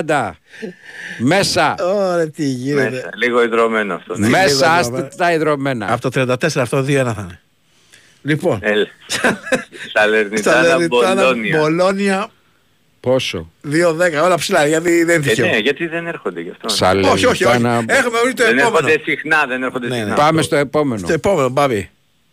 2.30. 0.06 0.30
Μέσα. 1.18 1.74
Ωραία, 1.80 2.30
τι 2.30 2.44
γίνεται. 2.44 2.90
Μέσα. 2.90 3.10
Λίγο 3.14 3.43
ιδρωμένο 3.43 3.94
αυτό. 3.94 4.18
ναι. 4.18 4.28
Μέσα, 4.28 4.66
λίγο 4.66 4.78
άστε 4.78 5.09
τα 5.16 5.32
υδρωμένα. 5.32 5.93
Από 5.93 6.10
το 6.10 6.22
34 6.32 6.35
αυτό 6.56 6.78
2-1 6.78 6.85
θα 6.86 7.16
είναι. 7.18 7.40
Λοιπόν, 8.22 8.59
Έλα. 8.62 8.86
Σαλερνιτάνα 9.94 10.56
Σαλερνιτάνα 10.68 11.14
Μπολόνια. 11.22 11.59
Μπολόνια 11.59 12.28
Πόσο; 13.09 13.51
2-10, 13.64 13.70
όλα 14.24 14.35
ψηλά, 14.36 14.66
γιατί 14.66 15.05
δεν 15.05 15.16
είναι 15.20 15.26
Ε, 15.26 15.28
τυχαίο. 15.35 15.47
ναι, 15.47 15.56
γιατί 15.56 15.86
δεν 15.86 16.06
έρχονται 16.06 16.40
γι' 16.40 16.51
αυτό. 16.51 16.68
Σαλερνιτάνα. 16.68 17.14
Όχι, 17.14 17.26
όχι, 17.26 17.44
όχι. 17.44 17.56
Έχουμε 17.86 18.18
βρει 18.24 18.32
το 18.35 18.44
Δεν 18.44 18.59
επόμενο. 18.59 18.86
έρχονται 18.89 19.02
συχνά, 19.10 19.44
δεν 19.48 19.62
έρχονται 19.62 19.86
Ναι, 19.89 19.94
ναι. 19.97 20.01
συχνά. 20.01 20.14
Πάμε 20.14 20.43
στο 20.43 20.56
επόμενο. 20.56 21.06
Το 21.06 21.12
επόμενο, 21.12 21.48
Μπάμπη. 21.48 21.90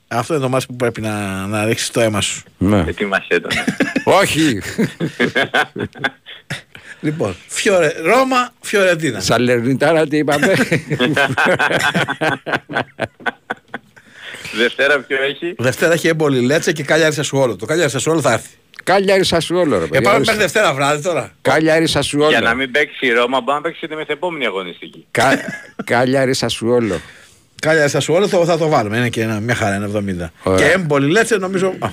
Αυτό 0.08 0.34
είναι 0.34 0.44
το 0.44 0.50
μάτι 0.50 0.66
που 0.66 0.76
πρέπει 0.76 1.02
να, 1.02 1.46
να 1.48 1.66
ρίξεις 1.66 1.92
το 1.92 2.00
αίμα 2.02 2.22
σου. 2.22 2.44
Ναι. 2.58 2.84
Ετοίμασέ 2.88 3.40
τον. 3.40 3.52
Όχι. 4.22 4.62
Λοιπόν, 7.00 7.36
Φιωρε... 7.48 7.94
Ρώμα, 8.04 8.54
Φιωρεντίνα. 8.62 9.20
Σαλερνιτάρα 9.20 10.08
τι 10.08 10.18
είπαμε; 10.18 10.54
Δευτέρα 14.58 15.00
ποιο 15.00 15.18
έχει; 15.24 15.56
Δευτέρα 15.58 15.94
έχει 15.94 16.08
έμπολη 16.08 16.40
Λέτσε 16.42 16.72
και 16.72 16.84
Κάλιαρη 16.84 17.14
Σασουόλο. 17.14 17.56
Το 17.56 17.66
Κάλιαρη 17.66 17.90
Σασουόλο 17.90 18.22
θα 18.22 18.32
έρθει. 18.34 18.50
Κάλιαρη 18.86 19.24
Σασουόλο 19.24 19.78
ρε 19.78 19.84
Ε, 19.84 19.88
παιδιά. 19.88 20.02
πάμε 20.02 20.16
ορίστε. 20.16 20.34
μέχρι 20.34 20.52
Δευτέρα 20.52 20.74
βράδυ 20.74 21.04
τώρα. 21.04 21.32
Κάλιαρη 21.42 21.80
Για 21.80 21.88
Σασουόλο. 21.88 22.40
να 22.40 22.54
μην 22.54 22.72
παίξει 22.72 23.06
η 23.06 23.12
Ρώμα, 23.12 23.42
μπορεί 23.42 23.58
να 23.58 23.62
παίξει 23.62 23.80
και 23.80 23.88
τη 23.88 23.96
μεθεπόμενη 23.96 24.46
αγωνιστική. 24.46 25.06
Κα- 25.12 25.40
Κάλιαρη 25.92 26.34
Σασουόλο. 26.34 27.00
Κάλιαρη 27.62 27.90
Σασουόλο 27.90 28.28
θα, 28.28 28.46
θα 28.46 28.58
το 28.58 28.68
βάλουμε. 28.68 28.98
Είναι 28.98 29.10
και 29.10 29.22
ένα, 29.22 29.40
μια 29.40 29.56
χαρά, 29.56 29.76
είναι 29.76 29.90
70. 30.24 30.30
Ωραία. 30.44 30.68
Και 30.68 30.74
έμπολη 30.74 31.12
Λέτσε 31.12 31.38
νομίζω. 31.38 31.74
Α, 31.80 31.90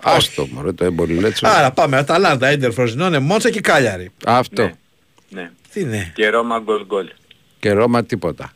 Άστο 0.00 0.46
μωρέ 0.50 0.72
το 0.72 0.84
εμπολιλέτσο. 0.84 1.46
Άρα 1.48 1.70
πάμε. 1.72 1.96
Αταλάντα, 1.96 2.52
Ίντερ, 2.52 2.72
Φροζινόνε, 2.72 3.18
Μότσα 3.18 3.50
και 3.50 3.60
Κάλιαρη. 3.60 4.10
Αυτό. 4.26 4.70
Ναι. 5.28 5.50
Τι 5.72 5.80
είναι; 5.80 6.12
Και 6.14 6.28
Ρώμα 6.28 6.58
γκολ 6.58 6.84
γκολ. 6.86 7.10
Και 7.60 7.72
Ρώμα 7.72 8.04
τίποτα. 8.04 8.52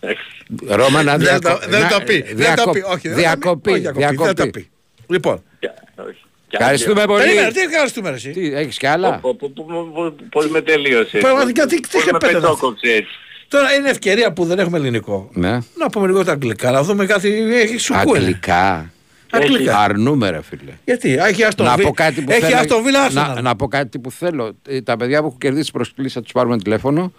Εντάξει. 0.00 0.22
Ρώμα 0.66 1.02
να 1.02 1.16
Δεν 1.16 1.40
το- 1.40 1.48
διακο- 1.48 1.60
δεν 1.68 1.80
να- 1.80 1.88
το 1.88 2.00
πει. 2.00 2.24
Δεν 2.34 2.56
το 2.56 2.70
πει. 2.70 2.78
Όχι, 2.86 3.08
δεν 3.08 3.10
το 3.10 3.14
πει. 3.14 3.20
Διακοπή. 3.20 3.70
Όχι, 3.70 3.80
διακοπή, 3.80 4.00
δεν 4.00 4.16
το 4.16 4.24
Διακοπή. 4.34 4.50
πει. 4.50 4.70
Λοιπόν, 5.08 5.42
Και- 5.58 5.70
όχι. 5.96 6.12
Και 6.12 6.27
Ευχαριστούμε 6.50 7.00
άλλοι- 7.00 7.08
πολύ. 7.10 7.22
περίμενε, 7.24 7.50
τι 7.50 7.60
ευχαριστούμε 7.60 8.08
ρε 8.08 8.14
εσύ; 8.14 8.30
Τι, 8.30 8.54
έχεις 8.54 8.78
κι 8.78 8.86
άλλα; 8.86 9.18
Πω, 9.18 9.34
πω, 9.34 9.50
πω, 9.54 9.64
πω, 9.68 9.90
πω, 9.94 10.14
Πώς 10.30 10.48
με 10.48 10.60
τελείωσες. 10.60 11.20
Πραγματικά, 11.20 11.66
τι- 11.66 11.80
τι 11.80 11.88
Πώς 11.92 12.00
είχε 12.02 12.12
με 12.12 12.18
πέντε 12.18 12.32
να- 12.32 12.40
πετώκοψε 12.40 12.86
έτσι. 12.90 13.10
Τώρα 13.48 13.72
είναι 13.74 13.88
ευκαιρία 13.90 14.32
που 14.32 14.44
δεν 14.44 14.58
έχουμε 14.58 14.78
ελληνικό. 14.78 15.30
Ναι. 15.32 15.50
Να 15.74 15.88
πούμε 15.92 16.06
λίγο 16.06 16.24
τα 16.24 16.32
αγγλικά, 16.32 16.70
να 16.70 16.82
δούμε 16.82 17.06
κάτι. 17.06 17.48
Έχει 17.52 17.78
σου 17.78 17.94
κούνε. 18.04 18.18
Αγγλικά. 18.18 18.90
Αγγλικά. 19.30 19.78
Αρνούμε 19.78 20.30
ρε 20.30 20.42
φίλε. 20.42 20.72
Γιατί, 20.84 21.14
έχει 21.20 21.44
Αστον 21.44 21.66
Να 21.66 21.74
Βι- 21.76 21.86
πω 21.86 21.92
κάτι 21.92 22.20
που 22.20 22.30
έχει 22.30 22.40
θέλω. 22.40 22.56
Αστον 22.58 22.82
Βίλα 22.82 23.10
να, 23.10 23.34
Arsenal. 23.38 23.42
να 23.42 23.56
πω 23.56 23.68
κάτι 23.68 23.98
που 23.98 24.10
θέλω. 24.10 24.56
Ε, 24.68 24.80
Τα 24.80 24.96
παιδιά 24.96 25.20
που 25.20 25.26
έχουν 25.26 25.38
κερδίσει 25.38 25.70
προσκλήσει 25.70 26.14
θα 26.14 26.22
τους 26.22 26.32
πάρουμε 26.32 26.58
τηλέφωνο 26.58 27.02
ε, 27.02 27.10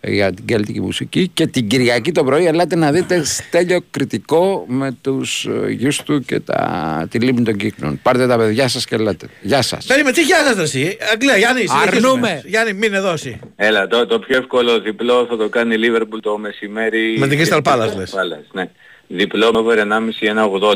για 0.00 0.32
την 0.32 0.44
κέλτικη 0.44 0.80
μουσική 0.80 1.28
και 1.34 1.46
την 1.46 1.68
Κυριακή 1.68 2.12
το 2.12 2.24
πρωί 2.24 2.46
ελάτε 2.46 2.76
να 2.76 2.92
δείτε 2.92 3.24
στέλιο 3.24 3.80
κριτικό 3.90 4.64
με 4.68 4.96
τους 5.00 5.44
ε, 5.44 5.70
γιους 5.70 6.02
του 6.02 6.20
και 6.20 6.40
τα, 6.40 7.06
τη 7.10 7.18
λίμνη 7.18 7.42
των 7.42 7.56
κύκνων. 7.56 8.00
Πάρτε 8.02 8.26
τα 8.26 8.36
παιδιά 8.36 8.68
σας 8.68 8.84
και 8.84 8.94
ελάτε. 8.94 9.26
Γεια 9.42 9.62
σας. 9.62 9.86
Περίμενε, 9.86 10.16
τι 10.16 10.22
γιάζεσαι 10.22 10.62
εσύ. 10.62 10.96
Αγγλία, 11.12 11.36
Γιάννη, 11.36 11.66
συνεχίζουμε. 11.66 12.08
Αρνούμε. 12.08 12.42
Γιάννη, 12.46 12.72
μην 12.72 12.94
εδώ 12.94 13.12
εσύ. 13.12 13.40
Έλα, 13.56 13.86
το, 13.86 14.06
το 14.06 14.18
πιο 14.18 14.36
εύκολο 14.36 14.80
διπλό 14.80 15.26
θα 15.28 15.36
το 15.36 15.48
κάνει 15.48 15.74
η 15.74 15.78
Liverpool 15.82 16.18
το 16.20 16.38
μεσημέρι. 16.38 17.16
Με 17.18 17.28
την 17.28 17.38
Crystal 17.40 17.62
Palace, 17.62 17.92
Crystal 17.92 17.96
λες. 17.96 18.12
Palace, 18.14 18.50
ναι. 18.52 18.70
Διπλό 19.06 19.52
με 19.52 19.58
over 19.58 19.78
1,5 19.78 19.84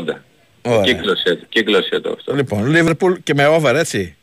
1,80. 0.09 0.15
Ωραία. 0.61 0.81
Κύκλωσε, 0.83 1.35
το, 1.35 1.45
κύκλωσε 1.49 1.99
το 1.99 2.11
αυτό. 2.17 2.35
Λοιπόν, 2.35 2.75
Liverpool 2.75 3.13
και 3.23 3.33
με 3.33 3.47
over, 3.47 3.75
έτσι. 3.75 4.15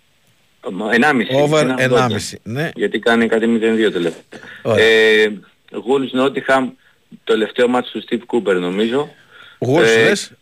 1,5. 0.60 1.42
Over 1.42 1.66
1,80. 1.78 2.08
1,5. 2.08 2.38
Ναι. 2.42 2.70
Γιατί 2.74 2.98
κάνει 2.98 3.26
κάτι 3.28 3.46
0-2 3.46 3.92
τελευταία. 3.92 4.40
Ωραία. 4.62 4.84
Ε, 4.84 5.32
Wolves 5.72 6.20
Nottingham, 6.20 6.68
το 7.24 7.32
τελευταίο 7.32 7.68
μάτι 7.68 7.88
του 7.90 8.02
Steve 8.08 8.22
Cooper 8.36 8.54
νομίζω. 8.60 9.10
Wolves, 9.58 9.82
Ε, 9.82 10.02
λες; 10.04 10.32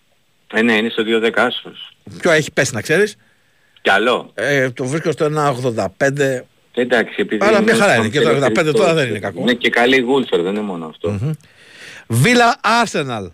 Ε, 0.52 0.62
ναι, 0.62 0.72
είναι 0.76 0.88
στο 0.88 1.02
2-10 1.06 1.30
άσος. 1.36 1.92
Ποιο 2.20 2.30
έχει 2.30 2.52
πέσει 2.52 2.74
να 2.74 2.80
ξέρεις; 2.80 3.16
Καλό. 3.82 4.30
Ε, 4.34 4.70
το 4.70 4.84
βρίσκω 4.84 5.12
στο 5.12 5.24
1,85. 5.24 6.44
Εντάξει, 6.74 7.14
επειδή... 7.18 7.44
Αλλά 7.46 7.60
μια 7.62 7.74
χαρά 7.74 7.92
στον 7.92 8.04
είναι 8.04 8.12
και 8.12 8.20
το 8.20 8.28
85 8.30 8.34
τελευταίο- 8.34 8.72
τώρα 8.72 8.94
δεν 8.94 9.08
είναι 9.08 9.18
κακό. 9.18 9.44
Ναι, 9.44 9.52
και 9.54 9.70
καλή 9.70 10.04
Wolves 10.08 10.38
δεν 10.42 10.46
είναι 10.46 10.60
μόνο 10.60 10.86
αυτό. 10.86 11.18
Villa 12.08 12.52
Arsenal. 12.84 13.26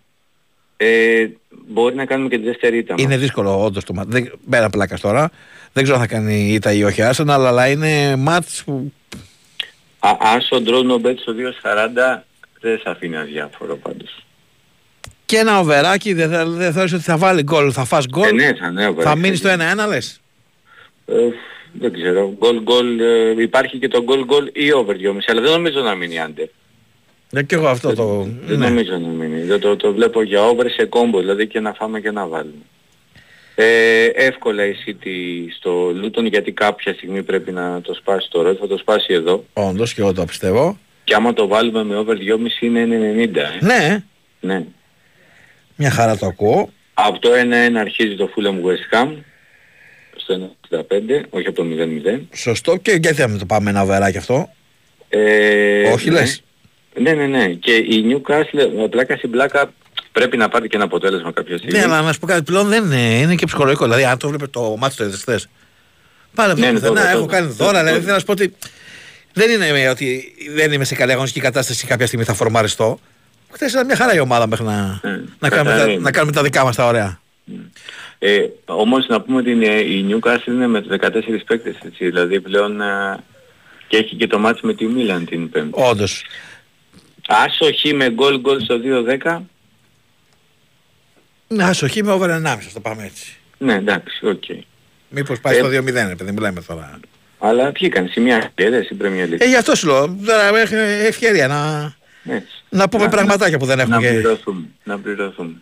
Ε, 0.76 1.26
μπορεί 1.68 1.94
να 1.94 2.04
κάνουμε 2.04 2.28
και 2.28 2.38
τη 2.38 2.44
δεύτερη 2.44 2.78
ήττα. 2.78 2.94
Είναι 2.98 3.16
δύσκολο 3.16 3.64
όντως 3.64 3.84
το 3.84 3.92
μάτς. 3.94 4.08
Δεν, 4.10 4.32
πέρα 4.50 4.70
πλάκας 4.70 5.00
τώρα. 5.00 5.30
Δεν 5.76 5.82
ξέρω 5.82 5.98
αν 5.98 6.06
θα 6.08 6.14
κάνει 6.14 6.52
ήττα 6.52 6.72
ή 6.72 6.84
όχι 6.84 7.00
Arsenal, 7.10 7.26
αλλά 7.28 7.68
είναι 7.68 8.16
μάτς 8.16 8.62
που 8.64 8.92
Α, 9.98 10.10
άσο 10.20 10.60
ντρόνο 10.60 10.98
μπέτ 10.98 11.18
στο 11.18 11.32
2.40 11.62 12.22
δεν 12.60 12.78
σε 12.78 12.90
αφήνει 12.90 13.16
αδιάφορο 13.16 13.76
πάντως. 13.76 14.24
και 15.24 15.36
ένα 15.36 15.58
οβεράκι 15.58 16.12
δεν, 16.12 16.30
θα, 16.30 16.46
δεν 16.46 16.72
θεωρείς 16.72 16.92
ότι 16.92 17.02
θα 17.02 17.16
βάλει 17.16 17.42
γκολ, 17.42 17.70
θα 17.74 17.84
φας 17.84 18.06
γκολ; 18.08 18.28
Ε, 18.28 18.32
ναι, 18.32 18.54
θα, 18.54 18.70
ναι, 18.70 18.82
θα 18.82 18.88
οβεράκι. 18.88 19.18
μείνεις 19.18 19.38
στο 19.38 19.48
1-1 19.84 19.88
λες; 19.88 20.20
Ε, 21.06 21.14
δεν 21.72 21.92
ξέρω. 21.92 22.34
Γκολ 22.38 22.62
γκολ, 22.62 23.00
ε, 23.00 23.42
υπάρχει 23.42 23.78
και 23.78 23.88
το 23.88 24.02
γκολ 24.02 24.24
γκολ 24.24 24.50
ή 24.52 24.72
over 24.72 24.96
2,5 24.96 25.16
αλλά 25.26 25.40
δεν 25.40 25.50
νομίζω 25.50 25.80
να 25.80 25.94
μείνει 25.94 26.20
άντερ. 26.20 26.46
Ναι, 27.30 27.42
και 27.42 27.54
εγώ 27.54 27.68
αυτό 27.68 27.94
το... 27.94 28.28
Δεν 28.46 28.58
ναι. 28.58 28.68
νομίζω 28.68 28.92
να 28.92 29.08
μείνει. 29.08 29.42
Δεν 29.42 29.60
το, 29.60 29.76
το 29.76 29.92
βλέπω 29.92 30.22
για 30.22 30.42
over 30.42 30.64
σε 30.76 30.84
κόμπο, 30.84 31.18
δηλαδή 31.18 31.46
και 31.46 31.60
να 31.60 31.72
φάμε 31.72 32.00
και 32.00 32.10
να 32.10 32.26
βάλουμε. 32.26 32.62
Ε, 33.54 34.04
εύκολα 34.04 34.64
η 34.66 34.74
City 34.86 35.08
στο 35.58 35.88
Luton 36.02 36.24
γιατί 36.30 36.52
κάποια 36.52 36.92
στιγμή 36.94 37.22
πρέπει 37.22 37.52
να 37.52 37.80
το 37.80 37.94
σπάσει 37.94 38.28
το 38.30 38.42
ρόλο, 38.42 38.54
θα 38.60 38.66
το 38.66 38.78
σπάσει 38.78 39.12
εδώ. 39.12 39.44
Όντως 39.52 39.94
και 39.94 40.00
εγώ 40.00 40.12
το 40.12 40.24
πιστεύω. 40.24 40.78
Και 41.04 41.14
άμα 41.14 41.32
το 41.32 41.46
βάλουμε 41.46 41.84
με 41.84 41.96
over 41.96 42.16
2,5 42.16 42.62
είναι 42.62 42.84
90. 42.84 43.36
Ε. 43.36 43.64
Ναι, 43.64 44.04
Ναι. 44.40 44.64
μια 45.76 45.90
χαρά 45.90 46.16
το 46.16 46.26
ακούω. 46.26 46.72
Από 46.94 47.18
το 47.18 47.30
1-1 47.32 47.76
αρχίζει 47.78 48.16
το 48.16 48.30
Fulham 48.36 48.54
West 48.66 48.94
Ham 49.04 49.08
στο 50.16 50.50
1-65, 50.70 51.24
όχι 51.30 51.46
από 51.46 51.56
το 51.56 51.64
0-0. 51.64 52.20
Σωστό 52.34 52.76
και 52.76 52.90
γιατί 52.90 53.16
θα 53.16 53.28
μην 53.28 53.38
το 53.38 53.46
πάμε 53.46 53.70
ένα 53.70 53.82
οβεράκι 53.82 54.16
αυτό; 54.18 54.48
Ε, 55.08 55.88
όχι 55.88 56.10
ναι. 56.10 56.18
λες. 56.20 56.42
Ναι, 56.98 57.12
ναι, 57.12 57.26
ναι. 57.26 57.46
Και 57.48 57.72
η 57.74 58.04
Newcastle, 58.10 58.90
πλάκας 58.90 59.18
στην 59.18 59.30
πλάκα, 59.30 59.72
πρέπει 60.14 60.36
να 60.36 60.48
πάρει 60.48 60.68
και 60.68 60.76
ένα 60.76 60.84
αποτέλεσμα 60.84 61.32
κάποια 61.32 61.58
στιγμή. 61.58 61.78
Ναι, 61.78 61.84
αλλά 61.84 62.02
να 62.02 62.12
σου 62.12 62.18
πω 62.18 62.26
κάτι 62.26 62.42
πλέον 62.42 62.68
δεν 62.68 62.84
είναι, 62.84 63.18
είναι 63.18 63.34
και 63.34 63.46
ψυχολογικό. 63.46 63.84
Δηλαδή 63.84 64.04
αν 64.04 64.18
το 64.18 64.28
βλέπετε 64.28 64.50
το 64.50 64.76
μάτι 64.78 64.96
το 64.96 65.04
είδες 65.04 65.20
χθες. 65.20 65.48
Πάλι 66.34 66.60
Ναι, 66.60 66.66
ναι, 66.66 66.72
πουθενά, 66.72 66.94
τότε, 66.94 67.10
έχω 67.10 67.20
τότε. 67.20 67.36
κάνει 67.36 67.46
δώρα. 67.46 67.70
Τότε, 67.70 67.78
Δηλαδή 67.78 67.92
τότε. 67.92 68.00
θέλω 68.00 68.12
να 68.12 68.18
σου 68.18 68.24
πω 68.24 68.32
ότι 68.32 68.54
δεν 69.32 69.50
είναι 69.50 69.88
ότι 69.88 70.34
δεν 70.54 70.72
είμαι 70.72 70.84
σε 70.84 70.94
καλή 70.94 71.12
αγωνιστική 71.12 71.44
κατάσταση 71.44 71.86
κάποια 71.86 72.06
στιγμή 72.06 72.24
θα 72.24 72.34
φορμαριστώ. 72.34 72.98
Χθες 73.50 73.72
ήταν 73.72 73.86
μια 73.86 73.96
χαρά 73.96 74.14
η 74.14 74.20
ομάδα 74.20 74.46
μέχρι 74.46 74.64
να, 74.64 75.00
να, 75.38 75.48
κάνουμε, 75.48 75.70
τα, 75.70 75.76
καθαρή. 75.76 76.00
να 76.00 76.10
κάνουμε 76.10 76.32
τα 76.32 76.42
δικά 76.42 76.64
μας 76.64 76.76
τα 76.76 76.86
ωραία. 76.86 77.20
Ε, 78.18 78.40
όμως 78.64 79.06
να 79.06 79.20
πούμε 79.20 79.38
ότι 79.38 79.50
είναι, 79.50 79.66
η 79.66 80.06
Newcastle 80.10 80.46
είναι 80.46 80.66
με 80.66 80.82
τους 80.82 80.96
14 81.00 81.44
παίκτες, 81.46 81.76
έτσι, 81.84 82.04
δηλαδή 82.04 82.40
πλέον 82.40 82.80
ε, 82.80 83.18
και 83.88 83.96
έχει 83.96 84.16
και 84.16 84.26
το 84.26 84.38
μάτς 84.38 84.60
με 84.60 84.74
τη 84.74 84.84
Μίλαν 84.84 85.24
την 85.24 85.50
Πέμπτη. 85.50 85.70
Όντως. 85.72 86.24
Άσοχη 87.28 87.94
με 87.94 88.10
γκολ 88.10 88.40
γκολ 88.40 88.60
στο 88.60 88.80
2-10. 89.24 89.40
Να 91.48 91.66
άσο-χι 91.66 92.04
με 92.04 92.12
over 92.12 92.28
1,5 92.30 92.56
το 92.74 92.80
πάμε 92.80 93.04
έτσι. 93.04 93.36
Ναι, 93.58 93.74
εντάξει, 93.74 94.26
οκ. 94.26 94.42
Μήπως 95.08 95.40
πάει 95.40 95.56
Ε, 95.56 95.58
στο 95.58 95.68
2-0 95.68 96.10
επειδή 96.10 96.32
μιλάμε 96.32 96.60
τώρα. 96.62 97.00
Αλλά 97.38 97.70
βγήκαν 97.70 98.08
σημεία 98.08 98.36
ευκαιρίες 98.36 98.84
στην 98.84 98.98
Premier 99.02 99.32
League. 99.32 99.38
Ε, 99.40 99.44
γι' 99.48 99.56
αυτό 99.56 99.74
σου 99.74 99.86
λέω. 99.86 100.16
Τώρα 100.26 100.58
έχει 100.58 100.74
ευκαιρία 101.06 101.46
να, 101.48 101.92
Έτσι. 102.34 102.64
να 102.68 102.88
πούμε 102.88 103.04
Να- 103.04 103.10
πραγματάκια 103.10 103.58
που 103.58 103.66
δεν 103.66 103.78
έχουμε. 103.80 103.96
Να 103.96 104.02
και- 104.02 104.08
πληρωθούμε. 104.08 104.64
Να 104.84 104.98
πληρωθούμε. 104.98 105.52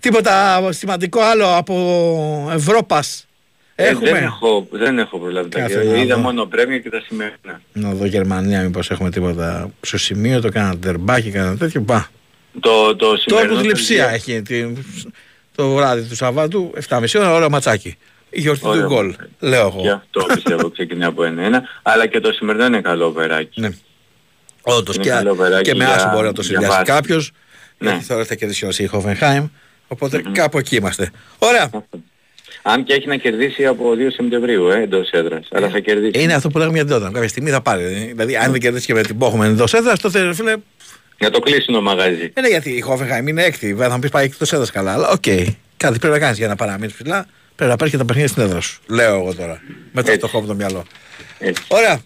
Τίποτα 0.00 0.62
σημαντικό 0.72 1.20
άλλο 1.20 1.56
από 1.56 2.50
Ευρώπας. 2.52 3.26
Ε, 3.74 3.86
Έχουμε; 3.88 4.10
δεν, 4.10 4.22
έχω, 4.22 4.66
δεν 4.70 4.98
έχω 4.98 5.18
προλάβει 5.18 5.48
τα 5.48 5.58
Κάτσε 5.60 5.76
κύρια. 5.78 5.90
να 5.92 5.98
Είδα 5.98 6.14
δω. 6.14 6.20
μόνο 6.20 6.44
πρέμια 6.44 6.78
και 6.78 6.90
τα 6.90 7.02
σημερινά. 7.06 7.60
Να 7.72 7.90
δω 7.92 8.04
Γερμανία 8.06 8.62
μήπως 8.62 8.90
έχουμε 8.90 9.10
τίποτα 9.10 9.70
στο 9.80 9.98
σημείο, 9.98 10.40
το 10.40 10.48
κάνα 10.48 10.78
ντερμπάκι, 10.78 11.30
κάνα 11.30 11.56
τέτοιο. 11.56 11.80
Πά. 11.80 12.10
Το, 12.60 12.96
το 12.96 13.10
Το 13.10 13.16
σημερινό... 13.16 13.52
Όρκος 13.52 13.66
Λειψία 13.66 14.04
το- 14.08 14.14
έχει 14.14 14.42
τη- 14.42 14.66
το 15.54 15.68
βράδυ 15.74 16.08
του 16.08 16.16
Σαββάτου, 16.16 16.72
7.30 16.88 17.04
ώρα, 17.16 17.32
ωραίο 17.34 17.50
ματσάκι. 17.50 17.96
Η 18.30 18.40
γιορτή 18.40 18.60
του 18.62 18.68
Ωραίο 18.68 18.86
γκολ, 18.88 19.14
λέω 19.40 19.70
Και 19.80 19.86
εγώ. 19.88 19.94
αυτό 19.96 20.26
πιστεύω 20.34 20.70
ξεκινάει 20.70 21.08
από 21.08 21.24
ένα-ένα. 21.24 21.62
Αλλά 21.82 22.06
και 22.06 22.20
το 22.20 22.32
σημερινό 22.32 22.64
είναι 22.66 22.80
καλό 22.80 23.12
βεράκι. 23.12 23.60
Ναι. 23.60 23.68
Όντως 24.62 24.94
Είναι 24.94 25.04
και, 25.04 25.10
καλό 25.10 25.34
βεράκι 25.34 25.62
και 25.70 25.74
με 25.76 25.84
για- 25.84 25.94
άσο 25.94 26.08
μπορεί 26.12 26.26
να 26.26 26.32
το 26.32 26.40
για 26.42 26.50
συνδυάσει 26.50 26.72
βάση. 26.78 26.84
κάποιος. 26.92 27.30
Ναι. 27.78 27.90
Γιατί 27.90 28.06
τώρα 28.06 28.24
θα 28.24 28.34
κερδίσει 28.34 28.64
ο 28.64 28.68
η 28.76 28.90
Hoffenheim. 28.92 29.48
Οπότε 29.88 30.22
κάπου 30.32 30.58
εκεί 30.58 30.76
είμαστε. 30.76 31.10
Ωραία. 31.38 31.70
Αν 32.62 32.84
και 32.84 32.92
έχει 32.92 33.06
να 33.08 33.16
κερδίσει 33.16 33.66
από 33.66 33.94
2 33.94 34.10
Σεπτεμβρίου 34.12 34.68
ε, 34.68 34.82
εντός 34.82 35.10
έδρας. 35.10 35.48
Αλλά 35.52 35.68
θα 35.68 35.78
κερδίσει. 35.78 36.22
Είναι 36.22 36.34
αυτό 36.34 36.48
που 36.48 36.58
λέγαμε 36.58 36.76
για 36.76 36.86
την 36.86 36.94
Τόταμ. 36.94 37.12
Κάποια 37.12 37.28
στιγμή 37.28 37.50
θα 37.50 37.60
πάρει. 37.60 37.84
Δηλαδή, 37.84 38.36
αν 38.36 38.50
δεν 38.52 38.60
κερδίσει 38.60 38.86
και 38.86 38.94
με 38.94 39.02
την 39.02 39.18
Πόχουμε 39.18 39.46
εντός 39.46 39.74
έδρας, 39.74 40.00
τότε 40.00 40.22
ρε 40.22 40.34
φίλε. 40.34 40.54
Για 41.18 41.30
το 41.30 41.40
κλείσιμο 41.40 41.80
μαγαζί. 41.80 42.16
Δεν 42.34 42.44
είναι 42.44 42.48
γιατί 42.48 42.70
η 42.70 42.84
Hoffenheim 42.88 43.26
είναι 43.26 43.44
έκτη. 43.44 43.66
Βέβαια 43.66 43.88
θα 43.88 43.94
μου 43.94 44.00
πεις 44.00 44.10
πάει 44.10 44.24
εκτός 44.24 44.52
έδρας 44.52 44.70
καλά. 44.70 44.92
Αλλά 44.92 45.08
οκ. 45.08 45.24
Κάτι 45.76 45.98
πρέπει 45.98 46.14
να 46.14 46.18
κάνεις 46.18 46.38
για 46.38 46.48
να 46.48 46.56
παραμείνεις 46.56 46.94
ψηλά. 46.94 47.26
Πρέπει 47.56 47.70
να 47.70 47.76
παίρνει 47.76 47.92
και 47.92 47.98
τα 47.98 48.04
παιχνίδια 48.04 48.28
στην 48.30 48.42
έδρα 48.42 48.60
σου. 48.60 48.80
Λέω 48.86 49.14
εγώ 49.14 49.34
τώρα. 49.34 49.60
Με 49.92 50.02
το 50.02 50.12
φτωχό 50.12 50.40
μου 50.40 50.46
το 50.46 50.54
μυαλό. 50.54 50.84
Έτσι. 51.38 51.62
Ωραία. 51.68 52.00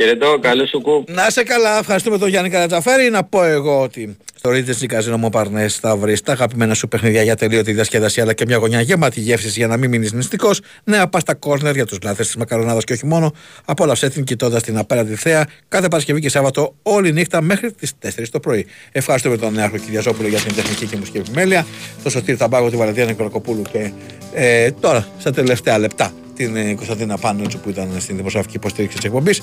Χαιρετώ, 0.00 0.38
καλό 0.40 0.66
σου 0.66 0.80
κουπ. 0.80 1.10
Να 1.10 1.26
είσαι 1.26 1.42
καλά, 1.42 1.78
ευχαριστούμε 1.78 2.18
τον 2.18 2.28
Γιάννη 2.28 2.50
Καρατζαφέρη. 2.50 3.10
Να 3.10 3.24
πω 3.24 3.44
εγώ 3.44 3.80
ότι 3.80 4.16
στο 4.34 4.50
Regency 4.50 4.92
Casino 4.92 5.28
Mont 5.28 5.44
Parnes 5.44 5.68
θα 5.80 5.96
βρεις 5.96 6.22
τα 6.22 6.32
αγαπημένα 6.32 6.74
σου 6.74 6.88
παιχνίδια 6.88 7.22
για 7.22 7.36
ατελείωτη 7.36 7.72
διασκέδαση 7.72 8.20
αλλά 8.20 8.32
και 8.32 8.44
μια 8.46 8.56
γωνιά 8.56 8.80
γεμάτη 8.80 9.20
γεύσεις 9.20 9.56
για 9.56 9.66
να 9.66 9.76
μην 9.76 9.90
μείνεις 9.90 10.12
νηστικός. 10.12 10.60
Νέα 10.84 11.08
pasta 11.08 11.34
corner 11.34 11.74
για 11.74 11.86
τους 11.86 11.98
λάτρεις 12.02 12.22
της 12.22 12.36
μακαρονάδας 12.36 12.84
και 12.84 12.92
όχι 12.92 13.06
μόνο. 13.06 13.32
Απόλαυσέ 13.64 14.08
την 14.08 14.24
κοιτώντας 14.24 14.62
την 14.62 14.78
απέραντη 14.78 15.14
θέα 15.14 15.46
κάθε 15.68 15.88
Παρασκευή 15.88 16.20
και 16.20 16.28
Σάββατο 16.28 16.74
όλη 16.82 17.12
νύχτα 17.12 17.42
μέχρι 17.42 17.72
τις 17.72 17.92
4 18.02 18.28
το 18.30 18.40
πρωί. 18.40 18.66
Ευχαριστούμε 18.92 19.36
τον 19.36 19.52
Νέαρχο 19.52 19.76
Κυριαζόπουλο 19.76 20.28
για 20.28 20.38
την 20.38 20.54
τεχνική 20.54 20.86
και 20.86 20.96
μουσική 20.96 21.18
επιμέλεια. 21.18 21.66
Το 22.02 22.10
Σωτήρ 22.10 22.36
Ταμπάγο, 22.36 22.70
τη 22.70 22.76
Βαλεντία 22.76 23.04
Νικολακοπούλου 23.04 23.62
και 23.72 23.92
ε, 24.32 24.70
τώρα 24.70 25.08
στα 25.18 25.32
τελευταία 25.32 25.78
λεπτά 25.78 26.12
την 26.38 26.56
ε, 26.56 26.74
Κωνσταντίνα 26.74 27.18
Πάνουτσου 27.18 27.58
που 27.58 27.68
ήταν 27.68 27.88
στην 27.98 28.16
δημοσιογραφική 28.16 28.56
υποστήριξη 28.56 28.96
της 28.96 29.06
εκπομπής. 29.06 29.42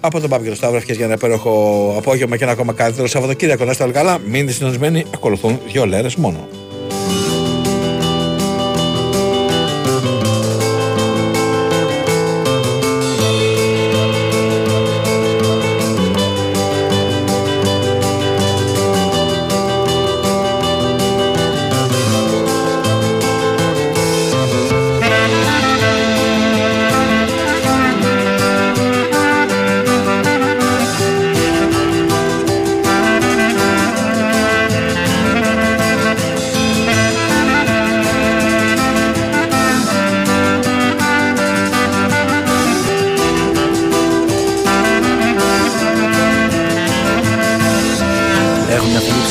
Από 0.00 0.20
τον 0.20 0.30
Πάπη 0.30 0.42
και 0.42 0.48
τον 0.48 0.56
Σταύρο, 0.56 0.76
ευχές 0.76 0.96
για 0.96 1.04
ένα 1.04 1.14
υπέροχο 1.14 1.94
απόγευμα 1.96 2.36
και 2.36 2.42
ένα 2.42 2.52
ακόμα 2.52 2.72
καλύτερο 2.72 3.06
Σαββατοκύριακο. 3.06 3.64
Να 3.64 3.70
είστε 3.70 3.84
όλοι 3.84 3.92
καλά, 3.92 4.18
μείνετε 4.18 4.52
συντονισμένοι, 4.52 5.04
ακολουθούν 5.14 5.60
δύο 5.72 5.86
λέρες 5.86 6.14
μόνο. 6.16 6.48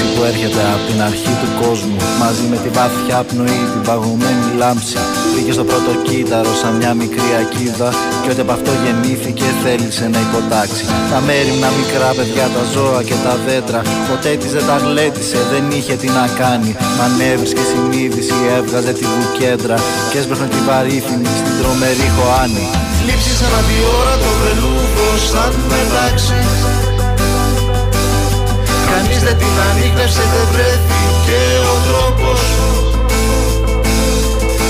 Έχω 0.05 0.13
μια 0.13 0.13
θλίψη 0.13 0.15
που 0.15 0.23
έρχεται 0.31 0.61
από 0.75 0.83
την 0.89 0.99
αρχή 1.09 1.33
του 1.41 1.49
κόσμου. 1.61 1.97
Μαζί 2.23 2.45
με 2.51 2.57
τη 2.63 2.69
βαθιά 2.77 3.19
πνοή, 3.29 3.61
την 3.73 3.81
παγωμένη 3.87 4.47
λάμψη. 4.61 4.97
Πήγε 5.33 5.51
στο 5.57 5.65
πρώτο 5.69 5.91
κύτταρο 6.07 6.51
σαν 6.61 6.73
μια 6.79 6.93
μικρή 7.01 7.31
ακίδα. 7.41 7.89
Και 8.21 8.29
ότι 8.31 8.41
από 8.45 8.53
αυτό 8.57 8.71
γεννήθηκε 8.83 9.47
θέλησε 9.63 10.05
να 10.13 10.19
υποτάξει. 10.27 10.83
Τα 11.11 11.19
μέρημνα 11.27 11.69
μικρά 11.79 12.09
παιδιά, 12.17 12.45
τα 12.55 12.63
ζώα 12.73 13.01
και 13.07 13.17
τα 13.25 13.33
δέντρα. 13.45 13.81
Ποτέ 14.09 14.31
της 14.41 14.51
δεν 14.55 14.65
τα 14.69 14.77
γλέτησε, 14.85 15.39
δεν 15.51 15.63
είχε 15.77 15.95
τι 16.01 16.09
να 16.17 16.25
κάνει. 16.41 16.71
Μα 16.99 17.07
και 17.57 17.63
συνείδηση, 17.71 18.37
έβγαζε 18.57 18.91
τη 18.99 19.05
βουκέντρα. 19.13 19.77
Και 20.09 20.17
έσπροχνε 20.21 20.47
τη 20.53 20.59
βαρύθινη 20.67 21.29
στην 21.39 21.53
τρομερή 21.59 22.07
χωάνη. 22.15 22.65
Λήψεις 23.07 23.39
ανά 23.47 23.61
τη 23.67 23.75
ώρα 23.99 24.15
το 24.23 24.29
βελούδο 24.41 25.07
σαν 25.29 25.53
μετάξι 25.69 26.39
Κανείς 28.95 29.21
δεν 29.27 29.37
την 29.37 29.55
ανείχνευσε, 29.69 30.23
δεν 30.33 30.47
βρέθηκε 30.51 31.41
ο 31.73 31.75
τρόπος. 31.87 32.41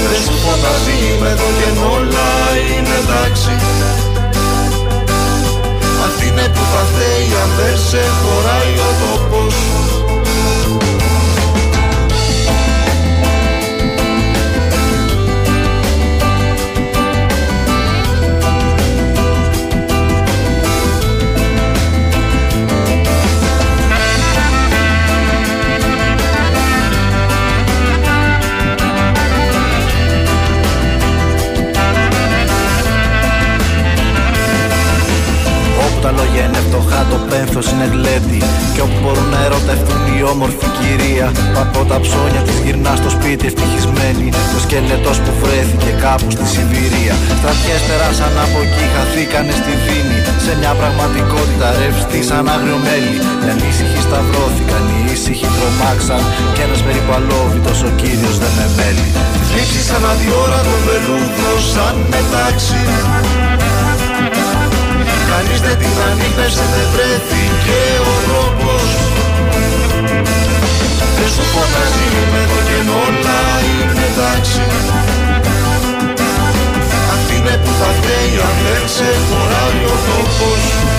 Δεν 0.09 0.21
σου 0.25 0.35
φανταζεί 0.45 1.01
με 1.21 1.31
το 1.39 1.47
και 1.57 1.69
όλα 1.95 2.29
είναι 2.69 2.95
εντάξει. 3.03 3.53
Αυτή 6.05 6.25
είναι 6.27 6.47
που 6.53 6.63
θα 6.73 6.83
θέει 6.95 7.29
αν 7.43 7.49
δεν 7.57 7.77
σε 7.89 8.03
χωράει 8.19 8.73
ο 8.87 8.91
τόπος 9.01 9.55
τα 36.05 36.11
λόγια 36.19 36.43
είναι 36.47 36.61
φτωχά, 36.67 37.01
το 37.11 37.17
πένθος 37.29 37.65
είναι 37.71 37.87
γλέντι. 37.93 38.39
Και 38.73 38.81
όπου 38.85 38.97
μπορούν 39.01 39.29
να 39.35 39.39
ερωτευτούν 39.47 40.01
η 40.17 40.19
όμορφη 40.33 40.67
κυρία 40.77 41.27
Που 41.51 41.59
από 41.65 41.79
τα 41.89 41.97
ψώνια 42.03 42.41
της 42.47 42.57
γυρνά 42.63 42.93
στο 43.01 43.09
σπίτι 43.15 43.43
ευτυχισμένη. 43.49 44.27
Το 44.53 44.59
σκελετός 44.65 45.17
που 45.23 45.31
βρέθηκε 45.41 45.91
κάπου 46.05 46.27
στη 46.35 46.45
Σιβηρία. 46.53 47.15
Στρατιές 47.39 47.81
περάσαν 47.87 48.33
από 48.45 48.57
εκεί, 48.65 48.85
χαθήκανε 48.95 49.53
στη 49.61 49.73
δίνη. 49.85 50.19
Σε 50.45 50.51
μια 50.59 50.73
πραγματικότητα 50.79 51.67
ρευστή 51.79 52.19
σαν 52.29 52.43
άγριο 52.55 52.77
μέλι. 52.85 53.17
Οι 53.43 53.47
ανήσυχοι 53.53 53.99
σταυρώθηκαν, 54.07 54.83
οι 54.91 54.97
ήσυχοι 55.13 55.47
τρομάξαν. 55.55 56.21
Κι 56.53 56.61
ένας 56.65 56.81
περίπου 56.85 57.11
αλόβητος 57.19 57.79
ο 57.87 57.89
κύριος 57.99 58.35
δεν 58.41 58.53
με 58.57 58.67
μέλει 58.77 59.07
Λήψεις 59.53 59.87
ανά 59.97 60.11
τη 60.19 60.27
ώρα 60.43 60.59
το 60.67 60.75
βελούδο 60.85 61.51
σαν 61.71 61.95
μετάξι 62.11 62.81
Κανείς 65.37 65.61
δεν 65.61 65.77
την 65.77 65.95
ανοίγνευσε 66.09 66.65
δεν 66.73 66.87
βρέθηκε 66.93 67.79
ο 68.09 68.13
τρόπος. 68.25 68.89
Δεν 71.17 71.29
σου 71.35 71.45
φωνάζει 71.53 72.09
με 72.33 72.41
το 72.51 72.59
κενό 72.67 72.97
όλα 73.07 73.41
είναι 73.69 74.05
εντάξει. 74.11 74.63
Αυτή 77.15 77.35
είναι 77.39 77.55
που 77.63 77.71
θα 77.79 77.89
φταίει 77.97 78.33
αν 78.47 78.57
δεν 78.65 78.81
ξεχωράει 78.89 79.81
ο 79.93 79.95
τόπος. 80.07 80.94